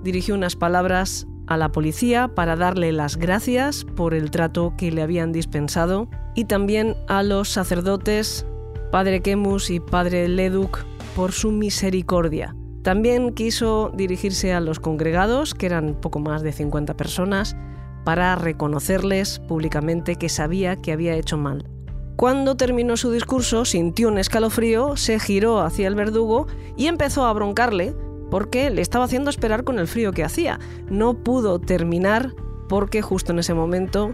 dirigió 0.01 0.33
unas 0.33 0.55
palabras 0.55 1.27
a 1.45 1.55
la 1.55 1.71
policía 1.71 2.29
para 2.29 2.55
darle 2.55 2.93
las 2.93 3.17
gracias 3.17 3.85
por 3.95 4.15
el 4.15 4.31
trato 4.31 4.73
que 4.75 4.91
le 4.91 5.03
habían 5.03 5.31
dispensado 5.31 6.09
y 6.35 6.45
también 6.45 6.95
a 7.07 7.23
los 7.23 7.49
sacerdotes 7.49 8.45
Padre 8.91 9.21
Kemus 9.21 9.69
y 9.69 9.79
Padre 9.79 10.27
Leduc 10.27 10.83
por 11.15 11.31
su 11.31 11.51
misericordia. 11.51 12.55
También 12.83 13.33
quiso 13.33 13.91
dirigirse 13.95 14.53
a 14.53 14.59
los 14.59 14.79
congregados, 14.79 15.53
que 15.53 15.67
eran 15.67 15.95
poco 16.01 16.19
más 16.19 16.41
de 16.41 16.51
50 16.51 16.95
personas, 16.95 17.55
para 18.03 18.35
reconocerles 18.35 19.39
públicamente 19.39 20.15
que 20.15 20.29
sabía 20.29 20.75
que 20.75 20.91
había 20.91 21.15
hecho 21.15 21.37
mal. 21.37 21.69
Cuando 22.15 22.55
terminó 22.55 22.97
su 22.97 23.11
discurso, 23.11 23.65
sintió 23.65 24.07
un 24.07 24.17
escalofrío, 24.17 24.97
se 24.97 25.19
giró 25.19 25.61
hacia 25.61 25.87
el 25.87 25.95
verdugo 25.95 26.47
y 26.75 26.87
empezó 26.87 27.25
a 27.25 27.33
broncarle 27.33 27.95
porque 28.29 28.69
le 28.69 28.81
estaba 28.81 29.05
haciendo 29.05 29.29
esperar 29.29 29.63
con 29.63 29.79
el 29.79 29.87
frío 29.87 30.11
que 30.11 30.23
hacía. 30.23 30.59
No 30.89 31.13
pudo 31.15 31.59
terminar 31.59 32.33
porque 32.69 33.01
justo 33.01 33.31
en 33.31 33.39
ese 33.39 33.53
momento 33.53 34.13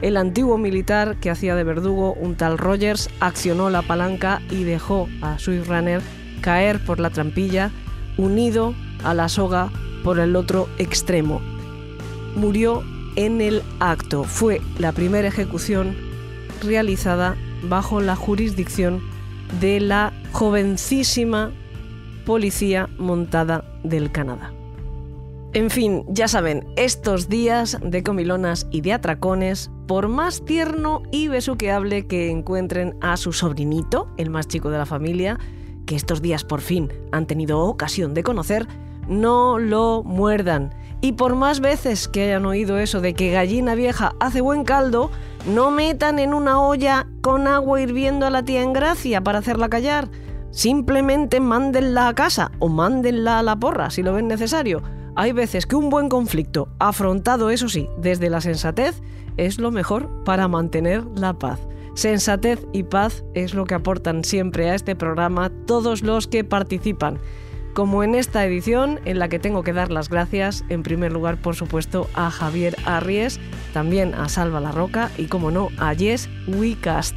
el 0.00 0.16
antiguo 0.16 0.58
militar 0.58 1.16
que 1.20 1.30
hacía 1.30 1.54
de 1.54 1.64
verdugo, 1.64 2.14
un 2.14 2.36
tal 2.36 2.58
Rogers, 2.58 3.10
accionó 3.20 3.70
la 3.70 3.82
palanca 3.82 4.40
y 4.50 4.64
dejó 4.64 5.08
a 5.20 5.38
Swift 5.38 5.68
Runner 5.68 6.00
caer 6.40 6.78
por 6.84 7.00
la 7.00 7.10
trampilla, 7.10 7.70
unido 8.16 8.74
a 9.02 9.14
la 9.14 9.28
soga 9.28 9.70
por 10.04 10.18
el 10.18 10.36
otro 10.36 10.68
extremo. 10.78 11.40
Murió 12.36 12.84
en 13.16 13.40
el 13.40 13.62
acto. 13.80 14.24
Fue 14.24 14.60
la 14.78 14.92
primera 14.92 15.28
ejecución 15.28 15.96
realizada 16.62 17.36
bajo 17.62 18.00
la 18.00 18.14
jurisdicción 18.14 19.00
de 19.60 19.80
la 19.80 20.12
jovencísima 20.32 21.50
Policía 22.24 22.88
Montada 22.98 23.64
del 23.82 24.12
Canadá. 24.12 24.57
En 25.54 25.70
fin, 25.70 26.04
ya 26.08 26.28
saben, 26.28 26.66
estos 26.76 27.30
días 27.30 27.78
de 27.82 28.02
comilonas 28.02 28.66
y 28.70 28.82
de 28.82 28.92
atracones, 28.92 29.70
por 29.86 30.08
más 30.08 30.44
tierno 30.44 31.02
y 31.10 31.28
besuqueable 31.28 32.06
que 32.06 32.28
encuentren 32.28 32.96
a 33.00 33.16
su 33.16 33.32
sobrinito, 33.32 34.08
el 34.18 34.28
más 34.28 34.46
chico 34.46 34.68
de 34.68 34.76
la 34.76 34.84
familia, 34.84 35.38
que 35.86 35.96
estos 35.96 36.20
días 36.20 36.44
por 36.44 36.60
fin 36.60 36.92
han 37.12 37.26
tenido 37.26 37.60
ocasión 37.60 38.12
de 38.12 38.22
conocer, 38.22 38.68
no 39.08 39.58
lo 39.58 40.02
muerdan. 40.04 40.74
Y 41.00 41.12
por 41.12 41.34
más 41.34 41.60
veces 41.60 42.08
que 42.08 42.24
hayan 42.24 42.44
oído 42.44 42.78
eso 42.78 43.00
de 43.00 43.14
que 43.14 43.30
gallina 43.30 43.74
vieja 43.74 44.14
hace 44.20 44.42
buen 44.42 44.64
caldo, 44.64 45.10
no 45.46 45.70
metan 45.70 46.18
en 46.18 46.34
una 46.34 46.60
olla 46.60 47.06
con 47.22 47.46
agua 47.46 47.80
hirviendo 47.80 48.26
a 48.26 48.30
la 48.30 48.42
tía 48.42 48.60
en 48.60 48.74
gracia 48.74 49.22
para 49.22 49.38
hacerla 49.38 49.70
callar. 49.70 50.10
Simplemente 50.50 51.40
mándenla 51.40 52.08
a 52.08 52.14
casa 52.14 52.50
o 52.58 52.68
mándenla 52.68 53.38
a 53.38 53.42
la 53.42 53.56
porra 53.56 53.88
si 53.88 54.02
lo 54.02 54.12
ven 54.12 54.28
necesario 54.28 54.97
hay 55.18 55.32
veces 55.32 55.66
que 55.66 55.74
un 55.74 55.90
buen 55.90 56.08
conflicto, 56.08 56.68
afrontado 56.78 57.50
eso 57.50 57.68
sí, 57.68 57.88
desde 57.98 58.30
la 58.30 58.40
sensatez, 58.40 59.02
es 59.36 59.58
lo 59.58 59.72
mejor 59.72 60.08
para 60.22 60.46
mantener 60.46 61.02
la 61.16 61.36
paz. 61.36 61.58
Sensatez 61.94 62.64
y 62.72 62.84
paz 62.84 63.24
es 63.34 63.52
lo 63.52 63.64
que 63.64 63.74
aportan 63.74 64.22
siempre 64.22 64.70
a 64.70 64.76
este 64.76 64.94
programa 64.94 65.50
todos 65.66 66.02
los 66.02 66.28
que 66.28 66.44
participan. 66.44 67.18
Como 67.74 68.04
en 68.04 68.14
esta 68.14 68.46
edición, 68.46 69.00
en 69.06 69.18
la 69.18 69.28
que 69.28 69.40
tengo 69.40 69.64
que 69.64 69.72
dar 69.72 69.90
las 69.90 70.08
gracias, 70.08 70.64
en 70.68 70.84
primer 70.84 71.12
lugar, 71.12 71.36
por 71.36 71.56
supuesto, 71.56 72.08
a 72.14 72.30
Javier 72.30 72.76
Arries, 72.84 73.40
también 73.72 74.14
a 74.14 74.28
Salva 74.28 74.60
La 74.60 74.70
Roca 74.70 75.10
y, 75.18 75.26
como 75.26 75.50
no, 75.50 75.70
a 75.78 75.94
Yes 75.94 76.30
WeCast. 76.46 77.16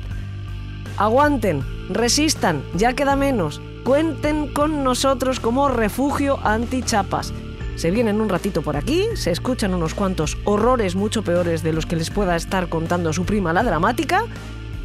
Aguanten, 0.98 1.64
resistan, 1.90 2.64
ya 2.74 2.94
queda 2.94 3.16
menos. 3.16 3.62
Cuenten 3.86 4.52
con 4.52 4.84
nosotros 4.84 5.40
como 5.40 5.70
refugio 5.70 6.40
anti-chapas 6.44 7.32
se 7.76 7.92
vienen 7.92 8.22
un 8.22 8.30
ratito 8.30 8.62
por 8.62 8.78
aquí, 8.78 9.06
se 9.16 9.32
escuchan 9.32 9.74
unos 9.74 9.94
cuantos 9.94 10.38
horrores 10.46 10.96
mucho 10.96 11.24
peores 11.24 11.64
de 11.64 11.74
los 11.74 11.86
que 11.86 11.96
les 11.96 12.10
pueda 12.10 12.36
estar 12.36 12.70
contando 12.70 13.14
su 13.14 13.26
prima 13.26 13.54
la 13.54 13.64
dramática, 13.64 14.26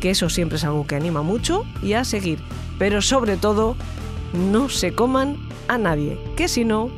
que 0.01 0.11
eso 0.11 0.29
siempre 0.29 0.57
es 0.57 0.65
algo 0.65 0.87
que 0.87 0.97
anima 0.97 1.23
mucho, 1.23 1.65
y 1.83 1.95
a 1.95 2.05
seguir. 2.05 2.39
Pero 2.79 3.03
sobre 3.03 3.37
todo, 3.37 3.77
no 4.33 4.69
se 4.69 4.95
coman 4.95 5.37
a 5.69 5.79
nadie, 5.79 6.19
que 6.37 6.49
si 6.49 6.65
no, 6.65 6.91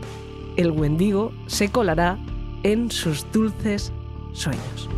el 0.56 0.70
Wendigo 0.70 1.32
se 1.46 1.70
colará 1.70 2.18
en 2.62 2.90
sus 2.90 3.30
dulces 3.32 3.92
sueños. 4.32 4.88